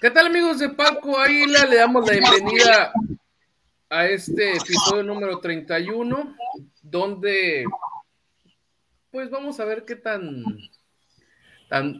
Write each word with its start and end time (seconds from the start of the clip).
¿Qué 0.00 0.12
tal 0.12 0.26
amigos 0.26 0.60
de 0.60 0.68
Paco 0.68 1.18
Águila? 1.18 1.66
Le 1.66 1.74
damos 1.74 2.06
la 2.06 2.12
bienvenida 2.12 2.92
a 3.90 4.06
este 4.06 4.56
episodio 4.56 5.02
número 5.02 5.40
31, 5.40 6.36
donde 6.82 7.64
pues 9.10 9.28
vamos 9.28 9.58
a 9.58 9.64
ver 9.64 9.84
qué 9.84 9.96
tan, 9.96 10.44
tan, 11.68 11.98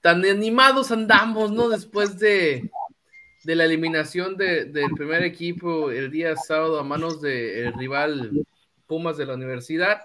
tan 0.00 0.24
animados 0.24 0.92
andamos, 0.92 1.50
¿no? 1.50 1.68
Después 1.68 2.20
de, 2.20 2.70
de 3.42 3.54
la 3.56 3.64
eliminación 3.64 4.36
del 4.36 4.90
primer 4.94 5.24
equipo 5.24 5.90
el 5.90 6.12
día 6.12 6.36
sábado 6.36 6.78
a 6.78 6.84
manos 6.84 7.20
del 7.20 7.72
rival 7.74 8.30
Pumas 8.86 9.16
de 9.16 9.26
la 9.26 9.34
universidad. 9.34 10.02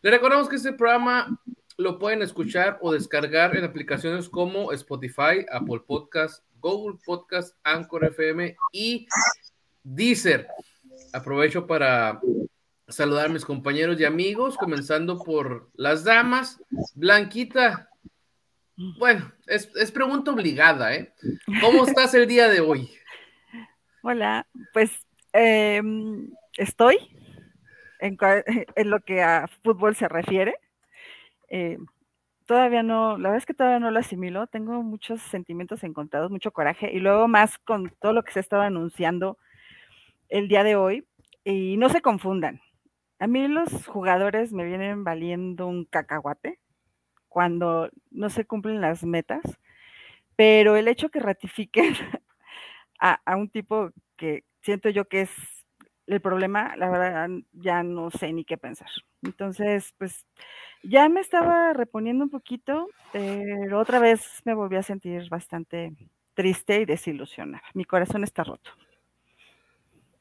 Le 0.00 0.12
recordamos 0.12 0.48
que 0.48 0.56
este 0.56 0.72
programa 0.72 1.40
lo 1.76 1.98
pueden 1.98 2.22
escuchar 2.22 2.78
o 2.82 2.92
descargar 2.92 3.56
en 3.56 3.64
aplicaciones 3.64 4.28
como 4.28 4.70
Spotify, 4.70 5.44
Apple 5.50 5.82
Podcast, 5.84 6.44
Google 6.64 6.98
Podcast, 7.04 7.54
Anchor 7.62 8.06
FM 8.06 8.56
y 8.72 9.06
Deezer. 9.82 10.48
Aprovecho 11.12 11.66
para 11.66 12.22
saludar 12.88 13.26
a 13.26 13.32
mis 13.32 13.44
compañeros 13.44 14.00
y 14.00 14.06
amigos, 14.06 14.56
comenzando 14.56 15.18
por 15.18 15.68
las 15.74 16.04
damas. 16.04 16.58
Blanquita, 16.94 17.90
bueno, 18.98 19.30
es, 19.46 19.66
pregunta 19.92 20.30
obligada, 20.30 20.94
¿eh? 20.94 21.12
¿Cómo 21.60 21.84
estás 21.84 22.14
el 22.14 22.26
día 22.26 22.48
de 22.48 22.60
hoy? 22.60 22.90
Hola, 24.02 24.46
pues 24.72 24.90
em, 25.34 26.30
estoy 26.56 26.96
en, 28.00 28.16
lo 28.88 29.00
que 29.00 29.22
a 29.22 29.48
fútbol 29.62 29.94
se 29.96 30.08
refiere. 30.08 30.54
Eh, 31.50 31.76
todavía 32.46 32.82
no, 32.82 33.18
la 33.18 33.30
verdad 33.30 33.38
es 33.38 33.46
que 33.46 33.54
todavía 33.54 33.80
no 33.80 33.90
lo 33.90 33.98
asimilo, 34.00 34.46
tengo 34.46 34.82
muchos 34.82 35.20
sentimientos 35.22 35.84
encontrados, 35.84 36.30
mucho 36.30 36.52
coraje 36.52 36.92
y 36.92 37.00
luego 37.00 37.28
más 37.28 37.58
con 37.58 37.90
todo 38.00 38.12
lo 38.12 38.22
que 38.22 38.32
se 38.32 38.40
estaba 38.40 38.66
anunciando 38.66 39.38
el 40.28 40.48
día 40.48 40.64
de 40.64 40.76
hoy 40.76 41.06
y 41.44 41.76
no 41.78 41.88
se 41.88 42.02
confundan. 42.02 42.60
A 43.20 43.26
mí 43.26 43.48
los 43.48 43.86
jugadores 43.86 44.52
me 44.52 44.64
vienen 44.64 45.04
valiendo 45.04 45.66
un 45.66 45.84
cacahuate 45.86 46.60
cuando 47.28 47.90
no 48.10 48.30
se 48.30 48.46
cumplen 48.46 48.80
las 48.80 49.04
metas, 49.04 49.42
pero 50.36 50.76
el 50.76 50.88
hecho 50.88 51.10
que 51.10 51.20
ratifiquen 51.20 51.94
a, 53.00 53.20
a 53.24 53.36
un 53.36 53.48
tipo 53.50 53.90
que 54.16 54.44
siento 54.62 54.88
yo 54.90 55.06
que 55.06 55.22
es 55.22 55.30
el 56.06 56.20
problema, 56.20 56.76
la 56.76 56.90
verdad, 56.90 57.28
ya 57.52 57.82
no 57.82 58.10
sé 58.10 58.32
ni 58.32 58.44
qué 58.44 58.56
pensar. 58.56 58.88
Entonces, 59.22 59.94
pues 59.98 60.24
ya 60.82 61.08
me 61.08 61.20
estaba 61.20 61.72
reponiendo 61.72 62.24
un 62.24 62.30
poquito, 62.30 62.88
pero 63.12 63.80
otra 63.80 63.98
vez 63.98 64.42
me 64.44 64.54
volví 64.54 64.76
a 64.76 64.82
sentir 64.82 65.28
bastante 65.28 65.92
triste 66.34 66.80
y 66.80 66.84
desilusionada. 66.84 67.64
Mi 67.74 67.84
corazón 67.84 68.24
está 68.24 68.44
roto. 68.44 68.70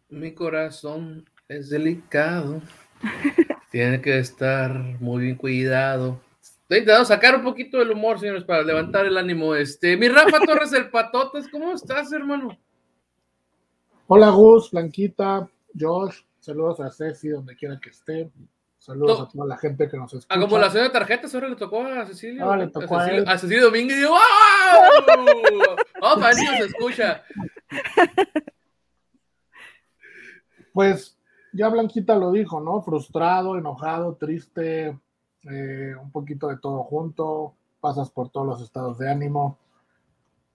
Mi 0.09 0.33
corazón 0.33 1.25
es 1.47 1.69
delicado. 1.69 2.61
Tiene 3.71 3.99
que 3.99 4.19
estar 4.19 4.71
muy 4.99 5.23
bien 5.23 5.35
cuidado. 5.35 6.21
Estoy 6.39 6.79
intentando 6.79 7.05
sacar 7.05 7.35
un 7.35 7.43
poquito 7.43 7.79
del 7.79 7.91
humor, 7.91 8.19
señores, 8.19 8.43
para 8.43 8.63
levantar 8.63 9.05
el 9.05 9.17
ánimo. 9.17 9.55
Este, 9.55 9.97
mi 9.97 10.07
Rafa 10.07 10.39
Torres 10.39 10.71
el 10.73 10.89
Patotas, 10.89 11.47
¿cómo 11.49 11.73
estás, 11.73 12.13
hermano? 12.13 12.57
Hola, 14.07 14.29
Gus, 14.29 14.69
Blanquita, 14.71 15.49
Josh, 15.77 16.21
saludos 16.39 16.79
a 16.79 16.91
Ceci, 16.91 17.29
donde 17.29 17.55
quiera 17.55 17.79
que 17.79 17.89
esté. 17.89 18.31
Saludos 18.77 19.21
a 19.21 19.27
toda 19.29 19.45
la 19.47 19.57
gente 19.57 19.87
que 19.87 19.95
nos 19.95 20.13
escucha. 20.13 20.35
A 20.35 20.41
como 20.41 20.57
la 20.57 20.67
de 20.67 20.89
tarjetas, 20.89 21.33
ahora 21.33 21.47
le 21.47 21.55
tocó 21.55 21.85
a 21.85 22.05
Cecilia. 22.05 22.43
Ah, 22.45 22.57
le 22.57 22.67
tocó 22.67 22.97
a, 22.97 23.05
Cecilia, 23.05 23.31
a, 23.31 23.37
Cecilia 23.37 23.63
Domínguez 23.63 23.95
y 23.95 23.99
digo, 24.01 24.11
¡wow! 24.11 25.75
¡Oh, 26.01 26.19
para 26.19 26.33
se 26.33 26.65
escucha! 26.65 27.23
Pues 30.73 31.15
ya 31.53 31.69
Blanquita 31.69 32.15
lo 32.15 32.31
dijo, 32.31 32.59
¿no? 32.59 32.81
Frustrado, 32.81 33.57
enojado, 33.57 34.15
triste, 34.15 34.99
eh, 35.43 35.95
un 36.01 36.11
poquito 36.11 36.47
de 36.47 36.57
todo 36.57 36.83
junto, 36.83 37.55
pasas 37.79 38.09
por 38.09 38.29
todos 38.29 38.47
los 38.47 38.61
estados 38.61 38.97
de 38.97 39.09
ánimo. 39.09 39.59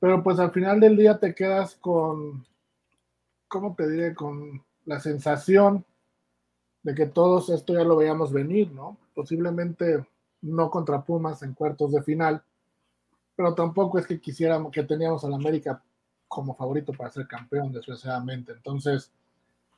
Pero 0.01 0.23
pues 0.23 0.41
al 0.41 0.51
final 0.51 0.81
del 0.81 0.97
día 0.97 1.19
te 1.19 1.35
quedas 1.35 1.77
con, 1.77 2.45
¿cómo 3.47 3.75
te 3.77 3.89
diré? 3.89 4.15
Con 4.15 4.63
la 4.89 4.99
sensación 5.01 5.85
de 6.83 6.95
que 6.95 7.05
todos 7.05 7.51
esto 7.51 7.75
ya 7.75 7.85
lo 7.85 7.97
veíamos 7.97 8.33
venir, 8.33 8.73
¿no? 8.73 8.97
Posiblemente 9.15 10.07
no 10.41 10.71
contra 10.71 11.03
Pumas 11.03 11.43
en 11.43 11.53
cuartos 11.53 11.93
de 11.93 12.03
final, 12.03 12.43
pero 13.37 13.55
tampoco 13.55 13.99
es 13.99 14.07
que 14.07 14.19
quisiéramos, 14.19 14.73
que 14.73 14.83
teníamos 14.83 15.23
al 15.25 15.35
América 15.35 15.83
como 16.27 16.55
favorito 16.55 16.95
para 16.95 17.11
ser 17.11 17.27
campeón, 17.27 17.71
desgraciadamente. 17.71 18.53
Entonces, 18.53 19.13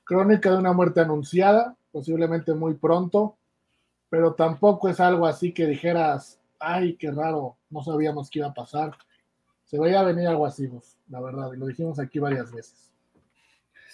crónica 0.04 0.52
de 0.52 0.58
una 0.58 0.72
muerte 0.72 1.00
anunciada, 1.00 1.76
posiblemente 1.90 2.54
muy 2.54 2.74
pronto, 2.74 3.36
pero 4.10 4.34
tampoco 4.34 4.88
es 4.88 5.00
algo 5.00 5.26
así 5.26 5.52
que 5.52 5.66
dijeras, 5.66 6.38
ay, 6.60 6.94
qué 6.94 7.10
raro, 7.10 7.56
no 7.68 7.82
sabíamos 7.82 8.30
qué 8.30 8.38
iba 8.38 8.48
a 8.48 8.54
pasar. 8.54 8.96
Se 9.64 9.76
veía 9.76 10.04
venir 10.04 10.28
algo 10.28 10.46
así, 10.46 10.68
pues, 10.68 10.96
la 11.08 11.20
verdad, 11.20 11.52
y 11.52 11.56
lo 11.56 11.66
dijimos 11.66 11.98
aquí 11.98 12.20
varias 12.20 12.52
veces. 12.52 12.89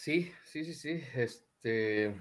Sí, 0.07 0.33
sí, 0.45 0.65
sí, 0.65 0.73
sí. 0.73 1.03
Este, 1.17 2.15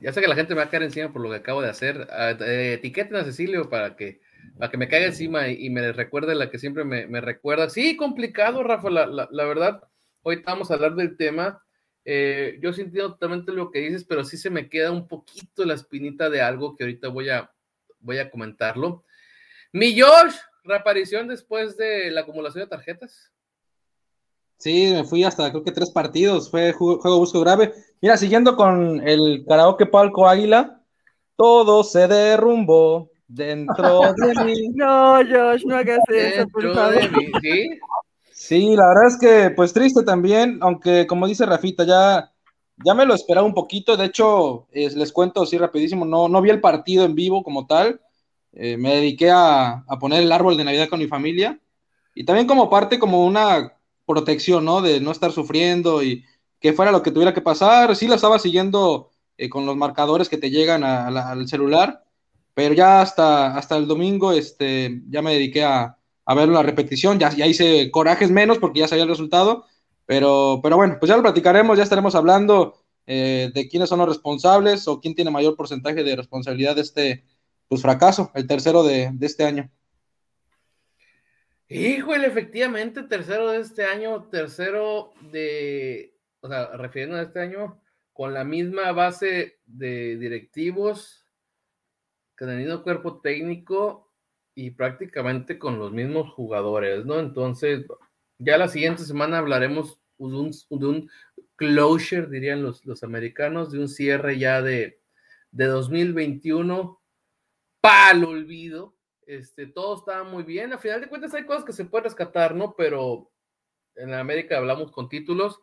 ya 0.00 0.12
sé 0.12 0.20
que 0.20 0.28
la 0.28 0.36
gente 0.36 0.54
me 0.54 0.60
va 0.60 0.66
a 0.66 0.70
caer 0.70 0.84
encima 0.84 1.12
por 1.12 1.22
lo 1.22 1.28
que 1.28 1.38
acabo 1.38 1.60
de 1.60 1.70
hacer. 1.70 2.06
Ah, 2.12 2.36
eh, 2.38 2.74
etiqueten 2.74 3.16
a 3.16 3.24
Cecilio 3.24 3.68
para 3.68 3.96
que, 3.96 4.20
para 4.56 4.70
que 4.70 4.76
me 4.78 4.86
caiga 4.86 5.06
encima 5.06 5.48
y, 5.48 5.68
me 5.68 5.90
recuerde 5.90 6.36
la 6.36 6.50
que 6.50 6.60
siempre 6.60 6.84
me, 6.84 7.20
recuerda. 7.20 7.68
Sí, 7.68 7.96
complicado, 7.96 8.62
Rafa, 8.62 8.90
la, 8.90 9.44
verdad. 9.44 9.82
Hoy 10.22 10.36
estamos 10.36 10.70
a 10.70 10.74
hablar 10.74 10.94
del 10.94 11.16
tema. 11.16 11.60
Eh, 12.04 12.58
yo 12.60 12.68
entiendo 12.68 13.14
totalmente 13.14 13.50
lo 13.50 13.72
que 13.72 13.80
dices, 13.80 14.04
pero 14.04 14.22
sí 14.22 14.36
se 14.36 14.48
me 14.48 14.68
queda 14.68 14.92
un 14.92 15.08
poquito 15.08 15.64
la 15.64 15.74
espinita 15.74 16.30
de 16.30 16.42
algo 16.42 16.76
que 16.76 16.84
ahorita 16.84 17.08
voy 17.08 17.30
a, 17.30 17.50
voy 17.98 18.18
a 18.18 18.30
comentarlo. 18.30 19.04
Mi 19.72 20.00
Josh, 20.00 20.36
reaparición 20.62 21.26
después 21.26 21.76
de 21.76 22.12
la 22.12 22.20
acumulación 22.20 22.62
de 22.62 22.70
tarjetas. 22.70 23.31
Sí, 24.62 24.92
me 24.92 25.02
fui 25.02 25.24
hasta 25.24 25.50
creo 25.50 25.64
que 25.64 25.72
tres 25.72 25.90
partidos, 25.90 26.48
fue 26.48 26.70
juego, 26.72 27.18
busco 27.18 27.40
grave. 27.40 27.74
Mira, 28.00 28.16
siguiendo 28.16 28.54
con 28.54 29.00
el 29.04 29.44
karaoke 29.44 29.86
palco 29.86 30.28
águila, 30.28 30.80
todo 31.34 31.82
se 31.82 32.06
derrumbó 32.06 33.10
dentro 33.26 34.02
de 34.16 34.44
mí. 34.44 34.68
No, 34.68 35.16
Josh, 35.16 35.64
no 35.66 35.74
hagas 35.74 35.98
eso, 36.08 36.46
por 36.46 36.72
favor. 36.76 37.10
¿sí? 37.42 37.70
sí, 38.30 38.76
la 38.76 38.86
verdad 38.86 39.06
es 39.08 39.18
que 39.18 39.50
pues 39.50 39.72
triste 39.72 40.04
también, 40.04 40.60
aunque 40.60 41.08
como 41.08 41.26
dice 41.26 41.44
Rafita, 41.44 41.82
ya, 41.82 42.30
ya 42.84 42.94
me 42.94 43.04
lo 43.04 43.14
esperaba 43.14 43.44
un 43.44 43.54
poquito, 43.54 43.96
de 43.96 44.04
hecho, 44.04 44.68
les 44.70 45.12
cuento 45.12 45.42
así 45.42 45.58
rapidísimo, 45.58 46.04
no, 46.04 46.28
no 46.28 46.40
vi 46.40 46.50
el 46.50 46.60
partido 46.60 47.04
en 47.04 47.16
vivo 47.16 47.42
como 47.42 47.66
tal, 47.66 48.00
eh, 48.52 48.76
me 48.76 48.94
dediqué 48.94 49.28
a, 49.28 49.82
a 49.88 49.98
poner 49.98 50.22
el 50.22 50.30
árbol 50.30 50.56
de 50.56 50.62
Navidad 50.62 50.88
con 50.88 51.00
mi 51.00 51.08
familia, 51.08 51.58
y 52.14 52.24
también 52.24 52.46
como 52.46 52.70
parte, 52.70 53.00
como 53.00 53.26
una 53.26 53.72
protección, 54.06 54.64
¿no? 54.64 54.82
De 54.82 55.00
no 55.00 55.10
estar 55.12 55.32
sufriendo 55.32 56.02
y 56.02 56.24
que 56.60 56.72
fuera 56.72 56.92
lo 56.92 57.02
que 57.02 57.10
tuviera 57.10 57.34
que 57.34 57.40
pasar. 57.40 57.94
Sí 57.96 58.08
la 58.08 58.16
estaba 58.16 58.38
siguiendo 58.38 59.10
eh, 59.36 59.48
con 59.48 59.66
los 59.66 59.76
marcadores 59.76 60.28
que 60.28 60.38
te 60.38 60.50
llegan 60.50 60.84
al 60.84 61.48
celular, 61.48 62.04
pero 62.54 62.74
ya 62.74 63.00
hasta, 63.00 63.56
hasta 63.56 63.76
el 63.76 63.86
domingo 63.86 64.32
este, 64.32 65.02
ya 65.08 65.22
me 65.22 65.32
dediqué 65.32 65.64
a, 65.64 65.98
a 66.24 66.34
ver 66.34 66.48
la 66.48 66.62
repetición, 66.62 67.18
ya, 67.18 67.30
ya 67.30 67.46
hice 67.46 67.90
corajes 67.90 68.30
menos 68.30 68.58
porque 68.58 68.80
ya 68.80 68.88
sabía 68.88 69.04
el 69.04 69.10
resultado, 69.10 69.64
pero, 70.06 70.60
pero 70.62 70.76
bueno, 70.76 70.96
pues 71.00 71.08
ya 71.08 71.16
lo 71.16 71.22
platicaremos, 71.22 71.76
ya 71.76 71.82
estaremos 71.84 72.14
hablando 72.14 72.84
eh, 73.06 73.50
de 73.54 73.68
quiénes 73.68 73.88
son 73.88 73.98
los 73.98 74.08
responsables 74.08 74.86
o 74.86 75.00
quién 75.00 75.14
tiene 75.14 75.30
mayor 75.30 75.56
porcentaje 75.56 76.04
de 76.04 76.16
responsabilidad 76.16 76.76
de 76.76 76.82
este 76.82 77.24
pues, 77.68 77.82
fracaso, 77.82 78.30
el 78.34 78.46
tercero 78.46 78.82
de, 78.82 79.10
de 79.12 79.26
este 79.26 79.44
año. 79.44 79.70
Híjole, 81.74 82.26
efectivamente, 82.26 83.02
tercero 83.04 83.50
de 83.50 83.60
este 83.60 83.86
año, 83.86 84.24
tercero 84.24 85.14
de, 85.30 86.14
o 86.40 86.48
sea, 86.48 86.76
refiriendo 86.76 87.16
a 87.16 87.22
este 87.22 87.40
año, 87.40 87.80
con 88.12 88.34
la 88.34 88.44
misma 88.44 88.92
base 88.92 89.58
de 89.64 90.18
directivos, 90.18 91.26
con 92.36 92.50
el 92.50 92.58
mismo 92.58 92.82
cuerpo 92.82 93.22
técnico 93.22 94.12
y 94.54 94.72
prácticamente 94.72 95.58
con 95.58 95.78
los 95.78 95.92
mismos 95.92 96.30
jugadores, 96.34 97.06
¿no? 97.06 97.18
Entonces, 97.18 97.86
ya 98.36 98.58
la 98.58 98.68
siguiente 98.68 99.04
semana 99.04 99.38
hablaremos 99.38 100.02
de 100.18 100.24
un, 100.26 100.50
de 100.50 100.86
un 100.86 101.10
closure, 101.56 102.26
dirían 102.26 102.62
los, 102.62 102.84
los, 102.84 103.02
americanos, 103.02 103.72
de 103.72 103.78
un 103.78 103.88
cierre 103.88 104.38
ya 104.38 104.60
de, 104.60 105.00
de 105.50 105.64
2021 105.64 107.00
para 107.80 108.10
el 108.10 108.24
olvido 108.24 108.94
este, 109.26 109.66
todo 109.66 109.98
estaba 109.98 110.24
muy 110.24 110.42
bien. 110.42 110.72
A 110.72 110.78
final 110.78 111.00
de 111.00 111.08
cuentas 111.08 111.34
hay 111.34 111.44
cosas 111.44 111.64
que 111.64 111.72
se 111.72 111.84
pueden 111.84 112.04
rescatar, 112.04 112.54
¿no? 112.54 112.74
Pero 112.76 113.30
en 113.96 114.12
América 114.14 114.58
hablamos 114.58 114.90
con 114.92 115.08
títulos. 115.08 115.60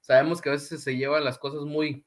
Sabemos 0.00 0.40
que 0.40 0.48
a 0.48 0.52
veces 0.52 0.82
se 0.82 0.96
llevan 0.96 1.24
las 1.24 1.38
cosas 1.38 1.62
muy, 1.62 2.04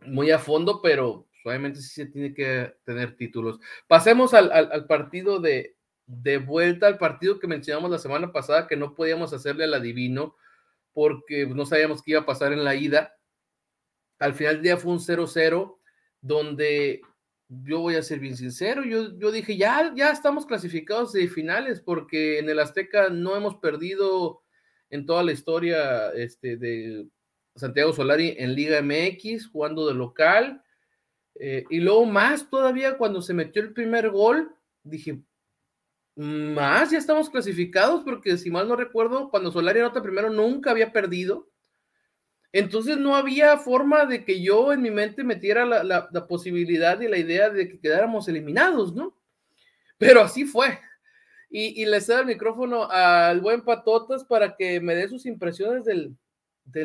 muy 0.00 0.30
a 0.30 0.38
fondo, 0.38 0.80
pero 0.82 1.26
obviamente 1.44 1.80
sí 1.80 1.88
se 1.88 2.06
tiene 2.06 2.34
que 2.34 2.74
tener 2.84 3.16
títulos. 3.16 3.60
Pasemos 3.86 4.34
al, 4.34 4.86
partido 4.86 5.40
de, 5.40 5.76
de, 6.06 6.38
vuelta, 6.38 6.86
al 6.86 6.98
partido 6.98 7.38
que 7.38 7.46
mencionamos 7.46 7.90
la 7.90 7.98
semana 7.98 8.32
pasada, 8.32 8.66
que 8.66 8.76
no 8.76 8.94
podíamos 8.94 9.32
hacerle 9.32 9.64
al 9.64 9.74
adivino, 9.74 10.36
porque 10.92 11.46
no 11.46 11.66
sabíamos 11.66 12.02
qué 12.02 12.12
iba 12.12 12.20
a 12.20 12.26
pasar 12.26 12.52
en 12.52 12.64
la 12.64 12.74
ida. 12.74 13.14
Al 14.18 14.34
final 14.34 14.54
del 14.54 14.62
día 14.62 14.76
fue 14.76 14.92
un 14.92 14.98
0-0 14.98 15.78
donde 16.20 17.02
yo 17.48 17.80
voy 17.80 17.94
a 17.94 18.02
ser 18.02 18.18
bien 18.18 18.36
sincero, 18.36 18.84
yo, 18.84 19.16
yo 19.18 19.30
dije, 19.30 19.56
ya, 19.56 19.92
ya 19.94 20.10
estamos 20.10 20.46
clasificados 20.46 21.12
de 21.12 21.28
finales 21.28 21.80
porque 21.80 22.38
en 22.38 22.48
el 22.48 22.58
Azteca 22.58 23.08
no 23.08 23.36
hemos 23.36 23.56
perdido 23.56 24.42
en 24.90 25.06
toda 25.06 25.22
la 25.22 25.32
historia 25.32 26.10
este, 26.10 26.56
de 26.56 27.08
Santiago 27.54 27.92
Solari 27.92 28.34
en 28.38 28.54
Liga 28.54 28.82
MX, 28.82 29.48
jugando 29.48 29.86
de 29.86 29.94
local. 29.94 30.62
Eh, 31.38 31.64
y 31.70 31.80
luego 31.80 32.06
más 32.06 32.48
todavía 32.48 32.96
cuando 32.96 33.20
se 33.22 33.34
metió 33.34 33.62
el 33.62 33.72
primer 33.72 34.10
gol, 34.10 34.54
dije, 34.82 35.22
más, 36.16 36.90
ya 36.90 36.98
estamos 36.98 37.28
clasificados, 37.28 38.02
porque 38.02 38.38
si 38.38 38.50
mal 38.50 38.66
no 38.66 38.74
recuerdo, 38.74 39.28
cuando 39.30 39.52
Solari 39.52 39.80
anota 39.80 40.02
primero 40.02 40.30
nunca 40.30 40.70
había 40.70 40.92
perdido. 40.92 41.50
Entonces 42.58 42.96
no 42.96 43.14
había 43.14 43.58
forma 43.58 44.06
de 44.06 44.24
que 44.24 44.40
yo 44.40 44.72
en 44.72 44.80
mi 44.80 44.90
mente 44.90 45.22
metiera 45.22 45.66
la, 45.66 46.26
posibilidad 46.26 46.98
y 47.02 47.06
la 47.06 47.18
idea 47.18 47.50
de 47.50 47.68
que 47.68 47.78
quedáramos 47.78 48.28
eliminados, 48.28 48.94
¿no? 48.94 49.14
Pero 49.98 50.22
así 50.22 50.46
fue. 50.46 50.80
Y, 51.50 51.84
le 51.84 52.00
cedo 52.00 52.20
el 52.20 52.26
micrófono 52.26 52.90
al 52.90 53.42
buen 53.42 53.62
Patotas 53.62 54.24
para 54.24 54.56
que 54.56 54.80
me 54.80 54.94
dé 54.94 55.06
sus 55.06 55.26
impresiones 55.26 55.84
del, 55.84 56.16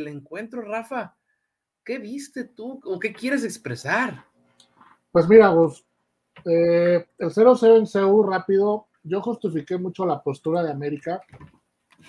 encuentro, 0.09 0.61
Rafa. 0.61 1.15
¿Qué 1.85 1.99
viste 1.99 2.43
tú 2.43 2.81
o 2.83 2.99
qué 2.99 3.13
quieres 3.13 3.45
expresar? 3.45 4.25
Pues 5.09 5.25
mira, 5.29 5.51
vos, 5.51 5.85
eh, 6.43 7.07
el 7.17 7.29
0-0 7.29 7.77
en 7.77 7.87
CEU 7.87 8.23
rápido, 8.23 8.89
yo 9.03 9.21
justifiqué 9.21 9.77
mucho 9.77 10.05
la 10.05 10.21
postura 10.21 10.63
de 10.63 10.71
América, 10.71 11.21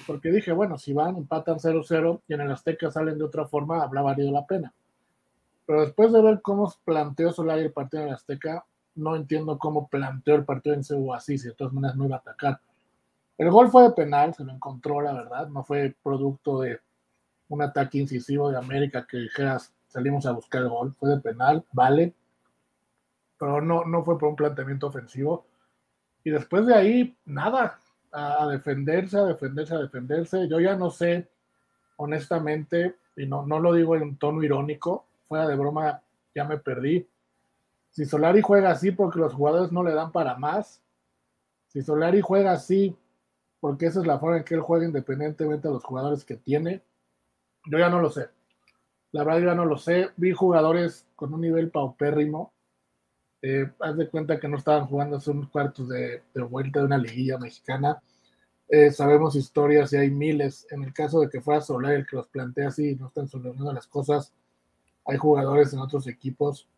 porque 0.07 0.31
dije, 0.31 0.53
bueno, 0.53 0.79
si 0.79 0.93
van, 0.93 1.17
empatan 1.17 1.59
0-0 1.59 2.23
y 2.29 2.35
en 2.35 2.41
el 2.41 2.51
Azteca 2.51 2.91
salen 2.91 3.19
de 3.19 3.25
otra 3.25 3.47
forma, 3.47 3.83
habría 3.83 4.03
valido 4.03 4.31
la 4.31 4.47
pena. 4.47 4.73
Pero 5.67 5.83
después 5.83 6.13
de 6.13 6.23
ver 6.23 6.41
cómo 6.43 6.73
planteó 6.85 7.33
Solari 7.33 7.63
el 7.63 7.73
partido 7.73 8.03
en 8.03 8.09
el 8.09 8.15
Azteca, 8.15 8.65
no 8.95 9.17
entiendo 9.17 9.59
cómo 9.59 9.89
planteó 9.89 10.35
el 10.35 10.45
partido 10.45 10.75
en 10.75 10.85
CEU 10.85 11.15
así, 11.15 11.39
si 11.39 11.49
de 11.49 11.55
todas 11.55 11.73
maneras 11.73 11.97
no 11.97 12.07
iba 12.07 12.17
a 12.17 12.21
atacar. 12.21 12.61
El 13.39 13.51
gol 13.51 13.71
fue 13.71 13.85
de 13.85 13.91
penal, 13.91 14.35
se 14.35 14.45
lo 14.45 14.53
encontró, 14.53 15.01
la 15.01 15.13
verdad, 15.13 15.49
no 15.49 15.65
fue 15.65 15.95
producto 16.03 16.61
de 16.61 16.81
un 17.49 17.63
ataque 17.63 17.99
incisivo 17.99 18.51
de 18.51 18.59
América 18.59 19.07
que 19.09 19.19
dijeras, 19.19 19.73
salimos 19.89 20.27
a 20.27 20.33
buscar 20.33 20.63
el 20.63 20.69
gol, 20.69 20.95
fue 20.95 21.11
de 21.11 21.21
penal, 21.21 21.65
vale, 21.73 22.15
pero 23.39 23.61
no, 23.61 23.85
no 23.85 24.05
fue 24.05 24.19
por 24.19 24.29
un 24.29 24.37
planteamiento 24.37 24.87
ofensivo. 24.87 25.47
Y 26.25 26.31
después 26.31 26.67
de 26.67 26.75
ahí, 26.75 27.17
nada, 27.25 27.79
a, 28.13 28.47
defenderse, 28.47 29.17
a 29.17 29.25
defenderse, 29.25 29.75
a 29.75 29.79
defenderse. 29.79 30.49
Yo 30.49 30.61
ya 30.61 30.77
no 30.77 30.91
sé, 30.91 31.29
honestamente, 31.97 32.97
y 33.17 33.27
no, 33.27 33.47
no 33.47 33.59
lo 33.59 33.73
digo 33.73 33.97
en 33.97 34.03
un 34.03 34.17
tono 34.17 34.43
irónico, 34.43 35.07
fuera 35.25 35.49
de 35.49 35.57
broma, 35.57 36.03
ya 36.35 36.45
me 36.45 36.59
perdí. 36.59 37.09
Si 37.91 38.05
Solari 38.05 38.41
juega 38.41 38.71
así 38.71 38.91
porque 38.91 39.19
los 39.19 39.35
jugadores 39.35 39.73
no 39.73 39.83
le 39.83 39.93
dan 39.93 40.13
para 40.13 40.37
más, 40.37 40.83
si 41.69 41.83
Solari 41.83 42.21
juega 42.21 42.53
así 42.53 42.97
porque 43.61 43.87
esa 43.87 44.01
es 44.01 44.07
la 44.07 44.19
forma 44.19 44.39
en 44.39 44.45
que 44.45 44.55
él 44.55 44.61
juega 44.61 44.85
independientemente 44.85 45.69
de 45.69 45.75
los 45.75 45.85
jugadores 45.85 46.25
que 46.25 46.37
tiene, 46.37 46.83
yo 47.67 47.79
ya 47.79 47.89
no 47.89 48.01
lo 48.01 48.11
sé. 48.11 48.29
La 49.13 49.25
verdad, 49.25 49.41
yo 49.41 49.47
ya 49.47 49.55
no 49.55 49.67
lo 49.67 49.79
sé. 49.79 50.11
Vi 50.17 50.33
jugadores 50.33 51.07
con 51.15 51.33
un 51.33 51.43
nivel 51.43 51.71
paupérrimo 51.71 52.53
eh, 53.43 53.71
haz 53.81 53.97
de 53.97 54.09
cuenta 54.09 54.39
que 54.39 54.47
no 54.47 54.57
estaban 54.57 54.87
jugando 54.87 55.17
hace 55.17 55.33
unos 55.33 55.49
cuartos 55.51 55.89
de, 55.89 56.23
vuelta 56.49 56.79
de 56.79 56.87
una 56.87 56.97
liguilla 56.97 57.39
mexicana. 57.39 58.01
Eh, 58.69 58.93
sabemos 58.93 59.35
historias 59.35 59.93
y 59.93 59.97
hay 59.97 60.11
miles. 60.11 60.67
En 60.71 60.85
el 60.85 60.93
caso 60.93 61.21
de 61.21 61.29
que 61.29 61.41
fuera 61.41 61.61
Soler 61.61 61.95
el 61.95 62.07
que 62.07 62.17
los 62.17 62.29
plantea 62.29 62.69
así 62.69 62.91
y 62.91 62.95
no 62.95 63.09
están 63.09 63.29
solucionando 63.29 63.73
las 63.73 63.89
cosas, 63.89 64.33
hay 65.05 65.17
jugadores 65.17 65.73
en 65.73 65.81
otros 65.81 66.07
equipos 66.07 66.69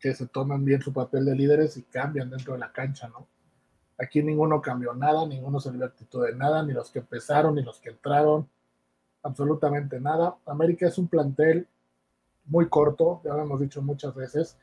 que 0.00 0.14
se 0.14 0.26
toman 0.26 0.64
bien 0.64 0.80
su 0.80 0.92
papel 0.92 1.26
de 1.26 1.36
líderes 1.36 1.76
y 1.76 1.82
cambian 1.82 2.30
dentro 2.30 2.54
de 2.54 2.60
la 2.60 2.72
cancha, 2.72 3.08
¿no? 3.08 3.26
Aquí 3.98 4.22
ninguno 4.22 4.60
cambió 4.60 4.94
nada, 4.94 5.26
ninguno 5.26 5.60
se 5.60 5.70
dio 5.70 5.84
actitud 5.84 6.26
de 6.26 6.34
nada, 6.34 6.62
ni 6.62 6.72
los 6.72 6.90
que 6.90 6.98
empezaron, 6.98 7.54
ni 7.54 7.62
los 7.62 7.78
que 7.80 7.90
entraron, 7.90 8.48
absolutamente 9.22 10.00
nada. 10.00 10.36
América 10.46 10.88
es 10.88 10.98
un 10.98 11.06
plantel 11.06 11.68
muy 12.46 12.68
corto, 12.68 13.20
ya 13.24 13.34
lo 13.34 13.42
hemos 13.42 13.60
dicho 13.60 13.80
muchas 13.82 14.14
veces, 14.14 14.58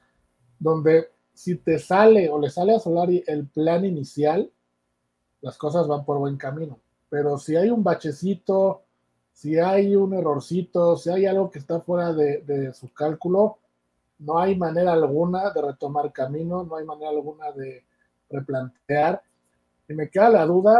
donde 0.59 1.09
si 1.41 1.55
te 1.55 1.79
sale 1.79 2.29
o 2.29 2.37
le 2.37 2.51
sale 2.51 2.75
a 2.75 2.79
Solari 2.79 3.23
el 3.25 3.47
plan 3.47 3.83
inicial, 3.83 4.51
las 5.41 5.57
cosas 5.57 5.87
van 5.87 6.05
por 6.05 6.19
buen 6.19 6.37
camino. 6.37 6.79
Pero 7.09 7.39
si 7.39 7.55
hay 7.55 7.71
un 7.71 7.83
bachecito, 7.83 8.83
si 9.33 9.57
hay 9.57 9.95
un 9.95 10.13
errorcito, 10.13 10.97
si 10.97 11.09
hay 11.09 11.25
algo 11.25 11.49
que 11.49 11.57
está 11.57 11.81
fuera 11.81 12.13
de, 12.13 12.71
su 12.75 12.93
cálculo, 12.93 13.57
no 14.19 14.37
hay 14.37 14.55
manera 14.55 14.93
alguna 14.93 15.49
de 15.49 15.63
retomar 15.63 16.13
camino, 16.13 16.63
no 16.63 16.75
hay 16.75 16.85
manera 16.85 17.09
alguna 17.09 17.51
de 17.53 17.85
replantear. 18.29 19.23
Y 19.89 19.95
me 19.95 20.11
queda 20.11 20.29
la 20.29 20.45
duda, 20.45 20.79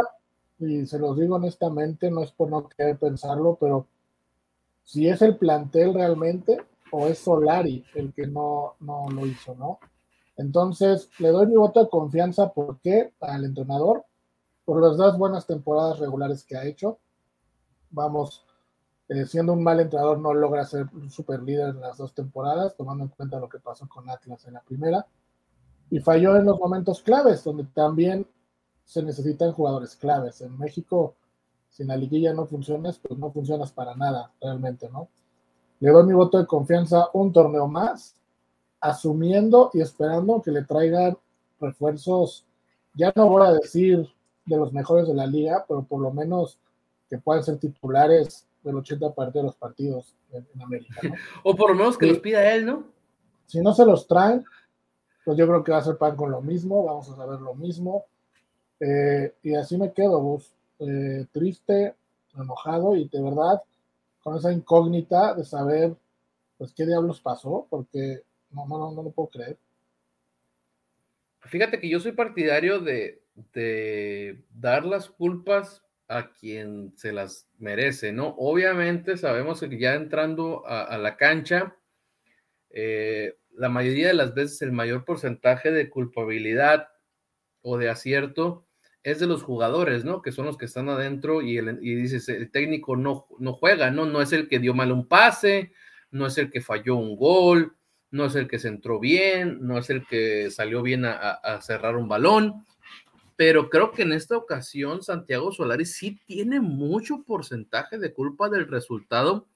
y 0.60 0.86
se 0.86 0.96
los 0.96 1.18
digo 1.18 1.34
honestamente, 1.34 2.08
no 2.08 2.22
es 2.22 2.30
por 2.30 2.48
no 2.48 2.68
querer 2.68 2.98
pensarlo, 2.98 3.58
pero 3.60 3.88
si 4.84 5.08
es 5.08 5.22
el 5.22 5.36
plantel 5.38 5.92
realmente 5.92 6.56
o 6.92 7.08
es 7.08 7.18
Solari 7.18 7.84
el 7.96 8.12
que 8.12 8.28
no, 8.28 8.76
no 8.78 9.10
lo 9.10 9.26
hizo, 9.26 9.56
¿no? 9.56 9.80
Entonces, 10.36 11.10
le 11.18 11.28
doy 11.28 11.46
mi 11.46 11.56
voto 11.56 11.84
de 11.84 11.90
confianza, 11.90 12.52
¿por 12.52 12.80
qué? 12.80 13.12
Al 13.20 13.44
entrenador, 13.44 14.04
por 14.64 14.82
las 14.82 14.96
dos 14.96 15.18
buenas 15.18 15.46
temporadas 15.46 15.98
regulares 15.98 16.44
que 16.44 16.56
ha 16.56 16.64
hecho. 16.64 16.98
Vamos, 17.90 18.44
eh, 19.08 19.26
siendo 19.26 19.52
un 19.52 19.62
mal 19.62 19.80
entrenador, 19.80 20.18
no 20.18 20.32
logra 20.32 20.64
ser 20.64 20.86
super 21.10 21.42
líder 21.42 21.70
en 21.70 21.80
las 21.80 21.98
dos 21.98 22.14
temporadas, 22.14 22.74
tomando 22.76 23.04
en 23.04 23.10
cuenta 23.10 23.38
lo 23.38 23.48
que 23.48 23.58
pasó 23.58 23.88
con 23.88 24.08
Atlas 24.08 24.46
en 24.46 24.54
la 24.54 24.62
primera. 24.62 25.06
Y 25.90 26.00
falló 26.00 26.36
en 26.36 26.46
los 26.46 26.58
momentos 26.58 27.02
claves, 27.02 27.44
donde 27.44 27.64
también 27.64 28.26
se 28.84 29.02
necesitan 29.02 29.52
jugadores 29.52 29.94
claves. 29.96 30.40
En 30.40 30.58
México, 30.58 31.14
si 31.68 31.84
la 31.84 31.96
liguilla 31.96 32.32
no 32.32 32.46
funcionas, 32.46 32.98
pues 32.98 33.18
no 33.18 33.30
funcionas 33.30 33.72
para 33.72 33.94
nada, 33.94 34.32
realmente, 34.40 34.88
¿no? 34.90 35.08
Le 35.80 35.90
doy 35.90 36.04
mi 36.04 36.14
voto 36.14 36.38
de 36.38 36.46
confianza 36.46 37.08
un 37.12 37.32
torneo 37.32 37.66
más 37.66 38.14
asumiendo 38.82 39.70
y 39.72 39.80
esperando 39.80 40.42
que 40.42 40.50
le 40.50 40.62
traigan 40.64 41.16
refuerzos, 41.60 42.44
ya 42.94 43.12
no 43.16 43.28
voy 43.28 43.46
a 43.46 43.52
decir 43.52 44.06
de 44.44 44.56
los 44.56 44.72
mejores 44.72 45.06
de 45.06 45.14
la 45.14 45.26
liga, 45.26 45.64
pero 45.66 45.82
por 45.84 46.00
lo 46.00 46.10
menos 46.10 46.58
que 47.08 47.16
puedan 47.18 47.44
ser 47.44 47.58
titulares 47.58 48.46
del 48.62 48.76
80 48.76 49.14
parte 49.14 49.38
de 49.38 49.44
los 49.44 49.56
partidos 49.56 50.14
en, 50.32 50.46
América. 50.60 51.00
o 51.44 51.54
por 51.54 51.70
lo 51.70 51.76
menos 51.76 51.96
que 51.96 52.06
los 52.06 52.18
pida 52.18 52.54
él, 52.54 52.66
¿no? 52.66 52.84
Si 53.46 53.60
no 53.60 53.72
se 53.72 53.86
los 53.86 54.06
traen, 54.06 54.44
pues 55.24 55.38
yo 55.38 55.46
creo 55.46 55.62
que 55.62 55.72
va 55.72 55.78
a 55.78 55.84
ser 55.84 55.96
pan 55.96 56.16
con 56.16 56.30
lo 56.30 56.42
mismo, 56.42 56.84
vamos 56.84 57.08
a 57.10 57.16
saber 57.16 57.40
lo 57.40 57.54
mismo. 57.54 58.04
Eh, 58.80 59.34
y 59.42 59.54
así 59.54 59.78
me 59.78 59.92
quedo, 59.92 60.20
vos, 60.20 60.52
eh, 60.80 61.26
triste, 61.30 61.94
enojado 62.34 62.96
y 62.96 63.08
de 63.08 63.22
verdad 63.22 63.62
con 64.22 64.36
esa 64.36 64.52
incógnita 64.52 65.34
de 65.34 65.44
saber, 65.44 65.94
pues, 66.56 66.72
qué 66.72 66.86
diablos 66.86 67.20
pasó, 67.20 67.66
porque 67.68 68.22
no, 68.52 68.66
no, 68.66 68.92
no 68.92 69.02
lo 69.02 69.10
puedo 69.10 69.28
creer. 69.28 69.58
Fíjate 71.44 71.80
que 71.80 71.88
yo 71.88 72.00
soy 72.00 72.12
partidario 72.12 72.80
de, 72.80 73.20
dar 74.54 74.84
las 74.84 75.10
culpas 75.10 75.82
a 76.08 76.30
quien 76.32 76.92
se 76.96 77.12
las 77.12 77.48
merece, 77.58 78.12
¿no? 78.12 78.34
Obviamente 78.38 79.16
sabemos 79.16 79.60
que 79.60 79.78
ya 79.78 79.94
entrando 79.94 80.66
a, 80.66 80.96
la 80.98 81.16
cancha, 81.16 81.76
eh, 82.70 83.36
la 83.54 83.68
mayoría 83.68 84.08
de 84.08 84.14
las 84.14 84.34
veces 84.34 84.62
el 84.62 84.72
mayor 84.72 85.04
porcentaje 85.04 85.70
de 85.70 85.90
culpabilidad 85.90 86.88
o 87.62 87.78
de 87.78 87.88
acierto 87.88 88.66
es 89.02 89.18
de 89.18 89.26
los 89.26 89.42
jugadores, 89.42 90.04
¿no? 90.04 90.22
Que 90.22 90.32
son 90.32 90.46
los 90.46 90.56
que 90.56 90.66
están 90.66 90.88
adentro 90.88 91.42
y, 91.42 91.58
el, 91.58 91.78
y 91.82 91.94
dices, 91.96 92.28
el 92.28 92.50
técnico 92.50 92.96
no, 92.96 93.26
no 93.38 93.52
juega, 93.52 93.90
¿no? 93.90 94.06
No 94.06 94.22
es 94.22 94.32
el 94.32 94.48
que 94.48 94.58
dio 94.58 94.74
mal 94.74 94.92
un 94.92 95.08
pase, 95.08 95.72
no 96.10 96.26
es 96.26 96.38
el 96.38 96.50
que 96.50 96.60
falló 96.60 96.96
un 96.96 97.16
gol, 97.16 97.74
no 98.12 98.26
es 98.26 98.34
el 98.36 98.46
que 98.46 98.58
se 98.58 98.68
entró 98.68 99.00
bien, 99.00 99.58
no 99.62 99.78
es 99.78 99.90
el 99.90 100.06
que 100.06 100.50
salió 100.50 100.82
bien 100.82 101.04
a, 101.06 101.60
cerrar 101.62 101.96
un 101.96 102.08
balón, 102.08 102.66
pero 103.36 103.70
creo 103.70 103.90
que 103.90 104.02
en 104.02 104.12
esta 104.12 104.36
ocasión 104.36 105.02
Santiago 105.02 105.50
Solari 105.50 105.86
sí 105.86 106.20
tiene 106.26 106.60
mucho 106.60 107.24
porcentaje 107.24 107.98
de 107.98 108.12
culpa 108.12 108.50
del 108.50 108.68
resultado 108.68 109.48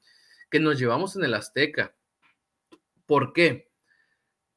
que 0.51 0.59
nos 0.59 0.79
llevamos 0.79 1.15
en 1.17 1.25
el 1.25 1.35
Azteca. 1.35 1.95
¿Por 3.05 3.35
qué? 3.35 3.71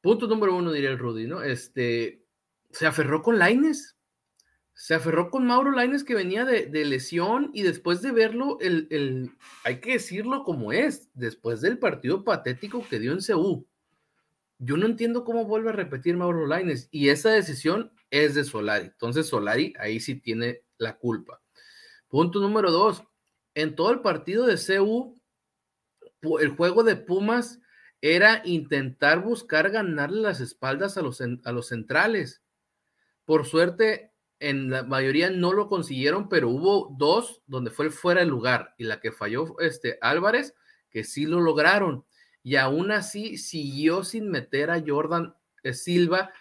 Punto 0.02 0.28
número 0.28 0.56
uno, 0.56 0.72
diría 0.72 0.92
el 0.92 0.98
Rudy, 0.98 1.28
¿no? 1.28 1.44
Este, 1.44 2.24
se 2.72 2.88
aferró 2.88 3.22
con 3.22 3.38
Laines, 3.38 3.98
se 4.74 4.96
aferró 4.96 5.30
con 5.30 5.46
Mauro 5.46 5.72
Laines 5.72 6.06
que 6.06 6.16
venía 6.16 6.46
de, 6.46 6.70
lesión 6.86 7.52
y 7.54 7.64
después 7.64 8.02
de 8.02 8.14
verlo, 8.14 8.58
el, 8.62 8.88
el, 8.92 9.32
hay 9.66 9.82
que 9.82 9.94
decirlo 9.94 10.46
como 10.46 10.72
es, 10.72 11.10
después 11.16 11.60
del 11.60 11.80
partido 11.80 12.24
patético 12.24 12.88
que 12.90 13.00
dio 13.00 13.12
en 13.12 13.22
Ceú, 13.22 13.68
yo 14.60 14.76
no 14.78 14.86
entiendo 14.86 15.24
cómo 15.24 15.46
vuelve 15.46 15.70
a 15.70 15.74
repetir 15.74 16.18
Mauro 16.18 16.46
Laines 16.46 16.90
y 16.92 17.10
esa 17.10 17.32
decisión 17.32 17.92
es 18.12 18.36
de 18.36 18.44
Solari. 18.44 18.88
Entonces 18.88 19.28
Solari 19.28 19.74
ahí 19.80 20.00
sí 20.00 20.16
tiene 20.16 20.64
la 20.78 20.98
culpa. 20.98 21.42
Punto 22.10 22.40
número 22.40 22.72
dos. 22.72 23.04
En 23.56 23.76
todo 23.76 23.92
el 23.92 24.02
partido 24.02 24.46
de 24.46 24.58
CU, 24.58 25.20
el 26.40 26.50
juego 26.50 26.84
de 26.84 26.98
Pumas 26.98 27.60
era 28.02 28.42
intentar 28.46 29.22
buscar 29.22 29.72
ganarle 29.72 30.22
las 30.22 30.42
espaldas 30.42 30.98
a 30.98 31.02
los, 31.02 31.22
a 31.22 31.52
los 31.52 31.68
centrales. 31.68 32.42
Por 33.26 33.46
suerte, 33.46 34.14
en 34.40 34.70
la 34.70 34.84
mayoría 34.84 35.30
no 35.30 35.54
lo 35.54 35.68
consiguieron, 35.68 36.30
pero 36.30 36.50
hubo 36.50 36.96
dos 36.98 37.42
donde 37.46 37.72
fue 37.72 37.90
fuera 37.92 38.22
de 38.22 38.28
lugar 38.28 38.74
y 38.78 38.86
la 38.86 39.00
que 39.00 39.12
falló 39.12 39.60
este 39.60 39.98
Álvarez, 40.02 40.56
que 40.90 41.04
sí 41.04 41.26
lo 41.26 41.40
lograron. 41.40 42.06
Y 42.50 42.56
aún 42.56 42.90
así 42.90 43.38
siguió 43.38 44.04
sin 44.04 44.28
meter 44.28 44.72
a 44.72 44.82
Jordan 44.84 45.36
eh, 45.62 45.72
Silva, 45.72 46.32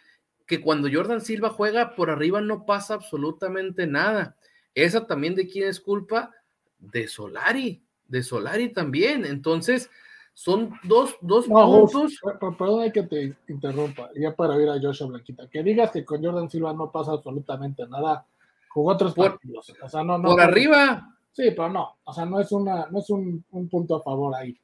que 0.46 0.62
cuando 0.62 0.88
Jordan 0.90 1.20
Silva 1.20 1.50
juega 1.50 1.94
por 1.94 2.08
arriba 2.08 2.40
no 2.40 2.64
pasa 2.64 2.94
absolutamente 2.94 3.86
nada. 3.86 4.34
Esa 4.74 5.06
también 5.06 5.34
de 5.34 5.46
quién 5.46 5.68
es 5.68 5.78
culpa? 5.78 6.32
De 6.78 7.08
Solari, 7.08 7.82
de 8.06 8.22
Solari 8.22 8.72
también. 8.72 9.26
Entonces, 9.26 9.90
son 10.32 10.72
dos, 10.82 11.14
dos 11.20 11.46
puntos. 11.46 12.18
perdón 12.56 12.90
que 12.90 13.02
te 13.02 13.36
interrumpa, 13.46 14.08
ya 14.18 14.34
para 14.34 14.56
ir 14.62 14.70
a 14.70 14.80
Joshua 14.80 15.08
Blanquita. 15.08 15.46
Que 15.50 15.62
digas 15.62 15.90
que 15.90 16.06
con 16.06 16.24
Jordan 16.24 16.48
Silva 16.48 16.72
no 16.72 16.90
pasa 16.90 17.12
absolutamente 17.12 17.86
nada. 17.86 18.24
Jugó 18.70 18.92
otros 18.92 19.12
partidos. 19.12 19.74
O 19.82 19.88
sea, 19.90 20.02
no, 20.02 20.16
no, 20.16 20.30
por 20.30 20.40
arriba. 20.40 21.14
Sí, 21.32 21.50
pero 21.50 21.68
no. 21.68 21.98
O 22.02 22.14
sea, 22.14 22.24
no 22.24 22.40
es, 22.40 22.50
una, 22.50 22.86
no 22.90 22.98
es 22.98 23.10
un, 23.10 23.44
punto 23.70 23.96
a 23.96 24.02
favor 24.02 24.34
ahí. 24.34 24.58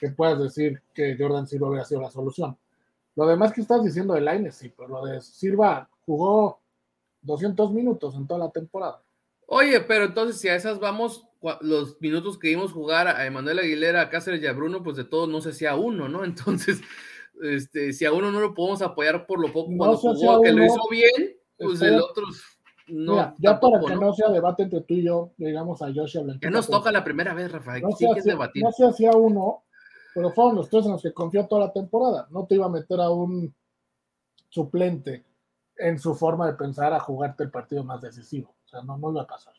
Que 0.00 0.08
puedas 0.08 0.38
decir 0.40 0.82
que 0.94 1.16
Jordan 1.18 1.46
Silva 1.46 1.68
hubiera 1.68 1.84
sido 1.84 2.00
la 2.00 2.10
solución. 2.10 2.56
Lo 3.16 3.26
demás 3.26 3.52
que 3.52 3.60
estás 3.60 3.84
diciendo 3.84 4.14
de 4.14 4.22
Laine, 4.22 4.50
sí, 4.50 4.72
pero 4.74 4.88
lo 4.88 5.04
de 5.04 5.20
Silva 5.20 5.88
jugó 6.06 6.60
200 7.22 7.72
minutos 7.72 8.14
en 8.14 8.26
toda 8.26 8.40
la 8.40 8.50
temporada. 8.50 9.02
Oye, 9.46 9.80
pero 9.80 10.04
entonces 10.04 10.40
si 10.40 10.48
a 10.48 10.54
esas 10.54 10.78
vamos, 10.78 11.26
los 11.60 12.00
minutos 12.00 12.38
que 12.38 12.48
vimos 12.48 12.72
jugar 12.72 13.08
a 13.08 13.26
Emanuel 13.26 13.58
Aguilera, 13.58 14.00
a 14.00 14.08
Cáceres 14.08 14.42
y 14.42 14.46
a 14.46 14.52
Bruno, 14.52 14.82
pues 14.82 14.96
de 14.96 15.04
todos 15.04 15.28
no 15.28 15.40
sé 15.40 15.52
si 15.52 15.66
a 15.66 15.76
uno, 15.76 16.08
¿no? 16.08 16.24
Entonces, 16.24 16.80
este, 17.42 17.92
si 17.92 18.04
a 18.04 18.12
uno 18.12 18.30
no 18.30 18.40
lo 18.40 18.54
podemos 18.54 18.80
apoyar 18.80 19.26
por 19.26 19.40
lo 19.40 19.52
poco 19.52 19.72
cuando 19.76 19.96
jugó, 19.96 20.40
que 20.40 20.52
lo 20.52 20.64
hizo 20.64 20.80
bien, 20.90 21.36
pues 21.58 21.82
el 21.82 22.00
otro 22.00 22.24
no. 22.90 23.34
ya 23.38 23.58
para 23.60 23.80
que 23.80 23.94
¿no? 23.96 24.12
sea 24.12 24.30
debate 24.30 24.64
entre 24.64 24.80
tú 24.82 24.94
y 24.94 25.04
yo, 25.04 25.32
digamos 25.36 25.80
a 25.82 25.92
Joshua. 25.92 26.24
Que 26.40 26.50
nos 26.50 26.66
pues, 26.66 26.78
toca 26.78 26.92
la 26.92 27.04
primera 27.04 27.34
vez, 27.34 27.50
Rafael. 27.50 27.82
No, 27.82 27.92
sí 27.92 28.06
que 28.14 28.22
debatir. 28.22 28.62
no 28.62 28.72
se 28.72 28.86
hacía 28.86 29.12
uno, 29.12 29.64
pero 30.14 30.30
fueron 30.30 30.56
los 30.56 30.68
tres 30.68 30.86
en 30.86 30.92
los 30.92 31.02
que 31.02 31.12
confió 31.12 31.46
toda 31.46 31.66
la 31.66 31.72
temporada. 31.72 32.26
No 32.30 32.46
te 32.46 32.56
iba 32.56 32.66
a 32.66 32.70
meter 32.70 33.00
a 33.00 33.10
un 33.10 33.54
suplente 34.48 35.24
en 35.76 35.98
su 35.98 36.14
forma 36.14 36.46
de 36.46 36.54
pensar 36.54 36.92
a 36.92 37.00
jugarte 37.00 37.44
el 37.44 37.50
partido 37.50 37.84
más 37.84 38.00
decisivo. 38.00 38.54
O 38.64 38.68
sea, 38.68 38.82
no, 38.82 38.98
no 38.98 39.10
iba 39.10 39.22
a 39.22 39.26
pasar. 39.26 39.54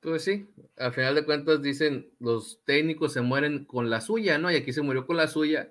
Pues 0.00 0.24
sí, 0.24 0.48
al 0.76 0.92
final 0.92 1.14
de 1.14 1.24
cuentas 1.24 1.60
dicen 1.62 2.12
los 2.20 2.60
técnicos 2.64 3.12
se 3.12 3.22
mueren 3.22 3.64
con 3.64 3.90
la 3.90 4.00
suya, 4.00 4.38
¿no? 4.38 4.50
Y 4.50 4.56
aquí 4.56 4.72
se 4.72 4.82
murió 4.82 5.06
con 5.06 5.16
la 5.16 5.26
suya. 5.26 5.70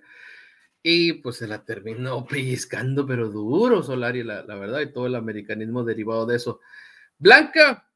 Y 0.83 1.13
pues 1.13 1.37
se 1.37 1.47
la 1.47 1.63
terminó 1.63 2.25
pellizcando, 2.25 3.05
pero 3.05 3.29
duro 3.29 3.81
Solari, 3.81 4.23
la, 4.23 4.43
la 4.43 4.55
verdad, 4.55 4.81
y 4.81 4.91
todo 4.91 5.07
el 5.07 5.15
americanismo 5.15 5.83
derivado 5.83 6.25
de 6.25 6.35
eso. 6.35 6.59
Blanca, 7.17 7.89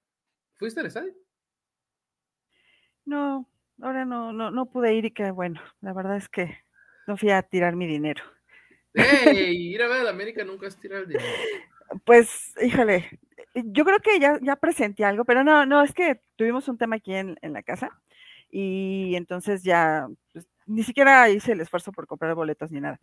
¿fuiste 0.55 0.79
al 0.79 0.86
estadio? 0.86 1.13
No, 3.05 3.50
ahora 3.81 4.05
no, 4.05 4.33
no, 4.33 4.51
no 4.51 4.65
pude 4.65 4.93
ir 4.93 5.05
y 5.05 5.12
que 5.12 5.31
bueno, 5.31 5.62
la 5.81 5.93
verdad 5.93 6.17
es 6.17 6.29
que 6.29 6.57
no 7.07 7.17
fui 7.17 7.31
a 7.31 7.41
tirar 7.41 7.75
mi 7.75 7.88
dinero. 7.88 8.24
¡Ey! 8.93 9.74
Ir 9.74 9.81
a 9.83 9.88
ver 9.88 10.01
a 10.01 10.03
la 10.03 10.09
América 10.09 10.43
nunca 10.43 10.67
es 10.67 10.77
tirar 10.77 11.01
el 11.01 11.07
dinero. 11.07 11.25
Pues, 12.05 12.53
híjole, 12.62 13.19
yo 13.55 13.83
creo 13.83 14.00
que 14.00 14.19
ya, 14.19 14.38
ya 14.43 14.55
presenté 14.55 15.03
algo, 15.05 15.25
pero 15.25 15.43
no, 15.43 15.65
no, 15.65 15.81
es 15.81 15.91
que 15.91 16.21
tuvimos 16.36 16.67
un 16.67 16.77
tema 16.77 16.98
aquí 16.98 17.15
en, 17.15 17.36
la 17.41 17.63
casa 17.63 18.00
y 18.51 19.15
entonces 19.15 19.63
ya 19.63 20.07
pues, 20.31 20.48
ni 20.67 20.83
siquiera 20.83 21.27
hice 21.29 21.53
el 21.53 21.62
esfuerzo 21.62 21.91
por 21.91 22.05
comprar 22.05 22.36
boletos 22.36 22.69
ni 22.69 22.79
nada. 22.79 23.00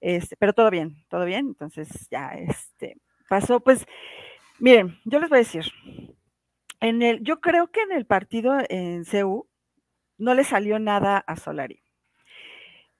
Este, 0.00 0.36
pero 0.36 0.52
todo 0.52 0.70
bien, 0.70 1.04
todo 1.08 1.24
bien. 1.24 1.48
Entonces 1.48 1.88
ya 2.08 2.28
este 2.34 2.98
pasó. 3.28 3.60
Pues 3.60 3.84
miren, 4.60 4.98
yo 5.04 5.18
les 5.18 5.28
voy 5.28 5.38
a 5.38 5.40
decir, 5.40 5.64
en 6.80 7.02
el, 7.02 7.22
yo 7.22 7.40
creo 7.40 7.70
que 7.70 7.80
en 7.82 7.92
el 7.92 8.06
partido 8.06 8.58
en 8.68 9.04
CU 9.04 9.48
no 10.18 10.34
le 10.34 10.44
salió 10.44 10.78
nada 10.78 11.18
a 11.18 11.36
Solari. 11.36 11.82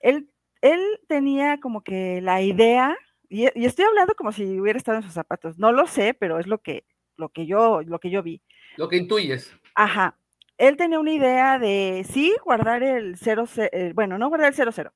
Él, 0.01 0.31
él 0.61 0.81
tenía 1.09 1.59
como 1.59 1.83
que 1.83 2.21
la 2.21 2.43
idea 2.43 2.97
y, 3.35 3.47
estoy 3.67 3.85
hablando 3.85 4.15
como 4.15 4.31
si 4.31 4.61
hubiera 4.61 4.77
estado 4.77 4.99
en 4.99 5.03
sus 5.03 5.13
zapatos. 5.13 5.59
No 5.59 5.73
lo 5.73 5.89
sé, 5.89 6.15
pero 6.15 6.39
es 6.39 6.47
lo 6.47 6.59
que, 6.59 6.85
lo 7.17 7.31
que 7.31 7.47
yo, 7.47 7.83
lo 7.83 7.99
que 7.99 8.11
yo 8.11 8.23
vi. 8.23 8.43
Lo 8.77 8.89
que 8.89 8.97
intuyes. 8.97 9.53
Ajá. 9.75 10.17
Él 10.57 10.77
tenía 10.77 11.01
una 11.01 11.13
idea 11.13 11.59
de 11.59 12.07
sí 12.09 12.33
guardar 12.45 12.85
el 12.85 13.17
0, 13.17 13.45
eh, 13.57 13.93
bueno, 13.93 14.19
no 14.19 14.29
guardar 14.29 14.51
el 14.51 14.55
0, 14.55 14.71
0, 14.73 14.93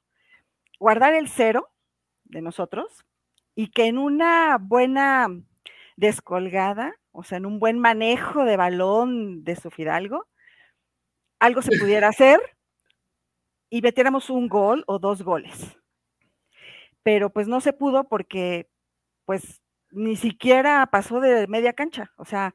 guardar 0.78 1.14
el 1.14 1.28
0 1.28 1.68
de 2.26 2.42
nosotros 2.42 3.04
y 3.56 3.72
que 3.72 3.86
en 3.86 3.98
una 3.98 4.58
buena 4.60 5.26
descolgada, 5.96 6.94
o 7.10 7.24
sea, 7.24 7.38
en 7.38 7.46
un 7.46 7.58
buen 7.58 7.80
manejo 7.80 8.44
de 8.44 8.56
balón 8.56 9.42
de 9.42 9.56
su 9.56 9.72
Fidalgo, 9.72 10.28
algo 11.38 11.62
se 11.62 11.78
pudiera 11.78 12.08
hacer 12.08 12.40
y 13.70 13.82
metiéramos 13.82 14.30
un 14.30 14.48
gol 14.48 14.84
o 14.86 14.98
dos 14.98 15.22
goles 15.22 15.78
pero 17.08 17.30
pues 17.30 17.48
no 17.48 17.62
se 17.62 17.72
pudo 17.72 18.04
porque 18.04 18.68
pues 19.24 19.62
ni 19.90 20.14
siquiera 20.14 20.86
pasó 20.92 21.20
de 21.20 21.46
media 21.46 21.72
cancha. 21.72 22.12
O 22.16 22.26
sea, 22.26 22.54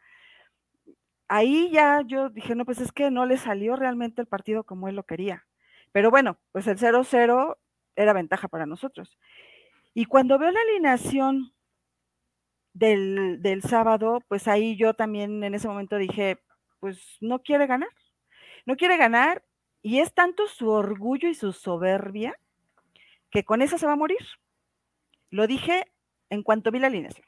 ahí 1.27 1.71
ya 1.71 2.03
yo 2.05 2.29
dije, 2.29 2.53
no, 2.53 2.63
pues 2.63 2.79
es 2.79 2.91
que 2.91 3.09
no 3.09 3.25
le 3.25 3.37
salió 3.37 3.75
realmente 3.75 4.21
el 4.21 4.27
partido 4.27 4.63
como 4.63 4.87
él 4.87 4.95
lo 4.95 5.07
quería. 5.07 5.47
Pero 5.91 6.11
bueno, 6.11 6.37
pues 6.51 6.67
el 6.67 6.77
0-0 6.77 7.57
era 7.95 8.13
ventaja 8.13 8.47
para 8.47 8.67
nosotros. 8.67 9.17
Y 9.95 10.05
cuando 10.05 10.37
veo 10.37 10.51
la 10.51 10.61
alineación 10.61 11.53
del, 12.73 13.41
del, 13.41 13.63
sábado, 13.63 14.19
pues 14.27 14.47
ahí 14.47 14.75
yo 14.77 14.93
también 14.93 15.43
en 15.43 15.55
ese 15.55 15.67
momento 15.67 15.97
dije, 15.97 16.39
pues 16.79 17.17
no 17.21 17.41
quiere 17.41 17.65
ganar. 17.65 17.89
No 18.65 18.75
quiere 18.75 18.97
ganar 18.97 19.43
y 19.81 19.99
es 19.99 20.13
tanto 20.13 20.47
su 20.47 20.69
orgullo 20.69 21.29
y 21.29 21.35
su 21.35 21.51
soberbia 21.51 22.37
que 23.29 23.43
con 23.43 23.61
eso 23.61 23.77
se 23.77 23.85
va 23.85 23.93
a 23.93 23.97
morir. 23.97 24.25
Lo 25.29 25.47
dije 25.47 25.85
en 26.29 26.43
cuanto 26.43 26.71
vi 26.71 26.79
la 26.79 26.87
alineación. 26.87 27.25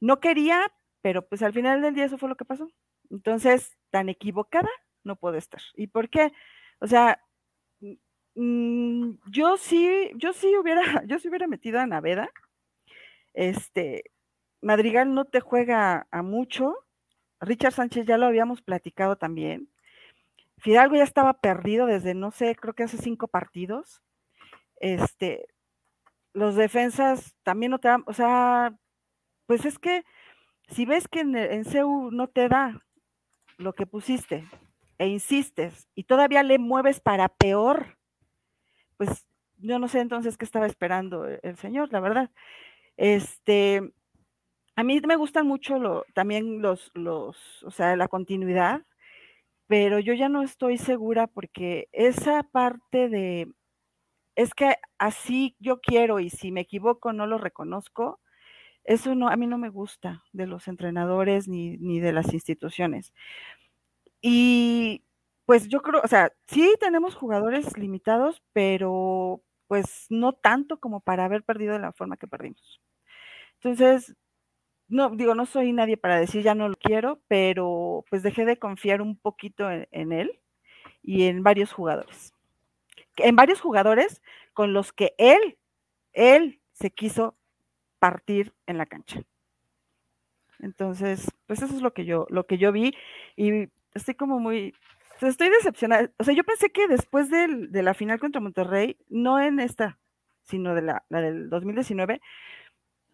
No 0.00 0.20
quería, 0.20 0.72
pero 1.02 1.26
pues 1.26 1.42
al 1.42 1.52
final 1.52 1.82
del 1.82 1.94
día 1.94 2.04
eso 2.04 2.18
fue 2.18 2.28
lo 2.28 2.36
que 2.36 2.44
pasó. 2.44 2.68
Entonces, 3.10 3.76
tan 3.90 4.08
equivocada 4.08 4.68
no 5.02 5.16
puedo 5.16 5.36
estar. 5.36 5.60
¿Y 5.74 5.88
por 5.88 6.08
qué? 6.08 6.32
O 6.80 6.86
sea, 6.86 7.20
mm, 8.34 9.12
yo 9.30 9.56
sí, 9.56 10.10
yo 10.16 10.32
sí 10.32 10.56
hubiera, 10.56 10.82
yo 11.06 11.18
sí 11.18 11.28
hubiera 11.28 11.46
metido 11.46 11.80
a 11.80 11.86
Naveda. 11.86 12.30
Este, 13.34 14.04
Madrigal 14.62 15.14
no 15.14 15.24
te 15.26 15.40
juega 15.40 16.06
a 16.10 16.22
mucho. 16.22 16.76
Richard 17.40 17.72
Sánchez 17.72 18.06
ya 18.06 18.18
lo 18.18 18.26
habíamos 18.26 18.62
platicado 18.62 19.16
también. 19.16 19.68
Fidalgo 20.58 20.96
ya 20.96 21.02
estaba 21.04 21.34
perdido 21.34 21.86
desde, 21.86 22.14
no 22.14 22.30
sé, 22.30 22.56
creo 22.56 22.74
que 22.74 22.84
hace 22.84 22.96
cinco 22.98 23.28
partidos. 23.28 24.02
Este, 24.76 25.46
los 26.32 26.56
defensas 26.56 27.34
también 27.42 27.70
no 27.70 27.78
te 27.78 27.88
dan, 27.88 28.04
o 28.06 28.12
sea, 28.12 28.76
pues 29.46 29.64
es 29.64 29.78
que 29.78 30.04
si 30.68 30.86
ves 30.86 31.08
que 31.08 31.20
en, 31.20 31.36
en 31.36 31.64
CEU 31.64 32.10
no 32.10 32.28
te 32.28 32.48
da 32.48 32.82
lo 33.58 33.74
que 33.74 33.86
pusiste 33.86 34.48
e 34.98 35.06
insistes 35.08 35.88
y 35.94 36.04
todavía 36.04 36.42
le 36.42 36.58
mueves 36.58 37.00
para 37.00 37.28
peor, 37.28 37.98
pues 38.96 39.26
yo 39.58 39.78
no 39.78 39.88
sé 39.88 40.00
entonces 40.00 40.36
qué 40.36 40.44
estaba 40.44 40.66
esperando 40.66 41.26
el 41.26 41.56
señor, 41.56 41.92
la 41.92 42.00
verdad. 42.00 42.30
Este, 42.96 43.92
a 44.76 44.82
mí 44.82 45.00
me 45.06 45.16
gustan 45.16 45.46
mucho 45.46 46.04
también 46.14 46.62
los, 46.62 46.90
los, 46.94 47.62
o 47.64 47.70
sea, 47.70 47.96
la 47.96 48.08
continuidad, 48.08 48.82
pero 49.66 49.98
yo 49.98 50.14
ya 50.14 50.28
no 50.28 50.42
estoy 50.42 50.78
segura 50.78 51.26
porque 51.26 51.88
esa 51.92 52.42
parte 52.42 53.08
de, 53.08 53.52
es 54.36 54.54
que 54.54 54.76
así 54.98 55.56
yo 55.60 55.80
quiero 55.80 56.20
y 56.20 56.30
si 56.30 56.52
me 56.52 56.62
equivoco 56.62 57.12
no 57.12 57.26
lo 57.26 57.38
reconozco, 57.38 58.20
eso 58.84 59.14
no, 59.14 59.28
a 59.28 59.36
mí 59.36 59.46
no 59.46 59.58
me 59.58 59.70
gusta 59.70 60.24
de 60.32 60.46
los 60.46 60.68
entrenadores 60.68 61.48
ni, 61.48 61.78
ni 61.78 62.00
de 62.00 62.12
las 62.12 62.34
instituciones. 62.34 63.12
Y 64.20 65.04
pues 65.46 65.68
yo 65.68 65.82
creo, 65.82 66.00
o 66.02 66.08
sea, 66.08 66.32
sí 66.46 66.74
tenemos 66.80 67.14
jugadores 67.14 67.76
limitados, 67.76 68.42
pero 68.52 69.42
pues 69.66 70.06
no 70.10 70.32
tanto 70.32 70.78
como 70.80 71.00
para 71.00 71.24
haber 71.24 71.44
perdido 71.44 71.74
de 71.74 71.80
la 71.80 71.92
forma 71.92 72.16
que 72.16 72.26
perdimos. 72.26 72.80
Entonces, 73.56 74.14
no, 74.88 75.10
digo, 75.10 75.34
no 75.34 75.46
soy 75.46 75.72
nadie 75.72 75.96
para 75.96 76.18
decir 76.18 76.42
ya 76.42 76.54
no 76.54 76.68
lo 76.68 76.76
quiero, 76.76 77.20
pero 77.28 78.04
pues 78.10 78.22
dejé 78.22 78.44
de 78.44 78.58
confiar 78.58 79.02
un 79.02 79.16
poquito 79.16 79.70
en 79.70 80.12
él 80.12 80.40
y 81.02 81.24
en 81.24 81.42
varios 81.42 81.72
jugadores 81.72 82.34
en 83.16 83.36
varios 83.36 83.60
jugadores 83.60 84.22
con 84.52 84.72
los 84.72 84.92
que 84.92 85.14
él, 85.18 85.58
él 86.12 86.60
se 86.72 86.90
quiso 86.90 87.36
partir 87.98 88.52
en 88.66 88.78
la 88.78 88.86
cancha. 88.86 89.22
Entonces, 90.60 91.30
pues 91.46 91.62
eso 91.62 91.74
es 91.74 91.82
lo 91.82 91.92
que 91.92 92.04
yo, 92.04 92.26
lo 92.30 92.46
que 92.46 92.58
yo 92.58 92.72
vi 92.72 92.94
y 93.36 93.68
estoy 93.92 94.14
como 94.14 94.38
muy, 94.38 94.74
estoy 95.20 95.48
decepcionada. 95.50 96.10
O 96.18 96.24
sea, 96.24 96.34
yo 96.34 96.44
pensé 96.44 96.70
que 96.70 96.88
después 96.88 97.30
de 97.30 97.82
la 97.82 97.94
final 97.94 98.18
contra 98.18 98.40
Monterrey, 98.40 98.96
no 99.08 99.40
en 99.40 99.60
esta, 99.60 99.98
sino 100.42 100.74
de 100.74 100.82
la, 100.82 101.04
la 101.08 101.20
del 101.20 101.50
2019, 101.50 102.20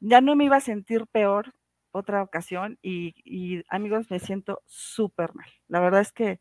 ya 0.01 0.21
no 0.21 0.37
me 0.37 0.45
iba 0.45 0.57
a 0.57 0.61
sentir 0.61 1.07
peor 1.07 1.55
otra 1.93 2.23
ocasión 2.23 2.79
y, 2.83 3.63
amigos, 3.69 4.11
me 4.11 4.19
siento 4.19 4.63
súper 4.67 5.35
mal. 5.35 5.49
La 5.69 5.81
verdad 5.81 6.01
es 6.01 6.13
que, 6.13 6.41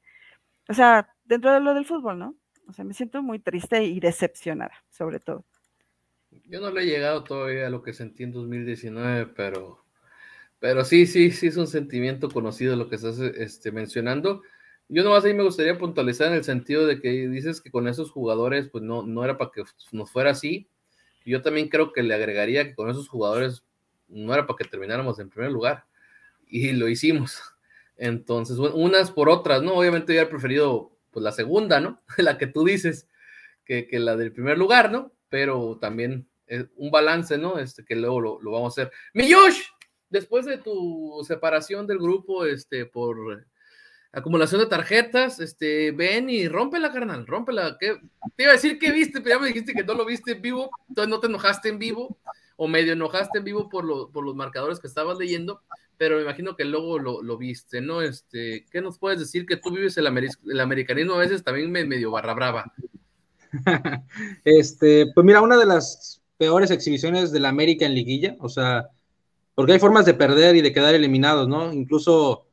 o 0.67 0.73
sea, 0.73 1.13
dentro 1.25 1.53
de 1.53 1.59
lo 1.59 1.73
del 1.73 1.85
fútbol, 1.85 2.19
¿no? 2.19 2.35
O 2.67 2.73
sea, 2.73 2.85
me 2.85 2.93
siento 2.93 3.21
muy 3.23 3.39
triste 3.39 3.83
y 3.83 3.99
decepcionada, 3.99 4.73
sobre 4.89 5.19
todo. 5.19 5.45
Yo 6.47 6.59
no 6.61 6.69
le 6.71 6.83
he 6.83 6.85
llegado 6.85 7.23
todavía 7.23 7.67
a 7.67 7.71
lo 7.71 7.81
que 7.81 7.93
sentí 7.93 8.23
en 8.23 8.31
2019, 8.31 9.27
pero, 9.35 9.83
pero 10.59 10.85
sí, 10.85 11.07
sí, 11.07 11.31
sí 11.31 11.47
es 11.47 11.57
un 11.57 11.67
sentimiento 11.67 12.29
conocido 12.29 12.75
lo 12.75 12.89
que 12.89 12.95
estás 12.95 13.19
este, 13.19 13.71
mencionando. 13.71 14.43
Yo 14.87 15.03
nomás 15.03 15.25
ahí 15.25 15.33
me 15.33 15.43
gustaría 15.43 15.77
puntualizar 15.77 16.27
en 16.27 16.33
el 16.33 16.43
sentido 16.43 16.85
de 16.85 16.99
que 16.99 17.09
dices 17.27 17.61
que 17.61 17.71
con 17.71 17.87
esos 17.87 18.11
jugadores, 18.11 18.69
pues 18.69 18.83
no, 18.83 19.03
no 19.03 19.23
era 19.23 19.37
para 19.37 19.51
que 19.51 19.63
nos 19.91 20.11
fuera 20.11 20.31
así. 20.31 20.67
Yo 21.25 21.41
también 21.41 21.69
creo 21.69 21.93
que 21.93 22.01
le 22.01 22.15
agregaría 22.15 22.65
que 22.65 22.75
con 22.75 22.89
esos 22.89 23.07
jugadores 23.07 23.63
no 24.09 24.33
era 24.33 24.45
para 24.45 24.57
que 24.57 24.65
termináramos 24.65 25.19
en 25.19 25.29
primer 25.29 25.51
lugar. 25.51 25.85
Y 26.47 26.71
lo 26.73 26.87
hicimos. 26.87 27.41
Entonces, 27.95 28.57
unas 28.57 29.11
por 29.11 29.29
otras, 29.29 29.61
¿no? 29.61 29.75
Obviamente 29.75 30.13
había 30.13 30.29
preferido 30.29 30.91
pues 31.11 31.23
la 31.23 31.31
segunda, 31.31 31.79
¿no? 31.79 32.01
la 32.17 32.37
que 32.37 32.47
tú 32.47 32.63
dices, 32.63 33.07
que, 33.65 33.87
la 33.99 34.15
del 34.15 34.31
primer 34.31 34.57
lugar, 34.57 34.91
¿no? 34.91 35.11
Pero 35.29 35.77
también 35.79 36.27
es 36.47 36.65
un 36.75 36.91
balance, 36.91 37.37
¿no? 37.37 37.59
Este, 37.59 37.85
que 37.85 37.95
luego 37.95 38.19
lo, 38.21 38.51
vamos 38.51 38.77
a 38.77 38.81
hacer. 38.81 38.93
Mi 39.13 39.29
después 40.09 40.45
de 40.45 40.57
tu 40.57 41.23
separación 41.27 41.85
del 41.85 41.99
grupo, 41.99 42.45
este, 42.45 42.85
por 42.85 43.45
acumulación 44.11 44.61
de 44.61 44.67
tarjetas, 44.67 45.39
este, 45.39 45.91
ven 45.91 46.29
y 46.31 46.47
rómpela, 46.47 46.91
carnal, 46.91 47.27
rómpela. 47.27 47.77
¿Qué? 47.79 47.99
Te 48.35 48.43
iba 48.43 48.53
a 48.53 48.55
decir 48.55 48.79
que 48.79 48.91
viste, 48.91 49.21
pero 49.21 49.35
ya 49.35 49.41
me 49.41 49.47
dijiste 49.47 49.73
que 49.73 49.83
no 49.83 49.93
lo 49.93 50.05
viste 50.05 50.31
en 50.31 50.41
vivo, 50.41 50.71
entonces 50.87 51.09
no 51.09 51.19
te 51.19 51.27
enojaste 51.27 51.69
en 51.69 51.77
vivo 51.77 52.17
o 52.61 52.67
medio 52.67 52.91
enojaste 52.91 53.37
en 53.37 53.45
vivo 53.45 53.69
por, 53.69 54.11
por 54.11 54.25
los 54.25 54.35
marcadores 54.35 54.81
que 54.81 54.87
estabas 54.87 55.17
leyendo, 55.17 55.61
pero 55.97 56.17
me 56.17 56.23
imagino 56.23 56.57
que 56.57 56.65
luego 56.65 56.99
lo, 56.99 57.37
viste, 57.37 57.79
¿no? 57.79 58.01
Este, 58.01 58.65
¿Qué 58.69 58.81
nos 58.81 58.99
puedes 58.99 59.17
decir 59.17 59.45
que 59.45 59.55
tú 59.55 59.71
vives 59.71 59.97
el, 59.97 60.07
el 60.07 60.59
americanismo 60.59 61.13
a 61.13 61.19
veces 61.19 61.41
también 61.41 61.71
me, 61.71 61.85
medio 61.85 62.11
barra 62.11 62.33
brava? 62.33 62.73
este, 64.43 65.09
pues 65.15 65.25
mira, 65.25 65.39
una 65.39 65.55
de 65.55 65.67
las 65.67 66.21
peores 66.37 66.69
exhibiciones 66.69 67.31
de 67.31 67.39
la 67.39 67.47
América 67.47 67.85
en 67.85 67.93
liguilla, 67.93 68.35
o 68.39 68.49
sea, 68.49 68.89
porque 69.55 69.71
hay 69.71 69.79
formas 69.79 70.05
de 70.05 70.15
perder 70.15 70.57
y 70.57 70.61
de 70.61 70.73
quedar 70.73 70.93
eliminados, 70.93 71.47
¿no? 71.47 71.71
Incluso 71.71 72.45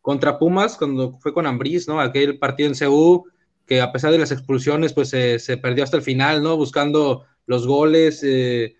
contra 0.00 0.40
Pumas, 0.40 0.76
cuando 0.76 1.12
fue 1.20 1.32
con 1.32 1.46
Ambriz, 1.46 1.86
¿no? 1.86 2.00
Aquel 2.00 2.36
partido 2.40 2.68
en 2.68 2.74
CU, 2.76 3.26
que 3.64 3.80
a 3.80 3.92
pesar 3.92 4.10
de 4.10 4.18
las 4.18 4.32
expulsiones, 4.32 4.92
pues 4.92 5.10
se 5.10 5.56
perdió 5.58 5.84
hasta 5.84 5.98
el 5.98 6.02
final, 6.02 6.42
¿no? 6.42 6.56
Buscando 6.56 7.26
los 7.46 7.64
goles, 7.64 8.24
eh, 8.24 8.74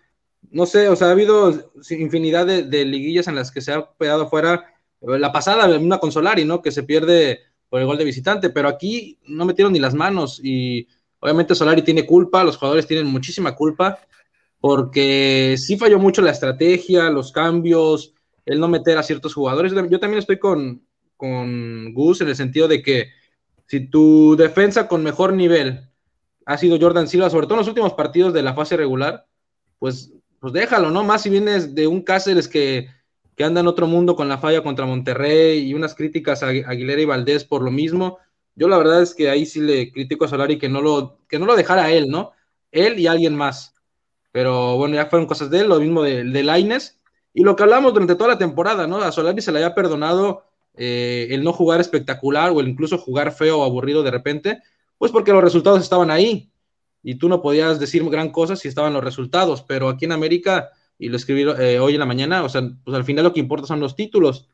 no 0.51 0.65
sé, 0.65 0.87
o 0.87 0.95
sea, 0.95 1.07
ha 1.07 1.11
habido 1.11 1.71
infinidad 1.89 2.45
de, 2.45 2.85
liguillas 2.85 3.27
en 3.27 3.35
las 3.35 3.51
que 3.51 3.61
se 3.61 3.73
ha 3.73 3.89
quedado 3.99 4.29
fuera. 4.29 4.73
La 5.01 5.31
pasada, 5.31 5.67
una 5.77 5.97
con 5.97 6.11
Solari, 6.11 6.45
¿no? 6.45 6.61
Que 6.61 6.71
se 6.71 6.83
pierde 6.83 7.39
por 7.69 7.81
el 7.81 7.87
gol 7.87 7.97
de 7.97 8.05
visitante, 8.05 8.49
pero 8.49 8.69
aquí 8.69 9.19
no 9.25 9.45
metieron 9.45 9.73
ni 9.73 9.79
las 9.79 9.95
manos 9.95 10.39
y 10.43 10.87
obviamente 11.19 11.55
Solari 11.55 11.81
tiene 11.81 12.05
culpa, 12.05 12.43
los 12.43 12.57
jugadores 12.57 12.87
tienen 12.87 13.07
muchísima 13.07 13.55
culpa, 13.55 13.99
porque 14.59 15.55
sí 15.57 15.77
falló 15.77 15.99
mucho 15.99 16.21
la 16.21 16.31
estrategia, 16.31 17.09
los 17.09 17.31
cambios, 17.31 18.13
el 18.45 18.59
no 18.59 18.67
meter 18.67 18.97
a 18.97 19.03
ciertos 19.03 19.33
jugadores. 19.33 19.73
Yo 19.73 19.99
también 19.99 20.19
estoy 20.19 20.39
con, 20.39 20.85
con 21.17 21.93
Gus 21.93 22.21
en 22.21 22.29
el 22.29 22.35
sentido 22.35 22.67
de 22.67 22.81
que 22.81 23.07
si 23.67 23.87
tu 23.87 24.35
defensa 24.35 24.87
con 24.87 25.03
mejor 25.03 25.33
nivel 25.33 25.89
ha 26.45 26.57
sido 26.57 26.77
Jordan 26.79 27.07
Silva, 27.07 27.29
sobre 27.29 27.47
todo 27.47 27.55
en 27.55 27.61
los 27.61 27.67
últimos 27.67 27.93
partidos 27.93 28.33
de 28.33 28.43
la 28.43 28.53
fase 28.53 28.77
regular, 28.77 29.25
pues 29.79 30.13
pues 30.43 30.51
déjalo, 30.51 30.91
¿no? 30.91 31.05
Más 31.05 31.21
si 31.21 31.29
vienes 31.29 31.73
de 31.73 31.87
un 31.87 32.01
Cáceres 32.01 32.49
que, 32.49 32.89
que 33.33 33.45
anda 33.45 33.61
en 33.61 33.67
otro 33.67 33.87
mundo 33.87 34.17
con 34.17 34.27
la 34.27 34.37
falla 34.37 34.61
contra 34.61 34.85
Monterrey 34.85 35.59
y 35.59 35.73
unas 35.73 35.95
críticas 35.95 36.43
a 36.43 36.49
Aguilera 36.49 37.01
y 37.01 37.05
Valdés 37.05 37.45
por 37.45 37.61
lo 37.61 37.71
mismo. 37.71 38.17
Yo 38.53 38.67
la 38.67 38.77
verdad 38.77 39.01
es 39.01 39.15
que 39.15 39.29
ahí 39.29 39.45
sí 39.45 39.61
le 39.61 39.89
critico 39.93 40.25
a 40.25 40.27
Solari 40.27 40.57
que 40.57 40.67
no 40.67 40.81
lo, 40.81 41.19
que 41.29 41.39
no 41.39 41.45
lo 41.45 41.55
dejara 41.55 41.91
él, 41.91 42.09
¿no? 42.09 42.33
Él 42.73 42.99
y 42.99 43.07
alguien 43.07 43.37
más. 43.37 43.73
Pero 44.33 44.75
bueno, 44.75 44.95
ya 44.95 45.05
fueron 45.05 45.29
cosas 45.29 45.49
de 45.49 45.61
él, 45.61 45.69
lo 45.69 45.79
mismo 45.79 46.03
de, 46.03 46.25
de 46.25 46.43
Laines. 46.43 46.99
Y 47.33 47.43
lo 47.43 47.55
que 47.55 47.63
hablamos 47.63 47.93
durante 47.93 48.15
toda 48.15 48.31
la 48.31 48.37
temporada, 48.37 48.85
¿no? 48.85 48.97
A 48.97 49.13
Solari 49.13 49.41
se 49.41 49.53
le 49.53 49.59
había 49.59 49.73
perdonado 49.73 50.43
eh, 50.75 51.27
el 51.29 51.45
no 51.45 51.53
jugar 51.53 51.79
espectacular 51.79 52.51
o 52.51 52.59
el 52.59 52.67
incluso 52.67 52.97
jugar 52.97 53.31
feo 53.31 53.59
o 53.59 53.63
aburrido 53.63 54.03
de 54.03 54.11
repente, 54.11 54.61
pues 54.97 55.09
porque 55.09 55.31
los 55.31 55.41
resultados 55.41 55.81
estaban 55.81 56.11
ahí 56.11 56.51
y 57.03 57.15
tú 57.15 57.27
no 57.27 57.41
podías 57.41 57.79
decir 57.79 58.03
gran 58.09 58.31
cosa 58.31 58.55
si 58.55 58.69
estaban 58.69 58.93
los 58.93 59.03
resultados, 59.03 59.61
pero 59.61 59.89
aquí 59.89 60.05
en 60.05 60.13
América, 60.13 60.69
y 60.97 61.09
lo 61.09 61.17
escribí 61.17 61.43
eh, 61.59 61.79
hoy 61.79 61.93
en 61.93 61.99
la 61.99 62.05
mañana, 62.05 62.43
o 62.43 62.49
sea, 62.49 62.61
pues 62.83 62.95
al 62.95 63.03
final 63.03 63.25
lo 63.25 63.33
que 63.33 63.41
importa 63.41 63.67
son 63.67 63.81
los 63.81 63.95
títulos. 63.95 64.47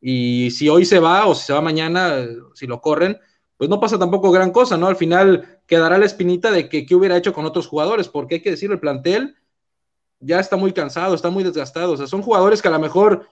Y 0.00 0.50
si 0.52 0.68
hoy 0.68 0.84
se 0.84 1.00
va 1.00 1.26
o 1.26 1.34
si 1.34 1.44
se 1.44 1.52
va 1.52 1.60
mañana, 1.60 2.24
si 2.54 2.68
lo 2.68 2.80
corren, 2.80 3.18
pues 3.56 3.68
no 3.68 3.80
pasa 3.80 3.98
tampoco 3.98 4.30
gran 4.30 4.52
cosa, 4.52 4.76
¿no? 4.76 4.86
Al 4.86 4.94
final 4.94 5.60
quedará 5.66 5.98
la 5.98 6.06
espinita 6.06 6.52
de 6.52 6.68
que 6.68 6.86
qué 6.86 6.94
hubiera 6.94 7.16
hecho 7.16 7.32
con 7.32 7.44
otros 7.44 7.66
jugadores, 7.66 8.08
porque 8.08 8.36
hay 8.36 8.42
que 8.42 8.52
decirlo, 8.52 8.74
el 8.74 8.80
plantel 8.80 9.34
ya 10.20 10.38
está 10.38 10.56
muy 10.56 10.72
cansado, 10.72 11.14
está 11.16 11.30
muy 11.30 11.42
desgastado, 11.42 11.92
o 11.92 11.96
sea, 11.96 12.06
son 12.06 12.22
jugadores 12.22 12.62
que 12.62 12.68
a 12.68 12.72
lo 12.72 12.78
mejor 12.78 13.28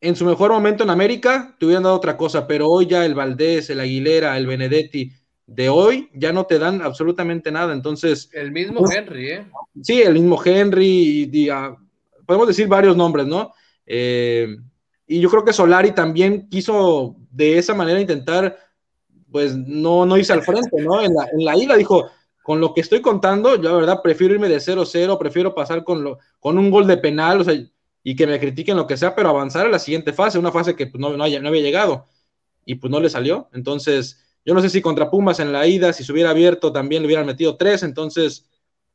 en 0.00 0.16
su 0.16 0.24
mejor 0.24 0.50
momento 0.50 0.82
en 0.82 0.90
América 0.90 1.54
te 1.58 1.66
hubieran 1.66 1.84
dado 1.84 1.94
otra 1.94 2.16
cosa, 2.16 2.48
pero 2.48 2.68
hoy 2.68 2.86
ya 2.86 3.06
el 3.06 3.14
Valdés, 3.14 3.70
el 3.70 3.78
Aguilera, 3.78 4.36
el 4.36 4.48
Benedetti, 4.48 5.12
de 5.46 5.68
hoy 5.68 6.10
ya 6.14 6.32
no 6.32 6.46
te 6.46 6.58
dan 6.58 6.82
absolutamente 6.82 7.50
nada. 7.50 7.72
Entonces. 7.72 8.30
El 8.32 8.52
mismo 8.52 8.84
Henry, 8.90 9.30
¿eh? 9.30 9.46
Sí, 9.82 10.02
el 10.02 10.14
mismo 10.14 10.40
Henry, 10.44 11.30
y, 11.32 11.48
ah, 11.48 11.76
podemos 12.26 12.48
decir 12.48 12.68
varios 12.68 12.96
nombres, 12.96 13.26
¿no? 13.26 13.52
Eh, 13.86 14.56
y 15.06 15.20
yo 15.20 15.28
creo 15.28 15.44
que 15.44 15.52
Solari 15.52 15.92
también 15.92 16.48
quiso 16.48 17.16
de 17.30 17.58
esa 17.58 17.74
manera 17.74 18.00
intentar, 18.00 18.56
pues 19.30 19.56
no, 19.56 20.06
no 20.06 20.16
irse 20.16 20.32
al 20.32 20.42
frente, 20.42 20.80
¿no? 20.80 21.02
En 21.02 21.14
la, 21.14 21.24
en 21.32 21.44
la 21.44 21.56
ida 21.56 21.76
dijo, 21.76 22.08
con 22.42 22.60
lo 22.60 22.74
que 22.74 22.80
estoy 22.80 23.00
contando, 23.00 23.56
yo 23.56 23.70
la 23.70 23.76
verdad 23.76 24.02
prefiero 24.02 24.34
irme 24.34 24.48
de 24.48 24.56
0-0, 24.56 25.18
prefiero 25.18 25.54
pasar 25.54 25.84
con, 25.84 26.02
lo, 26.02 26.18
con 26.40 26.58
un 26.58 26.70
gol 26.70 26.86
de 26.86 26.96
penal, 26.96 27.40
o 27.40 27.44
sea, 27.44 27.54
y 28.04 28.16
que 28.16 28.26
me 28.26 28.40
critiquen 28.40 28.76
lo 28.76 28.86
que 28.86 28.96
sea, 28.96 29.14
pero 29.14 29.28
avanzar 29.28 29.66
a 29.66 29.70
la 29.70 29.78
siguiente 29.78 30.12
fase, 30.12 30.38
una 30.38 30.50
fase 30.50 30.74
que 30.74 30.86
pues, 30.86 31.00
no, 31.00 31.10
no, 31.10 31.16
no 31.16 31.48
había 31.48 31.62
llegado, 31.62 32.06
y 32.64 32.76
pues 32.76 32.90
no 32.90 33.00
le 33.00 33.10
salió. 33.10 33.48
Entonces, 33.52 34.20
yo 34.44 34.54
no 34.54 34.60
sé 34.60 34.68
si 34.68 34.82
contra 34.82 35.10
Pumas 35.10 35.40
en 35.40 35.52
la 35.52 35.66
ida, 35.66 35.92
si 35.92 36.04
se 36.04 36.12
hubiera 36.12 36.30
abierto, 36.30 36.72
también 36.72 37.02
le 37.02 37.06
hubieran 37.06 37.26
metido 37.26 37.56
tres. 37.56 37.82
Entonces, 37.82 38.48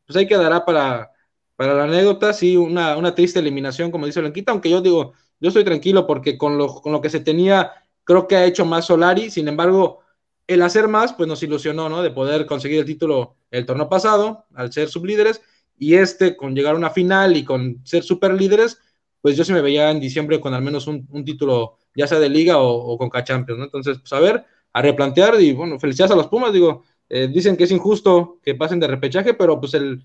pues 0.05 0.17
ahí 0.17 0.27
quedará 0.27 0.65
para, 0.65 1.11
para 1.55 1.73
la 1.73 1.83
anécdota. 1.85 2.33
Sí, 2.33 2.57
una, 2.57 2.97
una 2.97 3.15
triste 3.15 3.39
eliminación, 3.39 3.91
como 3.91 4.05
dice 4.05 4.19
Blanquita, 4.19 4.51
aunque 4.51 4.69
yo 4.69 4.81
digo, 4.81 5.13
yo 5.39 5.49
estoy 5.49 5.63
tranquilo 5.63 6.05
porque 6.05 6.37
con 6.37 6.57
lo, 6.57 6.67
con 6.67 6.91
lo 6.91 7.01
que 7.01 7.09
se 7.09 7.21
tenía, 7.21 7.71
creo 8.03 8.27
que 8.27 8.35
ha 8.35 8.45
hecho 8.45 8.65
más 8.65 8.85
Solari. 8.85 9.29
Sin 9.29 9.47
embargo, 9.47 10.01
el 10.47 10.61
hacer 10.61 10.87
más, 10.87 11.13
pues 11.13 11.27
nos 11.29 11.43
ilusionó, 11.43 11.89
¿no? 11.89 12.01
De 12.01 12.11
poder 12.11 12.45
conseguir 12.45 12.79
el 12.79 12.85
título 12.85 13.35
el 13.51 13.65
torneo 13.65 13.87
pasado, 13.87 14.45
al 14.55 14.73
ser 14.73 14.89
sublíderes, 14.89 15.41
y 15.77 15.95
este 15.95 16.35
con 16.35 16.53
llegar 16.55 16.73
a 16.75 16.77
una 16.77 16.89
final 16.89 17.37
y 17.37 17.45
con 17.45 17.85
ser 17.85 18.03
superlíderes, 18.03 18.79
pues 19.21 19.37
yo 19.37 19.45
sí 19.45 19.53
me 19.53 19.61
veía 19.61 19.89
en 19.91 19.99
diciembre 19.99 20.39
con 20.41 20.53
al 20.53 20.61
menos 20.61 20.87
un, 20.87 21.07
título, 21.23 21.77
ya 21.95 22.07
sea 22.07 22.19
de 22.19 22.29
liga 22.29 22.57
o, 22.57 22.69
o 22.69 22.97
con 22.97 23.09
K-Champions, 23.09 23.59
¿no? 23.59 23.65
Entonces, 23.65 23.99
pues 23.99 24.11
a 24.13 24.19
ver, 24.19 24.45
a 24.73 24.81
replantear 24.81 25.39
y 25.41 25.53
bueno, 25.53 25.79
felicidades 25.79 26.11
a 26.11 26.15
los 26.15 26.27
Pumas, 26.27 26.53
digo, 26.53 26.83
eh, 27.09 27.27
dicen 27.27 27.55
que 27.55 27.63
es 27.63 27.71
injusto 27.71 28.39
que 28.43 28.55
pasen 28.55 28.79
de 28.79 28.87
repechaje, 28.87 29.33
pero 29.33 29.59
pues 29.59 29.73
el, 29.73 30.03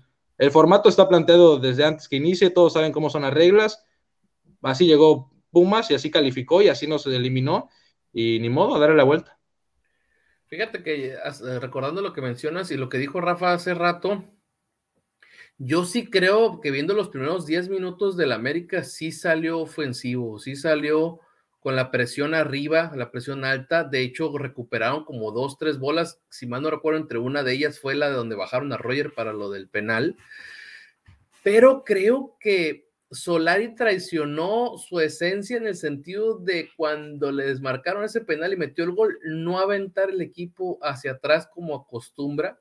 formato 0.51 0.89
está 0.89 1.07
planteado 1.07 1.59
desde 1.59 1.85
antes 1.85 2.09
que 2.09 2.17
inicie, 2.17 2.49
todos 2.49 2.73
saben 2.73 2.91
cómo 2.91 3.09
son 3.09 3.21
las 3.21 3.33
reglas, 3.33 3.85
así 4.61 4.85
llegó 4.85 5.31
Pumas 5.51 5.89
y 5.91 5.93
así 5.93 6.09
calificó 6.09 6.61
y 6.61 6.67
así 6.69 6.87
nos 6.87 7.05
eliminó 7.05 7.69
y 8.11 8.39
ni 8.39 8.49
modo, 8.49 8.75
a 8.75 8.79
darle 8.79 8.95
la 8.95 9.03
vuelta. 9.03 9.39
Fíjate 10.47 10.83
que 10.83 11.13
eh, 11.13 11.59
recordando 11.59 12.01
lo 12.01 12.13
que 12.13 12.21
mencionas 12.21 12.71
y 12.71 12.77
lo 12.77 12.89
que 12.89 12.97
dijo 12.97 13.21
Rafa 13.21 13.53
hace 13.53 13.73
rato, 13.73 14.23
yo 15.57 15.85
sí 15.85 16.09
creo 16.09 16.61
que 16.61 16.71
viendo 16.71 16.93
los 16.93 17.09
primeros 17.09 17.45
10 17.45 17.69
minutos 17.69 18.17
del 18.17 18.31
América 18.31 18.83
sí 18.83 19.11
salió 19.11 19.59
ofensivo, 19.59 20.39
sí 20.39 20.55
salió 20.55 21.19
con 21.63 21.77
la 21.77 21.91
presión 21.91 22.33
arriba, 22.33 22.91
la 22.93 23.09
presión 23.09 23.45
alta. 23.45 23.85
De 23.85 24.01
hecho, 24.01 24.37
recuperaron 24.37 25.05
como 25.05 25.31
dos, 25.31 25.57
tres 25.57 25.79
bolas. 25.79 26.19
Si 26.29 26.45
mal 26.45 26.61
no 26.61 26.69
recuerdo, 26.69 26.99
entre 26.99 27.19
una 27.19 27.41
de 27.41 27.53
ellas 27.53 27.79
fue 27.79 27.95
la 27.95 28.09
de 28.09 28.15
donde 28.15 28.35
bajaron 28.35 28.73
a 28.73 28.77
Roger 28.77 29.13
para 29.13 29.31
lo 29.31 29.49
del 29.49 29.69
penal. 29.69 30.17
Pero 31.41 31.85
creo 31.85 32.35
que 32.39 32.89
Solari 33.11 33.75
traicionó 33.75 34.77
su 34.77 34.99
esencia 34.99 35.55
en 35.55 35.65
el 35.65 35.75
sentido 35.75 36.37
de 36.37 36.69
cuando 36.75 37.31
le 37.31 37.45
desmarcaron 37.45 38.03
ese 38.03 38.21
penal 38.21 38.51
y 38.51 38.57
metió 38.57 38.83
el 38.83 38.91
gol, 38.91 39.17
no 39.23 39.59
aventar 39.59 40.09
el 40.09 40.21
equipo 40.21 40.79
hacia 40.81 41.13
atrás 41.13 41.47
como 41.53 41.75
acostumbra, 41.75 42.59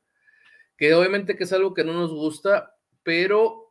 que 0.77 0.95
obviamente 0.95 1.37
que 1.37 1.45
es 1.45 1.53
algo 1.53 1.75
que 1.75 1.85
no 1.85 1.93
nos 1.93 2.13
gusta, 2.13 2.77
pero 3.03 3.67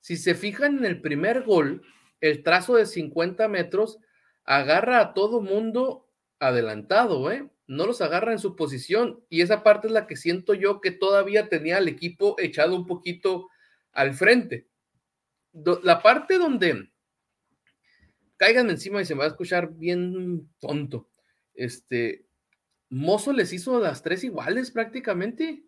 si 0.00 0.16
se 0.16 0.34
fijan 0.34 0.78
en 0.78 0.84
el 0.86 1.00
primer 1.00 1.42
gol, 1.42 1.82
el 2.20 2.42
trazo 2.42 2.74
de 2.74 2.86
50 2.86 3.46
metros, 3.48 3.98
agarra 4.44 5.00
a 5.00 5.14
todo 5.14 5.40
mundo 5.40 6.08
adelantado, 6.38 7.30
¿eh? 7.30 7.48
no 7.66 7.86
los 7.86 8.00
agarra 8.00 8.32
en 8.32 8.38
su 8.38 8.54
posición. 8.56 9.24
Y 9.28 9.40
esa 9.40 9.62
parte 9.62 9.86
es 9.86 9.92
la 9.92 10.06
que 10.06 10.16
siento 10.16 10.54
yo 10.54 10.80
que 10.80 10.90
todavía 10.90 11.48
tenía 11.48 11.78
al 11.78 11.88
equipo 11.88 12.36
echado 12.38 12.76
un 12.76 12.86
poquito 12.86 13.48
al 13.92 14.14
frente. 14.14 14.68
La 15.82 16.02
parte 16.02 16.38
donde 16.38 16.90
caigan 18.36 18.70
encima 18.70 19.00
y 19.00 19.04
se 19.04 19.14
me 19.14 19.20
va 19.20 19.24
a 19.26 19.28
escuchar 19.28 19.72
bien 19.72 20.48
tonto. 20.58 21.08
Este, 21.54 22.26
Mozo 22.88 23.32
les 23.32 23.52
hizo 23.52 23.80
las 23.80 24.02
tres 24.02 24.24
iguales 24.24 24.70
prácticamente. 24.70 25.62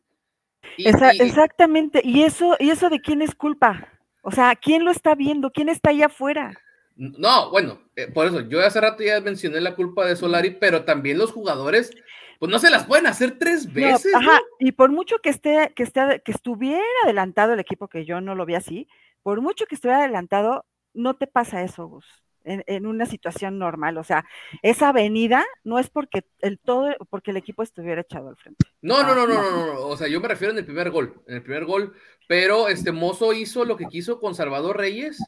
exactamente. 0.76 2.00
¿Y 2.04 2.22
eso, 2.22 2.56
¿Y 2.58 2.70
eso 2.70 2.90
de 2.90 3.00
quién 3.00 3.22
es 3.22 3.34
culpa? 3.34 3.88
O 4.22 4.30
sea, 4.30 4.56
¿quién 4.56 4.84
lo 4.84 4.90
está 4.90 5.14
viendo? 5.14 5.50
¿Quién 5.52 5.68
está 5.68 5.90
allá 5.90 6.06
afuera? 6.06 6.58
No, 6.96 7.50
bueno, 7.50 7.80
eh, 7.96 8.08
por 8.12 8.26
eso 8.26 8.40
yo 8.40 8.64
hace 8.64 8.80
rato 8.80 9.02
ya 9.02 9.20
mencioné 9.20 9.60
la 9.60 9.74
culpa 9.74 10.06
de 10.06 10.16
Solari, 10.16 10.50
pero 10.50 10.84
también 10.84 11.18
los 11.18 11.32
jugadores, 11.32 11.90
pues 12.38 12.50
no 12.50 12.58
se 12.58 12.70
las 12.70 12.84
pueden 12.84 13.06
hacer 13.06 13.38
tres 13.38 13.72
veces. 13.72 14.14
ajá, 14.14 14.40
y 14.60 14.72
por 14.72 14.90
mucho 14.90 15.16
que 15.18 15.30
esté, 15.30 15.72
que 15.74 15.82
esté, 15.82 16.22
que 16.24 16.32
estuviera 16.32 16.84
adelantado 17.02 17.52
el 17.52 17.60
equipo, 17.60 17.88
que 17.88 18.04
yo 18.04 18.20
no 18.20 18.34
lo 18.34 18.46
vi 18.46 18.54
así, 18.54 18.88
por 19.22 19.40
mucho 19.40 19.66
que 19.66 19.74
estuviera 19.74 20.00
adelantado, 20.00 20.66
no 20.92 21.14
te 21.14 21.26
pasa 21.26 21.62
eso, 21.62 21.86
Gus. 21.86 22.06
En, 22.46 22.84
una 22.84 23.06
situación 23.06 23.58
normal, 23.58 23.96
o 23.96 24.04
sea, 24.04 24.26
esa 24.60 24.90
avenida 24.90 25.42
no 25.64 25.78
es 25.78 25.88
porque 25.88 26.26
el 26.40 26.58
todo, 26.58 26.94
porque 27.08 27.30
el 27.30 27.38
equipo 27.38 27.62
estuviera 27.62 28.02
echado 28.02 28.28
al 28.28 28.36
frente. 28.36 28.66
No, 28.82 29.02
no, 29.02 29.14
no, 29.14 29.26
no, 29.26 29.34
no, 29.34 29.66
no, 29.66 29.80
o 29.86 29.96
sea, 29.96 30.08
yo 30.08 30.20
me 30.20 30.28
refiero 30.28 30.52
en 30.52 30.58
el 30.58 30.66
primer 30.66 30.90
gol, 30.90 31.22
en 31.26 31.36
el 31.36 31.42
primer 31.42 31.64
gol, 31.64 31.94
pero 32.28 32.68
este 32.68 32.92
Mozo 32.92 33.32
hizo 33.32 33.64
lo 33.64 33.78
que 33.78 33.86
quiso 33.86 34.20
con 34.20 34.34
Salvador 34.34 34.76
Reyes, 34.76 35.24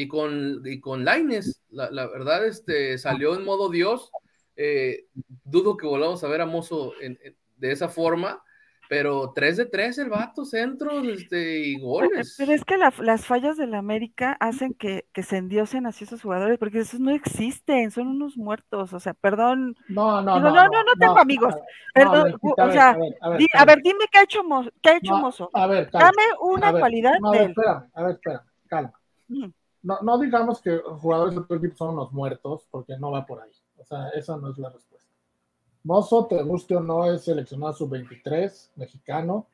y 0.00 0.08
con, 0.08 0.62
y 0.64 0.80
con 0.80 1.04
Laines, 1.04 1.62
la, 1.68 1.90
la, 1.90 2.06
verdad, 2.06 2.46
este, 2.46 2.96
salió 2.96 3.34
en 3.34 3.44
modo 3.44 3.68
Dios. 3.68 4.10
Eh, 4.56 5.06
dudo 5.44 5.76
que 5.76 5.86
volvamos 5.86 6.24
a 6.24 6.28
ver 6.28 6.40
a 6.40 6.46
Mozo 6.46 6.94
de 7.58 7.72
esa 7.72 7.90
forma, 7.90 8.42
pero 8.88 9.32
3 9.34 9.58
de 9.58 9.66
3 9.66 9.98
el 9.98 10.08
vato, 10.08 10.46
centros 10.46 11.06
este, 11.06 11.60
y 11.60 11.80
goles. 11.80 12.34
Pero 12.38 12.52
es 12.52 12.64
que 12.64 12.78
las 12.78 13.26
fallas 13.26 13.58
de 13.58 13.66
la 13.66 13.76
América 13.76 14.38
hacen 14.40 14.72
que, 14.72 15.06
que, 15.12 15.22
se 15.22 15.36
endiosen 15.36 15.86
así 15.86 16.04
esos 16.04 16.22
jugadores, 16.22 16.58
porque 16.58 16.78
esos 16.78 16.98
no 16.98 17.10
existen, 17.10 17.90
son 17.90 18.06
unos 18.06 18.38
muertos, 18.38 18.94
o 18.94 19.00
sea, 19.00 19.12
perdón. 19.12 19.76
No, 19.88 20.22
no, 20.22 20.40
no. 20.40 20.50
No, 20.50 20.64
no, 20.64 20.82
no, 20.82 20.92
tengo 20.98 21.18
amigos. 21.18 21.54
Perdón, 21.92 22.36
o 22.40 22.72
sea, 22.72 22.96
a 23.20 23.64
ver, 23.66 23.82
dime 23.82 24.06
qué 24.10 24.18
ha 24.18 24.22
hecho, 24.22 24.42
Mozo. 24.44 24.70
Qué 24.80 24.88
ha 24.88 24.96
hecho 24.96 25.18
Mozo. 25.18 25.50
A 25.52 25.66
ver, 25.66 25.90
Dame 25.92 26.22
una 26.40 26.72
cualidad 26.72 27.12
de 27.32 27.38
él. 27.38 27.50
Espérame, 27.50 27.90
a 27.92 28.02
ver, 28.02 28.12
espera, 28.12 28.44
calma 28.66 28.92
no, 29.82 29.98
no 30.02 30.18
digamos 30.18 30.60
que 30.60 30.78
jugadores 30.78 31.34
de 31.34 31.40
otro 31.40 31.56
equipo 31.56 31.76
son 31.76 31.96
los 31.96 32.12
muertos, 32.12 32.66
porque 32.70 32.96
no 32.98 33.10
va 33.10 33.24
por 33.24 33.40
ahí. 33.40 33.52
O 33.78 33.84
sea, 33.84 34.08
esa 34.10 34.36
no 34.36 34.50
es 34.50 34.58
la 34.58 34.70
respuesta. 34.70 35.08
Mozo, 35.84 36.26
te 36.26 36.42
guste 36.42 36.76
o 36.76 36.80
no, 36.80 37.10
es 37.10 37.24
seleccionado 37.24 37.72
sub-23, 37.72 38.70
mexicano. 38.76 39.46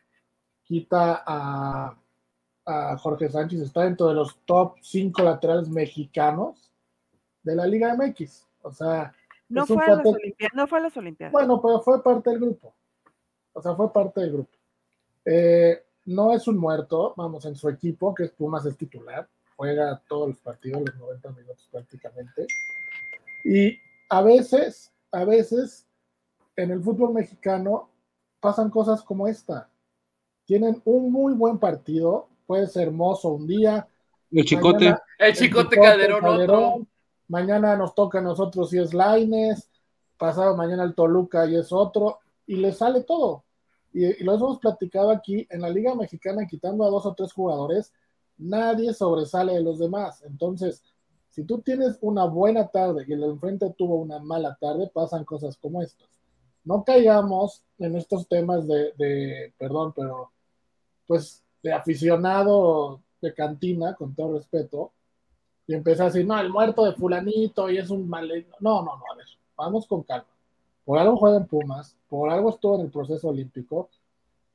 Quita 0.64 1.22
a, 1.24 1.96
a, 2.64 2.98
Jorge 2.98 3.28
Sánchez, 3.28 3.60
está 3.60 3.82
dentro 3.82 4.08
de 4.08 4.14
los 4.14 4.36
top 4.44 4.74
5 4.80 5.22
laterales 5.22 5.68
mexicanos 5.68 6.72
de 7.44 7.54
la 7.54 7.66
Liga 7.66 7.94
MX. 7.94 8.48
O 8.62 8.72
sea, 8.72 9.14
no 9.48 9.64
fue, 9.64 9.84
a 9.84 9.94
las 9.94 10.04
no 10.52 10.66
fue 10.66 10.78
a 10.80 10.82
las 10.82 10.96
Olimpiadas. 10.96 11.32
Bueno, 11.32 11.62
pero 11.62 11.80
fue 11.80 12.02
parte 12.02 12.30
del 12.30 12.40
grupo. 12.40 12.74
O 13.52 13.62
sea, 13.62 13.76
fue 13.76 13.92
parte 13.92 14.22
del 14.22 14.32
grupo. 14.32 14.50
Eh, 15.24 15.84
no 16.06 16.32
es 16.32 16.48
un 16.48 16.58
muerto, 16.58 17.14
vamos, 17.16 17.44
en 17.44 17.54
su 17.54 17.68
equipo, 17.68 18.12
que 18.12 18.24
es 18.24 18.32
Pumas, 18.32 18.66
es 18.66 18.76
titular 18.76 19.28
juega 19.56 20.02
todos 20.08 20.28
los 20.28 20.38
partidos, 20.38 20.82
los 20.84 20.96
90 20.96 21.30
minutos 21.32 21.68
prácticamente. 21.72 22.46
Y 23.44 23.78
a 24.08 24.22
veces, 24.22 24.92
a 25.10 25.24
veces, 25.24 25.86
en 26.54 26.70
el 26.70 26.82
fútbol 26.82 27.14
mexicano 27.14 27.90
pasan 28.40 28.70
cosas 28.70 29.02
como 29.02 29.26
esta. 29.26 29.70
Tienen 30.44 30.80
un 30.84 31.10
muy 31.10 31.32
buen 31.32 31.58
partido, 31.58 32.28
puede 32.46 32.66
ser 32.66 32.88
hermoso 32.88 33.30
un 33.30 33.46
día. 33.46 33.88
El 34.30 34.44
chicote. 34.44 34.94
el 35.18 35.34
chicote, 35.34 35.76
Calderón, 35.76 36.88
Mañana 37.28 37.76
nos 37.76 37.94
toca 37.94 38.20
a 38.20 38.22
nosotros 38.22 38.72
y 38.72 38.78
es 38.78 38.94
Laines. 38.94 39.68
Pasado 40.16 40.56
mañana 40.56 40.84
el 40.84 40.94
Toluca 40.94 41.44
y 41.46 41.56
es 41.56 41.72
otro. 41.72 42.20
Y 42.46 42.56
le 42.56 42.72
sale 42.72 43.02
todo. 43.02 43.44
Y, 43.92 44.04
y 44.04 44.24
lo 44.24 44.34
hemos 44.34 44.60
platicado 44.60 45.10
aquí 45.10 45.46
en 45.50 45.62
la 45.62 45.68
Liga 45.68 45.94
Mexicana, 45.94 46.46
quitando 46.46 46.84
a 46.84 46.90
dos 46.90 47.04
o 47.06 47.14
tres 47.14 47.32
jugadores 47.32 47.92
nadie 48.38 48.92
sobresale 48.92 49.55
de 49.55 49.62
los 49.62 49.79
demás. 49.79 50.22
Entonces, 50.22 50.83
si 51.31 51.44
tú 51.44 51.59
tienes 51.59 51.99
una 52.01 52.25
buena 52.25 52.68
tarde 52.68 53.05
y 53.07 53.12
el 53.12 53.22
enfrente 53.25 53.75
tuvo 53.77 53.96
una 53.96 54.18
mala 54.18 54.57
tarde, 54.61 54.90
pasan 54.92 55.25
cosas 55.25 55.57
como 55.57 55.83
estas. 55.83 56.09
No 56.64 56.83
caigamos 56.83 57.62
en 57.79 57.94
estos 57.96 58.27
temas 58.27 58.66
de, 58.66 59.53
perdón, 59.59 59.92
pero 59.94 60.33
pues 61.07 61.44
de 61.62 61.72
aficionado 61.72 63.01
de 63.20 63.35
cantina, 63.35 63.94
con 63.94 64.14
todo 64.14 64.35
respeto, 64.35 64.92
y 65.66 65.75
empieza 65.75 66.05
a 66.05 66.07
decir, 66.07 66.27
no, 66.27 66.38
el 66.40 66.51
muerto 66.51 66.85
de 66.85 66.92
fulanito 66.92 67.68
y 67.68 67.79
es 67.79 67.90
un 67.90 68.09
mal... 68.09 68.29
No, 68.61 68.83
no, 68.83 68.96
no, 68.96 69.12
a 69.12 69.16
ver, 69.16 69.27
vamos 69.57 69.87
con 69.87 70.03
calma. 70.05 70.29
Por 70.85 70.99
algo 70.99 71.16
juega 71.16 71.38
en 71.38 71.46
Pumas, 71.46 71.96
por 72.09 72.31
algo 72.31 72.51
estuvo 72.51 72.77
en 72.77 72.83
el 72.83 72.90
proceso 72.90 73.29
olímpico, 73.29 73.90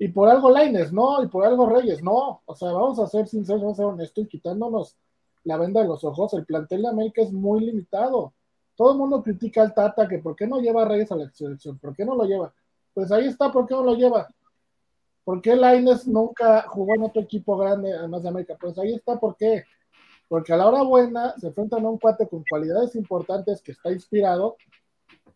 y 0.02 0.08
por 0.08 0.28
algo 0.28 0.50
Laines, 0.50 0.92
no, 0.92 1.22
y 1.22 1.28
por 1.28 1.46
algo 1.46 1.70
Reyes, 1.70 2.02
no. 2.02 2.42
O 2.44 2.56
sea, 2.56 2.72
vamos 2.72 2.98
a 2.98 3.06
ser 3.06 3.28
sinceros, 3.28 3.62
vamos 3.62 3.78
a 3.78 3.84
ser 3.84 3.86
honestos 3.86 4.24
y 4.24 4.28
quitándonos 4.28 4.98
la 5.44 5.58
venda 5.58 5.80
de 5.80 5.88
los 5.88 6.04
ojos, 6.04 6.34
el 6.34 6.44
plantel 6.44 6.82
de 6.82 6.88
América 6.88 7.22
es 7.22 7.32
muy 7.32 7.60
limitado. 7.60 8.34
Todo 8.76 8.94
el 8.94 8.98
mundo 8.98 9.22
critica 9.22 9.62
al 9.62 9.76
Tata 9.76 10.08
que 10.08 10.18
por 10.18 10.36
qué 10.36 10.48
no 10.48 10.60
lleva 10.60 10.82
a 10.82 10.86
Reyes 10.86 11.12
a 11.12 11.16
la 11.16 11.30
selección, 11.30 11.78
por 11.78 11.96
qué 11.96 12.04
no 12.04 12.16
lo 12.16 12.24
lleva. 12.24 12.52
Pues 12.96 13.12
ahí 13.12 13.28
está, 13.28 13.52
¿por 13.52 13.68
qué 13.68 13.76
no 13.76 13.84
lo 13.84 13.94
lleva? 13.94 14.28
¿Por 15.24 15.40
qué 15.40 15.56
Laines 15.56 16.08
nunca 16.08 16.64
jugó 16.64 16.96
en 16.96 17.04
otro 17.04 17.22
equipo 17.22 17.56
grande, 17.56 17.94
además 17.94 18.24
de 18.24 18.30
América? 18.30 18.58
Pues 18.60 18.80
ahí 18.80 18.96
está, 18.96 19.20
¿por 19.20 19.38
qué? 19.38 19.66
Porque 20.28 20.52
a 20.52 20.58
la 20.58 20.68
hora 20.68 20.82
buena 20.82 21.36
se 21.38 21.46
enfrentan 21.46 21.86
a 21.86 21.90
un 21.92 22.00
cuate 22.00 22.28
con 22.28 22.44
cualidades 22.50 22.96
importantes 22.96 23.62
que 23.62 23.74
está 23.74 23.92
inspirado 23.92 24.56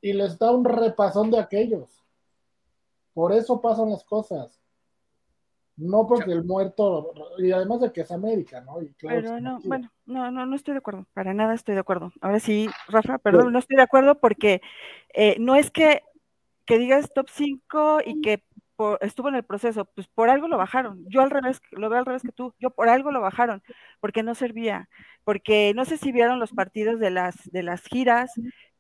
y 0.02 0.12
les 0.14 0.40
da 0.40 0.50
un 0.50 0.66
repasón 0.66 1.30
de 1.30 1.40
aquellos. 1.40 2.05
Por 3.16 3.32
eso 3.32 3.62
pasan 3.62 3.90
las 3.90 4.04
cosas. 4.04 4.62
No 5.78 6.06
porque 6.06 6.32
el 6.32 6.44
muerto, 6.44 7.14
y 7.38 7.52
además 7.52 7.80
de 7.82 7.92
que 7.92 8.02
es 8.02 8.12
América, 8.12 8.62
¿no? 8.62 8.78
Pero 9.02 9.40
no, 9.40 9.60
bueno, 9.64 9.90
no, 10.06 10.32
no, 10.32 10.46
no 10.46 10.56
estoy 10.56 10.74
de 10.74 10.78
acuerdo, 10.80 11.06
para 11.14 11.34
nada 11.34 11.54
estoy 11.54 11.76
de 11.76 11.82
acuerdo. 11.82 12.12
Ahora 12.22 12.40
sí, 12.40 12.70
Rafa, 12.88 13.18
perdón, 13.18 13.52
no 13.52 13.60
estoy 13.60 13.78
de 13.78 13.84
acuerdo 13.84 14.20
porque 14.20 14.62
eh, 15.14 15.36
no 15.40 15.56
es 15.56 15.72
que, 15.72 16.04
que 16.66 16.78
digas 16.78 17.12
top 17.14 17.28
5 17.30 18.00
y 18.06 18.22
que 18.22 18.44
estuvo 19.02 19.30
en 19.30 19.36
el 19.36 19.44
proceso, 19.44 19.86
pues 19.86 20.08
por 20.08 20.30
algo 20.30 20.48
lo 20.48 20.58
bajaron. 20.58 21.06
Yo 21.08 21.22
al 21.22 21.32
revés, 21.32 21.62
lo 21.72 21.90
veo 21.90 22.00
al 22.00 22.06
revés 22.06 22.22
que 22.22 22.32
tú, 22.32 22.54
yo 22.60 22.70
por 22.70 22.90
algo 22.90 23.12
lo 23.12 23.22
bajaron, 23.22 23.64
porque 24.00 24.24
no 24.24 24.36
servía, 24.36 24.90
porque 25.24 25.74
no 25.74 25.86
sé 25.86 25.98
si 25.98 26.12
vieron 26.12 26.40
los 26.40 26.52
partidos 26.52 27.00
de 27.00 27.12
las, 27.12 27.36
de 27.52 27.64
las 27.64 27.84
giras, 27.84 28.32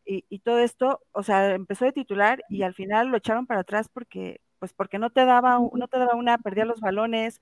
y, 0.05 0.39
todo 0.39 0.59
esto, 0.59 1.01
o 1.11 1.23
sea, 1.23 1.53
empezó 1.55 1.85
de 1.85 1.91
titular 1.91 2.43
y 2.49 2.63
al 2.63 2.73
final 2.73 3.07
lo 3.07 3.17
echaron 3.17 3.47
para 3.47 3.61
atrás 3.61 3.89
porque, 3.89 4.41
pues 4.59 4.73
porque 4.73 4.99
no 4.99 5.09
te 5.09 5.25
daba, 5.25 5.59
no 5.73 5.87
te 5.87 5.97
daba 5.99 6.15
una, 6.15 6.37
perdía 6.37 6.65
los 6.65 6.79
balones, 6.81 7.41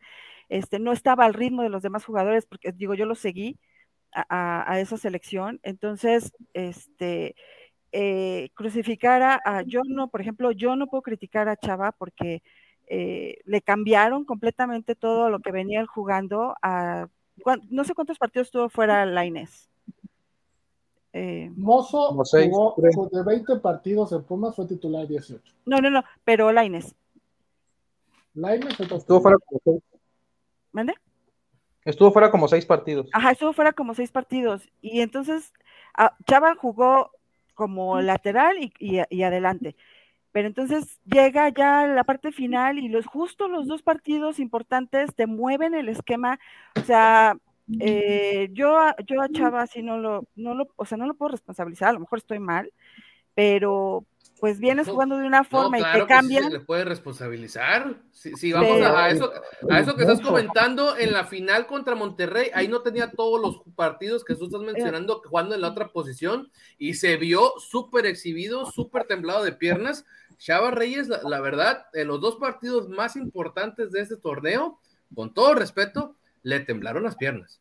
este, 0.50 0.80
no 0.80 0.94
estaba 0.94 1.26
al 1.26 1.34
ritmo 1.34 1.64
de 1.64 1.70
los 1.70 1.84
demás 1.84 2.06
jugadores, 2.06 2.46
porque 2.46 2.72
digo, 2.72 2.94
yo 2.94 3.06
lo 3.06 3.16
seguí 3.16 3.60
a, 4.14 4.80
esa 4.80 4.98
selección, 4.98 5.60
entonces, 5.64 6.34
este, 6.54 7.36
eh, 7.92 8.50
crucificar 8.56 9.22
a, 9.24 9.64
yo 9.64 9.82
no, 9.88 10.10
por 10.10 10.22
ejemplo, 10.22 10.52
yo 10.52 10.76
no 10.76 10.88
puedo 10.88 11.02
criticar 11.04 11.50
a 11.50 11.58
Chava 11.58 11.92
porque 11.94 12.44
eh, 12.88 13.38
le 13.46 13.62
cambiaron 13.62 14.26
completamente 14.26 14.96
todo 14.96 15.30
lo 15.30 15.40
que 15.40 15.52
venía 15.52 15.86
jugando 15.86 16.56
a, 16.62 17.08
no 17.70 17.84
sé 17.84 17.94
cuántos 17.96 18.20
partidos 18.20 18.52
tuvo 18.52 18.70
fuera 18.70 19.06
la 19.06 19.26
Inés 19.26 19.70
eh, 21.14 21.52
Mozo 21.56 22.10
jugó 22.12 23.10
de 23.12 23.24
20 23.24 23.58
partidos 23.58 24.12
en 24.12 24.24
Pumas, 24.24 24.56
fue 24.56 24.66
titular 24.66 25.08
18. 25.08 25.42
No, 25.66 25.78
no, 25.78 25.92
no, 25.92 26.04
pero 26.24 26.52
Laines. 26.52 26.96
Laines 28.34 28.80
estuvo 28.80 29.22
fuera 29.22 29.38
como 29.38 29.62
seis. 29.64 29.84
¿Mande? 30.72 30.96
Estuvo 31.86 32.12
fuera 32.12 32.32
como 32.32 32.48
seis 32.48 32.66
partidos. 32.66 33.10
Ajá, 33.14 33.32
estuvo 33.32 33.54
fuera 33.54 33.74
como 33.74 33.94
seis 33.94 34.12
partidos. 34.12 34.68
Y 34.82 35.02
entonces 35.02 35.54
ah, 35.96 36.16
Chava 36.26 36.56
jugó 36.56 37.12
como 37.54 38.02
lateral 38.02 38.58
y, 38.58 38.74
y, 38.80 39.24
adelante. 39.24 39.76
Pero 40.32 40.48
entonces 40.48 41.00
llega 41.06 41.50
ya 41.50 41.86
la 41.86 42.04
parte 42.06 42.32
final 42.32 42.80
y 42.80 42.88
los 42.88 43.06
justo 43.06 43.48
los 43.48 43.68
dos 43.68 43.84
partidos 43.84 44.40
importantes 44.40 45.14
te 45.14 45.28
mueven 45.28 45.76
el 45.76 45.90
esquema. 45.90 46.40
O 46.76 46.84
sea, 46.84 47.38
eh, 47.80 48.50
yo, 48.52 48.78
yo 49.06 49.22
a 49.22 49.30
Chava 49.30 49.68
sí 49.68 49.82
no 49.82 49.98
lo, 49.98 50.26
no 50.36 50.54
lo, 50.54 50.68
o 50.76 50.86
sea, 50.86 50.98
no 50.98 51.08
lo 51.08 51.16
puedo 51.16 51.32
responsabilizar, 51.32 51.90
a 51.90 51.94
lo 51.94 52.02
mejor 52.02 52.20
estoy 52.20 52.40
mal, 52.40 52.72
pero 53.34 54.06
pues 54.44 54.60
vienes 54.60 54.90
jugando 54.90 55.18
de 55.18 55.26
una 55.26 55.46
forma 55.46 55.80
y 55.80 55.84
te 55.84 56.06
cambian. 56.06 56.44
se 56.44 56.50
le 56.50 56.60
puede 56.60 56.84
responsabilizar. 56.84 57.96
Si, 58.12 58.52
vamos 58.52 58.82
a, 58.82 59.10
eso, 59.10 59.32
a 59.70 59.80
eso 59.80 59.96
que 59.96 60.02
estás 60.02 60.20
comentando 60.20 60.98
en 60.98 61.14
la 61.14 61.24
final 61.24 61.66
contra 61.66 61.96
Monterrey, 61.96 62.50
ahí 62.54 62.68
no 62.68 62.82
tenía 62.82 63.10
todos 63.12 63.40
los 63.40 63.62
partidos 63.74 64.26
que 64.26 64.36
tú 64.36 64.48
estás 64.48 64.60
mencionando 64.60 65.22
jugando 65.26 65.56
en 65.56 65.62
la 65.62 65.70
otra 65.70 65.88
posición 65.88 66.52
y 66.78 66.96
se 66.96 67.16
vio 67.16 67.54
súper 67.58 68.06
exhibido, 68.06 68.66
súper 68.66 69.06
temblado 69.06 69.46
de 69.46 69.54
piernas. 69.54 70.06
Chava 70.40 70.72
Reyes, 70.72 71.08
la, 71.08 71.40
verdad, 71.40 71.86
en 71.94 72.10
los 72.10 72.20
dos 72.20 72.36
partidos 72.36 72.90
más 72.90 73.16
importantes 73.16 73.92
de 73.92 74.02
este 74.02 74.18
torneo, 74.18 74.78
con 75.16 75.34
todo 75.34 75.56
respeto, 75.56 76.18
le 76.44 76.60
temblaron 76.62 77.04
las 77.04 77.16
piernas. 77.16 77.60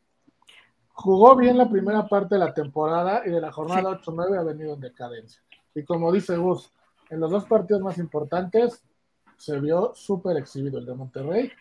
Jugó 0.89 1.35
bien 1.35 1.57
la 1.57 1.69
primera 1.69 2.07
parte 2.07 2.35
de 2.35 2.39
la 2.39 2.53
temporada 2.53 3.23
y 3.25 3.31
de 3.31 3.41
la 3.41 3.51
jornada 3.51 3.99
8-9 3.99 4.37
ha 4.37 4.43
venido 4.43 4.75
en 4.75 4.81
decadencia. 4.81 5.41
Y 5.73 5.83
como 5.83 6.11
dice 6.11 6.37
Gus, 6.37 6.71
en 7.09 7.19
los 7.19 7.31
dos 7.31 7.45
partidos 7.45 7.81
más 7.81 7.97
importantes 7.97 8.83
se 9.37 9.59
vio 9.59 9.93
súper 9.95 10.37
exhibido 10.37 10.79
el 10.79 10.85
de 10.85 10.93
Monterrey 10.93 11.51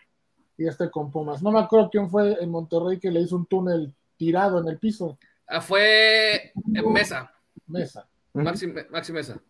y 0.59 0.67
este 0.67 0.91
con 0.91 1.11
Pumas. 1.11 1.43
No 1.43 1.51
me 1.51 1.61
acuerdo 1.61 1.91
quién 1.91 2.11
fue 2.11 2.37
en 2.41 2.51
Monterrey 2.51 2.99
que 2.99 3.11
le 3.11 3.21
hizo 3.21 3.37
un 3.37 3.47
túnel 3.47 3.95
tirado 4.17 4.61
en 4.61 4.69
el 4.69 4.79
piso. 4.79 5.19
Ah, 5.47 5.61
fue 5.61 6.53
en 6.75 6.93
Mesa. 6.93 7.33
Mesa. 7.67 8.07
Maxi, 8.33 9.13
Mesa. 9.13 9.41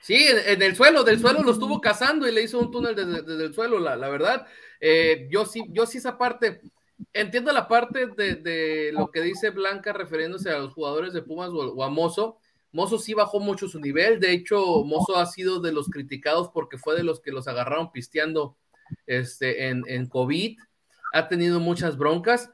Sí, 0.00 0.26
en, 0.46 0.62
el 0.62 0.74
suelo, 0.74 1.04
del 1.04 1.20
suelo 1.20 1.42
lo 1.42 1.52
estuvo 1.52 1.80
cazando 1.80 2.26
y 2.26 2.32
le 2.32 2.42
hizo 2.42 2.58
un 2.58 2.70
túnel 2.70 2.94
desde, 2.94 3.44
el 3.44 3.52
suelo, 3.52 3.78
la, 3.78 3.96
verdad. 4.08 4.46
Eh, 4.80 5.28
yo 5.30 5.44
sí, 5.44 5.64
yo 5.68 5.84
sí 5.84 5.98
esa 5.98 6.16
parte, 6.16 6.62
entiendo 7.12 7.52
la 7.52 7.68
parte 7.68 8.06
de, 8.06 8.90
lo 8.92 9.10
que 9.10 9.20
dice 9.20 9.50
Blanca 9.50 9.92
refiriéndose 9.92 10.50
a 10.50 10.58
los 10.58 10.72
jugadores 10.72 11.12
de 11.12 11.22
Pumas 11.22 11.50
o 11.52 11.82
a 11.82 11.90
Mozo, 11.90 12.38
Mozo 12.72 12.98
sí 12.98 13.14
bajó 13.14 13.40
mucho 13.40 13.68
su 13.68 13.80
nivel, 13.80 14.20
de 14.20 14.32
hecho, 14.32 14.84
Mozo 14.84 15.16
ha 15.16 15.26
sido 15.26 15.60
de 15.60 15.72
los 15.72 15.88
criticados 15.88 16.50
porque 16.54 16.78
fue 16.78 16.94
de 16.94 17.02
los 17.02 17.20
que 17.20 17.32
los 17.32 17.48
agarraron 17.48 17.90
pisteando 17.90 18.56
este, 19.06 19.68
en, 19.68 19.82
en 19.88 20.06
COVID, 20.06 20.58
ha 21.12 21.28
tenido 21.28 21.58
muchas 21.58 21.96
broncas, 21.96 22.50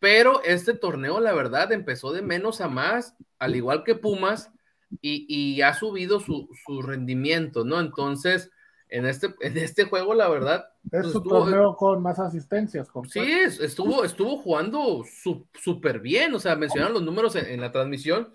pero 0.00 0.42
este 0.42 0.74
torneo, 0.74 1.20
la 1.20 1.32
verdad, 1.32 1.72
empezó 1.72 2.12
de 2.12 2.22
menos 2.22 2.60
a 2.60 2.68
más, 2.68 3.14
al 3.38 3.56
igual 3.56 3.84
que 3.84 3.94
Pumas, 3.94 4.50
y, 5.00 5.60
ha 5.62 5.74
subido 5.74 6.20
su, 6.20 6.48
rendimiento, 6.82 7.64
¿no? 7.64 7.80
Entonces, 7.80 8.50
en 8.88 9.06
este, 9.06 9.34
en 9.40 9.56
este 9.58 9.84
juego, 9.84 10.14
la 10.14 10.28
verdad. 10.28 10.66
Es 10.92 11.14
un 11.14 11.22
torneo 11.24 11.76
con 11.76 12.02
más 12.02 12.18
asistencias. 12.18 12.88
sí, 13.08 13.20
estuvo, 13.60 14.04
estuvo 14.04 14.38
jugando 14.38 15.04
súper 15.54 16.00
bien, 16.00 16.34
o 16.34 16.38
sea, 16.38 16.56
mencionaron 16.56 16.94
los 16.94 17.02
números 17.02 17.36
en 17.36 17.60
la 17.60 17.72
transmisión 17.72 18.34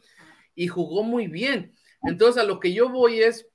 y 0.55 0.67
jugó 0.67 1.03
muy 1.03 1.27
bien. 1.27 1.73
Entonces, 2.03 2.41
a 2.41 2.45
lo 2.45 2.59
que 2.59 2.73
yo 2.73 2.89
voy 2.89 3.21
es, 3.21 3.47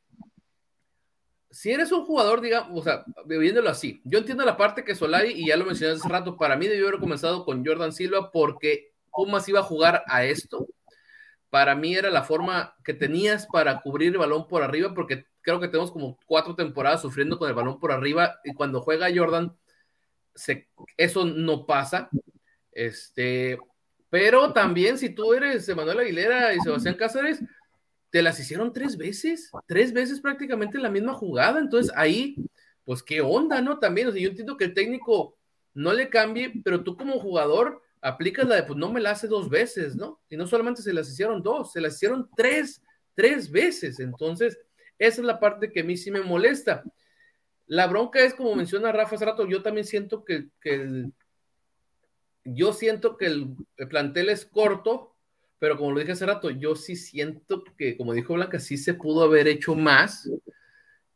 si 1.50 1.70
eres 1.70 1.92
un 1.92 2.04
jugador, 2.04 2.40
digamos, 2.40 2.80
o 2.80 2.82
sea, 2.82 3.04
viéndolo 3.26 3.70
así, 3.70 4.00
yo 4.04 4.18
entiendo 4.18 4.44
la 4.44 4.56
parte 4.56 4.84
que 4.84 4.94
Solari, 4.94 5.32
y 5.32 5.48
ya 5.48 5.56
lo 5.56 5.64
mencioné 5.64 5.94
hace 5.94 6.08
rato, 6.08 6.36
para 6.36 6.56
mí 6.56 6.66
debió 6.66 6.88
haber 6.88 7.00
comenzado 7.00 7.44
con 7.44 7.64
Jordan 7.64 7.92
Silva 7.92 8.30
porque 8.32 8.92
Pumas 9.12 9.48
iba 9.48 9.60
a 9.60 9.64
jugar 9.64 10.02
a 10.06 10.24
esto. 10.24 10.66
Para 11.50 11.76
mí 11.76 11.94
era 11.94 12.10
la 12.10 12.24
forma 12.24 12.74
que 12.82 12.94
tenías 12.94 13.46
para 13.46 13.80
cubrir 13.80 14.12
el 14.12 14.18
balón 14.18 14.48
por 14.48 14.62
arriba, 14.62 14.92
porque 14.94 15.26
creo 15.44 15.60
que 15.60 15.68
tenemos 15.68 15.92
como 15.92 16.18
cuatro 16.26 16.56
temporadas 16.56 17.02
sufriendo 17.02 17.38
con 17.38 17.48
el 17.48 17.54
balón 17.54 17.78
por 17.78 17.92
arriba, 17.92 18.40
y 18.42 18.54
cuando 18.54 18.80
juega 18.80 19.12
Jordan, 19.14 19.54
se, 20.34 20.68
eso 20.96 21.24
no 21.24 21.66
pasa. 21.66 22.08
Este, 22.72 23.58
pero 24.10 24.52
también 24.52 24.98
si 24.98 25.10
tú 25.10 25.34
eres 25.34 25.68
Emanuel 25.68 26.00
Aguilera 26.00 26.54
y 26.54 26.60
Sebastián 26.60 26.96
Cáceres, 26.96 27.40
te 28.10 28.22
las 28.22 28.38
hicieron 28.40 28.72
tres 28.72 28.96
veces, 28.96 29.50
tres 29.66 29.92
veces 29.92 30.20
prácticamente 30.20 30.76
en 30.76 30.82
la 30.82 30.90
misma 30.90 31.12
jugada. 31.12 31.60
Entonces 31.60 31.92
ahí, 31.94 32.36
pues 32.84 33.02
qué 33.02 33.20
onda, 33.20 33.60
¿no? 33.60 33.78
También, 33.78 34.08
o 34.08 34.12
sea, 34.12 34.20
yo 34.20 34.30
entiendo 34.30 34.56
que 34.56 34.64
el 34.64 34.74
técnico 34.74 35.36
no 35.74 35.92
le 35.92 36.08
cambie, 36.08 36.52
pero 36.64 36.82
tú 36.82 36.96
como 36.96 37.20
jugador 37.20 37.82
aplicas 38.00 38.46
la 38.46 38.56
de, 38.56 38.62
pues 38.62 38.78
no 38.78 38.92
me 38.92 39.00
la 39.00 39.10
hace 39.10 39.26
dos 39.26 39.48
veces, 39.48 39.96
¿no? 39.96 40.20
Y 40.28 40.36
no 40.36 40.46
solamente 40.46 40.82
se 40.82 40.92
las 40.92 41.08
hicieron 41.08 41.42
dos, 41.42 41.72
se 41.72 41.80
las 41.80 41.94
hicieron 41.94 42.28
tres, 42.36 42.82
tres 43.14 43.50
veces. 43.50 43.98
Entonces, 43.98 44.58
esa 44.98 45.20
es 45.20 45.26
la 45.26 45.40
parte 45.40 45.72
que 45.72 45.80
a 45.80 45.84
mí 45.84 45.96
sí 45.96 46.10
me 46.10 46.22
molesta. 46.22 46.84
La 47.66 47.86
bronca 47.86 48.20
es, 48.20 48.34
como 48.34 48.54
menciona 48.54 48.92
Rafa 48.92 49.16
hace 49.16 49.24
rato, 49.24 49.46
yo 49.46 49.62
también 49.62 49.86
siento 49.86 50.24
que, 50.24 50.48
que 50.60 50.74
el, 50.74 51.12
yo 52.44 52.72
siento 52.72 53.16
que 53.16 53.26
el, 53.26 53.56
plantel 53.88 54.28
es 54.28 54.44
corto, 54.44 55.14
pero 55.58 55.78
como 55.78 55.92
lo 55.92 56.00
dije 56.00 56.12
hace 56.12 56.26
rato, 56.26 56.50
yo 56.50 56.76
sí 56.76 56.94
siento 56.94 57.64
que, 57.76 57.96
como 57.96 58.12
dijo 58.12 58.34
Blanca, 58.34 58.60
sí 58.60 58.76
se 58.76 58.94
pudo 58.94 59.24
haber 59.24 59.48
hecho 59.48 59.74
más 59.74 60.30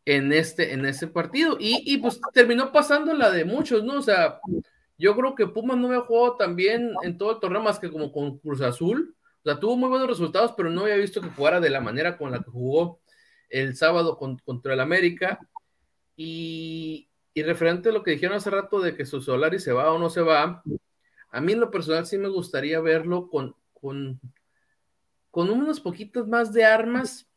en 0.07 0.33
este, 0.33 0.73
en 0.73 0.87
ese 0.87 1.07
partido. 1.07 1.59
Y, 1.61 1.99
pues 1.99 2.19
terminó 2.33 2.73
pasando 2.73 3.13
la 3.13 3.31
de 3.31 3.45
muchos, 3.45 3.85
¿no? 3.85 3.99
O 3.99 4.03
sea, 4.03 4.41
yo 4.97 5.15
creo 5.15 5.35
que 5.35 5.47
Pumas 5.47 5.77
no 5.77 5.89
había 5.89 6.01
jugado 6.01 6.37
tan 6.37 6.57
bien 6.57 6.95
en 7.03 7.19
todo 7.19 7.33
el 7.33 7.41
torneo 7.41 7.63
más 7.63 7.79
que 7.79 7.91
como 7.91 8.11
con 8.11 8.39
Cruz 8.39 8.63
Azul. 8.63 9.15
O 9.41 9.43
sea, 9.45 9.61
tuvo 9.61 9.77
muy 9.77 9.91
buenos 9.91 10.09
resultados, 10.09 10.55
pero 10.57 10.71
no 10.71 10.83
había 10.83 10.97
visto 10.97 11.21
que 11.21 11.29
jugara 11.29 11.61
de 11.61 11.71
la 11.71 11.81
manera 11.81 12.17
con 12.17 12.31
la 12.31 12.39
que 12.39 12.51
jugó 12.51 13.01
el 13.49 13.77
sábado 13.77 14.19
contra 14.19 14.75
el 14.75 14.81
América. 14.81 15.41
Y, 16.17 17.09
y 17.35 17.43
referente 17.43 17.91
a 17.91 17.93
lo 17.93 18.03
que 18.03 18.11
dijeron 18.13 18.37
hace 18.37 18.51
rato 18.51 18.81
de 18.81 18.97
que 18.97 19.07
su 19.07 19.21
Solari 19.21 19.61
se 19.61 19.73
va 19.73 19.93
o 19.93 19.99
no 19.99 20.11
se 20.11 20.23
va, 20.23 20.63
a 21.31 21.41
mí 21.41 21.53
en 21.53 21.61
lo 21.61 21.71
personal 21.71 22.07
sí 22.07 22.19
me 22.19 22.29
gustaría 22.29 22.81
verlo 22.81 23.29
con, 23.29 23.55
con, 23.73 24.21
con 25.31 25.51
unos 25.51 25.81
poquitos 25.81 26.27
más 26.27 26.53
de 26.53 26.65
armas, 26.65 27.29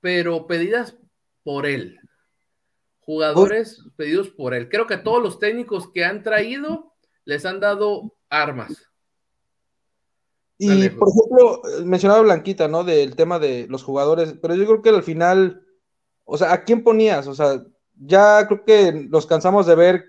pero 0.00 0.46
pedidas 0.46 0.96
por 1.44 1.66
él. 1.66 1.98
Jugadores 3.00 3.82
pedidos 3.96 4.28
por 4.28 4.54
él. 4.54 4.68
Creo 4.68 4.86
que 4.86 4.96
todos 4.96 5.22
los 5.22 5.38
técnicos 5.38 5.90
que 5.90 6.04
han 6.04 6.22
traído 6.22 6.92
les 7.24 7.46
han 7.46 7.60
dado 7.60 8.14
armas. 8.28 8.91
Y 10.64 10.88
por 10.90 11.08
ejemplo, 11.08 11.62
mencionaba 11.84 12.22
Blanquita, 12.22 12.68
¿no? 12.68 12.84
Del 12.84 13.16
tema 13.16 13.38
de 13.38 13.66
los 13.68 13.82
jugadores, 13.82 14.34
pero 14.40 14.54
yo 14.54 14.64
creo 14.64 14.82
que 14.82 14.90
al 14.90 15.02
final, 15.02 15.66
o 16.24 16.38
sea, 16.38 16.52
¿a 16.52 16.62
quién 16.62 16.84
ponías? 16.84 17.26
O 17.26 17.34
sea, 17.34 17.64
ya 17.96 18.46
creo 18.46 18.64
que 18.64 18.92
nos 18.92 19.26
cansamos 19.26 19.66
de 19.66 19.74
ver 19.74 20.04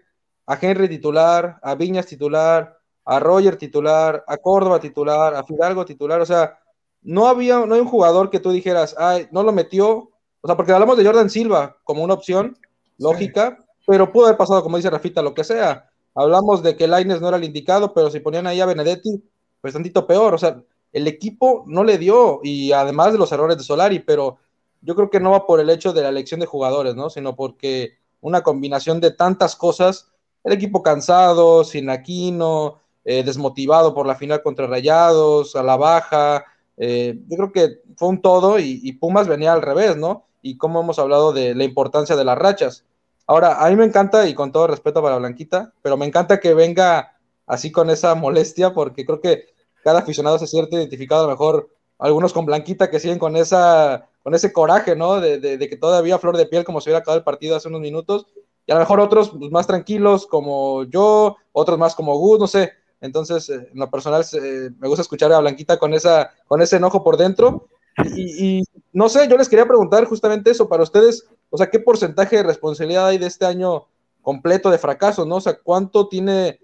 a 0.45 0.57
Henry 0.61 0.87
titular, 0.89 1.59
a 1.63 1.73
Viñas 1.73 2.05
titular, 2.05 2.77
a 3.05 3.19
Roger 3.19 3.55
titular, 3.57 4.23
a 4.27 4.37
Córdoba 4.37 4.79
titular, 4.79 5.33
a 5.33 5.43
Fidalgo 5.43 5.85
titular, 5.85 6.21
o 6.21 6.25
sea, 6.25 6.59
no 7.01 7.27
había, 7.27 7.65
no 7.65 7.73
hay 7.73 7.81
un 7.81 7.87
jugador 7.87 8.29
que 8.29 8.39
tú 8.39 8.51
dijeras, 8.51 8.95
ay, 8.97 9.27
no 9.31 9.43
lo 9.43 9.51
metió, 9.51 10.11
o 10.41 10.47
sea, 10.47 10.55
porque 10.55 10.71
hablamos 10.71 10.97
de 10.97 11.05
Jordan 11.05 11.29
Silva 11.29 11.77
como 11.83 12.03
una 12.03 12.13
opción 12.13 12.57
lógica, 12.97 13.57
pero 13.87 14.11
pudo 14.11 14.25
haber 14.25 14.37
pasado, 14.37 14.61
como 14.61 14.77
dice 14.77 14.89
Rafita, 14.89 15.21
lo 15.21 15.33
que 15.33 15.43
sea. 15.43 15.89
Hablamos 16.15 16.61
de 16.61 16.77
que 16.77 16.87
Laines 16.87 17.21
no 17.21 17.27
era 17.27 17.37
el 17.37 17.43
indicado, 17.43 17.93
pero 17.93 18.11
si 18.11 18.19
ponían 18.19 18.45
ahí 18.47 18.61
a 18.61 18.65
Benedetti, 18.65 19.23
pues 19.63 19.73
tantito 19.73 20.05
peor, 20.05 20.33
o 20.33 20.37
sea, 20.37 20.61
el 20.91 21.07
equipo 21.07 21.63
no 21.67 21.85
le 21.85 21.97
dio, 21.97 22.41
y 22.43 22.73
además 22.73 23.13
de 23.13 23.17
los 23.17 23.31
errores 23.31 23.57
de 23.57 23.63
Solari, 23.63 23.99
pero 23.99 24.39
yo 24.81 24.93
creo 24.93 25.09
que 25.09 25.21
no 25.21 25.31
va 25.31 25.45
por 25.45 25.61
el 25.61 25.69
hecho 25.69 25.93
de 25.93 26.01
la 26.01 26.09
elección 26.09 26.41
de 26.41 26.45
jugadores, 26.45 26.95
¿no? 26.95 27.09
Sino 27.09 27.37
porque 27.37 27.93
una 28.19 28.43
combinación 28.43 28.99
de 28.99 29.11
tantas 29.11 29.55
cosas, 29.55 30.11
el 30.43 30.51
equipo 30.51 30.83
cansado, 30.83 31.63
sin 31.63 31.89
Aquino, 31.89 32.81
eh, 33.05 33.23
desmotivado 33.23 33.93
por 33.93 34.05
la 34.05 34.15
final 34.15 34.43
contra 34.43 34.67
Rayados, 34.67 35.55
a 35.55 35.63
la 35.63 35.77
baja. 35.77 36.43
Eh, 36.75 37.17
yo 37.29 37.37
creo 37.37 37.51
que 37.53 37.79
fue 37.95 38.09
un 38.09 38.21
todo 38.21 38.59
y, 38.59 38.91
Pumas 38.99 39.29
venía 39.29 39.53
al 39.53 39.61
revés, 39.61 39.95
¿no? 39.95 40.25
Y 40.41 40.57
como 40.57 40.81
hemos 40.81 40.99
hablado 40.99 41.31
de 41.31 41.55
la 41.55 41.63
importancia 41.63 42.17
de 42.17 42.25
las 42.25 42.37
rachas. 42.37 42.83
Ahora, 43.27 43.65
a 43.65 43.69
mí 43.69 43.77
me 43.77 43.85
encanta, 43.85 44.27
y 44.27 44.33
con 44.33 44.51
todo 44.51 44.67
respeto 44.67 45.01
para 45.01 45.17
Blanquita, 45.19 45.71
pero 45.81 45.95
me 45.95 46.05
encanta 46.05 46.41
que 46.41 46.53
venga 46.53 47.15
así 47.47 47.71
con 47.71 47.89
esa 47.89 48.13
molestia, 48.13 48.73
porque 48.73 49.05
creo 49.05 49.21
que 49.21 49.52
cada 49.83 49.99
aficionado 49.99 50.39
se 50.39 50.47
siente 50.47 50.75
identificado, 50.75 51.23
a 51.23 51.27
lo 51.27 51.31
mejor 51.31 51.69
algunos 51.99 52.33
con 52.33 52.45
Blanquita 52.45 52.89
que 52.89 52.99
siguen 52.99 53.19
con 53.19 53.35
esa 53.35 54.09
con 54.23 54.33
ese 54.33 54.53
coraje, 54.53 54.95
¿no? 54.95 55.19
De, 55.19 55.37
de, 55.39 55.69
que 55.69 55.75
todavía 55.75 56.17
flor 56.17 56.37
de 56.37 56.45
piel 56.45 56.63
como 56.63 56.79
si 56.79 56.89
hubiera 56.89 56.99
acabado 56.99 57.17
el 57.17 57.25
partido 57.25 57.57
hace 57.57 57.67
unos 57.67 57.81
minutos, 57.81 58.25
y 58.65 58.71
a 58.71 58.75
lo 58.75 58.79
mejor 58.79 59.01
otros 59.01 59.31
pues, 59.31 59.51
más 59.51 59.67
tranquilos 59.67 60.25
como 60.25 60.85
yo, 60.85 61.35
otros 61.51 61.77
más 61.77 61.93
como 61.93 62.17
Gus, 62.17 62.39
no 62.39 62.47
sé, 62.47 62.71
entonces, 63.03 63.49
eh, 63.49 63.67
en 63.71 63.79
lo 63.79 63.91
personal, 63.91 64.25
me 64.79 64.87
gusta 64.87 65.01
escuchar 65.01 65.31
a 65.33 65.39
Blanquita 65.39 65.77
con, 65.77 65.93
esa, 65.93 66.31
con 66.47 66.61
ese 66.61 66.77
enojo 66.77 67.03
por 67.03 67.17
dentro. 67.17 67.67
Y, 68.15 68.63
no 68.93 69.09
sé, 69.09 69.27
yo 69.27 69.37
les 69.37 69.49
quería 69.49 69.67
preguntar 69.67 70.05
justamente 70.05 70.51
eso 70.51 70.69
para 70.69 70.83
ustedes, 70.83 71.27
o 71.49 71.57
sea, 71.57 71.69
¿qué 71.69 71.79
porcentaje 71.79 72.37
de 72.37 72.43
responsabilidad 72.43 73.07
hay 73.07 73.17
de 73.17 73.27
este 73.27 73.45
año 73.45 73.87
completo 74.21 74.71
de 74.71 74.77
fracaso, 74.77 75.25
no? 75.25 75.35
O 75.35 75.41
sea, 75.41 75.59
¿cuánto 75.61 76.07
tiene 76.07 76.61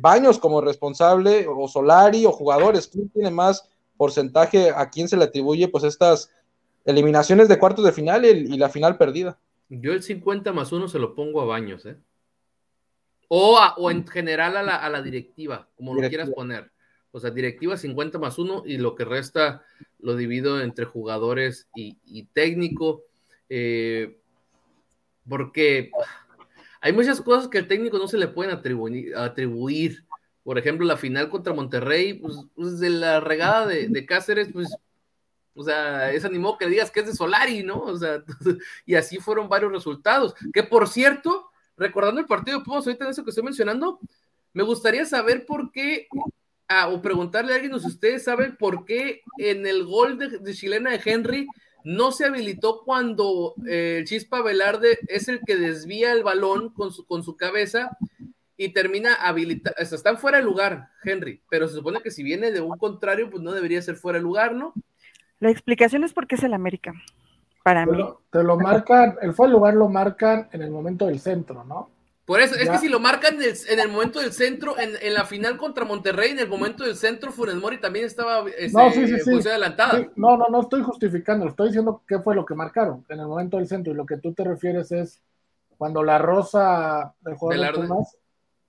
Baños 0.00 0.38
como 0.38 0.60
responsable, 0.60 1.46
o 1.48 1.68
Solari, 1.68 2.26
o 2.26 2.32
jugadores? 2.32 2.88
¿Quién 2.88 3.08
tiene 3.08 3.30
más 3.30 3.68
porcentaje? 3.96 4.70
¿A 4.70 4.90
quién 4.90 5.08
se 5.08 5.16
le 5.16 5.24
atribuye, 5.24 5.68
pues, 5.68 5.84
estas 5.84 6.30
eliminaciones 6.84 7.48
de 7.48 7.58
cuartos 7.58 7.84
de 7.84 7.92
final 7.92 8.24
y, 8.24 8.28
y 8.28 8.56
la 8.56 8.68
final 8.68 8.98
perdida? 8.98 9.38
Yo 9.68 9.92
el 9.92 10.02
50 10.02 10.52
más 10.52 10.72
uno 10.72 10.88
se 10.88 10.98
lo 10.98 11.14
pongo 11.14 11.40
a 11.40 11.44
Baños, 11.44 11.86
¿eh? 11.86 11.96
O, 13.28 13.90
en 13.90 14.06
general 14.06 14.56
a 14.56 14.88
la, 14.88 15.02
directiva, 15.02 15.68
como 15.76 15.94
lo 15.94 16.08
quieras 16.08 16.30
poner. 16.30 16.70
O 17.10 17.18
sea, 17.18 17.30
directiva 17.30 17.76
50 17.76 18.18
más 18.18 18.38
1 18.38 18.64
y 18.66 18.78
lo 18.78 18.94
que 18.94 19.04
resta 19.04 19.64
lo 19.98 20.16
divido 20.16 20.60
entre 20.60 20.84
jugadores 20.84 21.68
y, 21.74 22.24
técnico. 22.32 23.02
Eh, 23.48 24.18
porque 25.28 25.90
hay 26.80 26.92
muchas 26.92 27.20
cosas 27.20 27.48
que 27.48 27.58
al 27.58 27.68
técnico 27.68 27.98
no 27.98 28.08
se 28.08 28.18
le 28.18 28.28
pueden 28.28 28.52
atribuir. 29.16 30.04
Por 30.42 30.58
ejemplo, 30.58 30.86
la 30.86 30.96
final 30.96 31.28
contra 31.28 31.52
Monterrey, 31.54 32.14
pues, 32.14 32.36
pues 32.54 32.78
de 32.78 32.90
la 32.90 33.20
regada 33.20 33.66
de, 33.66 34.06
Cáceres, 34.06 34.48
pues, 34.52 34.68
o 35.54 35.64
sea, 35.64 36.12
es 36.12 36.24
animó 36.24 36.56
que 36.58 36.68
digas 36.68 36.90
que 36.90 37.00
es 37.00 37.06
de 37.06 37.14
Solari, 37.14 37.62
¿no? 37.62 37.80
O 37.80 37.96
sea, 37.96 38.22
y 38.86 38.94
así 38.94 39.18
fueron 39.18 39.48
varios 39.48 39.72
resultados. 39.72 40.34
Que 40.52 40.62
por 40.62 40.88
cierto, 40.88 41.50
recordando 41.76 42.20
el 42.20 42.26
partido 42.26 42.58
de 42.58 42.64
Pumas, 42.64 42.86
ahorita 42.86 43.04
en 43.04 43.10
eso 43.10 43.24
que 43.24 43.30
estoy 43.30 43.44
mencionando, 43.44 43.98
me 44.52 44.62
gustaría 44.62 45.04
saber 45.04 45.46
por 45.46 45.72
qué, 45.72 46.08
ah, 46.68 46.88
o 46.88 47.02
preguntarle 47.02 47.52
a 47.52 47.56
alguien 47.56 47.78
si 47.80 47.86
ustedes 47.86 48.24
saben 48.24 48.56
por 48.56 48.84
qué 48.84 49.22
en 49.38 49.66
el 49.66 49.84
gol 49.84 50.18
de, 50.18 50.38
de 50.38 50.54
chilena 50.54 50.90
de 50.90 51.00
Henry 51.04 51.48
no 51.86 52.10
se 52.10 52.24
habilitó 52.24 52.82
cuando 52.84 53.54
eh, 53.64 53.98
el 53.98 54.06
Chispa 54.06 54.42
Velarde 54.42 54.98
es 55.06 55.28
el 55.28 55.40
que 55.46 55.54
desvía 55.54 56.12
el 56.12 56.24
balón 56.24 56.70
con 56.70 56.90
su, 56.92 57.06
con 57.06 57.22
su 57.22 57.36
cabeza 57.36 57.96
y 58.56 58.70
termina 58.70 59.14
habilitado. 59.14 59.76
están 59.78 60.18
fuera 60.18 60.38
de 60.38 60.44
lugar, 60.44 60.88
Henry, 61.04 61.42
pero 61.48 61.68
se 61.68 61.76
supone 61.76 62.00
que 62.00 62.10
si 62.10 62.24
viene 62.24 62.50
de 62.50 62.60
un 62.60 62.76
contrario, 62.76 63.30
pues 63.30 63.40
no 63.40 63.52
debería 63.52 63.80
ser 63.82 63.94
fuera 63.94 64.18
de 64.18 64.24
lugar, 64.24 64.52
¿no? 64.52 64.74
La 65.38 65.50
explicación 65.50 66.02
es 66.02 66.12
porque 66.12 66.34
es 66.34 66.42
el 66.42 66.54
América. 66.54 66.92
Para 67.62 67.86
mí. 67.86 68.04
te 68.30 68.42
lo 68.42 68.56
marcan, 68.56 69.16
el 69.22 69.32
fuera 69.32 69.52
de 69.52 69.56
lugar 69.56 69.74
lo 69.74 69.88
marcan 69.88 70.48
en 70.50 70.62
el 70.62 70.72
momento 70.72 71.06
del 71.06 71.20
centro, 71.20 71.62
¿no? 71.62 71.90
Por 72.26 72.40
eso, 72.40 72.56
es 72.56 72.68
que 72.68 72.78
si 72.78 72.88
lo 72.88 72.98
marcan 72.98 73.38
en 73.40 73.78
el, 73.78 73.88
momento 73.88 74.18
del 74.20 74.32
centro, 74.32 74.74
en, 74.76 75.14
la 75.14 75.24
final 75.24 75.56
contra 75.56 75.84
Monterrey, 75.84 76.32
en 76.32 76.40
el 76.40 76.48
momento 76.48 76.82
del 76.82 76.96
centro, 76.96 77.30
Funes 77.30 77.54
Mori 77.54 77.80
también 77.80 78.04
estaba 78.04 78.44
este, 78.50 78.76
no, 78.76 78.90
sí, 78.90 79.06
sí, 79.06 79.48
adelantada. 79.48 80.08
no, 80.16 80.36
no, 80.36 80.48
no 80.48 80.60
estoy 80.62 80.82
justificando, 80.82 81.46
estoy 81.46 81.68
diciendo 81.68 82.02
qué 82.06 82.18
fue 82.18 82.34
lo 82.34 82.44
que 82.44 82.56
marcaron 82.56 83.04
en 83.08 83.20
el 83.20 83.28
momento 83.28 83.58
del 83.58 83.68
centro. 83.68 83.92
Y 83.92 83.96
lo 83.96 84.04
que 84.04 84.16
tú 84.16 84.34
te 84.34 84.42
refieres 84.42 84.90
es 84.90 85.22
cuando 85.78 86.02
la 86.02 86.18
rosa 86.18 87.14
del 87.20 87.36
jugador 87.36 87.64
de 87.64 87.86
Pumas 87.86 88.16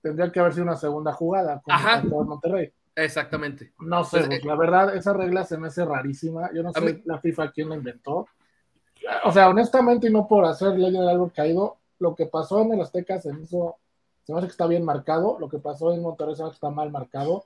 tendría 0.02 0.30
que 0.30 0.38
haber 0.38 0.52
sido 0.52 0.64
una 0.64 0.76
segunda 0.76 1.12
jugada 1.12 1.60
con 2.08 2.28
Monterrey. 2.28 2.72
Exactamente. 2.94 3.72
No 3.80 4.04
sé, 4.04 4.22
pues, 4.24 4.44
la 4.44 4.54
verdad, 4.54 4.94
esa 4.94 5.12
regla 5.12 5.44
se 5.44 5.58
me 5.58 5.66
hace 5.66 5.84
rarísima. 5.84 6.50
Yo 6.52 6.62
no 6.62 6.72
sé 6.72 7.02
la 7.04 7.18
FIFA 7.18 7.50
quién 7.50 7.70
la 7.70 7.74
inventó. 7.74 8.28
O 9.24 9.32
sea, 9.32 9.48
honestamente, 9.48 10.06
y 10.08 10.12
no 10.12 10.28
por 10.28 10.44
hacer 10.44 10.78
ley 10.78 10.92
de 10.92 11.10
algo 11.10 11.32
caído, 11.34 11.77
lo 11.98 12.14
que 12.14 12.26
pasó 12.26 12.62
en 12.62 12.74
el 12.74 12.80
Azteca 12.80 13.20
se 13.20 13.32
me 13.32 13.42
hizo, 13.42 13.76
se 14.24 14.32
me 14.32 14.38
hace 14.38 14.48
que 14.48 14.52
está 14.52 14.66
bien 14.66 14.84
marcado, 14.84 15.38
lo 15.38 15.48
que 15.48 15.58
pasó 15.58 15.92
en 15.92 16.02
Monterrey 16.02 16.34
se 16.34 16.42
me 16.42 16.48
hace 16.48 16.54
que 16.54 16.56
está 16.56 16.70
mal 16.70 16.90
marcado, 16.90 17.44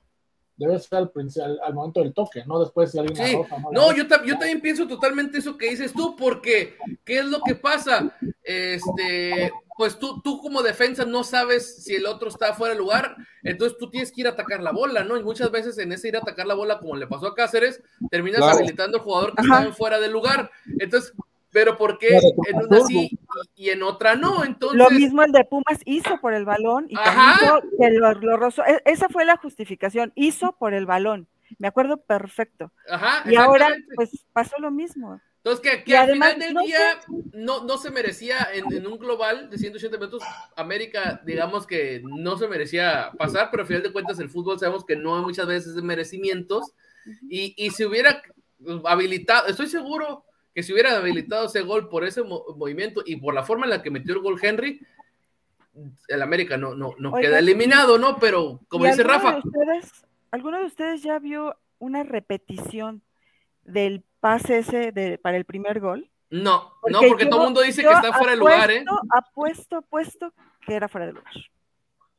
debe 0.55 0.79
ser 0.79 0.99
al, 0.99 1.11
al, 1.43 1.59
al 1.63 1.73
momento 1.73 2.01
del 2.01 2.13
toque, 2.13 2.43
no 2.45 2.59
después 2.59 2.91
si 2.91 2.99
alguien 2.99 3.15
sí. 3.15 3.37
no, 3.71 3.91
yo, 3.91 4.03
yo, 4.25 4.37
también 4.37 4.61
pienso 4.61 4.87
totalmente 4.87 5.39
eso 5.39 5.57
que 5.57 5.69
dices 5.69 5.93
tú, 5.93 6.15
porque 6.15 6.75
¿qué 7.03 7.19
es 7.19 7.25
lo 7.25 7.41
que 7.41 7.55
pasa? 7.55 8.15
Este, 8.43 9.51
pues 9.75 9.97
tú, 9.97 10.21
tú 10.21 10.39
como 10.39 10.61
defensa 10.61 11.05
no 11.05 11.23
sabes 11.23 11.83
si 11.83 11.95
el 11.95 12.05
otro 12.05 12.29
está 12.29 12.53
fuera 12.53 12.73
de 12.73 12.79
lugar, 12.79 13.15
entonces 13.41 13.77
tú 13.77 13.89
tienes 13.89 14.11
que 14.11 14.21
ir 14.21 14.27
a 14.27 14.31
atacar 14.31 14.61
la 14.61 14.71
bola, 14.71 15.03
¿no? 15.03 15.17
Y 15.17 15.23
muchas 15.23 15.49
veces 15.49 15.77
en 15.79 15.91
ese 15.91 16.09
ir 16.09 16.15
a 16.17 16.19
atacar 16.19 16.45
la 16.45 16.53
bola, 16.53 16.79
como 16.79 16.95
le 16.95 17.07
pasó 17.07 17.27
a 17.27 17.35
Cáceres, 17.35 17.81
terminas 18.11 18.41
habilitando 18.41 18.97
al 18.97 19.03
jugador 19.03 19.35
que 19.35 19.41
está 19.41 19.71
fuera 19.73 19.99
de 19.99 20.09
lugar. 20.09 20.51
Entonces, 20.79 21.13
pero 21.53 21.77
¿por 21.77 21.99
qué 21.99 22.17
en 22.17 22.55
una 22.57 22.81
sí 22.85 23.17
y 23.55 23.69
en 23.69 23.83
otra 23.83 24.15
no? 24.15 24.43
Entonces... 24.43 24.77
Lo 24.77 24.89
mismo 24.89 25.23
el 25.23 25.31
de 25.31 25.45
Pumas 25.45 25.79
hizo 25.85 26.19
por 26.19 26.33
el 26.33 26.43
balón 26.43 26.87
y 26.89 26.95
hizo 26.95 27.61
que 27.79 27.91
lo, 27.91 28.13
lo 28.15 28.47
e, 28.47 28.81
Esa 28.85 29.07
fue 29.07 29.23
la 29.23 29.37
justificación, 29.37 30.11
hizo 30.15 30.53
por 30.57 30.73
el 30.73 30.85
balón. 30.85 31.27
Me 31.59 31.67
acuerdo 31.67 31.97
perfecto. 31.97 32.71
Ajá, 32.89 33.29
y 33.29 33.35
ahora, 33.35 33.69
pues 33.95 34.25
pasó 34.33 34.55
lo 34.59 34.71
mismo. 34.71 35.21
Entonces, 35.43 35.83
que, 35.83 35.95
al 35.95 36.09
final 36.11 36.39
del 36.39 36.55
día 36.55 36.99
no, 37.33 37.65
no 37.65 37.77
se 37.77 37.91
merecía 37.91 38.47
en, 38.53 38.87
un 38.87 38.97
global 38.97 39.49
de 39.49 39.57
180 39.57 39.97
metros, 39.99 40.23
América, 40.55 41.21
digamos 41.25 41.67
que 41.67 42.01
no 42.03 42.37
se 42.37 42.47
merecía 42.47 43.11
pasar, 43.17 43.49
pero 43.51 43.61
al 43.61 43.67
final 43.67 43.83
de 43.83 43.91
cuentas 43.91 44.19
el 44.19 44.29
fútbol 44.29 44.57
sabemos 44.57 44.85
que 44.85 44.95
no 44.95 45.17
hay 45.17 45.21
muchas 45.21 45.45
veces 45.45 45.75
de 45.75 45.81
merecimientos. 45.81 46.71
Y, 47.29 47.53
y 47.57 47.69
si 47.71 47.83
hubiera 47.83 48.23
habilitado, 48.85 49.47
estoy 49.47 49.67
seguro 49.67 50.23
que 50.53 50.63
si 50.63 50.73
hubiera 50.73 50.95
habilitado 50.95 51.47
ese 51.47 51.61
gol 51.61 51.89
por 51.89 52.03
ese 52.03 52.23
movimiento 52.23 53.01
y 53.05 53.15
por 53.15 53.33
la 53.33 53.43
forma 53.43 53.65
en 53.65 53.71
la 53.71 53.81
que 53.81 53.89
metió 53.89 54.13
el 54.13 54.21
gol 54.21 54.39
Henry, 54.41 54.79
el 56.07 56.21
América 56.21 56.57
no, 56.57 56.75
no, 56.75 56.93
no 56.99 57.13
queda 57.13 57.39
eliminado, 57.39 57.97
¿no? 57.97 58.17
Pero 58.17 58.59
como 58.67 58.85
dice 58.85 59.03
Rafa. 59.03 59.39
¿Alguno 60.31 60.59
de 60.59 60.65
ustedes 60.65 61.03
ya 61.03 61.19
vio 61.19 61.55
una 61.79 62.03
repetición 62.03 63.01
del 63.63 64.03
pase 64.19 64.59
ese 64.59 64.91
de, 64.91 65.17
para 65.17 65.37
el 65.37 65.45
primer 65.45 65.79
gol? 65.79 66.09
No, 66.29 66.73
no, 66.89 67.01
porque 67.07 67.27
todo 67.27 67.41
el 67.41 67.45
mundo 67.45 67.61
dice 67.61 67.83
que 67.83 67.91
está 67.91 68.13
fuera 68.13 68.31
de 68.31 68.37
lugar, 68.37 68.71
¿eh? 68.71 68.83
Apuesto, 69.15 69.77
apuesto 69.77 70.33
que 70.65 70.73
era 70.73 70.87
fuera 70.87 71.05
de 71.07 71.13
lugar. 71.13 71.33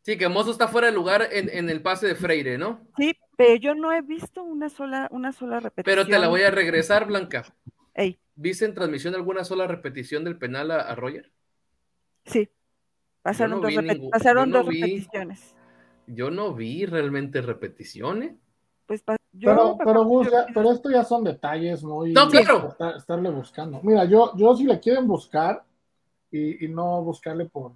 Sí, 0.03 0.19
que 0.19 0.29
Mozo 0.29 0.51
está 0.51 0.69
fuera 0.69 0.89
de 0.89 0.93
lugar 0.93 1.29
en, 1.33 1.49
en, 1.49 1.71
el 1.71 1.83
pase 1.83 2.07
de 2.07 2.15
Freire, 2.15 2.59
¿no? 2.59 2.87
Sí, 2.97 3.19
pero 3.37 3.57
yo 3.57 3.75
no 3.75 3.91
he 3.91 4.03
visto 4.03 4.43
una 4.43 4.69
sola, 4.69 5.09
una 5.11 5.33
sola 5.33 5.61
repetición. 5.61 5.85
Pero 5.85 6.07
te 6.07 6.19
la 6.19 6.29
voy 6.29 6.43
a 6.43 6.51
regresar, 6.51 7.07
Blanca. 7.07 7.45
¿Viste 8.37 8.65
en 8.65 8.75
transmisión 8.75 9.15
alguna 9.15 9.45
sola 9.45 9.67
repetición 9.67 10.25
del 10.25 10.39
penal 10.39 10.71
a, 10.71 10.95
Roger? 10.95 11.31
Sí. 12.25 12.49
Pasaron, 13.23 13.61
dos, 13.61 13.73
pasaron 14.11 14.51
dos 14.51 14.67
repeticiones. 14.67 15.55
Yo 16.07 16.31
no 16.31 16.53
vi 16.53 16.85
realmente 16.85 17.41
repeticiones. 17.41 18.35
Pues 18.87 19.03
yo 19.33 19.79
pero, 19.79 20.23
pero, 20.53 20.71
esto 20.71 20.91
ya 20.91 21.05
son 21.05 21.25
detalles 21.25 21.83
muy 21.83 22.13
no, 22.13 22.29
claro. 22.29 22.77
estarle 22.97 23.31
buscando. 23.31 23.81
Mira, 23.83 24.05
yo, 24.05 24.37
yo 24.37 24.55
si 24.55 24.65
le 24.65 24.79
quieren 24.79 25.07
buscar 25.09 25.65
y, 26.31 26.69
no 26.69 27.03
buscarle 27.03 27.47
por, 27.47 27.73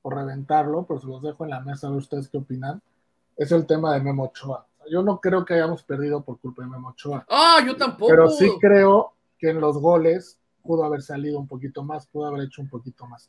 por 0.00 0.14
reventarlo, 0.14 0.84
pues 0.84 1.02
los 1.02 1.20
dejo 1.20 1.44
en 1.44 1.50
la 1.50 1.60
mesa 1.60 1.90
de 1.90 1.96
ustedes 1.96 2.28
qué 2.28 2.38
opinan. 2.38 2.80
Es 3.36 3.50
el 3.50 3.66
tema 3.66 3.94
de 3.94 4.00
Memo 4.00 4.24
Ochoa. 4.24 4.66
Yo 4.88 5.02
no 5.02 5.20
creo 5.20 5.44
que 5.44 5.54
hayamos 5.54 5.82
perdido 5.82 6.22
por 6.22 6.38
culpa 6.38 6.62
de 6.62 6.68
Memo 6.68 6.90
Ochoa. 6.90 7.24
Ah, 7.28 7.58
yo 7.66 7.76
tampoco. 7.76 8.10
Pero 8.10 8.28
sí 8.30 8.48
creo 8.60 9.14
que 9.42 9.50
en 9.50 9.60
los 9.60 9.76
goles 9.76 10.38
pudo 10.62 10.84
haber 10.84 11.02
salido 11.02 11.36
un 11.36 11.48
poquito 11.48 11.82
más, 11.82 12.06
pudo 12.06 12.26
haber 12.26 12.44
hecho 12.44 12.62
un 12.62 12.68
poquito 12.68 13.06
más. 13.06 13.28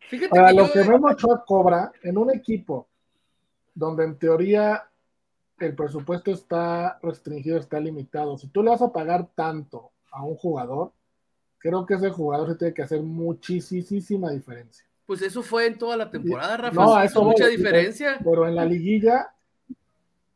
Fíjate 0.00 0.30
Para 0.30 0.52
lo 0.52 0.68
que 0.70 0.82
Memo 0.82 1.06
Ochoa 1.06 1.44
cobra 1.46 1.92
en 2.02 2.18
un 2.18 2.34
equipo 2.34 2.88
donde 3.72 4.02
en 4.02 4.18
teoría 4.18 4.82
el 5.60 5.76
presupuesto 5.76 6.32
está 6.32 6.98
restringido, 7.00 7.56
está 7.56 7.78
limitado, 7.78 8.36
si 8.36 8.48
tú 8.48 8.64
le 8.64 8.70
vas 8.70 8.82
a 8.82 8.92
pagar 8.92 9.28
tanto 9.36 9.92
a 10.10 10.24
un 10.24 10.34
jugador, 10.34 10.90
creo 11.58 11.86
que 11.86 11.94
ese 11.94 12.10
jugador 12.10 12.48
se 12.48 12.56
tiene 12.56 12.74
que 12.74 12.82
hacer 12.82 13.00
muchísima 13.00 14.32
diferencia. 14.32 14.84
Pues 15.06 15.22
eso 15.22 15.40
fue 15.40 15.68
en 15.68 15.78
toda 15.78 15.96
la 15.96 16.10
temporada, 16.10 16.56
Rafa. 16.56 16.84
No, 16.84 17.00
eso 17.00 17.22
mucha 17.22 17.46
diferencia. 17.46 18.18
Pero 18.24 18.48
en 18.48 18.56
la 18.56 18.64
liguilla 18.64 19.33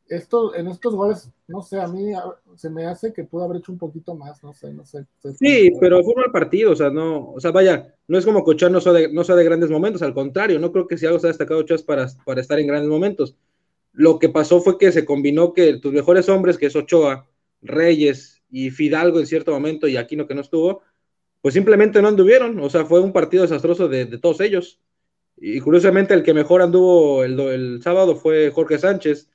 esto, 0.09 0.55
en 0.55 0.69
estos 0.69 0.95
goles, 0.95 1.31
no 1.47 1.63
sé, 1.63 1.81
a 1.81 1.87
mí 1.89 2.13
se 2.57 2.71
me 2.71 2.87
hace 2.87 3.13
que 3.13 3.25
pudo 3.25 3.45
haber 3.45 3.59
hecho 3.59 3.73
un 3.73 3.79
poquito 3.79 4.15
más, 4.15 4.43
no 4.43 4.53
sé, 4.53 4.73
no 4.73 4.85
sé. 4.85 5.07
Sí, 5.39 5.71
pero 5.81 6.03
fue 6.03 6.15
un 6.15 6.23
mal 6.23 6.33
partido, 6.33 6.73
o 6.73 6.77
sea, 6.77 6.91
no, 6.91 7.33
o 7.33 7.41
sea, 7.41 7.51
vaya, 7.51 7.95
no 8.07 8.19
es 8.19 8.25
como 8.25 8.45
que 8.45 8.53
Ochoa 8.53 8.71
no 8.71 8.81
sea 8.81 8.93
de, 8.93 9.13
no 9.13 9.25
sea 9.25 9.37
de 9.37 9.45
grandes 9.45 9.71
momentos, 9.71 10.03
al 10.03 10.15
contrario, 10.15 10.59
no 10.59 10.73
creo 10.73 10.87
que 10.87 10.97
si 10.97 11.07
algo 11.07 11.19
se 11.19 11.27
ha 11.27 11.29
destacado 11.29 11.61
Ochoa 11.61 11.77
es 11.77 11.83
para, 11.83 12.07
para 12.25 12.41
estar 12.41 12.59
en 12.59 12.67
grandes 12.67 12.91
momentos. 12.91 13.37
Lo 13.93 14.19
que 14.19 14.29
pasó 14.29 14.61
fue 14.61 14.79
que 14.79 14.93
se 14.93 15.05
combinó 15.05 15.53
que 15.53 15.79
tus 15.79 15.93
mejores 15.93 16.29
hombres, 16.29 16.57
que 16.59 16.67
es 16.67 16.77
Ochoa, 16.77 17.29
Reyes 17.63 18.43
y 18.51 18.71
Fidalgo 18.71 19.19
en 19.21 19.27
cierto 19.27 19.53
momento, 19.53 19.89
y 19.89 19.97
Aquino 19.97 20.27
que 20.27 20.35
no 20.35 20.41
estuvo, 20.41 20.83
pues 21.43 21.55
simplemente 21.55 22.01
no 22.03 22.09
anduvieron, 22.09 22.59
o 22.61 22.71
sea, 22.71 22.85
fue 22.85 23.01
un 23.01 23.13
partido 23.13 23.43
desastroso 23.43 23.89
de, 23.89 24.07
de 24.07 24.19
todos 24.19 24.41
ellos. 24.41 24.81
Y 25.41 25.61
curiosamente 25.61 26.15
el 26.15 26.23
que 26.23 26.35
mejor 26.35 26.63
anduvo 26.63 27.23
el, 27.23 27.39
el 27.39 27.83
sábado 27.83 28.17
fue 28.17 28.51
Jorge 28.51 28.79
Sánchez, 28.79 29.29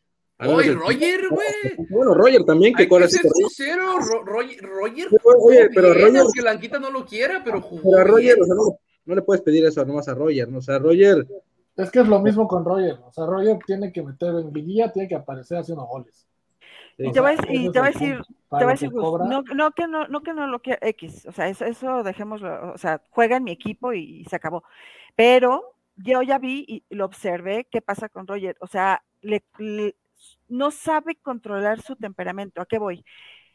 Oye, 0.47 0.73
Roger, 0.73 1.21
güey. 1.29 1.87
Bueno, 1.89 2.13
Roger 2.13 2.43
también, 2.43 2.73
que 2.73 2.87
con 2.87 3.07
ser 3.07 3.21
sincero, 3.33 3.99
Roger, 4.25 4.61
Roger, 4.61 5.09
oye, 5.43 5.69
pero 5.73 5.93
Roger, 5.93 6.25
que 6.33 6.41
Blanquita 6.41 6.79
no 6.79 6.91
lo 6.91 7.05
quiera, 7.05 7.41
pero 7.43 7.61
jugó. 7.61 7.91
Pero 7.91 8.01
a 8.01 8.03
Roger, 8.03 8.41
o 8.41 8.45
sea, 8.45 8.55
no, 8.55 8.77
no, 9.05 9.15
le 9.15 9.21
puedes 9.21 9.41
pedir 9.43 9.65
eso 9.65 9.85
nomás 9.85 10.07
a 10.07 10.15
Roger, 10.15 10.49
¿no? 10.49 10.59
O 10.59 10.61
sea, 10.61 10.79
Roger. 10.79 11.27
Es 11.75 11.89
que 11.89 12.01
es 12.01 12.07
lo 12.07 12.19
mismo 12.19 12.47
con 12.47 12.63
Roger, 12.63 12.97
o 13.03 13.11
sea, 13.11 13.25
Roger 13.25 13.57
tiene 13.65 13.91
que 13.91 14.03
meter 14.03 14.29
en 14.29 14.53
liguilla, 14.53 14.91
tiene 14.91 15.07
que 15.07 15.15
aparecer 15.15 15.57
haciendo 15.57 15.85
goles. 15.85 16.27
Y 16.99 17.11
te, 17.11 17.19
voy 17.19 17.31
a, 17.31 17.35
y 17.49 17.71
te 17.71 17.79
voy 17.79 17.87
a 17.87 17.91
decir, 17.91 18.21
te 18.21 18.63
voy 18.63 18.63
a 18.65 18.67
decir, 18.67 18.93
no, 18.93 19.41
no, 19.41 19.71
que 19.71 19.87
no, 19.87 20.07
no 20.07 20.21
que 20.21 20.33
no 20.33 20.45
lo 20.45 20.59
quiera 20.59 20.77
X, 20.83 21.25
o 21.25 21.31
sea, 21.31 21.49
eso, 21.49 21.65
eso 21.65 22.03
dejémoslo, 22.03 22.73
o 22.73 22.77
sea, 22.77 23.01
juega 23.09 23.37
en 23.37 23.45
mi 23.45 23.51
equipo 23.51 23.93
y, 23.93 24.21
y 24.21 24.25
se 24.25 24.35
acabó. 24.35 24.63
Pero 25.15 25.73
yo 25.95 26.21
ya 26.21 26.37
vi 26.37 26.63
y 26.67 26.83
lo 26.89 27.05
observé 27.05 27.67
qué 27.71 27.81
pasa 27.81 28.09
con 28.09 28.27
Roger, 28.27 28.55
o 28.59 28.67
sea, 28.67 29.03
le, 29.21 29.43
le, 29.57 29.95
no 30.47 30.71
sabe 30.71 31.15
controlar 31.15 31.81
su 31.81 31.95
temperamento. 31.95 32.61
¿A 32.61 32.65
qué 32.65 32.79
voy? 32.79 33.03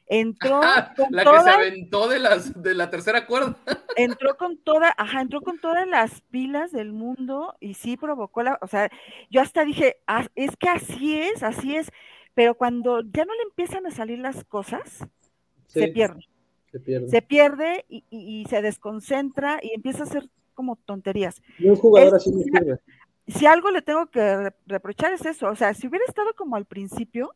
Entró 0.07 0.61
con 0.97 1.09
la 1.11 1.25
que 1.25 1.41
se 1.41 1.51
aventó 1.51 2.09
de 2.09 2.19
las 2.19 2.63
de 2.63 2.75
la 2.75 2.91
tercera 2.91 3.27
cuerda. 3.27 3.57
entró 3.97 4.37
con 4.37 4.57
toda, 4.59 4.95
ajá, 4.97 5.21
entró 5.21 5.43
con 5.43 5.61
todas 5.61 5.87
las 5.87 6.23
pilas 6.23 6.73
del 6.73 6.93
mundo 6.93 7.55
y 7.61 7.75
sí 7.75 7.97
provocó 7.97 8.43
la, 8.43 8.59
o 8.63 8.67
sea, 8.67 8.91
yo 9.31 9.41
hasta 9.41 9.65
dije, 9.65 9.97
ah, 10.07 10.27
es 10.35 10.57
que 10.57 10.69
así 10.69 11.19
es, 11.19 11.43
así 11.43 11.77
es, 11.77 11.91
pero 12.35 12.55
cuando 12.55 13.01
ya 13.01 13.25
no 13.25 13.35
le 13.35 13.43
empiezan 13.43 13.87
a 13.87 13.91
salir 13.91 14.19
las 14.19 14.45
cosas, 14.45 15.07
se 15.67 15.89
pierde. 15.89 16.21
se 16.71 17.23
pierde, 17.23 17.85
y, 17.89 18.47
se 18.49 18.63
desconcentra 18.63 19.59
y 19.63 19.75
empieza 19.75 20.01
a 20.01 20.07
hacer 20.07 20.31
como 20.55 20.77
tonterías. 20.77 21.43
Si 23.29 23.47
algo 23.47 23.71
le 23.71 23.83
tengo 23.83 24.07
que 24.07 24.53
reprochar 24.67 25.13
es 25.13 25.25
eso, 25.27 25.49
o 25.49 25.55
sea, 25.55 25.75
si 25.75 25.87
hubiera 25.87 26.05
estado 26.07 26.35
como 26.35 26.57
al 26.57 26.65
principio, 26.65 27.35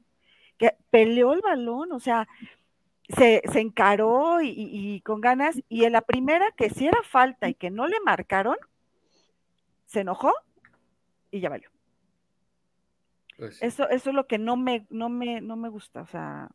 que 0.58 0.74
peleó 0.90 1.32
el 1.32 1.40
balón, 1.40 1.92
o 1.92 2.00
sea, 2.00 2.28
se, 3.08 3.42
encaró 3.54 4.40
y, 4.42 5.00
con 5.04 5.20
ganas, 5.20 5.60
y 5.68 5.84
en 5.84 5.92
la 5.92 6.02
primera 6.02 6.50
que 6.56 6.70
si 6.70 6.86
era 6.86 7.02
falta 7.02 7.48
y 7.48 7.54
que 7.54 7.70
no 7.70 7.86
le 7.86 8.00
marcaron, 8.00 8.56
se 9.86 10.00
enojó 10.00 10.32
y 11.30 11.40
ya 11.40 11.48
valió. 11.48 11.70
Pues 13.36 13.62
eso, 13.62 13.88
eso 13.88 14.10
es 14.10 14.14
lo 14.14 14.26
que 14.26 14.38
no 14.38 14.56
me, 14.56 14.86
no 14.90 15.08
me, 15.08 15.40
no 15.40 15.56
me 15.56 15.68
gusta, 15.68 16.02
o 16.02 16.06
sea, 16.06 16.48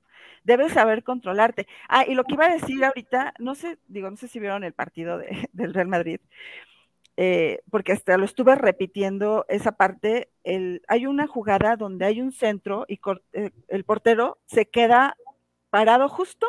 debes 0.43 0.71
saber 0.73 1.03
controlarte. 1.03 1.67
Ah, 1.89 2.05
y 2.07 2.13
lo 2.13 2.23
que 2.23 2.35
iba 2.35 2.45
a 2.45 2.53
decir 2.53 2.83
ahorita, 2.85 3.33
no 3.39 3.55
sé, 3.55 3.77
digo, 3.87 4.09
no 4.09 4.15
sé 4.15 4.27
si 4.27 4.39
vieron 4.39 4.63
el 4.63 4.73
partido 4.73 5.17
de, 5.17 5.49
del 5.53 5.73
Real 5.73 5.87
Madrid, 5.87 6.21
eh, 7.19 7.61
porque 7.71 7.93
hasta 7.93 8.15
lo 8.17 8.25
estuve 8.25 8.53
repitiendo 8.55 9.45
esa 9.49 9.71
parte, 9.71 10.29
el, 10.43 10.83
hay 10.87 11.07
una 11.07 11.25
jugada 11.25 11.75
donde 11.75 12.05
hay 12.05 12.21
un 12.21 12.31
centro 12.31 12.85
y 12.87 12.99
eh, 13.33 13.51
el 13.67 13.83
portero 13.83 14.37
se 14.45 14.67
queda 14.67 15.17
parado 15.71 16.09
justo 16.09 16.45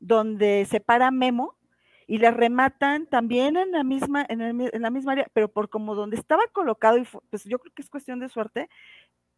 donde 0.00 0.66
se 0.68 0.80
para 0.80 1.10
Memo 1.10 1.56
y 2.06 2.18
le 2.18 2.30
rematan 2.30 3.06
también 3.06 3.56
en 3.56 3.70
la 3.72 3.84
misma, 3.84 4.26
en, 4.28 4.82
la 4.82 4.90
misma 4.90 5.12
área, 5.12 5.28
pero 5.34 5.48
por 5.48 5.68
como 5.68 5.94
donde 5.94 6.16
estaba 6.16 6.42
colocado, 6.52 6.96
y 6.98 7.06
pues 7.30 7.44
yo 7.44 7.58
creo 7.58 7.72
que 7.74 7.82
es 7.82 7.90
cuestión 7.90 8.18
de 8.18 8.28
suerte, 8.28 8.68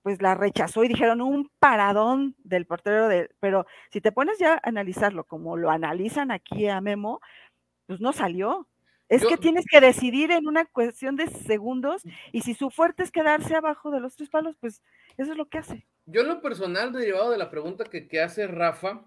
pues 0.03 0.23
la 0.23 0.35
rechazó 0.35 0.85
y 0.85 0.89
dijeron 0.89 1.21
un 1.21 1.51
paradón 1.59 2.37
del 2.45 2.67
portero 2.67 3.09
de, 3.09 3.31
pero 3.41 3.67
si 3.91 4.01
te 4.01 4.13
pones 4.13 4.39
ya 4.39 4.55
a 4.55 4.61
analizarlo 4.63 5.25
como 5.25 5.57
lo 5.57 5.71
analizan 5.71 6.31
aquí 6.31 6.69
a 6.69 6.81
Memo, 6.81 7.21
pues 7.87 8.01
no 8.01 8.13
salió. 8.13 8.69
Es 9.09 9.25
que 9.25 9.37
tienes 9.37 9.65
que 9.71 9.81
decidir 9.81 10.31
en 10.31 10.47
una 10.47 10.65
cuestión 10.65 11.17
de 11.17 11.27
segundos 11.29 12.03
y 12.33 12.41
si 12.41 12.55
su 12.55 12.71
fuerte 12.71 13.03
es 13.03 13.11
quedarse 13.11 13.55
abajo 13.55 13.91
de 13.91 14.01
los 14.01 14.17
tres 14.17 14.31
palos, 14.31 14.57
pues 14.61 14.83
eso 15.17 15.33
es 15.33 15.37
lo 15.37 15.47
que 15.49 15.59
hace. 15.59 15.87
Yo 16.07 16.23
en 16.23 16.29
lo 16.29 16.41
personal, 16.41 16.93
derivado 16.93 17.31
de 17.31 17.39
la 17.39 17.51
pregunta 17.51 17.85
que, 17.85 18.09
que 18.09 18.21
hace 18.21 18.47
Rafa, 18.47 19.05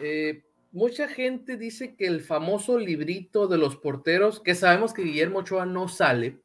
eh, 0.00 0.44
mucha 0.72 1.08
gente 1.08 1.56
dice 1.56 1.96
que 1.96 2.06
el 2.06 2.20
famoso 2.20 2.78
librito 2.78 3.46
de 3.46 3.58
los 3.58 3.76
porteros, 3.76 4.40
que 4.40 4.54
sabemos 4.54 4.94
que 4.94 5.02
Guillermo 5.02 5.40
Ochoa 5.40 5.66
no 5.66 5.88
sale, 5.88 6.40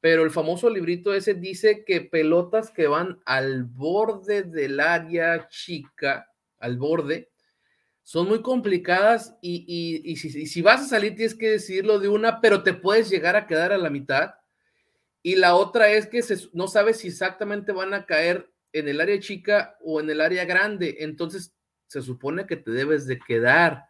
pero 0.00 0.22
el 0.22 0.30
famoso 0.30 0.70
librito 0.70 1.12
ese 1.12 1.34
dice 1.34 1.84
que 1.84 2.00
pelotas 2.00 2.70
que 2.70 2.86
van 2.86 3.20
al 3.24 3.64
borde 3.64 4.42
del 4.42 4.80
área 4.80 5.48
chica, 5.48 6.30
al 6.58 6.78
borde, 6.78 7.30
son 8.08 8.26
muy 8.26 8.40
complicadas 8.40 9.36
y, 9.42 10.16
si, 10.16 10.62
vas 10.62 10.80
a 10.80 10.86
salir 10.86 11.14
tienes 11.14 11.34
que 11.34 11.50
decidirlo 11.50 11.98
de 11.98 12.08
una, 12.08 12.40
pero 12.40 12.62
te 12.62 12.72
puedes 12.72 13.10
llegar 13.10 13.36
a 13.36 13.46
quedar 13.46 13.70
a 13.70 13.76
la 13.76 13.90
mitad. 13.90 14.36
Y 15.22 15.34
la 15.36 15.54
otra 15.54 15.90
es 15.90 16.06
que 16.06 16.24
no 16.54 16.68
sabes 16.68 17.00
si 17.00 17.08
exactamente 17.08 17.70
van 17.70 17.92
a 17.92 18.06
caer 18.06 18.50
en 18.72 18.88
el 18.88 19.02
área 19.02 19.20
chica 19.20 19.76
o 19.84 20.00
en 20.00 20.08
el 20.08 20.22
área 20.22 20.46
grande. 20.46 20.96
Entonces 21.00 21.52
se 21.86 22.00
supone 22.00 22.46
que 22.46 22.56
te 22.56 22.70
debes 22.70 23.06
de 23.06 23.18
quedar. 23.18 23.84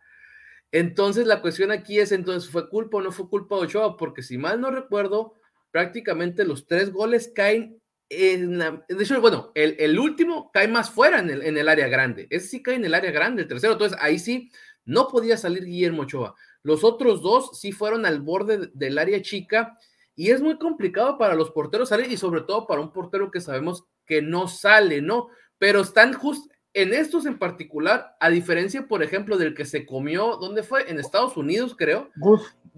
Entonces 0.72 1.24
la 1.28 1.40
cuestión 1.40 1.70
aquí 1.70 2.00
es, 2.00 2.10
entonces, 2.10 2.50
¿fue 2.50 2.68
culpa 2.68 2.96
o 2.98 3.02
no 3.02 3.12
fue 3.12 3.28
culpa 3.28 3.54
de 3.54 3.62
Ochoa? 3.62 3.96
Porque 3.96 4.24
si 4.24 4.36
mal 4.36 4.60
no 4.60 4.72
recuerdo, 4.72 5.34
prácticamente 5.70 6.44
los 6.44 6.66
tres 6.66 6.90
goles 6.90 7.30
caen 7.32 7.80
de 8.08 8.82
hecho, 9.00 9.20
bueno, 9.20 9.52
el, 9.54 9.98
último 9.98 10.50
cae 10.52 10.68
más 10.68 10.90
fuera 10.90 11.18
en 11.18 11.30
el, 11.30 11.42
en 11.42 11.58
el, 11.58 11.68
área 11.68 11.88
grande. 11.88 12.26
Ese 12.30 12.48
sí 12.48 12.62
cae 12.62 12.76
en 12.76 12.84
el 12.84 12.94
área 12.94 13.10
grande, 13.10 13.42
el 13.42 13.48
tercero. 13.48 13.74
Entonces, 13.74 13.98
ahí 14.00 14.18
sí 14.18 14.50
no 14.84 15.08
podía 15.08 15.36
salir 15.36 15.64
Guillermo 15.64 16.02
Ochoa. 16.02 16.34
Los 16.62 16.84
otros 16.84 17.22
dos 17.22 17.58
sí 17.58 17.72
fueron 17.72 18.06
al 18.06 18.20
borde 18.20 18.70
del 18.72 18.98
área 18.98 19.20
chica 19.20 19.78
y 20.14 20.30
es 20.30 20.40
muy 20.40 20.58
complicado 20.58 21.18
para 21.18 21.34
los 21.34 21.50
porteros 21.50 21.90
salir 21.90 22.10
y 22.10 22.16
sobre 22.16 22.40
todo 22.40 22.66
para 22.66 22.80
un 22.80 22.92
portero 22.92 23.30
que 23.30 23.40
sabemos 23.40 23.84
que 24.06 24.22
no 24.22 24.48
sale, 24.48 25.00
¿no? 25.02 25.28
Pero 25.58 25.80
están 25.80 26.12
justo 26.14 26.52
en 26.74 26.94
estos 26.94 27.26
en 27.26 27.38
particular, 27.38 28.16
a 28.20 28.30
diferencia, 28.30 28.86
por 28.86 29.02
ejemplo, 29.02 29.36
del 29.36 29.54
que 29.54 29.64
se 29.64 29.86
comió, 29.86 30.36
¿dónde 30.36 30.62
fue? 30.62 30.90
En 30.90 30.98
Estados 30.98 31.36
Unidos, 31.36 31.74
creo 31.76 32.08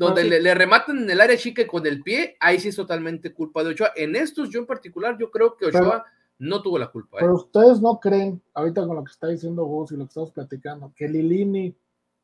donde 0.01 0.25
le, 0.25 0.55
rematan 0.55 0.99
en 0.99 1.11
el 1.11 1.21
área 1.21 1.37
chica 1.37 1.67
con 1.67 1.87
el 1.87 2.03
pie, 2.03 2.37
ahí 2.41 2.59
sí 2.59 2.69
es 2.69 2.77
totalmente 2.77 3.35
culpa 3.35 3.63
de 3.63 3.71
Ochoa. 3.71 3.91
En 3.95 4.17
estos, 4.17 4.49
yo 4.49 4.61
en 4.61 4.67
particular, 4.67 5.19
yo 5.19 5.31
creo 5.31 5.57
que 5.57 5.67
Ochoa 5.67 6.05
no 6.39 6.63
tuvo 6.63 6.79
la 6.79 6.91
culpa. 6.91 7.19
¿eh? 7.19 7.21
Pero 7.21 7.35
ustedes 7.35 7.83
no 7.83 8.01
creen, 8.01 8.41
ahorita 8.55 8.87
con 8.87 8.97
lo 8.97 9.05
que 9.05 9.13
está 9.13 9.27
diciendo 9.27 9.65
Gus 9.65 9.93
y 9.93 9.97
lo 9.97 10.05
que 10.05 10.09
estamos 10.09 10.33
platicando, 10.33 10.91
que 10.97 11.07
Lilini 11.07 11.77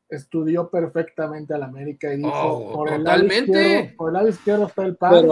estudió 0.09 0.69
perfectamente 0.71 1.53
al 1.53 1.61
América 1.61 2.11
y 2.11 2.17
dijo, 2.17 2.31
oh, 2.31 2.73
por, 2.73 2.91
el 2.91 3.03
lado 3.03 3.23
izquierdo, 3.25 3.95
por 3.95 4.09
el 4.09 4.13
lado 4.13 4.27
izquierdo 4.29 4.65
está 4.65 4.83
el 4.83 4.95
pan 4.95 5.27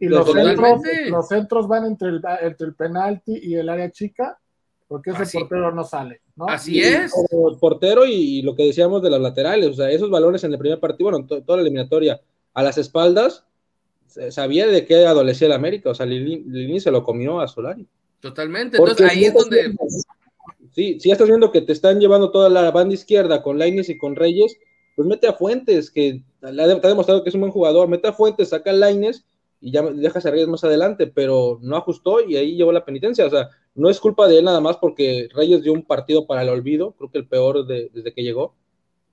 y 0.00 0.08
los 0.08 0.32
centros, 0.32 0.80
los 1.10 1.28
centros 1.28 1.68
van 1.68 1.84
entre 1.84 2.08
el, 2.08 2.22
entre 2.40 2.66
el 2.66 2.74
penalti 2.74 3.38
y 3.40 3.54
el 3.54 3.68
área 3.68 3.90
chica 3.90 4.38
porque 4.88 5.10
ese 5.10 5.38
portero 5.38 5.70
no 5.70 5.84
sale, 5.84 6.22
¿no? 6.34 6.48
Así 6.48 6.80
es. 6.80 7.12
Portero 7.60 8.06
y, 8.06 8.40
lo 8.40 8.56
que 8.56 8.64
decíamos 8.64 9.02
de 9.02 9.10
las 9.10 9.20
laterales, 9.20 9.68
o 9.68 9.74
sea, 9.74 9.90
esos 9.90 10.08
balones 10.08 10.42
en 10.44 10.52
el 10.52 10.58
primer 10.58 10.80
partido, 10.80 11.10
bueno, 11.10 11.26
toda 11.26 11.58
la 11.58 11.62
eliminatoria, 11.62 12.20
a 12.54 12.62
las 12.62 12.78
espaldas, 12.78 13.44
sabía 14.30 14.66
de 14.66 14.86
qué 14.86 15.06
adolecía 15.06 15.46
el 15.46 15.52
América, 15.52 15.90
o 15.90 15.94
sea, 15.94 16.06
Lini 16.06 16.80
se 16.80 16.90
lo 16.90 17.04
comió 17.04 17.40
a 17.40 17.48
Solari. 17.48 17.86
Totalmente, 18.20 18.78
entonces 18.78 19.10
ahí 19.10 19.26
es 19.26 19.34
donde... 19.34 19.76
Sí, 20.72 20.98
si 21.00 21.10
estás 21.10 21.28
viendo 21.28 21.50
que 21.50 21.60
te 21.60 21.72
están 21.72 21.98
llevando 21.98 22.30
toda 22.30 22.48
la 22.48 22.70
banda 22.70 22.94
izquierda 22.94 23.42
con 23.42 23.58
Laines 23.58 23.88
y 23.88 23.98
con 23.98 24.16
Reyes, 24.16 24.56
pues 24.96 25.06
mete 25.06 25.26
a 25.26 25.32
Fuentes, 25.32 25.90
que 25.90 26.22
te 26.40 26.46
ha 26.46 26.88
demostrado 26.88 27.22
que 27.22 27.28
es 27.28 27.34
un 27.34 27.42
buen 27.42 27.52
jugador, 27.52 27.88
mete 27.88 28.08
a 28.08 28.12
Fuentes, 28.12 28.50
saca 28.50 28.70
a 28.70 28.74
Laines 28.74 29.24
y 29.60 29.70
ya 29.72 29.82
dejas 29.82 30.24
a 30.24 30.30
Reyes 30.30 30.48
más 30.48 30.64
adelante, 30.64 31.06
pero 31.06 31.58
no 31.62 31.76
ajustó 31.76 32.20
y 32.24 32.36
ahí 32.36 32.56
llevó 32.56 32.72
la 32.72 32.84
penitencia. 32.84 33.26
O 33.26 33.30
sea, 33.30 33.48
no 33.78 33.88
es 33.88 34.00
culpa 34.00 34.26
de 34.26 34.38
él 34.38 34.44
nada 34.44 34.60
más 34.60 34.76
porque 34.76 35.28
Reyes 35.32 35.62
dio 35.62 35.72
un 35.72 35.82
partido 35.82 36.26
para 36.26 36.42
el 36.42 36.48
olvido, 36.48 36.92
creo 36.98 37.10
que 37.10 37.18
el 37.18 37.28
peor 37.28 37.64
desde 37.64 38.12
que 38.12 38.22
llegó, 38.22 38.54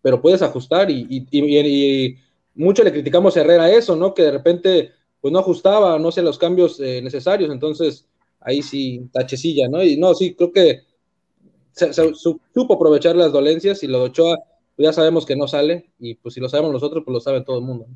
pero 0.01 0.21
puedes 0.21 0.41
ajustar 0.41 0.89
y, 0.89 2.17
mucho 2.55 2.83
le 2.83 2.91
criticamos 2.91 3.35
a 3.35 3.41
Herrera 3.41 3.69
eso, 3.69 3.95
¿no? 3.95 4.13
Que 4.13 4.23
de 4.23 4.31
repente 4.31 4.91
pues 5.21 5.31
no 5.31 5.39
ajustaba, 5.39 5.99
no 5.99 6.09
hacía 6.09 6.23
los 6.23 6.37
cambios 6.37 6.79
eh, 6.79 7.01
necesarios, 7.01 7.51
entonces 7.51 8.07
ahí 8.39 8.61
sí, 8.61 9.09
tachecilla, 9.11 9.67
¿no? 9.67 9.83
Y 9.83 9.97
no, 9.97 10.15
sí, 10.15 10.35
creo 10.35 10.51
que 10.51 10.81
se, 11.71 11.91
supo 11.93 12.73
aprovechar 12.73 13.15
las 13.15 13.31
dolencias 13.31 13.83
y 13.83 13.87
lo 13.87 13.99
de 13.99 14.05
Ochoa, 14.05 14.37
pues 14.75 14.85
ya 14.85 14.93
sabemos 14.93 15.25
que 15.25 15.35
no 15.35 15.47
sale 15.47 15.91
y 15.99 16.15
pues 16.15 16.33
si 16.33 16.39
lo 16.39 16.49
sabemos 16.49 16.71
nosotros, 16.71 17.03
pues 17.05 17.13
lo 17.13 17.19
sabe 17.19 17.41
todo 17.41 17.59
el 17.59 17.65
mundo. 17.65 17.87
Y 17.87 17.93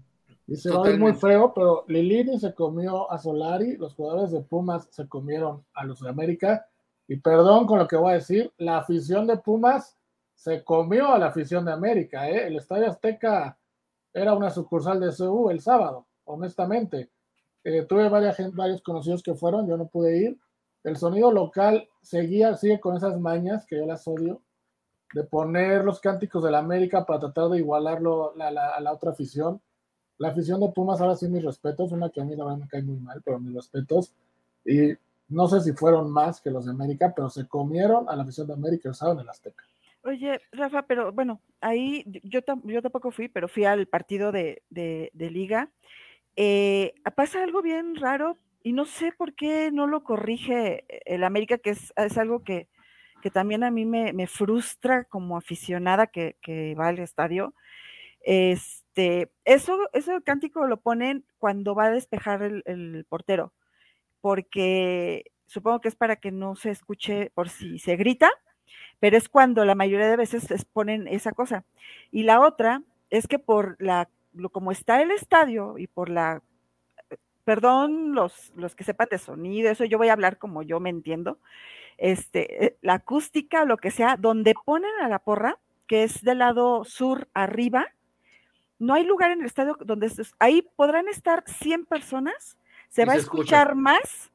se 0.55 0.71
va 0.71 0.85
a 0.85 0.89
ir 0.89 0.99
muy 0.99 1.13
feo, 1.13 1.53
pero 1.53 1.85
Lilini 1.87 2.39
se 2.39 2.53
comió 2.53 3.11
a 3.11 3.17
Solari, 3.17 3.77
los 3.77 3.93
jugadores 3.93 4.31
de 4.31 4.41
Pumas 4.41 4.87
se 4.89 5.07
comieron 5.07 5.65
a 5.73 5.83
los 5.83 5.99
de 5.99 6.09
América. 6.09 6.67
Y 7.07 7.17
perdón 7.17 7.65
con 7.65 7.79
lo 7.79 7.87
que 7.87 7.95
voy 7.95 8.11
a 8.11 8.15
decir, 8.15 8.51
la 8.57 8.77
afición 8.77 9.27
de 9.27 9.37
Pumas 9.37 9.97
se 10.35 10.63
comió 10.63 11.13
a 11.13 11.19
la 11.19 11.27
afición 11.27 11.65
de 11.65 11.71
América. 11.71 12.29
¿eh? 12.29 12.47
El 12.47 12.55
Estadio 12.57 12.87
Azteca 12.87 13.57
era 14.13 14.33
una 14.33 14.49
sucursal 14.49 14.99
de 14.99 15.13
CU 15.15 15.49
el 15.49 15.59
sábado, 15.59 16.07
honestamente. 16.25 17.09
Eh, 17.63 17.83
tuve 17.83 18.07
varias, 18.09 18.37
varios 18.53 18.81
conocidos 18.81 19.21
que 19.21 19.35
fueron, 19.35 19.67
yo 19.67 19.77
no 19.77 19.87
pude 19.87 20.17
ir. 20.17 20.39
El 20.83 20.95
sonido 20.95 21.31
local 21.31 21.89
seguía, 22.01 22.55
sigue 22.55 22.79
con 22.79 22.95
esas 22.95 23.19
mañas 23.19 23.65
que 23.65 23.77
yo 23.77 23.85
las 23.85 24.07
odio, 24.07 24.41
de 25.13 25.23
poner 25.23 25.83
los 25.83 25.99
cánticos 25.99 26.43
de 26.43 26.51
la 26.51 26.59
América 26.59 27.05
para 27.05 27.19
tratar 27.19 27.49
de 27.49 27.57
igualarlo 27.57 28.33
a 28.39 28.51
la 28.51 28.93
otra 28.93 29.11
afición 29.11 29.61
la 30.19 30.29
afición 30.29 30.59
de 30.59 30.69
Pumas, 30.69 30.99
ahora 31.01 31.15
sí 31.15 31.27
mis 31.29 31.43
respetos, 31.43 31.93
una 31.93 32.09
que 32.09 32.21
a 32.21 32.25
mí 32.25 32.35
la 32.35 32.43
verdad 32.43 32.59
me 32.59 32.67
cae 32.67 32.83
muy 32.83 32.97
mal, 32.97 33.21
pero 33.23 33.39
mis 33.39 33.55
respetos. 33.55 34.13
Y 34.65 34.93
no 35.29 35.47
sé 35.47 35.61
si 35.61 35.71
fueron 35.71 36.11
más 36.11 36.41
que 36.41 36.51
los 36.51 36.65
de 36.65 36.71
América, 36.71 37.13
pero 37.15 37.29
se 37.29 37.47
comieron 37.47 38.07
a 38.09 38.15
la 38.15 38.23
afición 38.23 38.45
de 38.45 38.53
América 38.53 38.89
el 38.89 39.11
en 39.11 39.19
el 39.19 39.29
Azteca. 39.29 39.63
Oye, 40.03 40.41
Rafa, 40.51 40.83
pero 40.83 41.13
bueno, 41.13 41.41
ahí 41.61 42.03
yo, 42.23 42.41
tampoco 42.41 43.11
fui, 43.11 43.29
pero 43.29 43.47
fui 43.47 43.63
al 43.63 43.87
partido 43.87 44.33
de, 44.33 44.61
liga. 45.13 45.69
Eh, 46.35 46.93
pasa 47.15 47.41
algo 47.41 47.61
bien 47.61 47.95
raro 47.95 48.37
y 48.61 48.73
no 48.73 48.85
sé 48.85 49.13
por 49.13 49.33
qué 49.33 49.71
no 49.71 49.87
lo 49.87 50.03
corrige 50.03 50.83
el 51.05 51.23
América, 51.23 51.57
que 51.57 51.71
es, 51.71 52.17
algo 52.17 52.43
que, 52.43 52.67
también 53.31 53.63
a 53.63 53.71
mí 53.71 53.85
me, 53.85 54.27
frustra 54.27 55.05
como 55.05 55.37
aficionada 55.37 56.07
que, 56.07 56.35
que 56.41 56.75
va 56.75 56.89
al 56.89 56.99
estadio. 56.99 57.53
Este, 58.21 59.31
eso, 59.45 59.77
eso 59.93 60.21
cántico 60.23 60.67
lo 60.67 60.77
ponen 60.77 61.25
cuando 61.37 61.75
va 61.75 61.85
a 61.85 61.91
despejar 61.91 62.43
el, 62.43 63.05
portero, 63.09 63.53
porque 64.21 65.31
supongo 65.47 65.81
que 65.81 65.87
es 65.87 65.95
para 65.95 66.17
que 66.17 66.31
no 66.31 66.55
se 66.55 66.71
escuche 66.71 67.31
por 67.33 67.49
si 67.49 67.79
se 67.79 67.95
grita, 67.95 68.29
pero 68.99 69.17
es 69.17 69.29
cuando 69.29 69.65
la 69.65 69.75
mayoría 69.75 70.09
de 70.09 70.17
veces 70.17 70.65
ponen 70.65 71.07
esa 71.07 71.31
cosa. 71.31 71.65
Y 72.11 72.23
la 72.23 72.41
otra 72.41 72.83
es 73.09 73.27
que 73.27 73.39
por 73.39 73.77
la, 73.79 74.09
como 74.51 74.71
está 74.71 75.01
el 75.01 75.11
estadio 75.11 75.77
y 75.77 75.87
por 75.87 76.09
la, 76.09 76.43
perdón, 77.45 78.13
los, 78.13 78.51
los 78.55 78.75
que 78.75 78.83
sepan 78.83 79.07
de 79.09 79.17
sonido, 79.17 79.71
eso 79.71 79.85
yo 79.85 79.97
voy 79.97 80.09
a 80.09 80.13
hablar 80.13 80.37
como 80.37 80.61
yo 80.61 80.79
me 80.79 80.89
entiendo, 80.89 81.39
este, 81.97 82.65
eh, 82.65 82.77
la 82.81 82.95
acústica 82.95 83.63
o 83.63 83.65
lo 83.65 83.77
que 83.77 83.91
sea, 83.91 84.17
donde 84.17 84.53
ponen 84.65 84.91
a 85.01 85.07
la 85.07 85.19
porra, 85.19 85.57
que 85.87 86.03
es 86.03 86.21
del 86.21 86.39
lado 86.39 86.85
sur 86.85 87.27
arriba, 87.33 87.87
no 88.79 88.93
hay 88.93 89.03
lugar 89.03 89.31
en 89.31 89.41
el 89.41 89.45
estadio 89.45 89.77
donde 89.79 90.11
ahí 90.39 90.67
podrán 90.75 91.07
estar 91.07 91.43
100 91.45 91.85
personas, 91.85 92.57
se 92.89 93.05
va 93.05 93.13
a 93.13 93.17
escuchar 93.17 93.75
más 93.75 94.31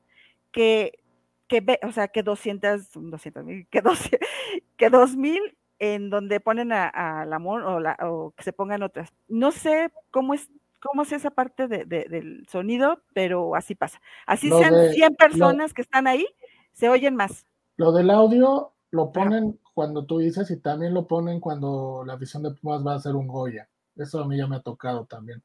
que, 0.53 1.01
que, 1.49 1.81
o 1.83 1.93
sea, 1.93 2.09
que 2.09 2.23
200, 2.23 2.91
200 2.93 3.45
mil, 3.45 3.67
que, 3.69 3.81
2, 3.81 3.99
que 4.77 4.91
2000 4.91 5.57
en 5.81 6.11
donde 6.11 6.39
ponen 6.41 6.73
a, 6.73 7.25
la 7.27 7.39
o, 7.39 7.81
la, 7.81 7.97
o 8.03 8.33
que 8.37 8.45
se 8.45 8.53
pongan 8.53 8.83
otras. 8.83 9.13
No 9.29 9.51
sé 9.51 9.91
cómo 10.11 10.35
es 10.35 10.49
cómo 10.81 11.03
es 11.03 11.13
esa 11.13 11.31
parte 11.31 11.67
de, 11.67 11.87
del 11.87 12.47
sonido, 12.47 13.03
pero 13.15 13.57
así 13.57 13.75
pasa. 13.75 14.01
Así 14.27 14.51
sean 14.51 14.93
100 14.93 15.17
personas 15.17 15.73
que 15.73 15.81
están 15.81 16.07
ahí, 16.07 16.27
se 16.75 16.91
oyen 16.91 17.17
más. 17.17 17.47
Lo 17.79 17.91
del 17.93 18.11
audio 18.11 18.73
lo 18.91 19.11
ponen 19.11 19.59
cuando 19.73 20.05
tú 20.05 20.19
dices 20.19 20.51
y 20.51 20.61
también 20.61 20.93
lo 20.93 21.07
ponen 21.07 21.41
cuando 21.41 22.05
la 22.07 22.17
visión 22.17 22.43
de 22.43 22.51
Pumas 22.51 22.87
va 22.87 22.93
a 22.93 22.97
hacer 22.97 23.17
un 23.17 23.27
Goya. 23.27 23.69
Eso 23.97 24.21
a 24.21 24.27
mí 24.27 24.37
ya 24.37 24.47
me 24.47 24.57
ha 24.57 24.61
tocado 24.61 25.07
también. 25.07 25.43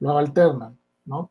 Lo 0.00 0.18
alternan, 0.18 0.78
¿no? 1.04 1.30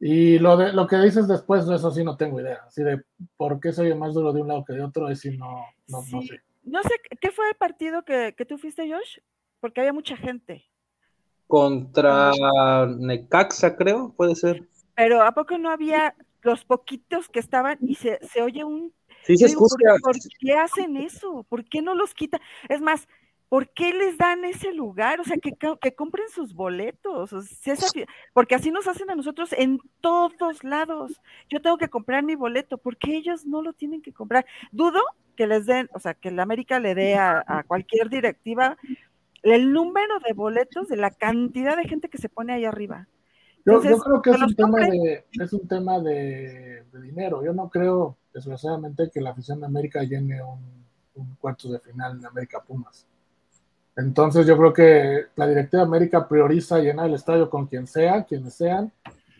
Y 0.00 0.38
lo, 0.40 0.56
de, 0.56 0.72
lo 0.72 0.88
que 0.88 0.96
dices 0.96 1.28
después, 1.28 1.68
eso 1.68 1.90
sí 1.92 2.02
no 2.02 2.16
tengo 2.16 2.40
idea. 2.40 2.64
Así 2.66 2.82
de 2.82 3.02
por 3.36 3.60
qué 3.60 3.72
se 3.72 3.82
oye 3.82 3.94
más 3.94 4.14
duro 4.14 4.32
de 4.32 4.40
un 4.40 4.48
lado 4.48 4.64
que 4.64 4.72
de 4.72 4.82
otro, 4.82 5.08
es 5.08 5.24
no, 5.26 5.64
no, 5.86 6.02
no 6.10 6.22
sé. 6.22 6.40
No 6.64 6.82
sé, 6.82 6.90
¿qué 7.20 7.30
fue 7.30 7.48
el 7.48 7.54
partido 7.54 8.04
que, 8.04 8.34
que 8.36 8.44
tú 8.44 8.58
fuiste, 8.58 8.90
Josh? 8.90 9.18
Porque 9.60 9.80
había 9.80 9.92
mucha 9.92 10.16
gente. 10.16 10.64
Contra 11.46 12.32
Necaxa, 12.98 13.76
creo, 13.76 14.12
puede 14.16 14.34
ser. 14.34 14.68
Pero 14.96 15.22
¿a 15.22 15.32
poco 15.32 15.56
no 15.58 15.70
había 15.70 16.16
los 16.42 16.64
poquitos 16.64 17.28
que 17.28 17.38
estaban 17.38 17.78
y 17.80 17.94
se, 17.94 18.18
se 18.26 18.42
oye 18.42 18.64
un... 18.64 18.92
Sí, 19.24 19.36
se 19.36 19.46
escucha. 19.46 19.76
¿por, 20.02 20.16
qué 20.40 20.54
hacen 20.54 20.96
eso? 20.96 21.46
¿Por 21.48 21.64
qué 21.64 21.80
no 21.80 21.94
los 21.94 22.12
quitan? 22.12 22.40
Es 22.68 22.80
más, 22.80 23.06
¿por 23.52 23.68
qué 23.68 23.92
les 23.92 24.16
dan 24.16 24.46
ese 24.46 24.72
lugar? 24.72 25.20
O 25.20 25.24
sea, 25.24 25.36
que, 25.36 25.52
que 25.78 25.94
compren 25.94 26.26
sus 26.30 26.54
boletos. 26.54 27.34
porque 28.32 28.54
así 28.54 28.70
nos 28.70 28.88
hacen 28.88 29.10
a 29.10 29.14
nosotros 29.14 29.52
en 29.52 29.78
todos 30.00 30.64
lados. 30.64 31.20
Yo 31.50 31.60
tengo 31.60 31.76
que 31.76 31.90
comprar 31.90 32.24
mi 32.24 32.34
boleto, 32.34 32.78
porque 32.78 33.14
ellos 33.14 33.44
no 33.44 33.60
lo 33.60 33.74
tienen 33.74 34.00
que 34.00 34.14
comprar. 34.14 34.46
Dudo 34.70 35.00
que 35.36 35.46
les 35.46 35.66
den, 35.66 35.90
o 35.92 35.98
sea, 35.98 36.14
que 36.14 36.30
la 36.30 36.44
América 36.44 36.80
le 36.80 36.94
dé 36.94 37.16
a, 37.16 37.62
cualquier 37.66 38.08
directiva 38.08 38.78
el 39.42 39.70
número 39.70 40.18
de 40.26 40.32
boletos 40.32 40.88
de 40.88 40.96
la 40.96 41.10
cantidad 41.10 41.76
de 41.76 41.86
gente 41.86 42.08
que 42.08 42.16
se 42.16 42.30
pone 42.30 42.54
ahí 42.54 42.64
arriba. 42.64 43.06
yo, 43.66 43.82
creo 43.82 44.22
que 44.22 44.30
es 44.30 44.40
un, 44.40 44.54
tema 44.54 44.78
de, 44.78 45.26
es 45.30 45.52
un 45.52 45.68
tema 45.68 46.00
de, 46.00 46.84
dinero. 47.02 47.44
Yo 47.44 47.52
no 47.52 47.68
creo, 47.68 48.16
desgraciadamente, 48.32 49.10
que 49.12 49.20
la 49.20 49.32
afición 49.32 49.60
de 49.60 49.66
América 49.66 50.02
llene 50.04 50.42
un, 50.42 50.86
un 51.16 51.34
cuarto 51.34 51.70
de 51.70 51.80
final 51.80 52.18
en 52.18 52.24
América 52.24 52.62
Pumas. 52.62 53.06
Entonces 53.96 54.46
yo 54.46 54.56
creo 54.56 54.72
que 54.72 55.26
la 55.36 55.46
directiva 55.46 55.82
de 55.82 55.88
América 55.88 56.26
prioriza 56.26 56.78
llenar 56.78 57.06
el 57.06 57.14
estadio 57.14 57.50
con 57.50 57.66
quien 57.66 57.86
sea, 57.86 58.24
quienes 58.24 58.54
sean. 58.54 58.92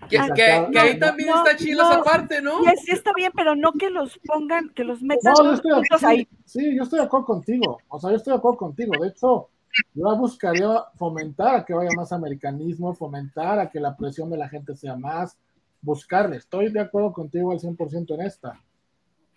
Que, 0.09 0.18
ahí 0.18 0.98
también 0.98 1.30
está 1.30 1.57
chido 1.57 1.82
esa 1.82 2.03
parte, 2.03 2.42
¿no? 2.42 2.59
Sí, 2.84 2.92
está 2.92 3.12
bien, 3.14 3.30
pero 3.34 3.55
no 3.55 3.72
que 3.72 3.88
los 3.88 4.18
pongan, 4.18 4.70
que 4.70 4.84
los 4.84 5.00
metan 5.00 5.32
no, 5.38 5.55
estoy, 5.55 5.72
ahí. 6.03 6.28
Sí, 6.44 6.76
yo 6.76 6.82
estoy 6.82 6.98
de 6.98 7.05
acuerdo 7.05 7.26
contigo. 7.26 7.78
O 7.88 8.00
sea, 8.00 8.11
yo 8.11 8.16
estoy 8.16 8.32
de 8.32 8.38
acuerdo 8.38 8.59
contigo. 8.59 8.92
De 9.00 9.09
hecho, 9.09 9.48
yo 9.94 10.16
buscaría 10.16 10.84
fomentar 10.96 11.55
a 11.55 11.64
que 11.64 11.72
vaya 11.72 11.90
más 11.96 12.12
americanismo, 12.12 12.94
fomentar 12.94 13.59
a 13.59 13.70
que 13.70 13.80
la 13.80 13.96
presión 13.96 14.28
de 14.28 14.36
la 14.36 14.48
gente 14.48 14.74
sea 14.74 14.96
más, 14.96 15.38
buscarle. 15.80 16.36
Estoy 16.36 16.70
de 16.72 16.80
acuerdo 16.80 17.12
contigo 17.12 17.53
al 17.53 17.61
100% 17.61 18.14
en 18.14 18.22
esta. 18.22 18.61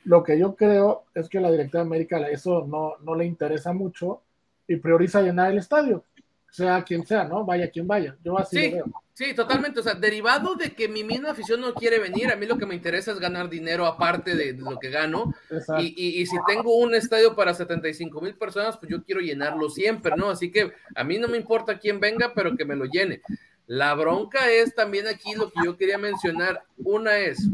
Lo 0.04 0.24
que 0.24 0.38
yo 0.38 0.56
creo 0.56 1.06
es 1.14 1.30
que 1.30 1.40
la 1.40 1.52
directiva 1.52 1.84
de 1.84 1.88
América 1.88 2.18
eso 2.28 2.66
no, 2.68 2.94
no 3.04 3.16
le 3.16 3.26
interesa 3.26 3.72
mucho 3.72 4.22
y 4.68 4.78
prioriza 4.78 5.22
llenar 5.22 5.52
el 5.52 5.60
estadio, 5.60 6.04
sea 6.50 6.84
quien 6.84 7.06
sea, 7.06 7.26
¿no? 7.26 7.46
Vaya 7.46 7.70
quien 7.70 7.88
vaya. 7.88 8.16
Yo 8.24 8.38
así 8.38 8.58
sí, 8.58 8.70
lo 8.70 8.76
veo. 8.76 8.86
Sí, 9.14 9.34
totalmente. 9.34 9.80
O 9.80 9.84
sea, 9.84 9.94
derivado 9.94 10.56
de 10.56 10.74
que 10.74 10.90
mi 10.90 11.04
misma 11.06 11.32
afición 11.32 11.62
no 11.62 11.74
quiere 11.74 12.00
venir, 12.00 12.30
a 12.30 12.36
mí 12.36 12.46
lo 12.46 12.58
que 12.58 12.66
me 12.66 12.76
interesa 12.76 13.12
es 13.12 13.20
ganar 13.20 13.50
dinero 13.50 13.86
aparte 13.86 14.36
de, 14.36 14.54
lo 14.54 14.78
que 14.78 14.90
gano. 14.90 15.34
Y, 15.80 16.22
y, 16.22 16.26
si 16.26 16.36
tengo 16.46 16.76
un 16.76 16.94
estadio 16.94 17.34
para 17.34 17.54
75 17.54 18.20
mil 18.20 18.36
personas, 18.36 18.78
pues 18.78 18.92
yo 18.92 19.04
quiero 19.04 19.22
llenarlo 19.22 19.70
siempre, 19.70 20.16
¿no? 20.18 20.30
Así 20.30 20.52
que 20.52 20.74
a 20.94 21.04
mí 21.06 21.18
no 21.18 21.30
me 21.30 21.38
importa 21.38 21.80
quién 21.80 22.02
venga, 22.02 22.34
pero 22.36 22.58
que 22.58 22.66
me 22.66 22.76
lo 22.76 22.86
llene. 22.86 23.22
La 23.68 23.94
bronca 23.96 24.52
es 24.52 24.76
también 24.76 25.08
aquí 25.08 25.34
lo 25.34 25.50
que 25.50 25.62
yo 25.64 25.78
quería 25.78 25.98
mencionar. 25.98 26.64
Una 26.78 27.18
es, 27.18 27.50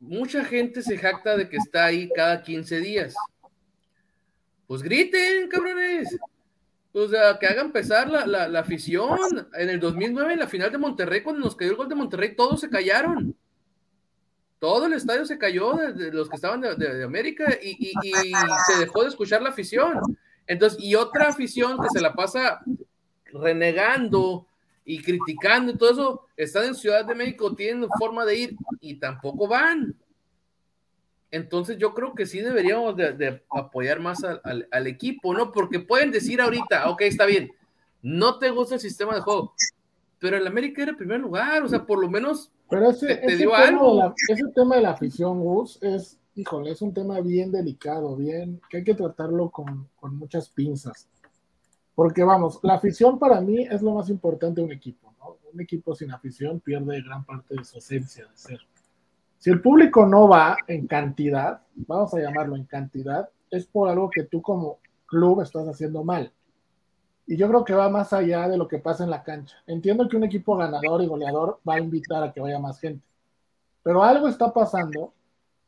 mucha 0.00 0.44
gente 0.44 0.82
se 0.82 0.98
jacta 0.98 1.36
de 1.36 1.48
que 1.48 1.58
está 1.58 1.84
ahí 1.84 2.10
cada 2.14 2.42
15 2.42 2.80
días. 2.80 3.14
Pues 4.72 4.82
griten, 4.82 5.50
cabrones. 5.50 6.18
O 6.94 7.06
sea, 7.06 7.38
que 7.38 7.46
hagan 7.46 7.72
pesar 7.72 8.08
la, 8.08 8.48
la, 8.48 8.58
afición. 8.58 9.18
En 9.52 9.68
el 9.68 9.78
2009, 9.78 10.32
en 10.32 10.38
la 10.38 10.48
final 10.48 10.72
de 10.72 10.78
Monterrey, 10.78 11.22
cuando 11.22 11.44
nos 11.44 11.54
cayó 11.54 11.72
el 11.72 11.76
gol 11.76 11.90
de 11.90 11.94
Monterrey, 11.94 12.34
todos 12.34 12.58
se 12.58 12.70
callaron. 12.70 13.36
Todo 14.58 14.86
el 14.86 14.94
estadio 14.94 15.26
se 15.26 15.36
cayó 15.36 15.74
de, 15.74 16.10
los 16.10 16.26
que 16.30 16.36
estaban 16.36 16.62
de, 16.62 17.04
América 17.04 17.54
y, 17.62 17.90
y, 18.02 18.32
se 18.66 18.78
dejó 18.80 19.02
de 19.02 19.10
escuchar 19.10 19.42
la 19.42 19.50
afición. 19.50 20.00
Entonces, 20.46 20.82
y 20.82 20.94
otra 20.94 21.28
afición 21.28 21.76
que 21.78 21.90
se 21.90 22.00
la 22.00 22.14
pasa 22.14 22.62
renegando 23.26 24.46
y 24.86 25.02
criticando 25.02 25.72
y 25.72 25.76
todo 25.76 25.90
eso, 25.90 26.26
están 26.34 26.64
en 26.64 26.74
Ciudad 26.74 27.04
de 27.04 27.14
México, 27.14 27.54
tienen 27.54 27.86
forma 27.98 28.24
de 28.24 28.36
ir 28.36 28.56
y 28.80 28.94
tampoco 28.94 29.46
van. 29.46 29.94
Entonces 31.32 31.78
yo 31.78 31.94
creo 31.94 32.14
que 32.14 32.26
sí 32.26 32.40
deberíamos 32.40 32.94
de, 32.94 33.42
apoyar 33.50 34.00
más 34.00 34.22
al, 34.22 34.86
equipo, 34.86 35.32
¿no? 35.32 35.50
Porque 35.50 35.80
pueden 35.80 36.10
decir 36.10 36.42
ahorita, 36.42 36.90
ok, 36.90 37.00
está 37.02 37.24
bien, 37.24 37.50
no 38.02 38.38
te 38.38 38.50
gusta 38.50 38.74
el 38.74 38.80
sistema 38.82 39.14
de 39.14 39.22
juego, 39.22 39.54
pero 40.18 40.36
el 40.36 40.46
América 40.46 40.82
era 40.82 40.90
el 40.90 40.96
primer 40.98 41.20
lugar, 41.20 41.62
o 41.62 41.68
sea, 41.68 41.86
por 41.86 41.98
lo 41.98 42.10
menos 42.10 42.52
pero 42.68 42.90
ese, 42.90 43.16
te, 43.16 43.36
dio 43.36 43.54
algo. 43.54 44.14
ese 44.28 44.44
tema 44.54 44.76
de 44.76 44.82
la 44.82 44.90
afición, 44.90 45.40
Gus, 45.40 45.78
es, 45.82 46.18
híjole, 46.34 46.70
es 46.70 46.82
un 46.82 46.92
tema 46.92 47.18
bien 47.22 47.50
delicado, 47.50 48.14
bien, 48.14 48.60
que 48.68 48.78
hay 48.78 48.84
que 48.84 48.94
tratarlo 48.94 49.50
con, 49.50 49.88
con 49.96 50.16
muchas 50.16 50.50
pinzas. 50.50 51.08
Porque 51.94 52.24
vamos, 52.24 52.60
la 52.62 52.74
afición 52.74 53.18
para 53.18 53.40
mí 53.40 53.66
es 53.70 53.80
lo 53.80 53.94
más 53.94 54.10
importante 54.10 54.60
de 54.60 54.66
un 54.66 54.72
equipo, 54.72 55.14
¿no? 55.18 55.38
Un 55.50 55.62
equipo 55.62 55.94
sin 55.94 56.10
afición 56.10 56.60
pierde 56.60 57.00
gran 57.00 57.24
parte 57.24 57.54
de 57.54 57.64
su 57.64 57.78
esencia 57.78 58.26
de 58.26 58.36
ser. 58.36 58.60
Si 59.42 59.50
el 59.50 59.60
público 59.60 60.06
no 60.06 60.28
va 60.28 60.56
en 60.68 60.86
cantidad, 60.86 61.62
vamos 61.74 62.14
a 62.14 62.20
llamarlo 62.20 62.54
en 62.54 62.64
cantidad, 62.64 63.28
es 63.50 63.66
por 63.66 63.88
algo 63.88 64.08
que 64.08 64.22
tú 64.22 64.40
como 64.40 64.78
club 65.04 65.40
estás 65.40 65.66
haciendo 65.66 66.04
mal. 66.04 66.30
Y 67.26 67.36
yo 67.36 67.48
creo 67.48 67.64
que 67.64 67.74
va 67.74 67.88
más 67.88 68.12
allá 68.12 68.48
de 68.48 68.56
lo 68.56 68.68
que 68.68 68.78
pasa 68.78 69.02
en 69.02 69.10
la 69.10 69.24
cancha. 69.24 69.56
Entiendo 69.66 70.08
que 70.08 70.16
un 70.16 70.22
equipo 70.22 70.56
ganador 70.56 71.02
y 71.02 71.08
goleador 71.08 71.58
va 71.68 71.74
a 71.74 71.80
invitar 71.80 72.22
a 72.22 72.32
que 72.32 72.40
vaya 72.40 72.60
más 72.60 72.78
gente. 72.78 73.04
Pero 73.82 74.04
algo 74.04 74.28
está 74.28 74.52
pasando 74.52 75.12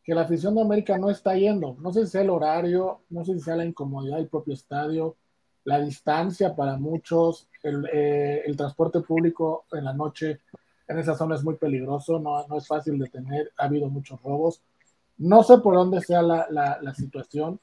que 0.04 0.14
la 0.14 0.20
afición 0.20 0.54
de 0.54 0.62
América 0.62 0.96
no 0.96 1.10
está 1.10 1.34
yendo. 1.34 1.76
No 1.80 1.92
sé 1.92 2.04
si 2.04 2.12
sea 2.12 2.22
el 2.22 2.30
horario, 2.30 3.00
no 3.10 3.24
sé 3.24 3.34
si 3.34 3.40
sea 3.40 3.56
la 3.56 3.64
incomodidad 3.64 4.18
del 4.18 4.28
propio 4.28 4.54
estadio, 4.54 5.16
la 5.64 5.80
distancia 5.80 6.54
para 6.54 6.76
muchos, 6.76 7.48
el, 7.64 7.88
eh, 7.92 8.42
el 8.46 8.56
transporte 8.56 9.00
público 9.00 9.64
en 9.72 9.84
la 9.84 9.92
noche 9.92 10.42
en 10.86 10.98
esa 10.98 11.14
zona 11.14 11.34
es 11.34 11.44
muy 11.44 11.56
peligroso, 11.56 12.18
no, 12.18 12.46
no 12.46 12.58
es 12.58 12.66
fácil 12.66 12.98
de 12.98 13.08
tener, 13.08 13.52
ha 13.56 13.64
habido 13.64 13.88
muchos 13.88 14.20
robos. 14.22 14.62
No 15.16 15.42
sé 15.42 15.58
por 15.58 15.74
dónde 15.74 16.00
sea 16.00 16.22
la, 16.22 16.46
la, 16.50 16.94
situación, 16.94 17.60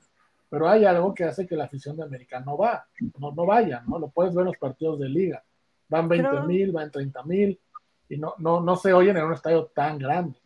pero 0.49 0.69
hay 0.69 0.85
algo 0.85 1.13
que 1.13 1.25
hace 1.25 1.45
que 1.45 1.55
la 1.55 1.65
afición 1.65 1.97
de 1.97 2.03
América 2.03 2.39
no 2.39 2.57
va, 2.57 2.85
no, 3.19 3.31
no 3.31 3.45
vaya, 3.45 3.83
¿no? 3.87 3.99
Lo 3.99 4.09
puedes 4.09 4.33
ver 4.33 4.43
en 4.43 4.47
los 4.47 4.57
partidos 4.57 4.99
de 4.99 5.09
liga. 5.09 5.43
Van 5.89 6.07
20 6.07 6.41
mil, 6.41 6.71
van 6.71 6.89
30 6.89 7.23
mil, 7.23 7.59
y 8.07 8.17
no, 8.17 8.33
no, 8.37 8.61
no 8.61 8.75
se 8.75 8.93
oyen 8.93 9.17
en 9.17 9.25
un 9.25 9.33
estadio 9.33 9.65
tan 9.65 9.97
grande. 9.97 10.39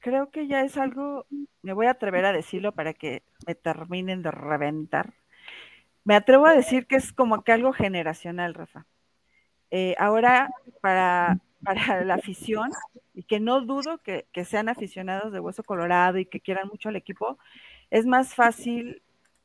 Creo 0.00 0.30
que 0.30 0.46
ya 0.46 0.62
es 0.62 0.76
algo, 0.76 1.26
me 1.62 1.72
voy 1.72 1.86
a 1.86 1.92
atrever 1.92 2.26
a 2.26 2.32
decirlo 2.32 2.72
para 2.72 2.92
que 2.92 3.22
me 3.46 3.54
terminen 3.54 4.22
de 4.22 4.30
reventar. 4.30 5.14
Me 6.04 6.14
atrevo 6.14 6.46
a 6.46 6.54
decir 6.54 6.86
que 6.86 6.96
es 6.96 7.12
como 7.12 7.42
que 7.42 7.52
algo 7.52 7.72
generacional, 7.72 8.52
Rafa. 8.52 8.86
Eh, 9.70 9.94
ahora, 9.98 10.50
para 10.82 11.38
para 11.64 12.04
la 12.04 12.14
afición 12.14 12.70
y 13.14 13.24
que 13.24 13.40
no 13.40 13.60
dudo 13.60 13.98
que, 13.98 14.26
sean 14.44 14.68
aficionados 14.68 15.32
de 15.32 15.40
Hueso 15.40 15.62
Colorado 15.62 16.18
y 16.18 16.26
que 16.26 16.40
quieran 16.40 16.68
mucho 16.68 16.88
al 16.88 16.96
equipo, 16.96 17.38
es 17.90 18.06
más 18.06 18.34
fácil, 18.34 19.02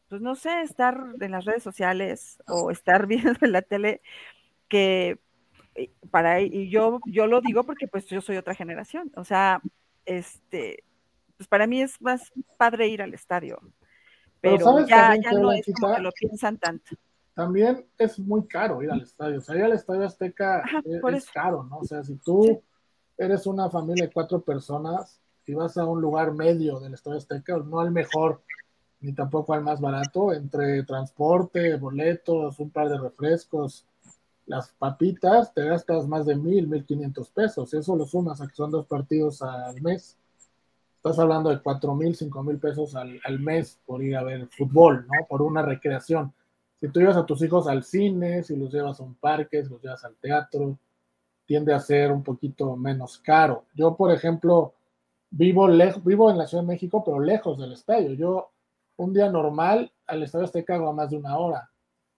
pues 0.07 0.21
no 0.21 0.35
sé, 0.35 0.61
estar 0.61 0.97
en 1.19 1.31
las 1.31 1.45
redes 1.45 1.63
sociales 1.63 2.41
o 2.47 2.71
estar 2.71 3.07
viendo 3.07 3.33
en 3.41 3.51
la 3.51 3.61
tele 3.61 4.01
que 4.67 5.19
eh, 5.75 5.91
para 6.11 6.41
y 6.41 6.69
yo 6.69 6.99
yo 7.05 7.27
lo 7.27 7.41
digo 7.41 7.63
porque 7.63 7.87
pues 7.87 8.05
yo 8.07 8.21
soy 8.21 8.37
otra 8.37 8.55
generación, 8.55 9.11
o 9.15 9.23
sea, 9.23 9.61
este 10.05 10.83
pues 11.37 11.47
para 11.47 11.67
mí 11.67 11.81
es 11.81 12.01
más 12.01 12.31
padre 12.57 12.87
ir 12.87 13.01
al 13.01 13.13
estadio. 13.13 13.59
Pero, 14.41 14.85
ya, 14.85 15.15
no 15.33 15.51
es 15.51 15.65
como 15.79 15.95
que 15.95 16.01
lo 16.01 16.11
piensan 16.11 16.57
tanto 16.57 16.95
también 17.33 17.85
es 17.97 18.19
muy 18.19 18.45
caro 18.47 18.81
ir 18.81 18.91
al 18.91 19.01
estadio. 19.01 19.39
O 19.39 19.41
sea, 19.41 19.55
ir 19.55 19.63
al 19.63 19.73
estadio 19.73 20.05
Azteca 20.05 20.63
es, 20.83 21.29
caro, 21.31 21.63
¿no? 21.63 21.79
O 21.79 21.85
sea, 21.85 22.03
si 22.03 22.15
tú 22.15 22.61
eres 23.17 23.45
una 23.45 23.69
familia 23.69 24.05
de 24.05 24.11
cuatro 24.11 24.41
personas 24.41 25.21
y 25.45 25.53
vas 25.53 25.77
a 25.77 25.85
un 25.85 26.01
lugar 26.01 26.33
medio 26.33 26.79
del 26.79 26.93
estadio 26.93 27.17
Azteca, 27.17 27.57
no 27.57 27.79
al 27.79 27.91
mejor, 27.91 28.41
ni 29.01 29.13
tampoco 29.13 29.53
al 29.53 29.63
más 29.63 29.79
barato, 29.79 30.33
entre 30.33 30.83
transporte, 30.83 31.75
boletos, 31.77 32.59
un 32.59 32.69
par 32.71 32.89
de 32.89 32.97
refrescos, 32.97 33.85
las 34.45 34.71
papitas, 34.71 35.53
te 35.53 35.63
gastas 35.63 36.07
más 36.07 36.25
de 36.25 36.35
mil, 36.35 36.67
mil 36.67 36.83
quinientos 36.83 37.29
pesos. 37.29 37.73
Eso 37.73 37.95
lo 37.95 38.05
sumas 38.05 38.41
a 38.41 38.47
que 38.47 38.55
son 38.55 38.71
dos 38.71 38.87
partidos 38.87 39.41
al 39.43 39.79
mes. 39.81 40.17
Estás 40.97 41.19
hablando 41.19 41.51
de 41.51 41.61
cuatro 41.61 41.95
mil, 41.95 42.15
cinco 42.15 42.43
mil 42.43 42.57
pesos 42.57 42.95
al, 42.95 43.21
al, 43.23 43.39
mes 43.39 43.79
por 43.85 44.03
ir 44.03 44.17
a 44.17 44.23
ver 44.23 44.47
fútbol, 44.47 45.05
¿no? 45.07 45.27
Por 45.27 45.43
una 45.43 45.61
recreación. 45.61 46.33
Si 46.79 46.87
tú 46.89 46.99
llevas 46.99 47.17
a 47.17 47.25
tus 47.25 47.41
hijos 47.41 47.67
al 47.67 47.83
cine, 47.83 48.43
si 48.43 48.55
los 48.55 48.71
llevas 48.71 48.99
a 48.99 49.03
un 49.03 49.15
parque, 49.15 49.63
si 49.63 49.69
los 49.69 49.81
llevas 49.81 50.03
al 50.05 50.15
teatro, 50.15 50.77
tiende 51.45 51.73
a 51.73 51.79
ser 51.79 52.11
un 52.11 52.23
poquito 52.23 52.75
menos 52.75 53.17
caro. 53.19 53.65
Yo, 53.73 53.95
por 53.95 54.11
ejemplo, 54.11 54.73
vivo, 55.29 55.67
lejos, 55.67 56.03
vivo 56.03 56.31
en 56.31 56.37
la 56.37 56.47
Ciudad 56.47 56.63
de 56.63 56.67
México, 56.67 57.03
pero 57.03 57.19
lejos 57.19 57.59
del 57.59 57.73
estadio. 57.73 58.13
Yo, 58.13 58.51
un 58.97 59.13
día 59.13 59.29
normal, 59.29 59.91
al 60.07 60.23
Estadio 60.23 60.45
Azteca 60.45 60.75
hago 60.75 60.89
a 60.89 60.93
más 60.93 61.09
de 61.09 61.17
una 61.17 61.37
hora 61.37 61.69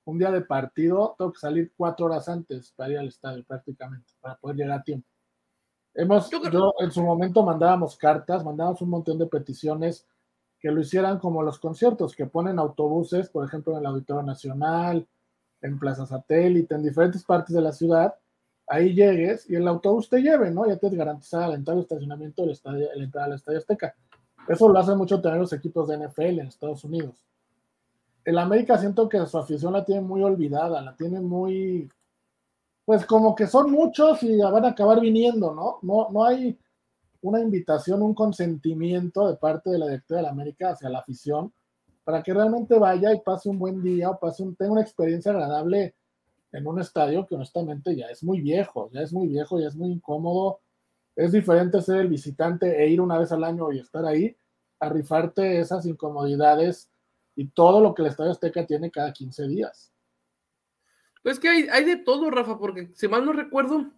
un 0.05 0.17
día 0.17 0.31
de 0.31 0.41
partido 0.41 1.15
tengo 1.17 1.31
que 1.31 1.39
salir 1.39 1.71
cuatro 1.75 2.05
horas 2.07 2.27
antes 2.27 2.71
para 2.75 2.91
ir 2.91 2.97
al 2.97 3.07
estadio 3.07 3.43
prácticamente, 3.43 4.13
para 4.19 4.35
poder 4.35 4.57
llegar 4.57 4.79
a 4.79 4.83
tiempo. 4.83 5.07
Hemos, 5.93 6.29
yo, 6.29 6.73
en 6.79 6.91
su 6.91 7.03
momento 7.03 7.43
mandábamos 7.43 7.97
cartas, 7.97 8.43
mandábamos 8.43 8.81
un 8.81 8.89
montón 8.89 9.17
de 9.17 9.25
peticiones 9.25 10.07
que 10.61 10.71
lo 10.71 10.81
hicieran 10.81 11.19
como 11.19 11.41
los 11.41 11.59
conciertos, 11.59 12.15
que 12.15 12.27
ponen 12.27 12.59
autobuses, 12.59 13.29
por 13.29 13.45
ejemplo, 13.45 13.73
en 13.73 13.79
el 13.79 13.85
Auditorio 13.87 14.23
Nacional, 14.23 15.07
en 15.61 15.79
Plaza 15.79 16.05
Satélite, 16.05 16.75
en 16.75 16.83
diferentes 16.83 17.23
partes 17.23 17.55
de 17.55 17.61
la 17.61 17.71
ciudad, 17.71 18.15
ahí 18.67 18.93
llegues 18.93 19.49
y 19.49 19.55
el 19.55 19.67
autobús 19.67 20.07
te 20.07 20.21
lleve, 20.21 20.51
¿no? 20.51 20.67
Ya 20.67 20.77
te 20.77 20.89
garantiza 20.89 21.47
la 21.47 21.55
entrada 21.55 21.79
al 21.79 21.83
estacionamiento 21.83 22.49
estadio, 22.49 22.87
la 22.95 23.03
entrada 23.03 23.27
al 23.27 23.33
Estadio 23.33 23.57
Azteca. 23.57 23.95
Eso 24.47 24.69
lo 24.69 24.79
hacen 24.79 24.97
mucho 24.97 25.19
también 25.19 25.41
los 25.41 25.53
equipos 25.53 25.87
de 25.87 25.97
NFL 25.97 26.39
en 26.39 26.47
Estados 26.47 26.83
Unidos 26.83 27.15
el 28.23 28.37
América 28.37 28.77
siento 28.77 29.09
que 29.09 29.25
su 29.25 29.37
afición 29.37 29.73
la 29.73 29.83
tiene 29.83 30.01
muy 30.01 30.21
olvidada, 30.21 30.81
la 30.81 30.95
tiene 30.95 31.19
muy, 31.19 31.89
pues 32.85 33.05
como 33.05 33.35
que 33.35 33.47
son 33.47 33.71
muchos 33.71 34.21
y 34.23 34.37
van 34.37 34.65
a 34.65 34.69
acabar 34.69 34.99
viniendo, 34.99 35.53
¿no? 35.53 35.79
No, 35.81 36.09
no 36.11 36.25
hay 36.25 36.57
una 37.21 37.39
invitación, 37.39 38.01
un 38.01 38.13
consentimiento 38.13 39.27
de 39.27 39.37
parte 39.37 39.69
de 39.69 39.79
la 39.79 39.87
directiva 39.87 40.17
de 40.17 40.23
la 40.23 40.31
América 40.31 40.71
hacia 40.71 40.89
la 40.89 40.99
afición 40.99 41.53
para 42.03 42.23
que 42.23 42.33
realmente 42.33 42.77
vaya 42.77 43.13
y 43.13 43.21
pase 43.21 43.49
un 43.49 43.59
buen 43.59 43.81
día 43.81 44.09
o 44.09 44.19
pase 44.19 44.43
un, 44.43 44.55
tenga 44.55 44.71
una 44.71 44.81
experiencia 44.81 45.31
agradable 45.31 45.95
en 46.51 46.67
un 46.67 46.79
estadio 46.79 47.25
que 47.25 47.35
honestamente 47.35 47.95
ya 47.95 48.07
es 48.07 48.23
muy 48.23 48.41
viejo, 48.41 48.89
ya 48.91 49.01
es 49.01 49.13
muy 49.13 49.27
viejo, 49.27 49.59
ya 49.59 49.67
es 49.67 49.75
muy 49.75 49.91
incómodo. 49.91 50.59
Es 51.15 51.31
diferente 51.31 51.81
ser 51.81 51.97
el 51.97 52.07
visitante 52.07 52.83
e 52.83 52.89
ir 52.89 53.01
una 53.01 53.17
vez 53.17 53.31
al 53.31 53.43
año 53.43 53.71
y 53.71 53.79
estar 53.79 54.05
ahí, 54.05 54.35
a 54.79 54.89
rifarte 54.89 55.59
esas 55.59 55.85
incomodidades 55.85 56.89
y 57.35 57.47
todo 57.49 57.81
lo 57.81 57.93
que 57.93 58.01
el 58.01 58.09
Estadio 58.09 58.31
Azteca 58.31 58.65
tiene 58.65 58.91
cada 58.91 59.13
15 59.13 59.47
días. 59.47 59.93
Pues 61.23 61.39
que 61.39 61.49
hay, 61.49 61.67
hay 61.71 61.85
de 61.85 61.97
todo, 61.97 62.31
Rafa, 62.31 62.57
porque 62.57 62.91
si 62.95 63.07
mal 63.07 63.23
no 63.25 63.31
recuerdo, 63.31 63.91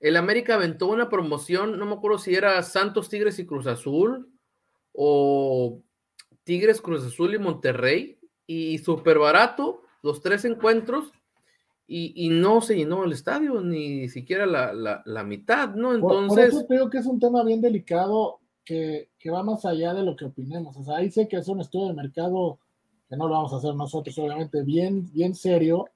el 0.00 0.16
América 0.16 0.54
aventó 0.54 0.88
una 0.88 1.08
promoción, 1.08 1.78
no 1.78 1.86
me 1.86 1.94
acuerdo 1.94 2.18
si 2.18 2.34
era 2.34 2.62
Santos, 2.62 3.08
Tigres 3.08 3.38
y 3.38 3.46
Cruz 3.46 3.66
Azul, 3.66 4.30
o 4.92 5.82
Tigres, 6.44 6.80
Cruz 6.80 7.04
Azul 7.04 7.34
y 7.34 7.38
Monterrey, 7.38 8.18
y 8.46 8.78
súper 8.78 9.18
barato, 9.18 9.82
los 10.02 10.20
tres 10.20 10.44
encuentros, 10.44 11.12
y, 11.88 12.28
no 12.30 12.60
se 12.62 12.76
llenó 12.76 13.04
el 13.04 13.12
estadio, 13.12 13.60
ni 13.60 14.08
siquiera 14.08 14.44
la, 14.44 15.02
la, 15.04 15.24
mitad, 15.24 15.74
¿no? 15.74 15.94
Entonces... 15.94 16.50
Por, 16.50 16.60
eso 16.60 16.66
creo 16.66 16.90
que 16.90 16.98
es 16.98 17.06
un 17.06 17.20
tema 17.20 17.44
bien 17.44 17.60
delicado 17.60 18.40
que, 18.64 19.08
va 19.32 19.42
más 19.42 19.64
allá 19.64 19.94
de 19.94 20.02
lo 20.02 20.16
que 20.16 20.24
opinemos. 20.24 20.76
O 20.76 20.84
sea, 20.84 20.96
ahí 20.96 21.10
sé 21.10 21.28
que 21.28 21.36
es 21.36 21.48
un 21.48 21.60
estudio 21.60 21.86
de 21.86 21.94
mercado 21.94 22.58
que 23.08 23.16
no 23.16 23.28
lo 23.28 23.34
vamos 23.34 23.52
a 23.52 23.58
hacer 23.58 23.74
nosotros, 23.74 24.18
obviamente, 24.18 24.62
bien, 24.62 25.08
bien 25.12 25.34
serio, 25.34 25.86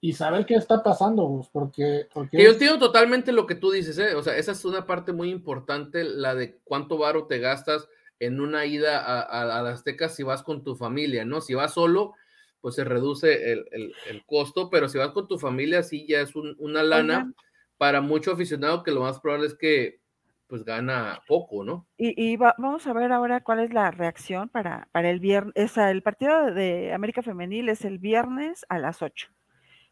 y 0.00 0.12
saber 0.12 0.46
qué 0.46 0.54
está 0.54 0.82
pasando, 0.82 1.48
porque... 1.52 2.06
porque 2.12 2.42
Yo 2.42 2.50
entiendo 2.50 2.78
totalmente 2.78 3.32
lo 3.32 3.46
que 3.46 3.56
tú 3.56 3.70
dices, 3.70 3.98
¿eh? 3.98 4.14
o 4.14 4.22
sea, 4.22 4.36
esa 4.36 4.52
es 4.52 4.64
una 4.64 4.86
parte 4.86 5.12
muy 5.12 5.30
importante, 5.30 6.04
la 6.04 6.34
de 6.34 6.58
cuánto 6.64 6.98
varo 6.98 7.26
te 7.26 7.38
gastas 7.38 7.88
en 8.20 8.40
una 8.40 8.64
ida 8.66 8.98
a, 8.98 9.20
a, 9.22 9.60
a 9.60 9.70
Azteca 9.70 10.08
si 10.08 10.22
vas 10.22 10.42
con 10.42 10.62
tu 10.62 10.76
familia, 10.76 11.24
¿no? 11.24 11.40
Si 11.40 11.54
vas 11.54 11.74
solo, 11.74 12.14
pues 12.60 12.74
se 12.74 12.84
reduce 12.84 13.52
el, 13.52 13.66
el, 13.72 14.24
costo, 14.26 14.70
pero 14.70 14.88
si 14.88 14.98
vas 14.98 15.10
con 15.10 15.28
tu 15.28 15.38
familia, 15.38 15.82
sí 15.82 16.06
ya 16.08 16.20
es 16.20 16.34
una 16.34 16.82
lana 16.82 17.32
para 17.76 18.00
mucho 18.00 18.32
aficionado 18.32 18.82
que 18.82 18.90
lo 18.90 19.02
más 19.02 19.20
probable 19.20 19.46
es 19.46 19.54
que 19.54 20.00
pues 20.48 20.64
gana 20.64 21.20
poco, 21.28 21.62
¿no? 21.62 21.86
Y, 21.98 22.36
vamos 22.36 22.86
a 22.86 22.92
ver 22.94 23.12
ahora 23.12 23.42
cuál 23.42 23.60
es 23.60 23.72
la 23.72 23.90
reacción 23.90 24.48
para, 24.48 24.88
para 24.92 25.10
el 25.10 25.20
viernes. 25.20 25.76
O 25.76 25.82
el 25.82 26.02
partido 26.02 26.52
de 26.54 26.94
América 26.94 27.22
Femenil 27.22 27.68
es 27.68 27.84
el 27.84 27.98
viernes 27.98 28.64
a 28.70 28.78
las 28.78 29.02
8. 29.02 29.28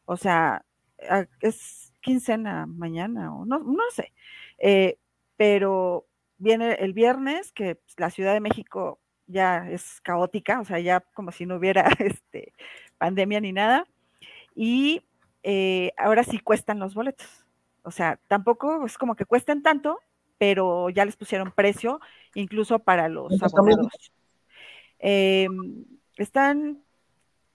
O 0.06 0.16
sea, 0.16 0.64
es 1.40 1.92
quincena 2.00 2.66
mañana 2.66 3.34
o 3.34 3.44
no, 3.44 3.58
no 3.58 3.82
sé. 3.92 4.12
Eh, 4.58 4.98
pero 5.36 6.06
viene 6.38 6.74
el 6.74 6.92
viernes, 6.92 7.52
que 7.52 7.78
la 7.96 8.10
Ciudad 8.10 8.32
de 8.32 8.40
México 8.40 8.98
ya 9.26 9.68
es 9.68 10.00
caótica, 10.02 10.60
o 10.60 10.64
sea, 10.64 10.78
ya 10.78 11.00
como 11.00 11.32
si 11.32 11.46
no 11.46 11.56
hubiera 11.56 11.82
este, 11.98 12.52
pandemia 12.98 13.40
ni 13.40 13.52
nada. 13.52 13.86
Y 14.54 15.02
eh, 15.42 15.92
ahora 15.96 16.24
sí 16.24 16.38
cuestan 16.38 16.78
los 16.78 16.94
boletos. 16.94 17.44
O 17.82 17.90
sea, 17.90 18.18
tampoco 18.28 18.86
es 18.86 18.98
como 18.98 19.14
que 19.14 19.24
cuesten 19.24 19.62
tanto, 19.62 20.00
pero 20.38 20.90
ya 20.90 21.04
les 21.04 21.16
pusieron 21.16 21.52
precio, 21.52 22.00
incluso 22.34 22.78
para 22.78 23.08
los 23.08 23.40
abonados. 23.42 24.12
Em, 24.98 25.84
están 26.16 26.82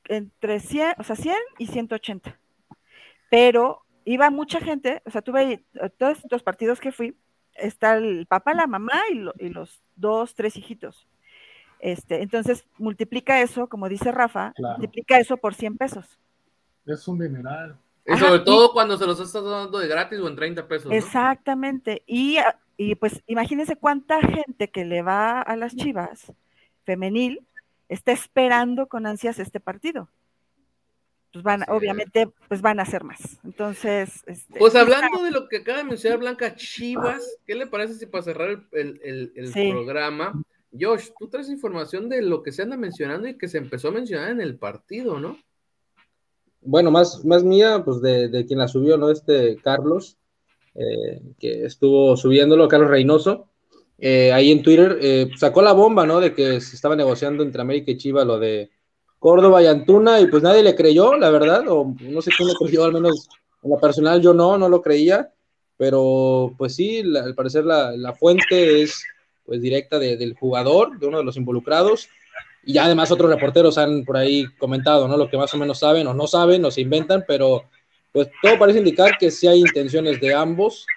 entre 0.08 0.60
100, 0.60 0.96
o 1.00 1.04
sea, 1.04 1.16
100 1.16 1.36
y 1.58 1.68
180. 1.68 2.40
Pero 3.32 3.82
iba 4.06 4.30
mucha 4.30 4.60
gente, 4.60 5.02
o 5.06 5.10
sea, 5.10 5.24
tuve 5.24 5.66
todos 5.98 6.20
los 6.30 6.44
partidos 6.44 6.80
que 6.80 6.92
fui, 6.92 7.18
está 7.56 7.98
el 7.98 8.28
papá, 8.28 8.54
la 8.54 8.68
mamá 8.68 9.02
y, 9.40 9.50
los 9.50 9.82
dos, 9.96 10.36
tres 10.36 10.56
hijitos. 10.56 11.08
Este, 11.80 12.22
entonces, 12.22 12.68
multiplica 12.78 13.42
eso, 13.42 13.68
como 13.68 13.90
dice 13.90 14.12
Rafa, 14.12 14.54
multiplica 14.60 15.18
eso 15.18 15.38
por 15.38 15.56
100 15.56 15.78
pesos. 15.78 16.20
Es 16.86 17.08
un 17.08 17.18
mineral. 17.18 17.76
Y 18.06 18.18
sobre 18.18 18.40
todo 18.42 18.74
cuando 18.74 18.98
se 18.98 19.08
los 19.08 19.20
estás 19.20 19.44
dando 19.44 19.80
de 19.80 19.88
gratis 19.88 20.20
o 20.20 20.28
en 20.28 20.36
30 20.36 20.68
pesos. 20.68 20.92
Exactamente. 20.92 22.04
Y 22.06 22.38
y 22.84 22.96
pues 22.96 23.22
imagínense 23.28 23.76
cuánta 23.76 24.20
gente 24.22 24.72
que 24.72 24.86
le 24.86 25.04
va 25.04 25.40
a 25.40 25.56
las 25.56 25.76
Chivas 25.76 26.34
femenil 26.84 27.46
está 27.90 28.12
esperando 28.12 28.88
con 28.88 29.06
ansias 29.06 29.38
este 29.38 29.60
partido. 29.60 30.10
Pues 31.32 31.44
van, 31.44 31.64
obviamente, 31.70 32.30
pues 32.50 32.62
van 32.62 32.80
a 32.80 32.86
ser 32.86 33.04
más. 33.04 33.40
Entonces, 33.46 34.22
este, 34.26 34.60
pues 34.60 34.76
hablando 34.76 35.24
de 35.24 35.32
lo 35.32 35.48
que 35.48 35.58
acaba 35.58 35.78
de 35.78 35.86
mencionar 35.86 36.20
Blanca 36.20 36.56
Chivas, 36.56 37.38
¿qué 37.46 37.56
le 37.56 37.68
parece 37.68 37.94
si 37.94 38.06
para 38.06 38.24
cerrar 38.24 38.64
el, 38.74 39.32
programa, 39.54 40.34
Josh, 40.78 41.10
tú 41.18 41.30
traes 41.30 41.50
información 41.50 42.10
de 42.10 42.22
lo 42.22 42.44
que 42.44 42.52
se 42.52 42.64
anda 42.64 42.76
mencionando 42.76 43.28
y 43.28 43.38
que 43.38 43.48
se 43.48 43.58
empezó 43.58 43.90
a 43.90 43.92
mencionar 43.92 44.32
en 44.32 44.42
el 44.42 44.58
partido, 44.58 45.20
¿no? 45.20 45.38
Bueno, 46.62 46.92
más, 46.92 47.24
más 47.26 47.44
mía, 47.44 47.82
pues 47.84 48.02
de, 48.02 48.28
de 48.28 48.46
quien 48.46 48.60
la 48.60 48.68
subió, 48.68 48.98
¿no? 48.98 49.10
Este 49.10 49.58
Carlos, 49.58 50.18
eh, 50.76 51.22
que 51.40 51.66
estuvo 51.66 52.16
subiéndolo, 52.16 52.68
Carlos 52.68 52.90
Reynoso, 52.90 53.48
eh, 53.98 54.32
ahí 54.32 54.52
en 54.52 54.64
Twitter, 54.64 54.98
eh, 55.02 55.30
sacó 55.38 55.62
la 55.62 55.74
bomba, 55.74 56.06
¿no? 56.06 56.20
De 56.20 56.34
que 56.34 56.60
se 56.62 56.76
estaba 56.76 56.96
negociando 56.96 57.44
entre 57.44 57.62
América 57.62 57.92
y 57.92 57.98
Chivas 57.98 58.26
lo 58.26 58.40
de 58.40 58.72
Córdoba 59.22 59.62
y 59.62 59.68
Antuna, 59.68 60.20
y 60.20 60.26
pues 60.26 60.42
nadie 60.42 60.64
le 60.64 60.74
creyó, 60.74 61.16
la 61.16 61.30
verdad, 61.30 61.64
o 61.68 61.94
no 62.00 62.24
sé 62.24 62.32
quién 62.36 62.50
le 62.50 62.56
creyó, 62.56 62.86
al 62.86 62.94
menos 62.94 63.30
en 63.62 63.70
lo 63.70 63.80
personal 63.80 64.20
yo 64.20 64.34
no, 64.34 64.58
no 64.58 64.68
lo 64.68 64.82
creía, 64.82 65.32
pero 65.78 66.56
pues 66.58 66.74
sí, 66.74 67.04
al 67.16 67.36
parecer 67.36 67.64
la, 67.64 68.16
fuente 68.20 68.82
es 68.82 69.04
pues 69.46 69.62
directa 69.62 70.00
del 70.00 70.34
jugador, 70.34 70.98
de 70.98 71.06
uno 71.06 71.20
de 71.20 71.24
los 71.24 71.38
involucrados, 71.38 72.10
y 72.66 72.80
además 72.80 73.12
otros 73.12 73.30
reporteros 73.30 73.78
han 73.78 74.06
por 74.06 74.18
ahí 74.18 74.48
comentado, 74.58 75.08
¿no? 75.08 75.16
Lo 75.16 75.30
que 75.30 75.38
más 75.38 75.54
o 75.54 75.58
menos 75.58 75.78
saben 75.78 76.08
o 76.08 76.16
no 76.16 76.26
saben 76.26 76.66
o 76.66 76.72
se 76.72 76.82
inventan, 76.82 77.24
pero 77.28 77.66
pues 78.12 78.28
todo 78.42 78.58
parece 78.58 78.80
indicar 78.80 79.20
que 79.20 79.30
sí 79.30 79.46
hay 79.46 79.60
intenciones 79.60 80.20
de 80.20 80.34
ambos 80.34 80.88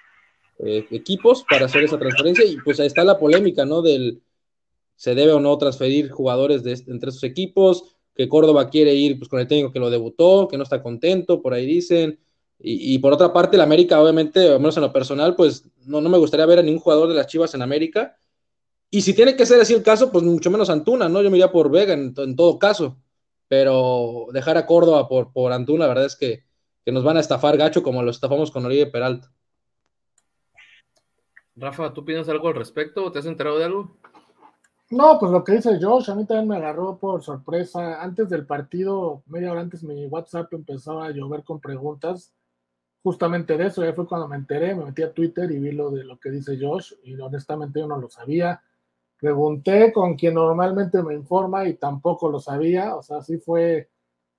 eh, 0.57 0.83
equipos 0.89 1.45
para 1.47 1.67
hacer 1.67 1.83
esa 1.83 1.99
transferencia 1.99 2.43
y 2.43 2.57
pues 2.57 2.79
ahí 2.79 2.87
está 2.87 3.03
la 3.03 3.19
polémica, 3.19 3.65
¿no? 3.65 3.83
Del 3.83 4.19
se 4.95 5.13
debe 5.13 5.33
o 5.33 5.39
no 5.39 5.55
transferir 5.59 6.09
jugadores 6.09 6.63
de, 6.63 6.71
entre 6.87 7.09
esos 7.09 7.23
equipos, 7.23 7.94
que 8.15 8.29
Córdoba 8.29 8.69
quiere 8.69 8.93
ir 8.93 9.17
pues 9.17 9.29
con 9.29 9.39
el 9.39 9.47
técnico 9.47 9.71
que 9.71 9.79
lo 9.79 9.89
debutó, 9.89 10.47
que 10.47 10.57
no 10.57 10.63
está 10.63 10.81
contento, 10.81 11.41
por 11.41 11.53
ahí 11.53 11.65
dicen. 11.65 12.19
Y, 12.57 12.97
por 12.99 13.11
otra 13.11 13.33
parte, 13.33 13.57
el 13.57 13.61
América, 13.61 14.01
obviamente, 14.01 14.47
al 14.47 14.59
menos 14.59 14.77
en 14.77 14.83
lo 14.83 14.93
personal, 14.93 15.35
pues 15.35 15.69
no, 15.85 15.99
no 15.99 16.09
me 16.09 16.17
gustaría 16.17 16.45
ver 16.45 16.59
a 16.59 16.61
ningún 16.63 16.79
jugador 16.79 17.09
de 17.09 17.15
las 17.15 17.27
Chivas 17.27 17.53
en 17.53 17.61
América. 17.61 18.17
Y 18.89 19.01
si 19.01 19.13
tiene 19.13 19.35
que 19.35 19.45
ser 19.45 19.59
así 19.59 19.73
el 19.73 19.83
caso, 19.83 20.11
pues 20.11 20.23
mucho 20.23 20.49
menos 20.49 20.69
Antuna, 20.69 21.09
¿no? 21.09 21.21
Yo 21.21 21.29
me 21.29 21.37
iría 21.37 21.51
por 21.51 21.69
Vega 21.69 21.93
en, 21.93 22.13
todo 22.13 22.57
caso. 22.57 22.97
Pero 23.49 24.27
dejar 24.31 24.57
a 24.57 24.65
Córdoba 24.65 25.07
por, 25.09 25.33
por 25.33 25.51
Antuna, 25.51 25.83
la 25.83 25.89
verdad 25.89 26.05
es 26.05 26.15
que 26.15 26.45
que 26.85 26.91
nos 26.91 27.03
van 27.03 27.17
a 27.17 27.19
estafar 27.19 27.57
gacho 27.57 27.81
como 27.81 28.03
lo 28.03 28.11
estafamos 28.11 28.51
con 28.51 28.63
Oribe 28.63 28.85
Peralta. 28.85 29.31
Rafa, 31.55 31.93
¿tú 31.93 32.05
piensas 32.05 32.29
algo 32.29 32.49
al 32.49 32.55
respecto? 32.55 33.11
¿Te 33.11 33.19
has 33.19 33.25
enterado 33.25 33.57
de 33.57 33.65
algo? 33.65 33.97
No, 34.91 35.17
pues 35.19 35.31
lo 35.31 35.43
que 35.43 35.53
dice 35.53 35.79
Josh, 35.81 36.11
a 36.11 36.15
mí 36.15 36.25
también 36.25 36.47
me 36.47 36.55
agarró 36.57 36.97
por 36.99 37.23
sorpresa. 37.23 38.01
Antes 38.03 38.29
del 38.29 38.45
partido, 38.45 39.23
media 39.25 39.51
hora 39.51 39.61
antes, 39.61 39.83
mi 39.83 40.05
WhatsApp 40.05 40.53
empezaba 40.53 41.07
a 41.07 41.11
llover 41.11 41.43
con 41.43 41.59
preguntas 41.59 42.33
justamente 43.03 43.57
de 43.57 43.67
eso. 43.67 43.83
Ya 43.85 43.93
fue 43.93 44.07
cuando 44.07 44.27
me 44.27 44.37
enteré, 44.37 44.75
me 44.75 44.85
metí 44.85 45.03
a 45.03 45.13
Twitter 45.13 45.51
y 45.51 45.59
vi 45.59 45.71
lo 45.71 45.91
de 45.91 46.03
lo 46.05 46.19
que 46.19 46.31
dice 46.31 46.57
Josh 46.61 46.93
y 47.03 47.19
honestamente 47.19 47.79
yo 47.79 47.87
no 47.87 47.97
lo 47.97 48.09
sabía. 48.09 48.61
Pregunté 49.19 49.93
con 49.93 50.15
quien 50.15 50.35
normalmente 50.35 51.03
me 51.03 51.15
informa 51.15 51.67
y 51.67 51.75
tampoco 51.75 52.29
lo 52.29 52.39
sabía. 52.39 52.95
O 52.95 53.03
sea, 53.03 53.21
sí 53.23 53.37
fue 53.39 53.89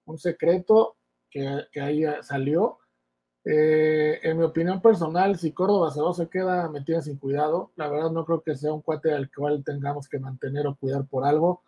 un 0.06 0.18
secreto 0.18 0.96
que, 1.30 1.66
que 1.72 1.80
ahí 1.80 2.04
salió. 2.22 2.78
Eh, 3.48 4.18
en 4.24 4.38
mi 4.38 4.42
opinión 4.42 4.82
personal, 4.82 5.38
si 5.38 5.52
Córdoba 5.52 5.92
se, 5.92 6.00
se 6.20 6.28
queda 6.28 6.68
metida 6.68 7.00
sin 7.00 7.16
cuidado, 7.16 7.70
la 7.76 7.88
verdad 7.88 8.10
no 8.10 8.24
creo 8.24 8.42
que 8.42 8.56
sea 8.56 8.72
un 8.72 8.82
cuate 8.82 9.12
al 9.12 9.30
cual 9.30 9.62
tengamos 9.64 10.08
que 10.08 10.18
mantener 10.18 10.66
o 10.66 10.74
cuidar 10.74 11.06
por 11.06 11.24
algo. 11.24 11.62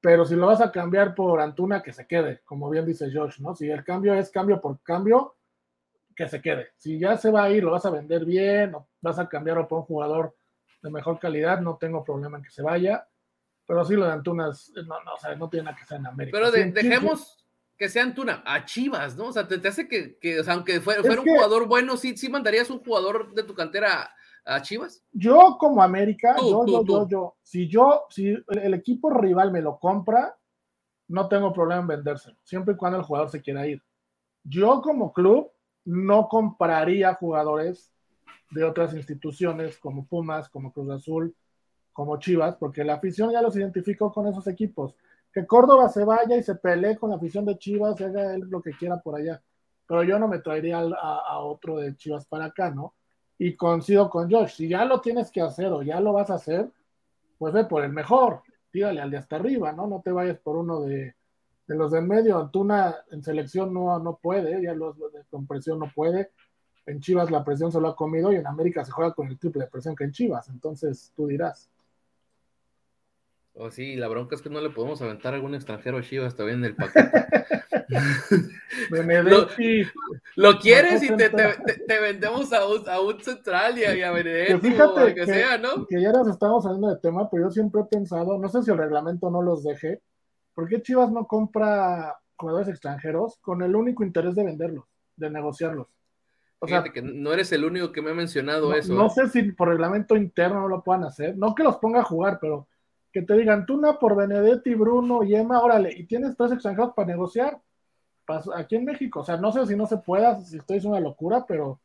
Pero 0.00 0.24
si 0.24 0.36
lo 0.36 0.46
vas 0.46 0.60
a 0.60 0.70
cambiar 0.70 1.16
por 1.16 1.40
Antuna, 1.40 1.82
que 1.82 1.92
se 1.92 2.06
quede, 2.06 2.42
como 2.44 2.70
bien 2.70 2.86
dice 2.86 3.10
George, 3.10 3.42
¿no? 3.42 3.56
Si 3.56 3.68
el 3.68 3.82
cambio 3.82 4.14
es 4.14 4.30
cambio 4.30 4.60
por 4.60 4.80
cambio, 4.84 5.34
que 6.14 6.28
se 6.28 6.40
quede. 6.40 6.68
Si 6.76 7.00
ya 7.00 7.16
se 7.16 7.32
va 7.32 7.42
a 7.42 7.50
ir, 7.50 7.64
lo 7.64 7.72
vas 7.72 7.84
a 7.84 7.90
vender 7.90 8.24
bien, 8.24 8.76
o 8.76 8.86
vas 9.00 9.18
a 9.18 9.28
cambiarlo 9.28 9.66
por 9.66 9.80
un 9.80 9.86
jugador 9.86 10.36
de 10.82 10.90
mejor 10.90 11.18
calidad, 11.18 11.60
no 11.60 11.78
tengo 11.78 12.04
problema 12.04 12.38
en 12.38 12.44
que 12.44 12.50
se 12.50 12.62
vaya. 12.62 13.08
Pero 13.66 13.84
sí, 13.84 13.94
lo 13.94 14.06
de 14.06 14.12
Antuna, 14.12 14.52
no, 14.86 15.02
no, 15.02 15.14
o 15.14 15.18
sea, 15.18 15.34
no 15.34 15.50
tiene 15.50 15.64
nada 15.64 15.76
que 15.76 15.84
ser 15.84 15.98
en 15.98 16.06
América. 16.06 16.38
Pero 16.38 16.52
dejemos, 16.52 17.37
que 17.78 17.88
sea 17.88 18.02
Antuna, 18.02 18.42
a 18.44 18.64
Chivas, 18.64 19.16
¿no? 19.16 19.26
O 19.26 19.32
sea, 19.32 19.46
te, 19.46 19.66
hace 19.66 19.86
que, 19.86 20.18
que 20.18 20.40
o 20.40 20.44
sea, 20.44 20.54
aunque 20.54 20.80
fuera, 20.80 21.00
fuera 21.00 21.20
un 21.20 21.28
jugador 21.28 21.68
bueno, 21.68 21.96
¿sí, 21.96 22.16
¿sí 22.16 22.28
mandarías 22.28 22.68
un 22.70 22.80
jugador 22.80 23.32
de 23.32 23.44
tu 23.44 23.54
cantera 23.54 24.10
a, 24.44 24.60
Chivas? 24.62 25.04
Yo 25.12 25.56
como 25.58 25.80
América, 25.80 26.34
yo, 26.38 26.66
yo, 26.66 26.84
yo, 26.84 27.08
yo, 27.08 27.36
si 27.42 27.68
yo, 27.68 28.06
si 28.10 28.36
el 28.48 28.74
equipo 28.74 29.10
rival 29.10 29.52
me 29.52 29.62
lo 29.62 29.78
compra, 29.78 30.36
no 31.06 31.28
tengo 31.28 31.52
problema 31.52 31.82
en 31.82 31.86
vendérselo, 31.86 32.36
siempre 32.42 32.74
y 32.74 32.76
cuando 32.76 32.98
el 32.98 33.04
jugador 33.04 33.30
se 33.30 33.40
quiera 33.40 33.66
ir. 33.66 33.80
Yo 34.42 34.82
como 34.82 35.12
club 35.12 35.52
no 35.84 36.28
compraría 36.28 37.14
jugadores 37.14 37.92
de 38.50 38.64
otras 38.64 38.92
instituciones 38.92 39.78
como 39.78 40.06
Pumas, 40.06 40.48
como 40.48 40.72
Cruz 40.72 40.90
Azul, 40.90 41.34
como 41.92 42.18
Chivas, 42.18 42.56
porque 42.56 42.82
la 42.82 42.94
afición 42.94 43.30
ya 43.30 43.40
los 43.40 43.56
identificó 43.56 44.12
con 44.12 44.26
esos 44.26 44.46
equipos 44.48 44.96
que 45.32 45.46
Córdoba 45.46 45.88
se 45.88 46.04
vaya 46.04 46.36
y 46.36 46.42
se 46.42 46.54
pelee 46.54 46.96
con 46.96 47.10
la 47.10 47.16
afición 47.16 47.44
de 47.44 47.58
Chivas 47.58 48.00
haga 48.00 48.34
él 48.34 48.42
lo 48.48 48.62
que 48.62 48.72
quiera 48.72 49.00
por 49.00 49.16
allá. 49.16 49.42
Pero 49.86 50.02
yo 50.02 50.18
no 50.18 50.28
me 50.28 50.40
traería 50.40 50.78
a, 50.78 51.38
otro 51.40 51.78
de 51.78 51.96
Chivas 51.96 52.26
para 52.26 52.46
acá, 52.46 52.70
¿no? 52.70 52.94
Y 53.38 53.54
coincido 53.56 54.10
con 54.10 54.30
Josh, 54.30 54.56
si 54.56 54.68
ya 54.68 54.84
lo 54.84 55.00
tienes 55.00 55.30
que 55.30 55.40
hacer 55.40 55.72
o 55.72 55.82
ya 55.82 56.00
lo 56.00 56.12
vas 56.12 56.30
a 56.30 56.34
hacer, 56.34 56.70
pues 57.38 57.54
ve 57.54 57.64
por 57.64 57.84
el 57.84 57.92
mejor, 57.92 58.42
tírale 58.70 59.00
al 59.00 59.10
de 59.10 59.18
hasta 59.18 59.36
arriba, 59.36 59.72
¿no? 59.72 59.86
No 59.86 60.02
te 60.02 60.10
vayas 60.10 60.38
por 60.38 60.56
uno 60.56 60.80
de, 60.80 61.14
los 61.66 61.92
de 61.92 62.00
en 62.00 62.08
medio. 62.08 62.38
Antuna 62.38 62.96
en 63.10 63.22
selección 63.22 63.72
no, 63.72 63.98
no 63.98 64.16
puede, 64.16 64.60
ya 64.62 64.74
los, 64.74 64.98
de 64.98 65.24
compresión 65.30 65.78
no 65.78 65.90
puede. 65.94 66.32
En 66.86 67.00
Chivas 67.00 67.30
la 67.30 67.44
presión 67.44 67.70
se 67.70 67.80
lo 67.80 67.88
ha 67.88 67.96
comido 67.96 68.32
y 68.32 68.36
en 68.36 68.46
América 68.46 68.84
se 68.84 68.90
juega 68.90 69.14
con 69.14 69.28
el 69.28 69.38
triple 69.38 69.64
de 69.64 69.70
presión 69.70 69.94
que 69.94 70.04
en 70.04 70.12
Chivas. 70.12 70.48
Entonces 70.48 71.12
tú 71.14 71.26
dirás. 71.26 71.70
Oh, 73.60 73.72
sí, 73.72 73.96
la 73.96 74.06
bronca 74.06 74.36
es 74.36 74.42
que 74.42 74.50
no 74.50 74.60
le 74.60 74.70
podemos 74.70 75.02
aventar 75.02 75.32
a 75.32 75.36
algún 75.36 75.56
extranjero 75.56 75.98
a 75.98 76.02
Chivas 76.02 76.36
todavía 76.36 76.54
en 76.54 76.64
el 76.64 76.76
paquete. 76.76 77.10
lo, 80.36 80.58
quieres 80.60 81.02
y 81.02 81.08
te, 81.16 81.28
te, 81.28 82.00
vendemos 82.00 82.52
a 82.52 82.68
un, 82.68 82.88
a 82.88 83.00
un, 83.00 83.20
central 83.20 83.76
y 83.76 83.84
a, 83.84 84.12
Benedetti 84.12 84.80
o 84.80 84.94
que, 84.94 85.12
que, 85.12 85.26
sea, 85.26 85.58
¿no? 85.58 85.86
Que 85.86 86.00
ya 86.00 86.12
nos 86.12 86.28
estamos 86.28 86.64
hablando 86.66 86.88
de 86.88 87.00
tema, 87.00 87.28
pero 87.28 87.46
yo 87.46 87.50
siempre 87.50 87.80
he 87.80 87.84
pensado, 87.84 88.38
no 88.38 88.48
sé 88.48 88.62
si 88.62 88.70
el 88.70 88.78
reglamento 88.78 89.28
no 89.28 89.42
los 89.42 89.64
deje, 89.64 90.02
¿por 90.54 90.68
qué 90.68 90.80
Chivas 90.80 91.10
no 91.10 91.26
compra 91.26 92.16
jugadores 92.36 92.68
extranjeros 92.68 93.38
con 93.40 93.60
el 93.62 93.74
único 93.74 94.04
interés 94.04 94.36
de 94.36 94.44
venderlos, 94.44 94.84
de 95.16 95.30
negociarlos? 95.30 95.88
O 96.60 96.68
sea, 96.68 96.84
que 96.84 97.02
no 97.02 97.32
eres 97.32 97.50
el 97.50 97.64
único 97.64 97.90
que 97.90 98.02
me 98.02 98.12
ha 98.12 98.14
mencionado 98.14 98.72
eso. 98.74 98.94
No 98.94 99.06
¿eh? 99.06 99.10
sé 99.10 99.28
si 99.28 99.50
por 99.50 99.68
reglamento 99.68 100.16
interno 100.16 100.60
no 100.60 100.68
lo 100.68 100.84
puedan 100.84 101.02
hacer, 101.02 101.36
no 101.36 101.56
que 101.56 101.64
los 101.64 101.78
ponga 101.78 102.00
a 102.00 102.04
jugar, 102.04 102.38
pero 102.40 102.68
que 103.12 103.22
te 103.22 103.36
digan 103.36 103.66
Tuna 103.66 103.98
por 103.98 104.16
Benedetti, 104.16 104.74
Bruno 104.74 105.24
y 105.24 105.34
Emma, 105.34 105.60
órale, 105.60 105.92
y 105.96 106.04
tienes 106.04 106.36
tres 106.36 106.52
extranjeros 106.52 106.92
para 106.94 107.08
negociar 107.08 107.60
aquí 108.54 108.76
en 108.76 108.84
México. 108.84 109.20
O 109.20 109.24
sea, 109.24 109.36
no 109.36 109.52
sé 109.52 109.66
si 109.66 109.76
no 109.76 109.86
se 109.86 109.98
pueda, 109.98 110.40
si 110.40 110.58
esto 110.58 110.74
es 110.74 110.84
una 110.84 111.00
locura, 111.00 111.44
pero 111.46 111.80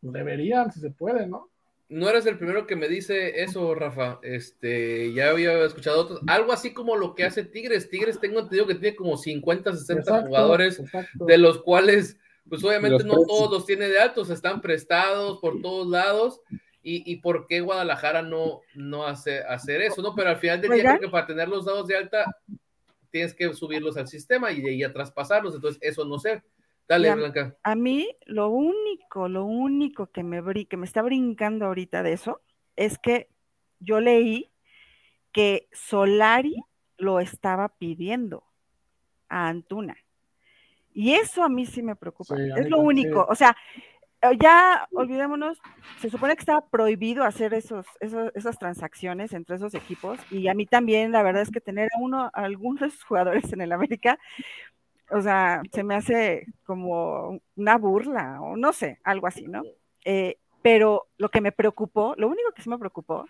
deberían, 0.00 0.72
si 0.72 0.80
se 0.80 0.90
puede, 0.90 1.26
¿no? 1.26 1.50
No 1.88 2.08
eres 2.08 2.26
el 2.26 2.38
primero 2.38 2.66
que 2.66 2.76
me 2.76 2.88
dice 2.88 3.42
eso, 3.42 3.74
Rafa. 3.74 4.18
Este, 4.22 5.12
ya 5.12 5.30
había 5.30 5.64
escuchado 5.64 6.00
otros. 6.00 6.20
Algo 6.26 6.52
así 6.52 6.72
como 6.72 6.96
lo 6.96 7.14
que 7.14 7.24
hace 7.24 7.44
Tigres. 7.44 7.90
Tigres 7.90 8.18
tengo 8.18 8.40
entendido 8.40 8.66
que 8.66 8.74
tiene 8.74 8.96
como 8.96 9.16
50, 9.16 9.72
60 9.72 10.22
jugadores, 10.22 10.82
de 11.14 11.38
los 11.38 11.62
cuales, 11.62 12.18
pues 12.48 12.64
obviamente 12.64 13.04
no 13.04 13.24
todos 13.26 13.50
los 13.50 13.66
tiene 13.66 13.88
de 13.88 14.00
altos, 14.00 14.30
están 14.30 14.60
prestados 14.60 15.38
por 15.38 15.60
todos 15.60 15.86
lados 15.88 16.40
y, 16.86 17.16
por 17.16 17.46
qué 17.46 17.60
Guadalajara 17.60 18.20
no, 18.20 18.60
no 18.74 19.06
hace 19.06 19.38
hacer 19.40 19.80
eso, 19.80 20.02
¿no? 20.02 20.14
Pero 20.14 20.30
al 20.30 20.36
final 20.36 20.60
del 20.60 20.72
día 20.72 20.82
creo 20.82 21.00
que 21.00 21.08
para 21.08 21.26
tener 21.26 21.48
los 21.48 21.64
dados 21.64 21.86
de 21.88 21.96
alta 21.96 22.26
tienes 23.10 23.32
que 23.32 23.52
subirlos 23.54 23.96
al 23.96 24.06
sistema 24.06 24.52
y 24.52 24.60
de 24.60 24.70
ahí 24.70 24.82
a 24.82 24.92
traspasarlos, 24.92 25.54
entonces 25.54 25.80
eso 25.82 26.04
no 26.04 26.18
sé. 26.18 26.42
Dale, 26.86 27.14
Blanca. 27.14 27.56
A 27.62 27.74
mí 27.74 28.14
lo 28.26 28.50
único, 28.50 29.28
lo 29.28 29.46
único 29.46 30.08
que 30.08 30.22
me, 30.22 30.66
que 30.66 30.76
me 30.76 30.84
está 30.84 31.00
brincando 31.00 31.64
ahorita 31.64 32.02
de 32.02 32.12
eso 32.12 32.42
es 32.76 32.98
que 32.98 33.30
yo 33.80 34.00
leí 34.00 34.50
que 35.32 35.68
Solari 35.72 36.56
lo 36.98 37.20
estaba 37.20 37.70
pidiendo 37.70 38.44
a 39.28 39.48
Antuna. 39.48 39.96
Y 40.92 41.14
eso 41.14 41.42
a 41.42 41.48
mí 41.48 41.66
sí 41.66 41.82
me 41.82 41.96
preocupa. 41.96 42.36
es 42.36 42.68
lo 42.68 42.78
único. 42.78 43.26
O 43.28 43.34
sea, 43.34 43.56
ya 44.32 44.88
olvidémonos, 44.92 45.58
se 46.00 46.10
supone 46.10 46.34
que 46.34 46.40
estaba 46.40 46.66
prohibido 46.68 47.24
hacer 47.24 47.54
esos, 47.54 47.86
esas 48.00 48.58
transacciones 48.58 49.32
entre 49.32 49.56
esos 49.56 49.74
equipos 49.74 50.18
y 50.30 50.48
a 50.48 50.54
mí 50.54 50.66
también 50.66 51.12
la 51.12 51.22
verdad 51.22 51.42
es 51.42 51.50
que 51.50 51.60
tener 51.60 51.88
a 51.94 52.00
uno, 52.00 52.24
a 52.24 52.30
algunos 52.32 53.02
jugadores 53.04 53.52
en 53.52 53.60
el 53.60 53.72
América, 53.72 54.18
o 55.10 55.20
sea, 55.20 55.62
se 55.72 55.84
me 55.84 55.94
hace 55.94 56.46
como 56.64 57.40
una 57.56 57.76
burla 57.78 58.40
o 58.40 58.56
no 58.56 58.72
sé, 58.72 58.98
algo 59.04 59.26
así, 59.26 59.46
¿no? 59.46 59.62
Eh, 60.04 60.38
pero 60.62 61.06
lo 61.18 61.28
que 61.30 61.40
me 61.40 61.52
preocupó, 61.52 62.14
lo 62.16 62.28
único 62.28 62.52
que 62.52 62.62
sí 62.62 62.70
me 62.70 62.78
preocupó, 62.78 63.26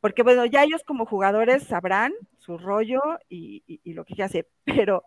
porque 0.00 0.22
bueno, 0.22 0.44
ya 0.44 0.64
ellos 0.64 0.82
como 0.84 1.06
jugadores 1.06 1.64
sabrán 1.64 2.12
su 2.36 2.58
rollo 2.58 3.00
y, 3.28 3.62
y 3.66 3.94
lo 3.94 4.04
que 4.04 4.22
hace, 4.22 4.48
pero 4.64 5.04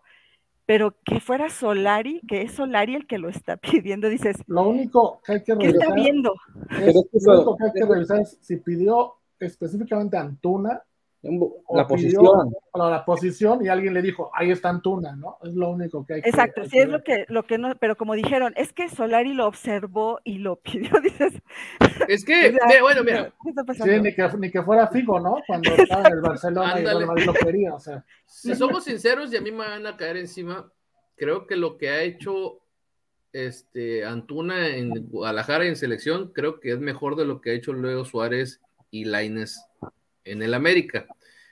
pero 0.68 0.94
que 1.02 1.18
fuera 1.18 1.48
Solari, 1.48 2.20
que 2.28 2.42
es 2.42 2.52
Solari 2.52 2.94
el 2.94 3.06
que 3.06 3.16
lo 3.16 3.30
está 3.30 3.56
pidiendo, 3.88 4.10
dices. 4.10 4.36
Lo 4.46 4.68
único 4.68 5.22
que 5.24 5.32
hay 5.32 5.42
que 5.42 5.54
revisar. 5.54 5.72
¿Qué 5.72 5.78
está 5.78 5.94
viendo? 5.94 6.34
Es, 6.72 6.94
lo 7.24 7.36
único 7.36 7.56
que 7.56 7.64
hay 7.64 7.72
que 7.72 7.86
revisar 7.86 8.20
es 8.20 8.36
si 8.42 8.56
pidió 8.58 9.14
específicamente 9.40 10.18
Antuna 10.18 10.82
la 11.22 11.86
posición. 11.86 12.54
la 12.74 13.04
posición 13.04 13.64
y 13.64 13.68
alguien 13.68 13.92
le 13.92 14.02
dijo, 14.02 14.30
ahí 14.34 14.50
está 14.50 14.68
Antuna, 14.68 15.16
¿no? 15.16 15.38
Es 15.42 15.52
lo 15.52 15.70
único 15.70 16.06
que 16.06 16.14
hay 16.14 16.22
que 16.22 16.28
Exacto, 16.28 16.64
sí, 16.64 16.78
es 16.78 16.88
lo 16.88 17.02
que, 17.02 17.24
lo 17.28 17.44
que 17.44 17.58
no, 17.58 17.74
pero 17.76 17.96
como 17.96 18.14
dijeron, 18.14 18.52
es 18.56 18.72
que 18.72 18.88
Solari 18.88 19.34
lo 19.34 19.46
observó 19.46 20.20
y 20.22 20.38
lo 20.38 20.56
pidió, 20.56 20.90
dices. 21.02 21.34
Es 22.06 22.24
que, 22.24 22.56
bueno, 22.82 23.02
mira. 23.02 23.32
Sí, 23.74 24.00
ni 24.00 24.14
que, 24.14 24.28
ni 24.38 24.50
que, 24.50 24.62
fuera 24.62 24.86
Figo, 24.88 25.18
¿no? 25.18 25.38
Cuando 25.46 25.74
estaba 25.74 26.06
en 26.06 26.14
el 26.14 26.20
Barcelona 26.20 26.80
y 26.80 27.24
lo 27.24 27.34
quería, 27.34 27.74
o 27.74 27.80
sea. 27.80 28.04
Si 28.26 28.54
somos 28.54 28.84
sinceros 28.84 29.32
y 29.32 29.36
a 29.36 29.40
mí 29.40 29.50
me 29.50 29.58
van 29.58 29.86
a 29.86 29.96
caer 29.96 30.18
encima, 30.18 30.70
creo 31.16 31.46
que 31.46 31.56
lo 31.56 31.78
que 31.78 31.88
ha 31.88 32.02
hecho 32.02 32.60
este 33.32 34.04
Antuna 34.04 34.68
en 34.68 35.08
Guadalajara 35.08 35.66
en 35.66 35.76
selección, 35.76 36.32
creo 36.32 36.60
que 36.60 36.72
es 36.72 36.78
mejor 36.78 37.16
de 37.16 37.24
lo 37.24 37.40
que 37.40 37.50
ha 37.50 37.54
hecho 37.54 37.72
Leo 37.72 38.04
Suárez 38.04 38.60
y 38.90 39.04
Laines 39.04 39.67
en 40.30 40.42
el 40.42 40.54
América. 40.54 41.06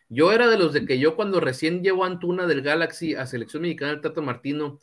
Yo 0.08 0.32
era 0.32 0.48
de 0.48 0.58
los 0.58 0.72
de 0.72 0.86
que 0.86 0.98
yo 0.98 1.16
cuando 1.16 1.40
recién 1.40 1.82
llegó 1.82 2.04
Antuna 2.04 2.46
del 2.46 2.62
Galaxy 2.62 3.14
a 3.14 3.26
selección 3.26 3.62
mexicana 3.62 3.92
del 3.92 4.00
Tato 4.00 4.22
Martino 4.22 4.80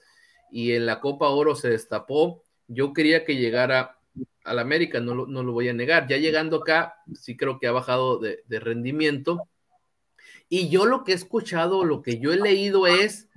y 0.51 0.73
en 0.73 0.85
la 0.85 0.99
Copa 0.99 1.29
Oro 1.29 1.55
se 1.55 1.69
destapó, 1.69 2.43
yo 2.67 2.93
quería 2.93 3.23
que 3.23 3.37
llegara 3.37 3.97
al 4.43 4.59
América, 4.59 4.99
no 4.99 5.15
lo, 5.15 5.25
no 5.25 5.43
lo 5.43 5.53
voy 5.53 5.69
a 5.69 5.73
negar. 5.73 6.07
Ya 6.07 6.17
llegando 6.17 6.57
acá, 6.57 6.95
sí 7.13 7.37
creo 7.37 7.59
que 7.59 7.67
ha 7.67 7.71
bajado 7.71 8.19
de, 8.19 8.43
de 8.47 8.59
rendimiento. 8.59 9.47
Y 10.49 10.69
yo 10.69 10.85
lo 10.85 11.03
que 11.03 11.13
he 11.13 11.15
escuchado, 11.15 11.85
lo 11.85 12.01
que 12.01 12.19
yo 12.19 12.33
he 12.33 12.37
leído 12.37 12.85
es 12.85 13.29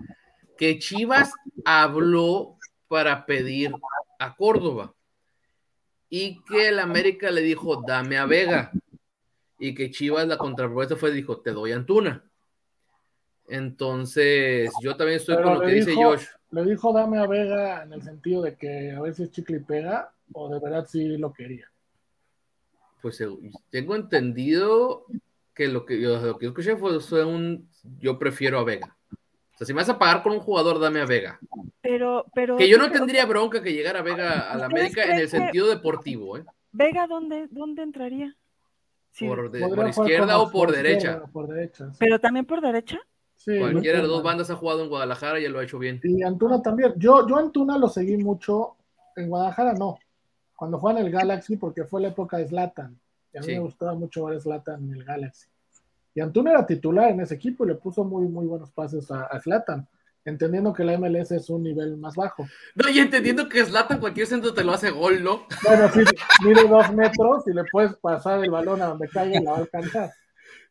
que 0.59 0.78
Chivas 0.78 1.32
habló 1.64 2.59
para 2.88 3.26
pedir 3.26 3.72
a 4.18 4.34
Córdoba 4.36 4.94
y 6.09 6.42
que 6.44 6.68
el 6.68 6.78
América 6.78 7.30
le 7.30 7.42
dijo, 7.42 7.82
dame 7.86 8.18
a 8.18 8.26
Vega 8.26 8.72
y 9.59 9.74
que 9.74 9.90
Chivas 9.90 10.26
la 10.28 10.36
contrapropuesta 10.38 10.96
fue, 10.96 11.11
dijo, 11.12 11.38
te 11.40 11.52
doy 11.52 11.72
Antuna. 11.72 12.22
Entonces, 13.48 14.70
yo 14.82 14.96
también 14.96 15.18
estoy 15.18 15.36
con 15.42 15.54
lo 15.54 15.61
que 15.61 15.72
dice 15.72 15.94
Josh. 15.94 16.24
¿Le 16.50 16.64
dijo 16.64 16.92
dame 16.92 17.18
a 17.18 17.26
Vega 17.26 17.82
en 17.82 17.92
el 17.92 18.02
sentido 18.02 18.42
de 18.42 18.57
que 18.57 18.92
a 18.92 19.00
veces 19.00 19.30
chicle 19.30 19.59
y 19.59 19.61
pega 19.61 20.12
o 20.32 20.48
de 20.48 20.59
verdad 20.61 20.86
sí 20.88 21.16
lo 21.16 21.32
quería? 21.32 21.70
Pues 23.02 23.22
tengo 23.70 23.94
entendido 23.94 25.04
que 25.54 25.68
lo 25.68 25.84
que 25.86 26.00
yo, 26.00 26.18
lo 26.20 26.38
que 26.38 26.46
yo 26.46 26.50
escuché 26.50 26.76
fue, 26.76 26.98
fue 27.00 27.24
un 27.24 27.68
yo 28.00 28.18
prefiero 28.18 28.59
a 28.59 28.64
Vega. 28.64 28.96
O 29.12 29.59
sea, 29.59 29.66
si 29.66 29.72
me 29.72 29.78
vas 29.80 29.88
a 29.88 29.98
pagar 29.98 30.22
con 30.22 30.32
un 30.32 30.40
jugador, 30.40 30.78
dame 30.80 31.00
a 31.00 31.07
Vega. 31.07 31.38
Pero, 31.80 32.26
pero. 32.34 32.57
Que 32.57 32.68
yo 32.68 32.78
no 32.78 32.86
pero- 32.88 32.98
tendría 32.98 33.24
bronca 33.26 33.62
que 33.62 33.72
llegara 33.72 34.02
Vega 34.02 34.50
a 34.50 34.57
la 34.57 34.66
¿Ustedes 34.66 34.82
América 34.90 35.04
en 35.04 35.12
el 35.12 35.20
que- 35.22 35.28
sentido 35.28 35.68
deportivo, 35.68 36.36
¿eh? 36.36 36.44
Vega, 36.72 37.07
¿dónde, 37.07 37.46
dónde 37.50 37.82
entraría? 37.82 38.36
Sí, 39.16 39.26
Por, 39.26 39.50
de- 39.50 39.60
por 39.66 39.88
izquierda 39.88 40.38
o 40.40 40.50
por 40.50 40.68
izquierda 40.68 40.76
derecha. 40.90 41.22
o 41.24 41.28
Por 41.28 41.48
derecha. 41.48 41.90
sí. 41.90 41.96
Pero 41.98 42.18
también 42.20 42.44
por 42.44 42.60
derecha. 42.60 42.98
Sí, 43.34 43.58
Cualquiera 43.58 43.96
de 43.96 44.02
las 44.02 44.10
dos 44.12 44.22
bandas 44.22 44.50
ha 44.50 44.56
jugado 44.56 44.82
en 44.82 44.90
Guadalajara 44.90 45.40
y 45.40 45.44
ya 45.44 45.48
lo 45.48 45.58
ha 45.58 45.64
hecho 45.64 45.78
bien. 45.78 46.00
Y 46.04 46.22
Antuna 46.22 46.60
también. 46.60 46.92
Yo, 46.98 47.26
yo 47.26 47.36
Antuna 47.38 47.78
lo 47.78 47.88
seguí 47.88 48.18
mucho. 48.18 48.76
En 49.16 49.30
Guadalajara 49.30 49.72
no. 49.72 49.98
Cuando 50.54 50.78
fue 50.78 50.92
en 50.92 50.98
el 50.98 51.10
Galaxy, 51.10 51.56
porque 51.56 51.84
fue 51.84 52.02
la 52.02 52.08
época 52.08 52.36
de 52.36 52.46
Zlatan. 52.46 52.98
Y 53.32 53.38
a 53.38 53.40
mí 53.40 53.46
Sí. 53.46 53.52
me 53.52 53.60
gustaba 53.60 53.94
mucho 53.94 54.26
ver 54.26 54.36
a 54.36 54.40
Zlatan 54.40 54.84
en 54.84 54.94
el 54.96 55.04
Galaxy. 55.04 55.46
Y 56.14 56.20
Antuna 56.20 56.50
era 56.50 56.66
titular 56.66 57.10
en 57.10 57.20
ese 57.20 57.36
equipo 57.36 57.64
y 57.64 57.68
le 57.68 57.74
puso 57.76 58.04
muy, 58.04 58.26
muy 58.26 58.44
buenos 58.46 58.70
pases 58.70 59.10
a, 59.10 59.24
a 59.24 59.40
Zlatan, 59.40 59.86
entendiendo 60.26 60.72
que 60.72 60.84
la 60.84 60.98
MLS 60.98 61.30
es 61.30 61.48
un 61.48 61.62
nivel 61.62 61.96
más 61.96 62.14
bajo. 62.16 62.46
No, 62.74 62.90
y 62.90 62.98
entendiendo 62.98 63.48
que 63.48 63.64
Slatan 63.64 64.00
cualquier 64.00 64.26
centro 64.26 64.52
te 64.52 64.64
lo 64.64 64.72
hace 64.72 64.90
gol, 64.90 65.22
¿no? 65.22 65.46
Bueno, 65.64 65.88
sí, 65.88 66.00
mide 66.44 66.68
dos 66.68 66.92
metros 66.92 67.46
y 67.46 67.54
le 67.54 67.62
puedes 67.70 67.94
pasar 67.96 68.44
el 68.44 68.50
balón 68.50 68.82
a 68.82 68.86
donde 68.86 69.08
caiga 69.08 69.40
y 69.40 69.44
la 69.44 69.52
va 69.52 69.56
a 69.58 69.60
alcanzar. 69.60 70.12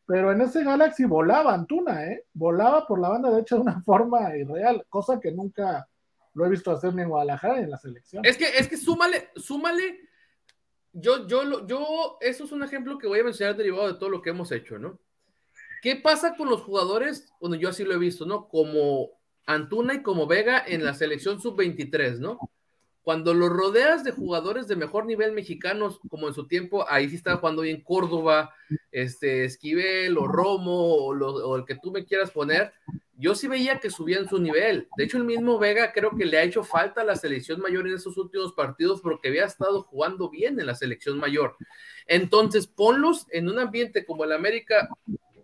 Pero 0.06 0.30
en 0.30 0.42
ese 0.42 0.62
Galaxy 0.62 1.04
volaba 1.04 1.54
Antuna, 1.54 2.04
¿eh? 2.04 2.24
Volaba 2.32 2.86
por 2.86 3.00
la 3.00 3.08
banda 3.08 3.30
derecha 3.30 3.56
de 3.56 3.62
una 3.62 3.80
forma 3.82 4.36
irreal, 4.36 4.84
cosa 4.88 5.18
que 5.18 5.32
nunca 5.32 5.88
lo 6.34 6.44
he 6.44 6.50
visto 6.50 6.70
hacer 6.70 6.94
ni 6.94 7.02
en 7.02 7.08
Guadalajara 7.08 7.56
ni 7.56 7.64
en 7.64 7.70
la 7.70 7.78
selección. 7.78 8.24
Es 8.24 8.36
que, 8.36 8.44
es 8.58 8.68
que 8.68 8.76
súmale, 8.76 9.30
súmale. 9.36 10.00
Yo, 10.92 11.26
yo, 11.26 11.66
yo, 11.66 12.18
eso 12.20 12.44
es 12.44 12.52
un 12.52 12.62
ejemplo 12.62 12.98
que 12.98 13.06
voy 13.06 13.20
a 13.20 13.24
mencionar 13.24 13.56
derivado 13.56 13.90
de 13.90 13.98
todo 13.98 14.10
lo 14.10 14.22
que 14.22 14.30
hemos 14.30 14.52
hecho, 14.52 14.78
¿no? 14.78 15.00
¿Qué 15.82 15.96
pasa 15.96 16.36
con 16.36 16.48
los 16.48 16.62
jugadores? 16.62 17.32
Bueno, 17.40 17.56
yo 17.56 17.70
así 17.70 17.84
lo 17.84 17.94
he 17.94 17.98
visto, 17.98 18.26
¿no? 18.26 18.48
Como 18.48 19.15
Antuna 19.46 19.94
y 19.94 20.02
como 20.02 20.26
Vega 20.26 20.62
en 20.66 20.84
la 20.84 20.94
selección 20.94 21.40
sub-23, 21.40 22.18
¿no? 22.18 22.38
Cuando 23.02 23.34
los 23.34 23.50
rodeas 23.50 24.02
de 24.02 24.10
jugadores 24.10 24.66
de 24.66 24.74
mejor 24.74 25.06
nivel 25.06 25.32
mexicanos, 25.32 26.00
como 26.10 26.26
en 26.26 26.34
su 26.34 26.48
tiempo, 26.48 26.84
ahí 26.88 27.08
sí 27.08 27.14
estaba 27.14 27.38
jugando 27.38 27.62
bien 27.62 27.80
Córdoba, 27.82 28.52
este, 28.90 29.44
Esquivel 29.44 30.18
o 30.18 30.26
Romo 30.26 30.94
o, 30.94 31.16
o 31.16 31.56
el 31.56 31.64
que 31.64 31.76
tú 31.76 31.92
me 31.92 32.04
quieras 32.04 32.32
poner, 32.32 32.72
yo 33.18 33.34
sí 33.34 33.48
veía 33.48 33.78
que 33.78 33.90
subían 33.90 34.28
su 34.28 34.38
nivel. 34.38 34.88
De 34.96 35.04
hecho, 35.04 35.16
el 35.16 35.24
mismo 35.24 35.58
Vega 35.58 35.92
creo 35.92 36.10
que 36.16 36.26
le 36.26 36.38
ha 36.38 36.42
hecho 36.42 36.64
falta 36.64 37.00
a 37.00 37.04
la 37.04 37.16
selección 37.16 37.60
mayor 37.60 37.86
en 37.86 37.94
esos 37.94 38.16
últimos 38.18 38.52
partidos 38.52 39.00
porque 39.00 39.28
había 39.28 39.44
estado 39.44 39.84
jugando 39.84 40.28
bien 40.28 40.60
en 40.60 40.66
la 40.66 40.74
selección 40.74 41.18
mayor. 41.18 41.56
Entonces, 42.06 42.66
ponlos 42.66 43.26
en 43.30 43.48
un 43.48 43.58
ambiente 43.58 44.04
como 44.04 44.24
el 44.24 44.32
América, 44.32 44.88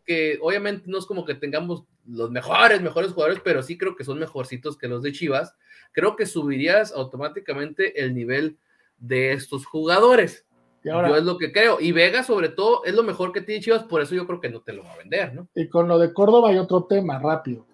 que 0.04 0.38
obviamente 0.42 0.90
no 0.90 0.98
es 0.98 1.06
como 1.06 1.24
que 1.24 1.34
tengamos 1.34 1.84
los 2.06 2.30
mejores, 2.30 2.80
mejores 2.80 3.12
jugadores, 3.12 3.40
pero 3.44 3.62
sí 3.62 3.78
creo 3.78 3.96
que 3.96 4.04
son 4.04 4.18
mejorcitos 4.18 4.76
que 4.76 4.88
los 4.88 5.02
de 5.02 5.12
Chivas. 5.12 5.56
Creo 5.92 6.16
que 6.16 6.26
subirías 6.26 6.92
automáticamente 6.92 8.02
el 8.02 8.14
nivel 8.14 8.58
de 8.98 9.32
estos 9.32 9.66
jugadores. 9.66 10.46
Y 10.84 10.88
ahora, 10.88 11.10
yo 11.10 11.16
es 11.16 11.24
lo 11.24 11.38
que 11.38 11.52
creo. 11.52 11.80
Y 11.80 11.92
Vega, 11.92 12.24
sobre 12.24 12.48
todo, 12.48 12.84
es 12.84 12.94
lo 12.94 13.02
mejor 13.02 13.32
que 13.32 13.40
tiene 13.40 13.62
Chivas, 13.62 13.84
por 13.84 14.02
eso 14.02 14.14
yo 14.14 14.26
creo 14.26 14.40
que 14.40 14.50
no 14.50 14.60
te 14.62 14.72
lo 14.72 14.82
va 14.82 14.92
a 14.92 14.98
vender, 14.98 15.34
¿no? 15.34 15.48
y 15.54 15.68
con 15.68 15.86
lo 15.86 15.98
de 15.98 16.12
Córdoba 16.12 16.50
hay 16.50 16.58
otro 16.58 16.84
tema 16.84 17.18
rápido. 17.18 17.66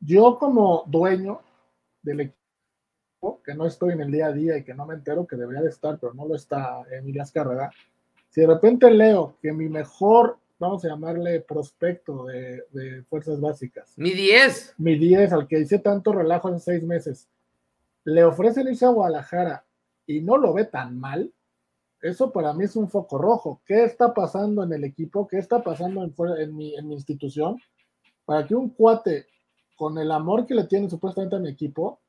Yo 0.00 0.38
como 0.38 0.84
dueño 0.86 1.40
del 2.02 2.20
equipo, 2.20 3.42
que 3.44 3.54
no 3.54 3.66
estoy 3.66 3.92
en 3.92 4.02
el 4.02 4.12
día 4.12 4.26
a 4.26 4.32
día 4.32 4.56
y 4.56 4.64
que 4.64 4.74
no 4.74 4.86
me 4.86 4.94
entero 4.94 5.26
que 5.26 5.36
debería 5.36 5.62
de 5.62 5.70
estar, 5.70 5.98
pero 5.98 6.14
no 6.14 6.26
lo 6.26 6.36
está 6.36 6.82
Emilia 6.92 7.22
Azcárraga, 7.22 7.70
si 8.30 8.42
de 8.42 8.46
repente 8.46 8.90
leo 8.90 9.36
que 9.40 9.52
mi 9.52 9.68
mejor, 9.68 10.38
vamos 10.58 10.84
a 10.84 10.88
llamarle 10.88 11.40
prospecto 11.40 12.26
de, 12.26 12.64
de 12.70 13.02
fuerzas 13.04 13.40
básicas, 13.40 13.92
Mi 13.96 14.12
10. 14.12 14.74
mi 14.78 14.98
10, 14.98 15.32
al 15.32 15.46
que 15.46 15.60
hice 15.60 15.78
tanto 15.78 16.12
relajo 16.12 16.48
en 16.48 16.60
seis 16.60 16.82
meses, 16.82 17.28
le 18.04 18.24
ofrecen 18.24 18.68
irse 18.68 18.86
a 18.86 18.90
Guadalajara 18.90 19.64
y 20.06 20.20
no 20.20 20.36
lo 20.36 20.52
ve 20.54 20.64
tan 20.64 20.98
mal, 20.98 21.32
eso 22.00 22.30
para 22.30 22.52
mí 22.52 22.64
es 22.64 22.76
un 22.76 22.88
foco 22.88 23.18
rojo. 23.18 23.60
¿Qué 23.64 23.84
está 23.84 24.14
pasando 24.14 24.62
en 24.62 24.72
el 24.72 24.84
equipo? 24.84 25.26
¿Qué 25.26 25.38
está 25.38 25.62
pasando 25.62 26.04
en, 26.04 26.56
mi, 26.56 26.76
en 26.76 26.86
mi 26.86 26.94
institución? 26.94 27.56
Para 28.24 28.46
que 28.46 28.54
un 28.54 28.70
cuate, 28.70 29.26
con 29.76 29.98
el 29.98 30.10
amor 30.12 30.46
que 30.46 30.54
le 30.54 30.64
tiene 30.64 30.88
supuestamente 30.88 31.36
a 31.36 31.40
mi 31.40 31.48
equipo, 31.48 32.00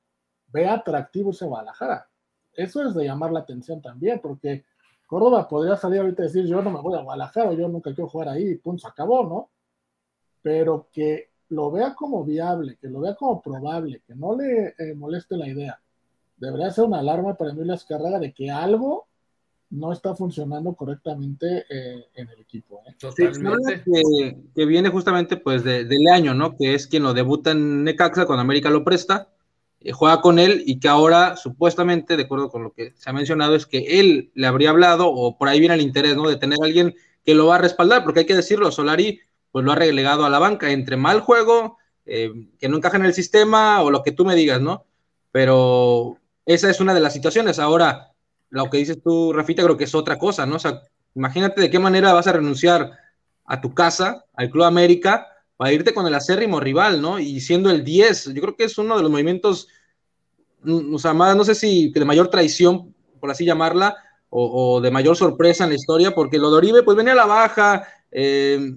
vea 0.47 0.75
atractivo 0.75 1.31
irse 1.31 1.45
a 1.45 1.47
Guadalajara. 1.47 2.07
Eso 2.53 2.83
es 2.85 2.93
de 2.93 3.05
llamar 3.05 3.31
la 3.31 3.39
atención 3.39 3.81
también, 3.81 4.19
porque 4.21 4.65
Córdoba 5.07 5.47
podría 5.47 5.77
salir 5.77 6.01
ahorita 6.01 6.23
y 6.23 6.25
decir, 6.25 6.45
yo 6.45 6.61
no 6.61 6.69
me 6.69 6.81
voy 6.81 6.97
a 6.97 7.01
Guadalajara, 7.01 7.53
yo 7.53 7.67
nunca 7.69 7.93
quiero 7.93 8.09
jugar 8.09 8.29
ahí, 8.29 8.49
y 8.49 8.55
punto, 8.57 8.81
se 8.81 8.87
acabó, 8.89 9.23
¿no? 9.23 9.49
Pero 10.41 10.89
que 10.91 11.29
lo 11.49 11.71
vea 11.71 11.95
como 11.95 12.23
viable, 12.25 12.77
que 12.79 12.89
lo 12.89 12.99
vea 12.99 13.15
como 13.15 13.41
probable, 13.41 14.01
que 14.05 14.13
no 14.15 14.35
le 14.35 14.75
eh, 14.77 14.93
moleste 14.95 15.37
la 15.37 15.47
idea. 15.47 15.79
Debería 16.35 16.69
ser 16.71 16.83
una 16.83 16.99
alarma 16.99 17.35
para 17.35 17.51
Emilio 17.51 17.73
Azcárraga 17.73 18.19
de 18.19 18.33
que 18.33 18.51
algo 18.51 19.07
no 19.69 19.91
está 19.91 20.15
funcionando 20.15 20.73
correctamente 20.73 21.65
eh, 21.69 22.05
en 22.13 22.29
el 22.29 22.39
equipo. 22.39 22.81
¿eh? 22.87 22.95
Sí, 22.97 23.25
Totalmente. 23.25 23.83
que, 23.83 24.37
que 24.55 24.65
viene 24.65 24.89
justamente 24.89 25.37
pues 25.37 25.63
de, 25.63 25.85
de 25.85 25.97
Leaño, 25.99 26.33
¿no? 26.33 26.55
Que 26.55 26.73
es 26.73 26.87
quien 26.87 27.03
lo 27.03 27.13
debuta 27.13 27.51
en 27.51 27.83
Necaxa 27.83 28.25
cuando 28.25 28.41
América 28.41 28.69
lo 28.69 28.83
presta, 28.83 29.29
eh, 29.81 29.91
juega 29.91 30.21
con 30.21 30.39
él 30.39 30.63
y 30.65 30.79
que 30.79 30.87
ahora 30.87 31.35
supuestamente, 31.35 32.17
de 32.17 32.23
acuerdo 32.23 32.49
con 32.49 32.63
lo 32.63 32.73
que 32.73 32.93
se 32.97 33.09
ha 33.09 33.13
mencionado, 33.13 33.55
es 33.55 33.65
que 33.65 33.99
él 33.99 34.31
le 34.33 34.47
habría 34.47 34.71
hablado 34.71 35.09
o 35.09 35.37
por 35.37 35.47
ahí 35.47 35.59
viene 35.59 35.75
el 35.75 35.81
interés, 35.81 36.15
¿no? 36.15 36.27
De 36.27 36.37
tener 36.37 36.57
alguien 36.61 36.95
que 37.23 37.35
lo 37.35 37.47
va 37.47 37.55
a 37.55 37.59
respaldar, 37.59 38.03
porque 38.03 38.21
hay 38.21 38.25
que 38.25 38.35
decirlo, 38.35 38.71
Solari 38.71 39.21
pues 39.51 39.65
lo 39.65 39.71
ha 39.71 39.75
relegado 39.75 40.25
a 40.25 40.29
la 40.29 40.39
banca 40.39 40.71
entre 40.71 40.97
mal 40.97 41.21
juego, 41.21 41.77
eh, 42.05 42.31
que 42.59 42.69
no 42.69 42.77
encaja 42.77 42.97
en 42.97 43.05
el 43.05 43.13
sistema 43.13 43.81
o 43.81 43.91
lo 43.91 44.03
que 44.03 44.11
tú 44.11 44.25
me 44.25 44.35
digas, 44.35 44.61
¿no? 44.61 44.85
Pero 45.31 46.17
esa 46.45 46.69
es 46.69 46.79
una 46.79 46.93
de 46.93 46.99
las 47.01 47.13
situaciones. 47.13 47.59
Ahora, 47.59 48.13
lo 48.49 48.69
que 48.69 48.77
dices 48.77 49.01
tú, 49.03 49.33
Rafita, 49.33 49.63
creo 49.63 49.77
que 49.77 49.83
es 49.83 49.95
otra 49.95 50.17
cosa, 50.17 50.45
¿no? 50.45 50.55
O 50.55 50.59
sea, 50.59 50.81
imagínate 51.15 51.61
de 51.61 51.69
qué 51.69 51.79
manera 51.79 52.13
vas 52.13 52.27
a 52.27 52.33
renunciar 52.33 52.91
a 53.45 53.61
tu 53.61 53.73
casa, 53.73 54.25
al 54.33 54.49
Club 54.49 54.65
América, 54.65 55.27
para 55.57 55.73
irte 55.73 55.93
con 55.93 56.05
el 56.05 56.13
acérrimo 56.13 56.59
rival, 56.59 57.01
¿no? 57.01 57.19
Y 57.19 57.41
siendo 57.41 57.71
el 57.71 57.83
10, 57.83 58.33
yo 58.33 58.41
creo 58.41 58.55
que 58.55 58.65
es 58.65 58.77
uno 58.77 58.95
de 58.95 59.01
los 59.01 59.11
movimientos, 59.11 59.67
mm, 60.61 60.93
o 60.93 60.99
sea, 60.99 61.13
más, 61.13 61.35
no 61.35 61.43
sé 61.43 61.55
si 61.55 61.89
de 61.89 62.05
mayor 62.05 62.29
traición, 62.29 62.93
por 63.19 63.31
así 63.31 63.43
llamarla, 63.43 63.95
o, 64.29 64.81
de 64.81 64.91
mayor 64.91 65.15
sorpresa 65.15 65.63
en 65.63 65.71
la 65.71 65.75
historia, 65.75 66.11
porque 66.11 66.37
lo 66.37 66.51
de 66.51 66.57
Oribe, 66.57 66.83
pues 66.83 66.97
venía 66.97 67.13
a 67.13 67.15
la 67.15 67.25
baja, 67.25 67.87
eh, 68.11 68.75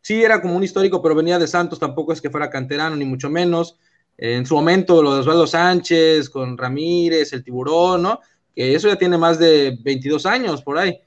sí 0.00 0.22
era 0.22 0.40
como 0.40 0.56
un 0.56 0.64
histórico, 0.64 1.02
pero 1.02 1.14
venía 1.14 1.38
de 1.38 1.46
Santos, 1.46 1.78
tampoco 1.78 2.12
es 2.12 2.20
que 2.20 2.30
fuera 2.30 2.50
canterano, 2.50 2.96
ni 2.96 3.04
mucho 3.04 3.28
menos. 3.30 3.78
En 4.16 4.46
su 4.46 4.54
momento, 4.56 5.02
lo 5.02 5.14
de 5.14 5.20
Osvaldo 5.20 5.46
Sánchez, 5.46 6.28
con 6.30 6.58
Ramírez, 6.58 7.32
el 7.32 7.44
tiburón, 7.44 8.02
¿no? 8.02 8.20
Que 8.54 8.74
eso 8.74 8.88
ya 8.88 8.96
tiene 8.96 9.18
más 9.18 9.38
de 9.38 9.78
22 9.82 10.26
años 10.26 10.62
por 10.62 10.78
ahí. 10.78 10.98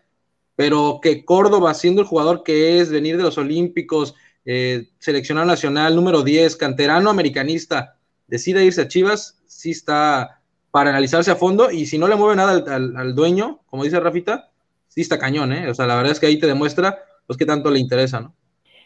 Pero 0.55 0.99
que 1.01 1.25
Córdoba, 1.25 1.73
siendo 1.73 2.01
el 2.01 2.07
jugador 2.07 2.43
que 2.43 2.79
es, 2.79 2.89
venir 2.89 3.17
de 3.17 3.23
los 3.23 3.37
Olímpicos, 3.37 4.15
eh, 4.45 4.89
seleccionado 4.99 5.47
nacional, 5.47 5.95
número 5.95 6.23
10, 6.23 6.55
canterano 6.55 7.09
americanista, 7.09 7.97
decida 8.27 8.63
irse 8.63 8.81
a 8.81 8.87
Chivas, 8.87 9.39
sí 9.45 9.71
está 9.71 10.41
para 10.71 10.89
analizarse 10.89 11.31
a 11.31 11.35
fondo. 11.35 11.69
Y 11.71 11.85
si 11.85 11.97
no 11.97 12.07
le 12.07 12.15
mueve 12.15 12.35
nada 12.35 12.51
al, 12.51 12.69
al, 12.69 12.97
al 12.97 13.15
dueño, 13.15 13.59
como 13.65 13.83
dice 13.83 13.99
Rafita, 13.99 14.49
sí 14.87 15.01
está 15.01 15.17
cañón, 15.17 15.53
¿eh? 15.53 15.69
O 15.69 15.73
sea, 15.73 15.87
la 15.87 15.95
verdad 15.95 16.11
es 16.11 16.19
que 16.19 16.27
ahí 16.27 16.39
te 16.39 16.47
demuestra 16.47 16.99
pues 17.25 17.37
qué 17.37 17.45
tanto 17.45 17.71
le 17.71 17.79
interesa, 17.79 18.19
¿no? 18.19 18.33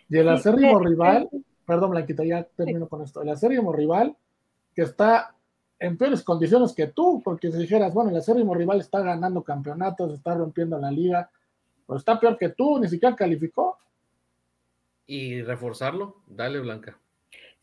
Y 0.10 0.18
el 0.18 0.30
acérrimo 0.30 0.80
rival, 0.80 1.30
perdón, 1.66 1.92
Blanquita, 1.92 2.24
ya 2.24 2.44
termino 2.44 2.88
con 2.88 3.02
esto. 3.02 3.22
El 3.22 3.30
acérrimo 3.30 3.74
rival 3.74 4.16
que 4.76 4.84
está 4.84 5.36
en 5.80 5.98
peores 5.98 6.22
condiciones 6.22 6.74
que 6.74 6.88
tú, 6.88 7.22
porque 7.24 7.52
si 7.52 7.58
dijeras, 7.58 7.94
bueno, 7.94 8.12
el 8.12 8.18
acérrimo 8.18 8.54
rival 8.54 8.80
está 8.80 9.02
ganando 9.02 9.44
campeonatos, 9.44 10.14
está 10.14 10.36
rompiendo 10.36 10.78
la 10.78 10.92
liga, 10.92 11.30
pues 11.86 12.00
está 12.00 12.20
peor 12.20 12.38
que 12.38 12.50
tú, 12.50 12.80
ni 12.80 12.88
siquiera 12.88 13.16
calificó. 13.16 13.78
Y 15.08 15.42
reforzarlo, 15.42 16.22
dale, 16.28 16.60
Blanca. 16.60 16.98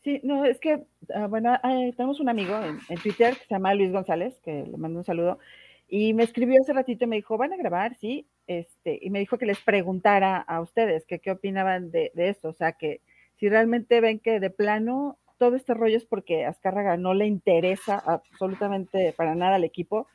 Sí, 0.03 0.19
no, 0.23 0.43
es 0.43 0.59
que, 0.59 0.83
ah, 1.15 1.27
bueno, 1.27 1.55
eh, 1.63 1.93
tenemos 1.95 2.19
un 2.19 2.27
amigo 2.27 2.53
en, 2.61 2.97
Twitter 2.97 3.35
que 3.35 3.45
se 3.45 3.53
llama 3.53 3.73
Luis 3.73 3.91
González, 3.91 4.37
que 4.43 4.65
le 4.69 4.77
mando 4.77 4.99
un 4.99 5.05
saludo, 5.05 5.39
y 5.87 6.13
me 6.13 6.23
escribió 6.23 6.59
hace 6.61 6.73
ratito 6.73 7.05
y 7.05 7.07
me 7.07 7.15
dijo, 7.15 7.37
¿van 7.37 7.53
a 7.53 7.57
grabar? 7.57 7.95
Sí, 7.95 8.27
este, 8.47 8.99
y 9.01 9.09
me 9.09 9.19
dijo 9.19 9.37
que 9.37 9.45
les 9.45 9.61
preguntara 9.61 10.37
a 10.37 10.59
ustedes 10.59 11.05
que 11.05 11.19
qué 11.19 11.31
opinaban 11.31 11.91
de, 11.91 12.11
esto, 12.15 12.49
o 12.49 12.53
sea, 12.53 12.73
que 12.73 12.99
si 13.39 13.47
realmente 13.47 14.01
ven 14.01 14.19
que 14.19 14.39
de 14.39 14.49
plano 14.49 15.17
todo 15.37 15.55
este 15.55 15.73
rollo 15.73 15.97
es 15.97 16.05
porque 16.05 16.45
a 16.45 16.49
Azcárraga 16.49 16.97
no 16.97 17.13
le 17.13 17.25
interesa 17.25 17.97
absolutamente 17.97 19.13
para 19.13 19.35
nada 19.35 19.55
al 19.55 19.63
equipo 19.63 20.07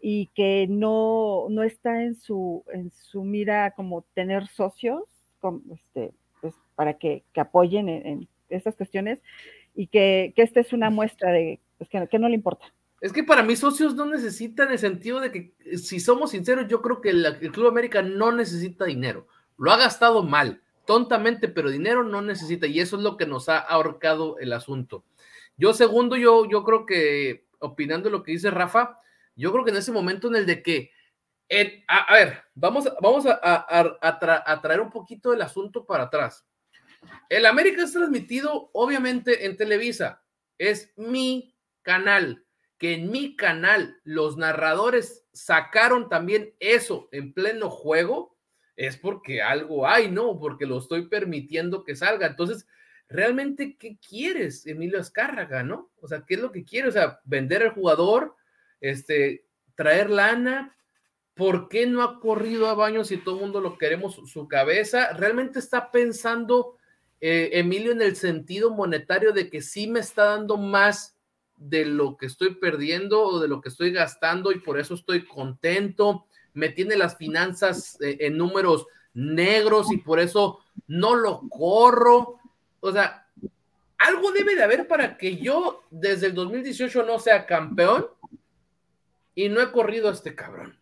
y 0.00 0.26
que 0.34 0.66
no, 0.68 1.46
no 1.50 1.62
está 1.62 2.02
en 2.02 2.14
su, 2.14 2.64
en 2.72 2.90
su 2.90 3.24
mira 3.24 3.72
como 3.72 4.02
tener 4.14 4.46
socios 4.48 5.04
como, 5.40 5.62
este, 5.72 6.12
para 6.80 6.94
que, 6.94 7.24
que 7.34 7.42
apoyen 7.42 7.90
en, 7.90 8.06
en 8.06 8.28
estas 8.48 8.74
cuestiones 8.74 9.20
y 9.74 9.88
que, 9.88 10.32
que 10.34 10.40
esta 10.40 10.60
es 10.60 10.72
una 10.72 10.88
muestra 10.88 11.30
de 11.30 11.60
pues, 11.76 11.90
que, 11.90 12.08
que 12.08 12.18
no 12.18 12.26
le 12.26 12.34
importa. 12.34 12.72
Es 13.02 13.12
que 13.12 13.22
para 13.22 13.42
mis 13.42 13.58
socios 13.58 13.94
no 13.94 14.06
necesitan 14.06 14.72
el 14.72 14.78
sentido 14.78 15.20
de 15.20 15.30
que, 15.30 15.52
si 15.76 16.00
somos 16.00 16.30
sinceros, 16.30 16.68
yo 16.68 16.80
creo 16.80 17.02
que 17.02 17.10
el, 17.10 17.26
el 17.26 17.52
Club 17.52 17.66
América 17.66 18.00
no 18.00 18.32
necesita 18.32 18.86
dinero. 18.86 19.26
Lo 19.58 19.72
ha 19.72 19.76
gastado 19.76 20.22
mal. 20.22 20.62
tontamente, 20.86 21.48
pero 21.48 21.68
dinero 21.68 22.02
no 22.02 22.22
necesita 22.22 22.66
y 22.66 22.80
eso 22.80 22.96
es 22.96 23.02
lo 23.02 23.18
que 23.18 23.26
nos 23.26 23.50
ha 23.50 23.58
ahorcado 23.58 24.38
el 24.38 24.54
asunto. 24.54 25.04
Yo 25.58 25.74
segundo, 25.74 26.16
yo, 26.16 26.48
yo 26.48 26.64
creo 26.64 26.86
que, 26.86 27.44
opinando 27.58 28.08
lo 28.08 28.22
que 28.22 28.32
dice 28.32 28.50
Rafa, 28.50 28.96
yo 29.36 29.52
creo 29.52 29.66
que 29.66 29.70
en 29.70 29.76
ese 29.76 29.92
momento 29.92 30.28
en 30.28 30.36
el 30.36 30.46
de 30.46 30.62
que, 30.62 30.92
a, 31.88 32.14
ver, 32.14 32.42
vamos, 32.54 32.88
vamos 33.02 33.26
a, 33.26 33.38
a, 33.42 34.60
traer 34.62 34.80
un 34.80 34.90
poquito 34.90 35.34
el 35.34 35.42
asunto 35.42 35.84
para 35.84 36.04
atrás. 36.04 36.46
El 37.28 37.46
América 37.46 37.84
es 37.84 37.92
transmitido 37.92 38.70
obviamente 38.72 39.46
en 39.46 39.56
Televisa, 39.56 40.22
es 40.58 40.92
mi 40.96 41.54
canal, 41.82 42.44
que 42.76 42.94
en 42.94 43.10
mi 43.10 43.36
canal 43.36 44.00
los 44.04 44.36
narradores 44.36 45.26
sacaron 45.32 46.08
también 46.08 46.54
eso 46.60 47.08
en 47.12 47.32
pleno 47.32 47.70
juego, 47.70 48.36
es 48.74 48.96
porque 48.96 49.42
algo 49.42 49.86
hay, 49.86 50.10
¿no? 50.10 50.38
Porque 50.38 50.66
lo 50.66 50.78
estoy 50.78 51.06
permitiendo 51.06 51.84
que 51.84 51.94
salga. 51.94 52.26
Entonces, 52.26 52.66
realmente, 53.08 53.76
¿qué 53.76 53.98
quieres, 53.98 54.66
Emilio 54.66 54.98
Azcárraga, 54.98 55.62
no? 55.62 55.92
O 56.00 56.08
sea, 56.08 56.24
¿qué 56.26 56.34
es 56.34 56.40
lo 56.40 56.50
que 56.50 56.64
quieres? 56.64 56.90
O 56.90 56.92
sea, 56.92 57.20
vender 57.24 57.62
al 57.62 57.74
jugador, 57.74 58.34
este, 58.80 59.44
traer 59.74 60.08
lana. 60.08 60.76
¿Por 61.34 61.68
qué 61.68 61.86
no 61.86 62.02
ha 62.02 62.20
corrido 62.20 62.68
a 62.68 62.74
baños 62.74 63.08
si 63.08 63.18
todo 63.18 63.36
el 63.36 63.42
mundo 63.42 63.60
lo 63.60 63.76
queremos 63.76 64.20
su 64.24 64.48
cabeza? 64.48 65.12
¿Realmente 65.12 65.58
está 65.58 65.90
pensando 65.90 66.78
eh, 67.20 67.50
Emilio 67.52 67.92
en 67.92 68.02
el 68.02 68.16
sentido 68.16 68.70
monetario 68.70 69.32
de 69.32 69.50
que 69.50 69.62
sí 69.62 69.86
me 69.86 70.00
está 70.00 70.24
dando 70.24 70.56
más 70.56 71.16
de 71.56 71.84
lo 71.84 72.16
que 72.16 72.26
estoy 72.26 72.54
perdiendo 72.54 73.22
o 73.22 73.40
de 73.40 73.48
lo 73.48 73.60
que 73.60 73.68
estoy 73.68 73.92
gastando 73.92 74.52
y 74.52 74.60
por 74.60 74.78
eso 74.78 74.94
estoy 74.94 75.26
contento? 75.26 76.26
me 76.54 76.68
tiene 76.68 76.96
las 76.96 77.16
finanzas 77.16 78.00
eh, 78.00 78.16
en 78.20 78.36
números 78.36 78.86
negros 79.14 79.92
y 79.92 79.98
por 79.98 80.20
eso 80.20 80.60
no 80.86 81.14
lo 81.14 81.48
corro. 81.48 82.38
O 82.80 82.92
sea, 82.92 83.26
algo 83.98 84.32
debe 84.32 84.54
de 84.54 84.62
haber 84.62 84.88
para 84.88 85.16
que 85.16 85.36
yo 85.36 85.82
desde 85.90 86.28
el 86.28 86.34
2018 86.34 87.04
no 87.04 87.18
sea 87.18 87.46
campeón 87.46 88.06
y 89.34 89.48
no 89.48 89.60
he 89.60 89.70
corrido 89.70 90.08
a 90.08 90.12
este 90.12 90.34
cabrón. 90.34 90.78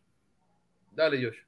Dale, 0.93 1.25
Josh. 1.25 1.39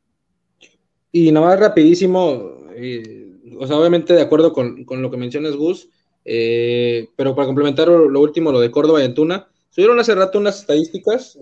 Y 1.13 1.33
nada 1.33 1.47
más 1.47 1.61
rapidísimo, 1.61 2.69
eh, 2.73 3.30
o 3.59 3.67
sea, 3.67 3.77
obviamente 3.77 4.15
de 4.15 4.23
acuerdo 4.23 4.53
con, 4.53 4.87
lo 4.89 5.11
que 5.11 5.17
mencionas, 5.17 5.57
Gus, 5.57 5.89
eh, 6.25 7.09
pero 7.17 7.35
para 7.35 7.47
complementar 7.47 7.89
lo, 7.89 8.21
último, 8.21 8.53
lo 8.53 8.61
de 8.61 8.71
Córdoba 8.71 9.01
y 9.01 9.05
Antuna, 9.05 9.49
subieron 9.71 9.99
hace 9.99 10.15
rato 10.15 10.39
unas 10.39 10.61
estadísticas 10.61 11.39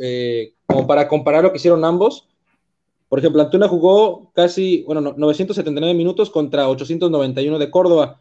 como 0.67 0.87
para 0.87 1.09
comparar 1.09 1.45
lo 1.45 1.51
que 1.51 1.59
hicieron 1.59 1.85
ambos. 1.85 2.29
Por 3.09 3.19
ejemplo, 3.19 3.43
Antuna 3.43 3.69
jugó 3.69 4.31
casi, 4.35 4.83
bueno, 4.87 5.15
979 5.17 5.95
minutos 5.95 6.31
contra 6.31 6.69
891 6.69 7.59
de 7.59 7.71
Córdoba, 7.71 8.21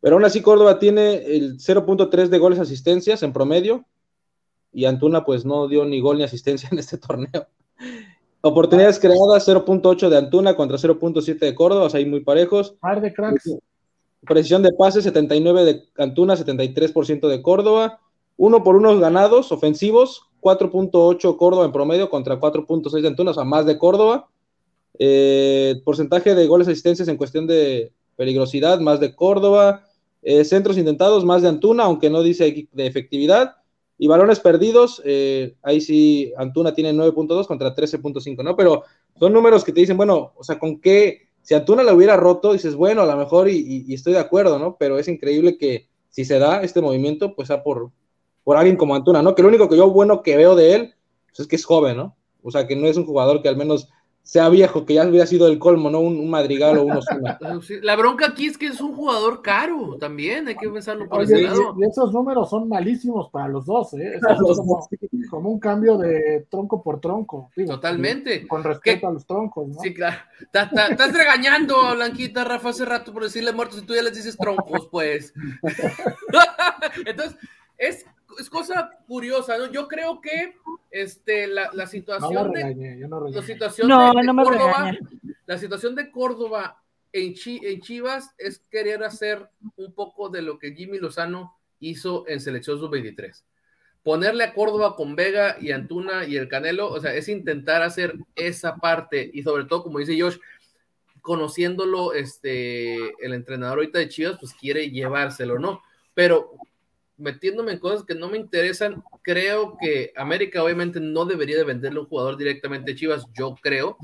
pero 0.00 0.16
aún 0.16 0.24
así 0.24 0.40
Córdoba 0.40 0.78
tiene 0.78 1.14
el 1.14 1.58
0.3 1.58 2.28
de 2.28 2.38
goles 2.38 2.58
asistencias 2.58 3.22
en 3.22 3.32
promedio 3.32 3.84
y 4.72 4.84
Antuna 4.84 5.24
pues 5.24 5.44
no 5.44 5.68
dio 5.68 5.84
ni 5.84 6.00
gol 6.00 6.18
ni 6.18 6.24
asistencia 6.24 6.68
en 6.72 6.78
este 6.78 6.98
torneo. 6.98 7.46
Oportunidades 8.42 8.98
creadas 8.98 9.46
0.8 9.46 10.08
de 10.08 10.16
Antuna 10.16 10.56
contra 10.56 10.78
0.7 10.78 11.38
de 11.38 11.54
Córdoba, 11.54 11.84
o 11.84 11.90
sea, 11.90 11.98
ahí 11.98 12.06
muy 12.06 12.20
parejos. 12.20 12.74
Par 12.80 13.00
de 13.00 13.12
cracks. 13.12 13.54
Precisión 14.26 14.62
de 14.62 14.72
pase 14.72 15.02
79 15.02 15.64
de 15.64 15.82
Antuna, 15.98 16.36
73% 16.36 17.28
de 17.28 17.42
Córdoba. 17.42 18.00
Uno 18.36 18.64
por 18.64 18.76
unos 18.76 18.98
ganados 18.98 19.52
ofensivos, 19.52 20.22
4.8 20.40 21.36
Córdoba 21.36 21.66
en 21.66 21.72
promedio 21.72 22.08
contra 22.08 22.40
4.6 22.40 23.02
de 23.02 23.08
Antuna, 23.08 23.32
o 23.32 23.34
sea, 23.34 23.44
más 23.44 23.66
de 23.66 23.76
Córdoba. 23.76 24.28
Eh, 24.98 25.80
porcentaje 25.84 26.34
de 26.34 26.46
goles 26.46 26.68
asistencias 26.68 27.08
en 27.08 27.18
cuestión 27.18 27.46
de 27.46 27.92
peligrosidad, 28.16 28.80
más 28.80 29.00
de 29.00 29.14
Córdoba. 29.14 29.84
Eh, 30.22 30.44
centros 30.44 30.78
intentados, 30.78 31.24
más 31.24 31.42
de 31.42 31.48
Antuna, 31.48 31.84
aunque 31.84 32.08
no 32.08 32.22
dice 32.22 32.68
de 32.72 32.86
efectividad. 32.86 33.56
Y 34.02 34.08
balones 34.08 34.40
perdidos, 34.40 35.02
eh, 35.04 35.56
ahí 35.62 35.82
sí 35.82 36.32
Antuna 36.38 36.72
tiene 36.72 36.94
9.2 36.94 37.46
contra 37.46 37.74
13.5, 37.74 38.42
¿no? 38.42 38.56
Pero 38.56 38.84
son 39.18 39.34
números 39.34 39.62
que 39.62 39.72
te 39.72 39.80
dicen, 39.80 39.98
bueno, 39.98 40.32
o 40.38 40.42
sea, 40.42 40.58
con 40.58 40.80
qué, 40.80 41.28
si 41.42 41.52
Antuna 41.52 41.82
la 41.82 41.92
hubiera 41.92 42.16
roto, 42.16 42.54
dices, 42.54 42.76
bueno, 42.76 43.02
a 43.02 43.04
lo 43.04 43.14
mejor 43.18 43.50
y, 43.50 43.92
estoy 43.92 44.14
de 44.14 44.18
acuerdo, 44.18 44.58
¿no? 44.58 44.78
Pero 44.78 44.98
es 44.98 45.06
increíble 45.06 45.58
que 45.58 45.86
si 46.08 46.24
se 46.24 46.38
da 46.38 46.62
este 46.62 46.80
movimiento, 46.80 47.34
pues 47.34 47.48
sea 47.48 47.62
por, 47.62 47.90
por 48.42 48.56
alguien 48.56 48.78
como 48.78 48.94
Antuna, 48.94 49.20
¿no? 49.20 49.34
Que 49.34 49.42
lo 49.42 49.48
único 49.48 49.68
que 49.68 49.76
yo 49.76 49.90
bueno 49.90 50.22
que 50.22 50.34
veo 50.34 50.56
de 50.56 50.76
él 50.76 50.94
pues, 51.26 51.40
es 51.40 51.46
que 51.46 51.56
es 51.56 51.66
joven, 51.66 51.98
¿no? 51.98 52.16
O 52.42 52.50
sea, 52.50 52.66
que 52.66 52.76
no 52.76 52.86
es 52.86 52.96
un 52.96 53.04
jugador 53.04 53.42
que 53.42 53.50
al 53.50 53.58
menos 53.58 53.90
sea 54.22 54.48
viejo, 54.48 54.86
que 54.86 54.94
ya 54.94 55.08
hubiera 55.08 55.26
sido 55.26 55.48
el 55.48 55.58
colmo, 55.58 55.90
¿no? 55.90 56.00
Un, 56.00 56.30
madrigal 56.30 56.78
o 56.78 56.84
uno 56.84 57.00
La 57.82 57.96
bronca 57.96 58.26
aquí 58.26 58.46
es 58.46 58.56
que 58.56 58.66
es 58.66 58.80
un 58.80 58.94
jugador 58.94 59.42
caro 59.42 59.96
también, 59.98 60.46
hay 60.46 60.56
que 60.56 60.68
pensarlo 60.68 61.08
por 61.08 61.22
ese 61.22 61.42
lado. 61.42 61.74
Y 61.78 61.84
esos 61.84 62.12
números 62.12 62.50
son 62.50 62.68
malísimos 62.68 63.30
para 63.30 63.48
los 63.48 63.66
dos, 63.66 63.94
¿eh? 63.94 64.20
Es 65.20 65.28
como, 65.28 65.50
un 65.50 65.60
cambio 65.60 65.96
de 65.96 66.46
tronco 66.50 66.82
por 66.82 67.00
tronco. 67.00 67.50
Totalmente. 67.66 68.46
Con 68.46 68.62
respecto 68.62 69.08
a 69.08 69.12
los 69.12 69.26
troncos, 69.26 69.68
¿no? 69.68 69.80
Sí, 69.80 69.94
claro. 69.94 70.16
Estás 70.40 71.12
regañando 71.12 71.76
a 71.80 71.94
Blanquita, 71.94 72.44
Rafa, 72.44 72.70
hace 72.70 72.84
rato 72.84 73.12
por 73.12 73.24
decirle 73.24 73.52
muertos 73.52 73.82
y 73.82 73.86
tú 73.86 73.94
ya 73.94 74.02
les 74.02 74.14
dices 74.14 74.36
troncos, 74.36 74.88
pues. 74.90 75.32
Entonces, 77.06 77.36
es 77.78 78.06
es 78.40 78.50
cosa 78.50 78.90
curiosa, 79.06 79.58
¿no? 79.58 79.70
Yo 79.70 79.86
creo 79.88 80.20
que 80.20 80.54
este, 80.90 81.46
la, 81.46 81.70
la 81.72 81.86
situación 81.86 82.52
de, 82.52 83.06
la 83.30 83.42
situación 83.42 83.88
de, 83.88 84.42
Córdoba, 84.44 84.98
la 85.46 85.58
situación 85.58 85.94
de 85.94 86.10
Córdoba 86.10 86.82
en, 87.12 87.34
en 87.44 87.80
Chivas 87.80 88.34
es 88.38 88.60
querer 88.70 89.02
hacer 89.04 89.48
un 89.76 89.92
poco 89.92 90.28
de 90.28 90.42
lo 90.42 90.58
que 90.58 90.74
Jimmy 90.74 90.98
Lozano 90.98 91.56
hizo 91.80 92.26
en 92.28 92.40
selección 92.40 92.78
sub-23. 92.78 93.42
Ponerle 94.02 94.44
a 94.44 94.54
Córdoba 94.54 94.96
con 94.96 95.14
Vega 95.14 95.56
y 95.60 95.72
Antuna 95.72 96.24
y 96.26 96.36
el 96.36 96.48
Canelo, 96.48 96.90
o 96.90 97.00
sea, 97.00 97.14
es 97.14 97.28
intentar 97.28 97.82
hacer 97.82 98.14
esa 98.34 98.76
parte 98.76 99.30
y 99.32 99.42
sobre 99.42 99.64
todo, 99.64 99.82
como 99.82 99.98
dice 99.98 100.18
Josh, 100.18 100.38
conociéndolo, 101.20 102.14
este, 102.14 102.96
el 103.24 103.34
entrenador 103.34 103.78
ahorita 103.78 103.98
de 103.98 104.08
Chivas, 104.08 104.38
pues 104.40 104.54
quiere 104.54 104.90
llevárselo, 104.90 105.58
¿no? 105.58 105.82
Pero 106.14 106.52
metiéndome 107.20 107.72
en 107.72 107.78
cosas 107.78 108.04
que 108.04 108.14
no 108.14 108.28
me 108.28 108.38
interesan, 108.38 109.02
creo 109.22 109.76
que 109.80 110.12
América 110.16 110.62
obviamente 110.62 111.00
no 111.00 111.24
debería 111.24 111.56
de 111.56 111.64
venderle 111.64 112.00
un 112.00 112.06
jugador 112.06 112.36
directamente 112.36 112.92
a 112.92 112.94
Chivas, 112.94 113.26
yo 113.34 113.54
creo. 113.60 113.96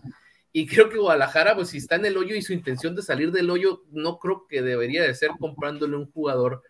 Y 0.52 0.66
creo 0.66 0.88
que 0.88 0.98
Guadalajara, 0.98 1.54
pues 1.54 1.68
si 1.68 1.78
está 1.78 1.96
en 1.96 2.06
el 2.06 2.16
hoyo 2.16 2.34
y 2.34 2.42
su 2.42 2.52
intención 2.52 2.94
de 2.94 3.02
salir 3.02 3.30
del 3.32 3.50
hoyo, 3.50 3.82
no 3.90 4.18
creo 4.18 4.46
que 4.48 4.62
debería 4.62 5.02
de 5.02 5.14
ser 5.14 5.30
comprándole 5.38 5.96
un 5.96 6.10
jugador 6.10 6.62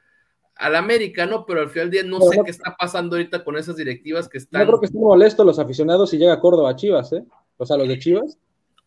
al 0.57 0.75
América, 0.75 1.27
¿no? 1.27 1.45
Pero 1.47 1.61
al 1.61 1.71
final 1.71 1.91
del 1.91 2.03
día 2.03 2.11
no 2.11 2.21
sé 2.21 2.41
qué 2.45 2.51
está 2.51 2.75
pasando 2.77 3.17
ahorita 3.17 3.45
con 3.45 3.57
esas 3.57 3.77
directivas 3.77 4.29
que 4.29 4.39
están. 4.39 4.63
Yo 4.63 4.67
creo 4.69 4.81
que 4.81 4.87
están 4.87 5.03
molestos 5.03 5.47
los 5.47 5.59
aficionados 5.59 6.11
si 6.11 6.19
llega 6.19 6.33
a 6.33 6.41
Córdoba 6.41 6.71
a 6.71 6.77
Chivas, 6.77 7.13
¿eh? 7.13 7.25
O 7.59 7.67
sea, 7.67 7.77
los 7.77 7.89
de 7.89 7.99
Chivas. 7.99 8.39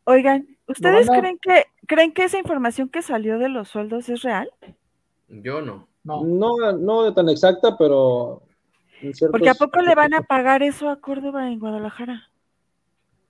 Oigan, 0.06 0.48
¿ustedes 0.68 1.08
creen 1.08 1.38
que 1.40 1.66
creen 1.86 2.12
que 2.12 2.24
esa 2.24 2.40
información 2.40 2.90
que 2.90 3.02
salió 3.02 3.38
de 3.38 3.50
los 3.50 3.70
sueldos 3.70 4.10
es 4.10 4.24
real? 4.24 4.50
Yo 5.28 5.62
no. 5.62 5.88
No. 6.04 6.24
no, 6.24 6.72
no 6.72 7.14
tan 7.14 7.30
exacta, 7.30 7.78
pero. 7.78 8.44
Porque 9.32 9.50
a 9.50 9.54
poco 9.54 9.82
le 9.82 9.96
van 9.96 10.14
a 10.14 10.22
pagar 10.22 10.62
eso 10.64 10.90
a 10.90 11.00
Córdoba 11.00 11.48
en 11.48 11.60
Guadalajara. 11.60 12.30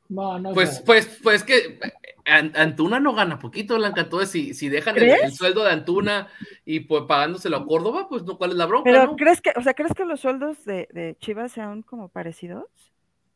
No, 0.08 0.40
no 0.40 0.54
pues, 0.54 0.82
pues, 0.84 1.20
pues 1.22 1.44
que 1.44 1.80
Antuna 2.26 3.00
no 3.00 3.14
gana 3.14 3.38
poquito, 3.38 3.76
Blanca. 3.76 4.02
Entonces, 4.02 4.30
si, 4.30 4.54
si 4.56 4.68
dejan 4.68 4.98
el, 4.98 5.32
sueldo 5.32 5.64
de 5.64 5.72
Antuna 5.72 6.28
y 6.66 6.82
pues 6.82 7.04
pagándoselo 7.08 7.58
a 7.58 7.66
Córdoba, 7.66 8.08
pues 8.10 8.24
no, 8.24 8.38
¿cuál 8.38 8.52
es 8.52 8.58
la 8.58 8.66
bronca? 8.66 8.90
Pero 8.90 9.16
crees 9.16 9.42
que, 9.42 9.52
o 9.56 9.62
sea, 9.62 9.76
¿crees 9.76 9.94
que 9.94 10.06
los 10.06 10.20
sueldos 10.20 10.66
de, 10.66 10.88
de 10.92 11.16
Chivas 11.20 11.52
sean 11.52 11.84
como 11.84 12.10
parecidos? 12.10 12.66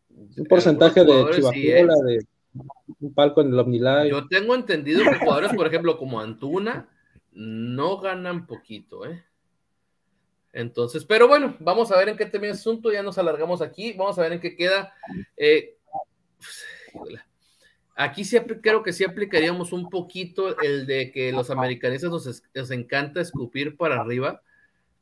Un 0.09 0.45
porcentaje 0.45 1.03
de 1.03 1.25
Chivas, 1.35 1.55
¿eh? 1.55 1.85
de 1.85 2.25
un 2.99 3.13
palco 3.13 3.41
en 3.41 3.53
el 3.53 3.59
Omnilife. 3.59 4.09
Yo 4.09 4.27
tengo 4.27 4.55
entendido 4.55 5.03
que 5.03 5.19
jugadores, 5.19 5.53
por 5.53 5.67
ejemplo, 5.67 5.97
como 5.97 6.19
Antuna, 6.19 6.87
no 7.35 7.97
ganan 7.97 8.45
poquito, 8.45 9.05
¿eh? 9.05 9.23
Entonces, 10.53 11.03
pero 11.03 11.27
bueno, 11.27 11.57
vamos 11.59 11.91
a 11.91 11.97
ver 11.97 12.09
en 12.09 12.17
qué 12.17 12.27
termina 12.27 12.53
el 12.53 12.59
asunto, 12.59 12.91
ya 12.91 13.01
nos 13.01 13.17
alargamos 13.17 13.61
aquí, 13.61 13.93
vamos 13.93 14.19
a 14.19 14.21
ver 14.21 14.33
en 14.33 14.39
qué 14.39 14.55
queda. 14.55 14.93
Eh, 15.35 15.77
aquí 17.95 18.23
sí 18.23 18.37
creo 18.61 18.83
que 18.83 18.93
sí 18.93 19.03
aplicaríamos 19.03 19.73
un 19.73 19.89
poquito 19.89 20.59
el 20.61 20.85
de 20.85 21.11
que 21.11 21.31
los 21.31 21.49
americanistas 21.49 22.11
nos, 22.11 22.71
encanta 22.71 23.19
escupir 23.19 23.75
para 23.77 23.99
arriba, 23.99 24.43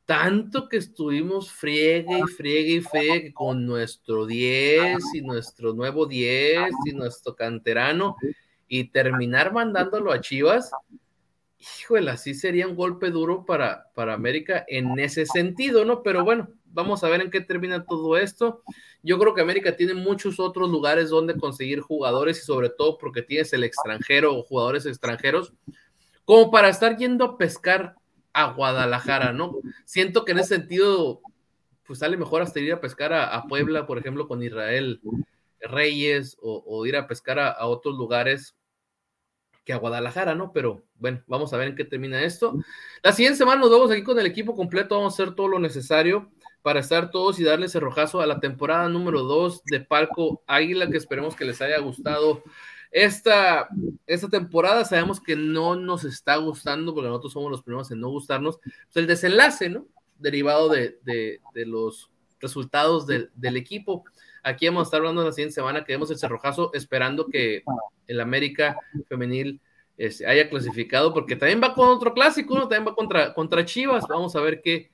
tanto 0.06 0.70
que 0.70 0.78
estuvimos 0.78 1.52
friegue 1.52 2.18
y 2.18 2.32
friegue 2.32 2.72
y 2.76 2.80
friegue 2.80 3.34
con 3.34 3.66
nuestro 3.66 4.24
10 4.24 5.02
y 5.14 5.20
nuestro 5.20 5.74
nuevo 5.74 6.06
10 6.06 6.72
y 6.86 6.92
nuestro 6.92 7.36
canterano 7.36 8.16
y 8.68 8.84
terminar 8.84 9.52
mandándolo 9.52 10.12
a 10.12 10.20
Chivas 10.22 10.72
híjole, 11.78 12.10
así 12.10 12.34
sería 12.34 12.66
un 12.66 12.76
golpe 12.76 13.10
duro 13.10 13.44
para, 13.44 13.90
para 13.94 14.14
América 14.14 14.64
en 14.68 14.98
ese 14.98 15.26
sentido, 15.26 15.84
¿no? 15.84 16.02
Pero 16.02 16.24
bueno, 16.24 16.48
vamos 16.64 17.04
a 17.04 17.08
ver 17.08 17.20
en 17.20 17.30
qué 17.30 17.40
termina 17.40 17.84
todo 17.84 18.16
esto. 18.16 18.62
Yo 19.02 19.18
creo 19.18 19.34
que 19.34 19.42
América 19.42 19.76
tiene 19.76 19.94
muchos 19.94 20.40
otros 20.40 20.70
lugares 20.70 21.10
donde 21.10 21.36
conseguir 21.36 21.80
jugadores 21.80 22.38
y 22.38 22.44
sobre 22.44 22.70
todo 22.70 22.98
porque 22.98 23.22
tienes 23.22 23.52
el 23.52 23.64
extranjero 23.64 24.36
o 24.36 24.42
jugadores 24.42 24.86
extranjeros 24.86 25.52
como 26.24 26.50
para 26.50 26.68
estar 26.68 26.96
yendo 26.96 27.24
a 27.24 27.38
pescar 27.38 27.96
a 28.32 28.52
Guadalajara, 28.52 29.32
¿no? 29.32 29.58
Siento 29.84 30.24
que 30.24 30.32
en 30.32 30.38
ese 30.38 30.56
sentido, 30.56 31.20
pues 31.86 31.98
sale 31.98 32.16
mejor 32.16 32.42
hasta 32.42 32.60
ir 32.60 32.72
a 32.72 32.80
pescar 32.80 33.12
a, 33.12 33.42
Puebla, 33.44 33.86
por 33.86 33.98
ejemplo, 33.98 34.26
con 34.26 34.42
Israel 34.42 35.00
Reyes, 35.60 36.36
o, 36.40 36.86
ir 36.86 36.96
a 36.96 37.06
pescar 37.06 37.38
a, 37.38 37.66
otros 37.66 37.96
lugares 37.96 38.56
que 39.64 39.72
a 39.72 39.78
Guadalajara, 39.78 40.34
¿no? 40.34 40.52
Pero 40.52 40.84
bueno, 40.98 41.22
vamos 41.26 41.52
a 41.52 41.56
ver 41.56 41.68
en 41.68 41.76
qué 41.76 41.84
termina 41.84 42.22
esto. 42.22 42.54
La 43.02 43.12
siguiente 43.12 43.38
semana 43.38 43.60
nos 43.60 43.70
vemos 43.70 43.90
aquí 43.90 44.02
con 44.02 44.18
el 44.18 44.26
equipo 44.26 44.54
completo, 44.54 44.96
vamos 44.96 45.18
a 45.18 45.22
hacer 45.22 45.34
todo 45.34 45.48
lo 45.48 45.58
necesario 45.58 46.30
para 46.62 46.80
estar 46.80 47.10
todos 47.10 47.38
y 47.40 47.44
darles 47.44 47.72
cerrojazo 47.72 48.20
a 48.20 48.26
la 48.26 48.40
temporada 48.40 48.88
número 48.88 49.22
2 49.22 49.64
de 49.64 49.80
Palco 49.80 50.42
Águila, 50.46 50.88
que 50.88 50.96
esperemos 50.96 51.34
que 51.34 51.44
les 51.44 51.60
haya 51.60 51.78
gustado 51.80 52.42
esta, 52.92 53.68
esta 54.06 54.28
temporada. 54.28 54.84
Sabemos 54.84 55.20
que 55.20 55.34
no 55.34 55.74
nos 55.74 56.04
está 56.04 56.36
gustando, 56.36 56.94
porque 56.94 57.08
nosotros 57.08 57.32
somos 57.32 57.50
los 57.50 57.62
primeros 57.62 57.90
en 57.90 58.00
no 58.00 58.10
gustarnos. 58.10 58.58
Pues 58.58 58.96
el 58.96 59.06
desenlace, 59.06 59.70
¿no? 59.70 59.86
Derivado 60.18 60.68
de, 60.68 61.40
los 61.54 62.10
resultados 62.38 63.06
del, 63.06 63.56
equipo. 63.56 64.04
Aquí 64.42 64.66
vamos 64.66 64.82
a 64.82 64.84
estar 64.84 64.98
hablando 64.98 65.24
la 65.24 65.32
siguiente 65.32 65.54
semana, 65.54 65.84
que 65.84 65.92
demos 65.92 66.10
el 66.10 66.18
cerrojazo, 66.18 66.70
esperando 66.74 67.26
que 67.26 67.62
el 68.06 68.20
América 68.20 68.76
femenil 69.08 69.60
este, 69.96 70.26
haya 70.26 70.50
clasificado, 70.50 71.14
porque 71.14 71.36
también 71.36 71.60
va 71.62 71.74
con 71.74 71.88
otro 71.88 72.12
clásico, 72.12 72.54
¿no? 72.54 72.62
También 72.62 72.86
va 72.86 72.94
contra, 72.94 73.34
contra 73.34 73.64
Chivas. 73.64 74.04
Vamos 74.08 74.34
a 74.36 74.40
ver 74.40 74.60
qué, 74.62 74.90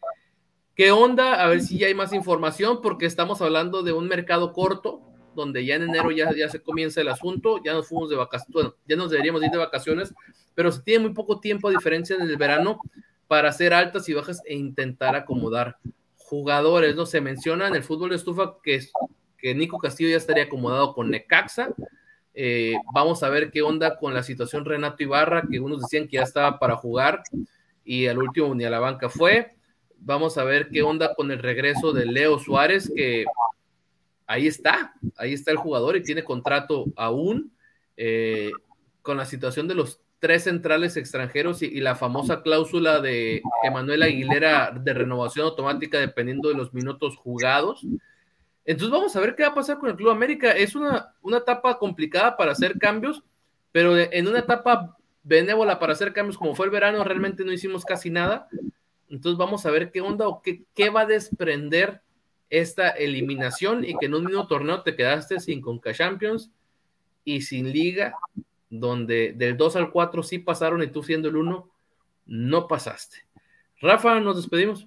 ¿Qué 0.79 0.93
onda? 0.93 1.43
A 1.43 1.49
ver 1.49 1.61
si 1.61 1.77
ya 1.77 1.89
hay 1.89 1.95
más 1.95 2.13
información, 2.13 2.81
porque 2.81 3.05
estamos 3.05 3.43
hablando 3.43 3.83
de 3.83 3.93
un 3.93 4.07
mercado 4.07 4.53
corto, 4.53 5.03
donde 5.35 5.67
ya 5.67 5.75
en 5.75 5.83
enero 5.83 6.13
ya, 6.13 6.33
ya 6.33 6.49
se 6.49 6.63
comienza 6.63 7.01
el 7.01 7.09
asunto, 7.09 7.61
ya 7.65 7.73
nos 7.73 7.89
fuimos 7.89 8.09
de 8.09 8.15
vacaciones, 8.15 8.55
bueno, 8.55 8.75
ya 8.87 8.95
nos 8.95 9.11
deberíamos 9.11 9.43
ir 9.43 9.51
de 9.51 9.59
vacaciones, 9.59 10.15
pero 10.55 10.71
se 10.71 10.81
tiene 10.83 11.07
muy 11.07 11.15
poco 11.15 11.41
tiempo 11.41 11.67
a 11.67 11.73
diferencia 11.73 12.17
del 12.17 12.37
verano 12.37 12.79
para 13.27 13.49
hacer 13.49 13.75
altas 13.75 14.09
y 14.09 14.15
bajas 14.15 14.41
e 14.47 14.55
intentar 14.55 15.17
acomodar 15.17 15.79
jugadores, 16.17 16.95
¿no? 16.95 17.07
Se 17.07 17.21
menciona 17.21 17.67
en 17.67 17.75
el 17.75 17.83
fútbol 17.83 18.11
de 18.11 18.17
estufa 18.17 18.59
que, 18.63 18.81
que 19.39 19.55
Nico 19.55 19.79
Castillo 19.79 20.11
ya 20.11 20.17
estaría 20.17 20.45
acomodado 20.45 20.95
con 20.95 21.11
Necaxa, 21.11 21.75
eh, 22.35 22.75
vamos 22.93 23.23
a 23.23 23.29
ver 23.31 23.51
qué 23.51 23.63
onda 23.63 23.97
con 23.97 24.15
la 24.15 24.23
situación 24.23 24.65
Renato 24.65 25.03
Ibarra, 25.03 25.43
que 25.51 25.61
unos 25.61 25.83
decían 25.83 26.07
que 26.07 26.17
ya 26.17 26.23
estaba 26.23 26.59
para 26.59 26.77
jugar 26.77 27.23
y 27.85 28.07
al 28.07 28.19
último 28.19 28.55
ni 28.55 28.65
a 28.65 28.71
la 28.71 28.79
banca 28.79 29.09
fue. 29.09 29.57
Vamos 29.99 30.39
a 30.39 30.45
ver 30.45 30.69
qué 30.69 30.83
onda 30.83 31.15
con 31.15 31.31
el 31.31 31.41
regreso 31.41 31.93
de 31.93 32.07
Leo 32.07 32.39
Suárez, 32.39 32.93
que 32.95 33.25
ahí 34.27 34.47
está, 34.47 34.95
ahí 35.17 35.33
está 35.33 35.51
el 35.51 35.57
jugador 35.57 35.97
y 35.97 36.03
tiene 36.03 36.23
contrato 36.23 36.85
aún. 36.97 37.53
Eh, 37.97 38.53
con 39.03 39.17
la 39.17 39.25
situación 39.25 39.67
de 39.67 39.75
los 39.75 40.01
tres 40.19 40.45
centrales 40.45 40.97
extranjeros 40.97 41.63
y, 41.63 41.81
la 41.81 41.97
famosa 41.97 42.43
cláusula 42.43 43.01
de 43.01 43.43
Emanuel 43.65 44.03
Aguilera 44.03 44.71
de 44.71 44.93
renovación 44.93 45.47
automática 45.47 45.99
dependiendo 45.99 46.51
de 46.51 46.55
los 46.55 46.75
minutos 46.75 47.17
jugados. 47.17 47.87
Entonces 48.69 48.93
vamos 48.93 49.17
a 49.17 49.21
ver 49.21 49.35
qué 49.35 49.45
va 49.45 49.49
a 49.49 49.55
pasar 49.55 49.79
con 49.79 49.89
el 49.89 49.97
Club 49.97 50.11
América. 50.11 50.53
Es 50.53 50.75
una, 50.75 51.15
una 51.23 51.39
etapa 51.39 51.79
complicada 51.79 52.37
para 52.37 52.53
hacer 52.53 52.79
cambios, 52.79 53.25
pero 53.73 53.97
en 53.97 54.29
una 54.29 54.41
etapa 54.41 54.95
benévola 55.23 55.79
para 55.79 55.95
hacer 55.95 56.13
cambios 56.13 56.37
como 56.37 56.55
fue 56.55 56.67
el 56.67 56.73
verano, 56.73 57.03
realmente 57.03 57.47
no 57.47 57.53
hicimos 57.53 57.87
casi 57.87 58.11
nada. 58.11 58.47
Entonces 59.09 59.39
vamos 59.39 59.65
a 59.65 59.71
ver 59.71 59.91
qué 59.91 60.03
onda 60.03 60.29
o 60.29 60.43
qué, 60.43 60.65
qué 60.75 60.91
va 60.91 61.01
a 61.01 61.07
desprender 61.07 62.03
esta 62.51 62.91
eliminación 62.91 63.87
y 63.87 63.97
que 63.97 64.05
en 64.05 64.15
un 64.15 64.27
mismo 64.27 64.47
torneo 64.47 64.83
te 64.83 64.95
quedaste 64.95 65.41
sin 65.41 65.63
Conca 65.63 65.95
Champions 65.95 66.51
y 67.25 67.41
sin 67.41 67.73
liga, 67.73 68.17
donde 68.69 69.33
del 69.33 69.57
2 69.57 69.77
al 69.77 69.91
4 69.91 70.23
sí 70.23 70.41
pasaron 70.41 70.83
y 70.83 70.89
tú 70.89 71.03
siendo 71.03 71.31
el 71.31 71.37
1 71.37 71.71
no 72.27 72.69
pasaste. 72.69 73.25
Rafa, 73.81 74.21
nos 74.21 74.37
despedimos. 74.37 74.87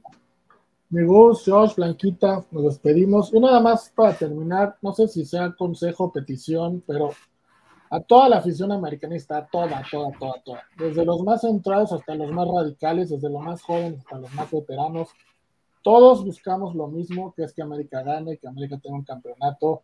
Mi 0.91 1.03
Gus, 1.05 1.45
Josh, 1.45 1.75
Blanquita, 1.75 2.43
nos 2.51 2.65
despedimos. 2.65 3.33
Y 3.33 3.39
nada 3.39 3.61
más 3.61 3.89
para 3.95 4.13
terminar, 4.13 4.75
no 4.81 4.91
sé 4.91 5.07
si 5.07 5.23
sea 5.23 5.53
consejo, 5.53 6.11
petición, 6.11 6.83
pero 6.85 7.11
a 7.89 8.01
toda 8.01 8.27
la 8.27 8.37
afición 8.39 8.73
americanista, 8.73 9.47
toda, 9.49 9.83
toda, 9.89 10.11
toda, 10.19 10.41
toda, 10.43 10.63
desde 10.77 11.05
los 11.05 11.23
más 11.23 11.41
centrados 11.41 11.93
hasta 11.93 12.13
los 12.15 12.29
más 12.31 12.45
radicales, 12.45 13.09
desde 13.09 13.29
los 13.29 13.41
más 13.41 13.61
jóvenes 13.61 13.99
hasta 13.99 14.19
los 14.19 14.33
más 14.33 14.51
veteranos, 14.51 15.07
todos 15.81 16.25
buscamos 16.25 16.75
lo 16.75 16.87
mismo, 16.87 17.33
que 17.35 17.43
es 17.43 17.53
que 17.53 17.61
América 17.61 18.03
gane, 18.03 18.37
que 18.37 18.49
América 18.49 18.77
tenga 18.77 18.97
un 18.97 19.05
campeonato. 19.05 19.83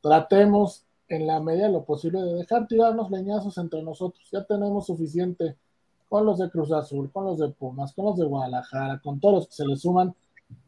Tratemos 0.00 0.84
en 1.08 1.26
la 1.26 1.40
medida 1.40 1.66
de 1.66 1.72
lo 1.72 1.84
posible 1.84 2.20
de 2.20 2.34
dejar 2.34 2.68
tirarnos 2.68 3.10
leñazos 3.10 3.58
entre 3.58 3.82
nosotros. 3.82 4.28
Ya 4.30 4.44
tenemos 4.44 4.86
suficiente 4.86 5.56
con 6.08 6.24
los 6.24 6.38
de 6.38 6.48
Cruz 6.50 6.70
Azul, 6.70 7.10
con 7.10 7.24
los 7.24 7.38
de 7.38 7.48
Pumas, 7.48 7.92
con 7.92 8.04
los 8.04 8.16
de 8.16 8.26
Guadalajara, 8.26 9.00
con 9.00 9.18
todos 9.18 9.34
los 9.34 9.46
que 9.48 9.54
se 9.54 9.66
le 9.66 9.76
suman, 9.76 10.14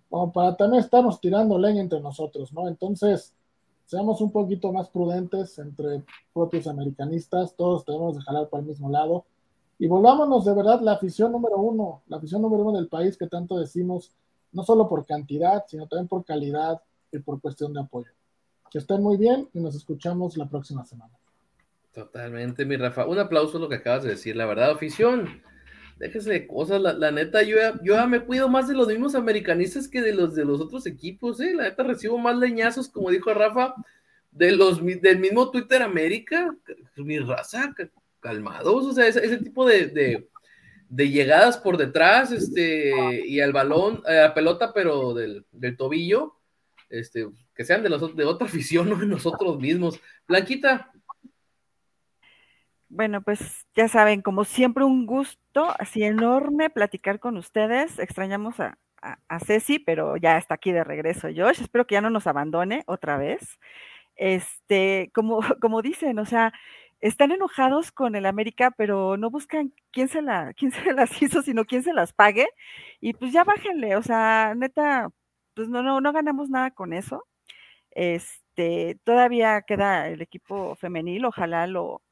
como 0.08 0.32
para 0.32 0.56
también 0.56 0.82
estarnos 0.82 1.20
tirando 1.20 1.58
leña 1.58 1.80
entre 1.80 2.00
nosotros, 2.00 2.52
¿no? 2.52 2.68
Entonces, 2.68 3.34
seamos 3.86 4.20
un 4.20 4.30
poquito 4.30 4.72
más 4.72 4.88
prudentes 4.88 5.58
entre 5.58 6.04
propios 6.32 6.66
americanistas, 6.66 7.54
todos 7.56 7.84
tenemos 7.84 8.16
de 8.16 8.22
jalar 8.22 8.48
para 8.48 8.62
el 8.62 8.68
mismo 8.68 8.90
lado 8.90 9.24
y 9.78 9.86
volvámonos 9.86 10.44
de 10.44 10.54
verdad 10.54 10.80
la 10.80 10.92
afición 10.92 11.32
número 11.32 11.56
uno, 11.58 12.02
la 12.08 12.16
afición 12.16 12.42
número 12.42 12.64
uno 12.64 12.76
del 12.76 12.88
país 12.88 13.16
que 13.16 13.28
tanto 13.28 13.58
decimos, 13.58 14.12
no 14.52 14.64
solo 14.64 14.88
por 14.88 15.06
cantidad, 15.06 15.64
sino 15.68 15.86
también 15.86 16.08
por 16.08 16.24
calidad 16.24 16.82
y 17.12 17.18
por 17.18 17.40
cuestión 17.40 17.72
de 17.72 17.80
apoyo. 17.80 18.10
Que 18.70 18.78
estén 18.78 19.02
muy 19.02 19.16
bien 19.16 19.48
y 19.54 19.60
nos 19.60 19.76
escuchamos 19.76 20.36
la 20.36 20.48
próxima 20.48 20.84
semana. 20.84 21.14
Totalmente, 21.94 22.64
mi 22.64 22.76
Rafa. 22.76 23.06
Un 23.06 23.18
aplauso 23.18 23.56
a 23.56 23.60
lo 23.60 23.68
que 23.68 23.76
acabas 23.76 24.02
de 24.02 24.10
decir, 24.10 24.36
la 24.36 24.46
verdad, 24.46 24.72
afición 24.72 25.42
déjese 25.98 26.30
de 26.30 26.46
cosas, 26.46 26.80
la, 26.80 27.10
neta, 27.10 27.42
yo 27.42 27.56
ya, 27.56 27.78
yo 27.82 28.06
me 28.06 28.20
cuido 28.20 28.48
más 28.48 28.68
de 28.68 28.74
los 28.74 28.88
mismos 28.88 29.14
americanistas 29.14 29.88
que 29.88 30.00
de 30.00 30.14
los 30.14 30.34
de 30.34 30.44
los 30.44 30.60
otros 30.60 30.86
equipos, 30.86 31.40
¿eh? 31.40 31.54
La 31.54 31.64
neta, 31.64 31.82
recibo 31.82 32.18
más 32.18 32.36
leñazos, 32.36 32.88
como 32.88 33.10
dijo 33.10 33.34
Rafa, 33.34 33.74
de 34.30 34.52
los, 34.52 34.84
del 34.84 35.18
mismo 35.18 35.50
Twitter 35.50 35.82
América, 35.82 36.54
mi 36.96 37.18
raza, 37.18 37.74
calmados, 38.20 38.86
o 38.86 38.92
sea, 38.92 39.06
ese, 39.06 39.38
tipo 39.38 39.66
de, 39.66 40.28
llegadas 40.90 41.58
por 41.58 41.76
detrás, 41.76 42.30
este, 42.30 43.26
y 43.26 43.40
al 43.40 43.52
balón, 43.52 44.02
a 44.06 44.12
la 44.12 44.34
pelota, 44.34 44.72
pero 44.72 45.14
del, 45.14 45.44
tobillo, 45.76 46.36
este, 46.88 47.28
que 47.54 47.64
sean 47.64 47.82
de, 47.82 47.88
los, 47.88 48.14
de 48.14 48.24
otra 48.24 48.46
afición, 48.48 48.88
no 48.88 48.96
de 48.96 49.06
nosotros 49.06 49.58
mismos. 49.58 50.00
Blanquita, 50.28 50.92
bueno, 52.88 53.22
pues 53.22 53.66
ya 53.74 53.88
saben, 53.88 54.22
como 54.22 54.44
siempre, 54.44 54.84
un 54.84 55.06
gusto 55.06 55.74
así 55.78 56.02
enorme 56.04 56.70
platicar 56.70 57.20
con 57.20 57.36
ustedes. 57.36 57.98
Extrañamos 57.98 58.60
a, 58.60 58.78
a, 59.02 59.40
Ceci, 59.40 59.78
pero 59.78 60.16
ya 60.16 60.38
está 60.38 60.54
aquí 60.54 60.72
de 60.72 60.84
regreso 60.84 61.28
Josh. 61.34 61.60
Espero 61.60 61.86
que 61.86 61.94
ya 61.94 62.00
no 62.00 62.10
nos 62.10 62.26
abandone 62.26 62.84
otra 62.86 63.16
vez. 63.18 63.58
Este, 64.16 65.10
como, 65.14 65.40
como 65.62 65.82
dicen, 65.82 66.18
o 66.18 66.26
sea, 66.26 66.52
están 67.00 67.32
enojados 67.32 67.92
con 67.92 68.16
el 68.16 68.26
América, 68.26 68.72
pero 68.76 69.16
no 69.16 69.30
buscan 69.30 69.72
quién 69.92 70.08
se, 70.08 70.22
la, 70.22 70.52
quién 70.56 70.72
se 70.72 70.92
las 70.94 71.22
hizo, 71.22 71.42
sino 71.42 71.64
quién 71.64 71.82
se 71.82 71.92
las 71.94 72.12
pague. 72.12 72.48
Y 73.00 73.14
pues 73.14 73.32
ya 73.32 73.44
bájenle, 73.44 73.96
o 73.96 74.02
sea, 74.02 74.54
neta, 74.56 75.10
pues 75.54 75.68
no, 75.68 75.82
no, 75.82 76.00
no 76.00 76.12
ganamos 76.12 76.50
nada 76.50 76.70
con 76.72 76.92
eso. 76.92 77.26
Este, 77.90 78.98
todavía 79.04 79.62
queda 79.62 80.08
el 80.08 80.22
equipo 80.22 80.76
femenil, 80.76 81.24
ojalá 81.26 81.66
lo, 81.66 82.02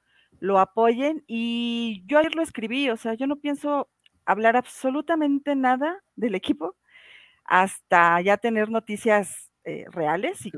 lo 0.40 0.58
apoyen. 0.58 1.24
Y 1.26 2.04
yo 2.06 2.18
ayer 2.18 2.34
lo 2.34 2.42
escribí, 2.42 2.90
o 2.90 2.96
sea, 2.96 3.14
yo 3.14 3.26
no 3.26 3.36
pienso 3.36 3.88
hablar 4.24 4.56
absolutamente 4.56 5.54
nada 5.54 6.02
del 6.16 6.34
equipo 6.34 6.76
hasta 7.44 8.20
ya 8.20 8.36
tener 8.36 8.70
noticias 8.70 9.50
eh, 9.64 9.84
reales 9.90 10.44
y 10.46 10.52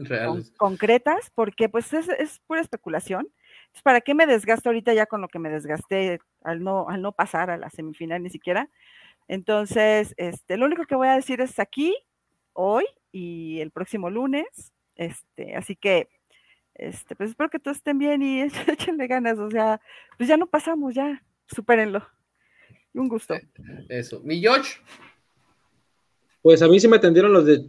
concretas, 0.56 1.30
porque 1.34 1.68
pues 1.68 1.92
es, 1.92 2.40
pura 2.46 2.60
especulación. 2.60 3.28
Entonces, 3.66 3.82
¿para 3.82 4.00
qué 4.00 4.14
me 4.14 4.26
desgasto 4.26 4.70
ahorita 4.70 4.94
ya 4.94 5.06
con 5.06 5.20
lo 5.20 5.28
que 5.28 5.38
me 5.38 5.50
desgasté 5.50 6.20
al 6.42 6.62
no, 6.62 6.88
al 6.88 7.02
no 7.02 7.12
pasar 7.12 7.50
a 7.50 7.59
la 7.59 7.70
semifinal 7.70 8.22
ni 8.22 8.30
siquiera? 8.30 8.70
Entonces, 9.26 10.14
este, 10.16 10.56
lo 10.56 10.66
único 10.66 10.84
que 10.84 10.94
voy 10.94 11.09
a 11.09 11.14
decir 11.14 11.40
es 11.40 11.59
aquí, 11.59 11.96
hoy 12.55 12.84
y 13.12 13.60
el 13.60 13.70
próximo 13.70 14.10
lunes. 14.10 14.72
Este, 14.94 15.55
así 15.55 15.76
que 15.76 16.09
este, 16.78 17.16
pues 17.16 17.30
espero 17.30 17.50
que 17.50 17.59
todos 17.59 17.78
estén 17.78 17.98
bien 17.98 18.22
y 18.22 18.40
échenle 18.68 19.06
ganas, 19.06 19.38
o 19.38 19.50
sea, 19.50 19.80
pues 20.16 20.28
ya 20.28 20.36
no 20.36 20.46
pasamos, 20.46 20.94
ya, 20.94 21.22
supérenlo. 21.46 22.06
Un 22.94 23.09
gusto. 23.09 23.34
Eh, 23.34 23.42
eso. 23.88 24.20
¿Mi 24.24 24.40
George? 24.40 24.78
Pues 26.40 26.62
a 26.62 26.68
mí 26.68 26.80
sí 26.80 26.88
me 26.88 26.96
atendieron 26.96 27.32
los 27.32 27.44
de 27.44 27.68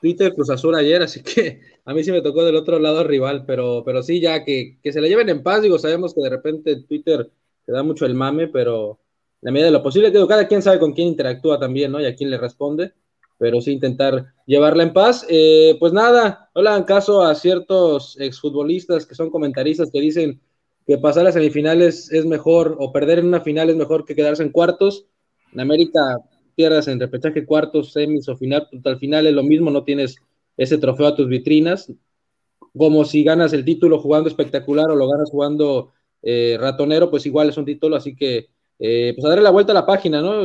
Twitter 0.00 0.34
Cruz 0.34 0.50
Azul 0.50 0.74
ayer, 0.74 1.00
así 1.02 1.22
que 1.22 1.60
a 1.84 1.94
mí 1.94 2.04
sí 2.04 2.12
me 2.12 2.20
tocó 2.20 2.44
del 2.44 2.56
otro 2.56 2.78
lado 2.78 3.04
rival, 3.04 3.44
pero, 3.46 3.82
pero 3.84 4.02
sí, 4.02 4.20
ya 4.20 4.44
que, 4.44 4.78
que 4.82 4.92
se 4.92 5.00
la 5.00 5.08
lleven 5.08 5.28
en 5.28 5.42
paz, 5.42 5.62
digo, 5.62 5.78
sabemos 5.78 6.14
que 6.14 6.20
de 6.20 6.30
repente 6.30 6.82
Twitter 6.82 7.30
te 7.64 7.72
da 7.72 7.82
mucho 7.82 8.06
el 8.06 8.14
mame, 8.14 8.48
pero 8.48 8.98
la 9.40 9.52
medida 9.52 9.66
de 9.66 9.72
lo 9.72 9.82
posible, 9.82 10.10
digo, 10.10 10.26
cada 10.26 10.48
quien 10.48 10.62
sabe 10.62 10.78
con 10.78 10.92
quién 10.92 11.08
interactúa 11.08 11.58
también, 11.60 11.92
¿no? 11.92 12.00
Y 12.00 12.06
a 12.06 12.14
quién 12.14 12.30
le 12.30 12.38
responde 12.38 12.92
pero 13.38 13.60
sí 13.60 13.72
intentar 13.72 14.26
llevarla 14.46 14.82
en 14.82 14.92
paz. 14.92 15.24
Eh, 15.28 15.76
pues 15.78 15.92
nada, 15.92 16.50
no 16.54 16.62
le 16.62 16.68
hagan 16.68 16.84
caso 16.84 17.22
a 17.22 17.34
ciertos 17.34 18.18
exfutbolistas 18.20 19.06
que 19.06 19.14
son 19.14 19.30
comentaristas 19.30 19.90
que 19.90 20.00
dicen 20.00 20.40
que 20.86 20.98
pasar 20.98 21.26
a 21.26 21.32
semifinales 21.32 22.10
es 22.12 22.26
mejor, 22.26 22.76
o 22.78 22.92
perder 22.92 23.20
en 23.20 23.26
una 23.26 23.40
final 23.40 23.70
es 23.70 23.76
mejor 23.76 24.04
que 24.04 24.14
quedarse 24.14 24.42
en 24.42 24.50
cuartos. 24.50 25.06
En 25.52 25.60
América 25.60 26.00
pierdas 26.54 26.88
en 26.88 26.98
repechaje 26.98 27.46
cuartos, 27.46 27.92
semis 27.92 28.28
o 28.28 28.36
final, 28.36 28.66
pues, 28.70 28.84
al 28.84 28.98
final 28.98 29.26
es 29.26 29.34
lo 29.34 29.42
mismo, 29.42 29.70
no 29.70 29.84
tienes 29.84 30.16
ese 30.56 30.78
trofeo 30.78 31.06
a 31.06 31.14
tus 31.14 31.28
vitrinas, 31.28 31.92
como 32.76 33.04
si 33.04 33.22
ganas 33.22 33.52
el 33.52 33.64
título 33.64 34.00
jugando 34.00 34.28
espectacular 34.28 34.90
o 34.90 34.96
lo 34.96 35.08
ganas 35.08 35.30
jugando 35.30 35.92
eh, 36.22 36.56
ratonero, 36.58 37.10
pues 37.10 37.26
igual 37.26 37.50
es 37.50 37.56
un 37.56 37.64
título, 37.64 37.94
así 37.94 38.16
que 38.16 38.48
eh, 38.78 39.12
pues 39.14 39.24
a 39.24 39.28
darle 39.28 39.44
la 39.44 39.50
vuelta 39.50 39.72
a 39.72 39.74
la 39.74 39.86
página, 39.86 40.20
¿no? 40.20 40.42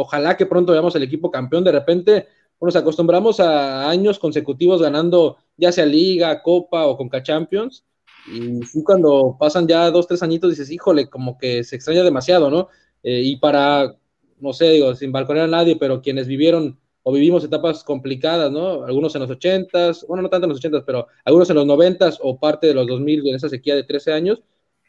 Ojalá 0.00 0.36
que 0.36 0.46
pronto 0.46 0.72
veamos 0.72 0.94
el 0.96 1.02
equipo 1.02 1.30
campeón, 1.30 1.64
de 1.64 1.72
repente 1.72 2.26
nos 2.60 2.76
acostumbramos 2.76 3.40
a 3.40 3.88
años 3.88 4.18
consecutivos 4.18 4.82
ganando 4.82 5.36
ya 5.56 5.70
sea 5.72 5.86
Liga, 5.86 6.42
Copa 6.42 6.86
o 6.86 6.96
Conca 6.96 7.22
Champions, 7.22 7.84
y 8.30 8.82
cuando 8.82 9.36
pasan 9.38 9.66
ya 9.66 9.90
dos, 9.90 10.06
tres 10.06 10.22
añitos 10.22 10.50
dices, 10.50 10.70
híjole, 10.70 11.08
como 11.08 11.38
que 11.38 11.64
se 11.64 11.76
extraña 11.76 12.02
demasiado, 12.02 12.50
¿no? 12.50 12.68
Eh, 13.02 13.22
y 13.24 13.36
para, 13.36 13.96
no 14.40 14.52
sé, 14.52 14.70
digo, 14.70 14.94
sin 14.94 15.12
balconear 15.12 15.46
a 15.46 15.50
nadie, 15.50 15.76
pero 15.76 16.02
quienes 16.02 16.26
vivieron 16.26 16.78
o 17.02 17.12
vivimos 17.12 17.42
etapas 17.44 17.84
complicadas, 17.84 18.50
¿no? 18.52 18.84
Algunos 18.84 19.14
en 19.14 19.22
los 19.22 19.30
ochentas, 19.30 20.04
bueno, 20.06 20.22
no 20.22 20.28
tanto 20.28 20.44
en 20.44 20.50
los 20.50 20.58
ochentas, 20.58 20.82
pero 20.84 21.06
algunos 21.24 21.48
en 21.48 21.56
los 21.56 21.64
noventas 21.64 22.18
o 22.22 22.38
parte 22.38 22.66
de 22.66 22.74
los 22.74 22.86
2000 22.86 23.26
en 23.26 23.34
esa 23.34 23.48
sequía 23.48 23.74
de 23.74 23.84
13 23.84 24.12
años, 24.12 24.42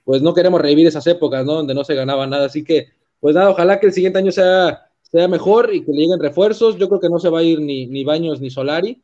pues 0.03 0.21
no 0.21 0.33
queremos 0.33 0.59
revivir 0.59 0.87
esas 0.87 1.07
épocas, 1.07 1.45
¿no? 1.45 1.53
Donde 1.53 1.73
no 1.73 1.83
se 1.83 1.95
ganaba 1.95 2.27
nada. 2.27 2.47
Así 2.47 2.63
que, 2.63 2.89
pues 3.21 3.35
nada, 3.35 3.51
ojalá 3.51 3.79
que 3.79 3.87
el 3.87 3.93
siguiente 3.93 4.19
año 4.19 4.31
sea, 4.31 4.88
sea 5.11 5.27
mejor 5.27 5.73
y 5.73 5.83
que 5.83 5.91
le 5.91 5.99
lleguen 5.99 6.19
refuerzos. 6.19 6.77
Yo 6.77 6.87
creo 6.87 6.99
que 6.99 7.09
no 7.09 7.19
se 7.19 7.29
va 7.29 7.39
a 7.39 7.43
ir 7.43 7.59
ni, 7.59 7.87
ni 7.87 8.03
Baños 8.03 8.41
ni 8.41 8.49
Solari. 8.49 9.01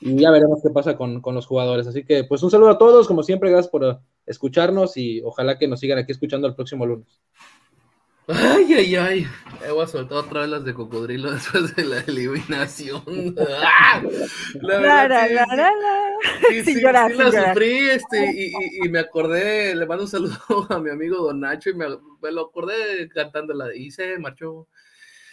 Y 0.00 0.16
ya 0.16 0.30
veremos 0.30 0.60
qué 0.62 0.70
pasa 0.70 0.96
con, 0.96 1.20
con 1.20 1.34
los 1.34 1.46
jugadores. 1.46 1.86
Así 1.86 2.04
que, 2.04 2.24
pues 2.24 2.42
un 2.42 2.50
saludo 2.50 2.70
a 2.70 2.78
todos, 2.78 3.06
como 3.06 3.22
siempre, 3.22 3.50
gracias 3.50 3.70
por 3.70 4.00
escucharnos 4.26 4.96
y 4.96 5.20
ojalá 5.22 5.58
que 5.58 5.68
nos 5.68 5.80
sigan 5.80 5.98
aquí 5.98 6.12
escuchando 6.12 6.46
el 6.46 6.54
próximo 6.54 6.86
lunes. 6.86 7.20
Ay, 8.32 8.74
ay, 8.74 8.96
ay. 8.96 9.26
Eh, 9.66 9.70
voy 9.72 9.82
a 9.82 9.86
soltar 9.86 10.18
otra 10.18 10.42
vez 10.42 10.50
las 10.50 10.64
de 10.64 10.72
cocodrilo 10.72 11.32
después 11.32 11.74
de 11.74 11.84
la 11.84 11.98
eliminación. 12.00 13.02
La 13.34 14.78
verdad, 14.78 15.28
la, 15.30 15.46
la, 15.46 15.56
la, 15.56 15.72
sí, 16.48 16.62
sí, 16.62 16.74
sí, 16.74 16.80
la 16.80 17.08
sufrí 17.08 17.90
este, 17.90 18.30
y, 18.32 18.52
y, 18.84 18.88
me 18.88 19.00
acordé, 19.00 19.74
le 19.74 19.86
mando 19.86 20.04
un 20.04 20.10
saludo 20.10 20.36
a 20.68 20.78
mi 20.78 20.90
amigo 20.90 21.16
Don 21.18 21.40
Nacho 21.40 21.70
y 21.70 21.74
me, 21.74 21.86
me 22.22 22.32
lo 22.32 22.42
acordé 22.42 23.08
cantándola 23.08 23.74
y 23.74 23.90
se 23.90 24.18
marchó. 24.18 24.68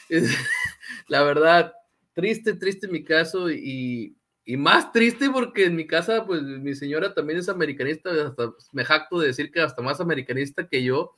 La 1.08 1.24
verdad, 1.24 1.74
triste, 2.14 2.54
triste 2.54 2.88
mi 2.88 3.04
caso 3.04 3.50
y, 3.52 4.18
y 4.46 4.58
más 4.58 4.92
triste 4.92 5.30
porque 5.30 5.66
en 5.66 5.76
mi 5.76 5.86
casa, 5.86 6.26
pues 6.26 6.42
mi 6.42 6.74
señora 6.74 7.14
también 7.14 7.40
es 7.40 7.50
americanista, 7.50 8.10
hasta 8.28 8.54
me 8.72 8.86
jacto 8.86 9.20
de 9.20 9.28
decir 9.28 9.52
que 9.52 9.62
hasta 9.62 9.82
más 9.82 10.00
americanista 10.00 10.68
que 10.68 10.84
yo. 10.84 11.14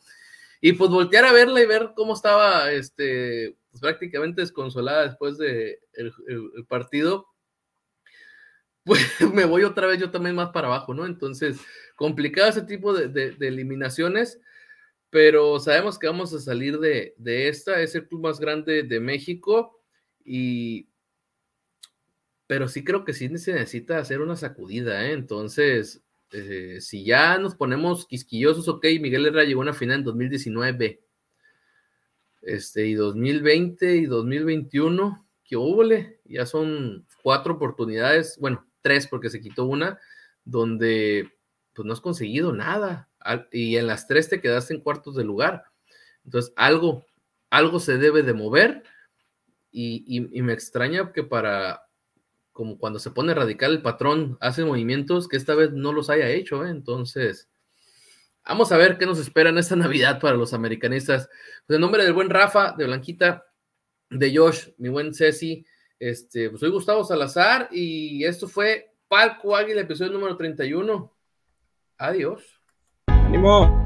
Y 0.61 0.73
pues 0.73 0.89
voltear 0.89 1.25
a 1.25 1.31
verla 1.31 1.61
y 1.61 1.65
ver 1.65 1.91
cómo 1.95 2.13
estaba 2.13 2.71
este, 2.71 3.55
pues, 3.69 3.81
prácticamente 3.81 4.41
desconsolada 4.41 5.03
después 5.03 5.37
de 5.37 5.79
el, 5.93 6.11
partido, 6.67 7.27
pues 8.83 9.01
me 9.33 9.45
voy 9.45 9.63
otra 9.63 9.85
vez 9.87 9.99
yo 9.99 10.09
también 10.09 10.35
más 10.35 10.49
para 10.49 10.67
abajo, 10.67 10.93
¿no? 10.93 11.05
Entonces, 11.05 11.59
complicado 11.95 12.49
ese 12.49 12.63
tipo 12.63 12.93
de, 12.93 13.07
de, 13.07 13.47
eliminaciones, 13.47 14.39
pero 15.09 15.59
sabemos 15.59 15.97
que 15.97 16.07
vamos 16.07 16.33
a 16.33 16.39
salir 16.39 16.79
de, 16.79 17.15
de, 17.17 17.47
esta, 17.49 17.81
es 17.81 17.95
el 17.95 18.07
club 18.07 18.21
más 18.21 18.39
grande 18.39 18.83
de 18.83 18.99
México 18.99 19.79
y... 20.23 20.87
Pero 22.47 22.67
sí 22.67 22.83
creo 22.83 23.05
que 23.05 23.13
sí 23.13 23.27
se 23.37 23.53
necesita 23.53 23.99
hacer 23.99 24.21
una 24.21 24.35
sacudida, 24.35 25.05
¿eh? 25.05 25.11
Entonces, 25.11 26.01
eh, 26.31 26.77
si 26.81 27.03
ya 27.03 27.37
nos 27.37 27.55
ponemos 27.55 28.07
quisquillosos, 28.07 28.67
ok, 28.67 28.85
Miguel 28.99 29.27
Herrera 29.27 29.45
llegó 29.45 29.61
a 29.61 29.65
una 29.65 29.73
final 29.73 29.99
en 29.99 30.03
2019, 30.03 31.03
este, 32.41 32.87
y 32.87 32.93
2020 32.93 33.97
y 33.97 34.05
2021, 34.05 35.27
que 35.43 35.55
óvole, 35.55 36.21
ya 36.25 36.45
son 36.45 37.05
cuatro 37.23 37.55
oportunidades, 37.55 38.37
bueno, 38.39 38.67
tres 38.81 39.07
porque 39.07 39.29
se 39.29 39.41
quitó 39.41 39.65
una, 39.65 39.99
donde 40.43 41.31
pues 41.73 41.85
no 41.85 41.93
has 41.93 42.01
conseguido 42.01 42.53
nada, 42.53 43.08
y 43.51 43.77
en 43.77 43.87
las 43.87 44.07
tres 44.07 44.29
te 44.29 44.41
quedaste 44.41 44.73
en 44.73 44.81
cuartos 44.81 45.15
de 45.15 45.23
lugar. 45.23 45.63
Entonces, 46.25 46.53
algo, 46.55 47.05
algo 47.49 47.79
se 47.79 47.97
debe 47.97 48.23
de 48.23 48.33
mover, 48.33 48.83
y, 49.71 50.41
me 50.41 50.53
extraña 50.53 51.11
que 51.13 51.23
para 51.23 51.83
como 52.51 52.77
cuando 52.77 52.99
se 52.99 53.11
pone 53.11 53.33
radical 53.33 53.71
el 53.71 53.81
patrón, 53.81 54.37
hace 54.41 54.65
movimientos 54.65 55.27
que 55.29 55.37
esta 55.37 55.55
vez 55.55 55.71
no 55.71 55.93
los 55.93 56.09
haya 56.09 56.27
hecho, 56.29 56.65
¿eh? 56.65 56.69
entonces 56.69 57.49
vamos 58.45 58.71
a 58.71 58.77
ver 58.77 58.97
qué 58.97 59.05
nos 59.05 59.19
espera 59.19 59.49
en 59.49 59.57
esta 59.57 59.75
Navidad 59.77 60.19
para 60.19 60.35
los 60.35 60.53
americanistas. 60.53 61.29
Pues 61.65 61.75
en 61.75 61.81
nombre 61.81 62.03
del 62.03 62.13
buen 62.13 62.29
Rafa, 62.29 62.73
de 62.77 62.85
Blanquita, 62.85 63.45
de 64.09 64.35
Josh, 64.35 64.69
mi 64.77 64.89
buen 64.89 65.13
Ceci, 65.13 65.65
este, 65.99 66.49
pues 66.49 66.59
soy 66.59 66.69
Gustavo 66.69 67.03
Salazar 67.03 67.69
y 67.71 68.25
esto 68.25 68.47
fue 68.47 68.93
Palco 69.07 69.55
Águila, 69.55 69.81
episodio 69.81 70.11
número 70.11 70.35
31. 70.35 71.15
Adiós. 71.97 72.58
¡Ánimo! 73.29 73.78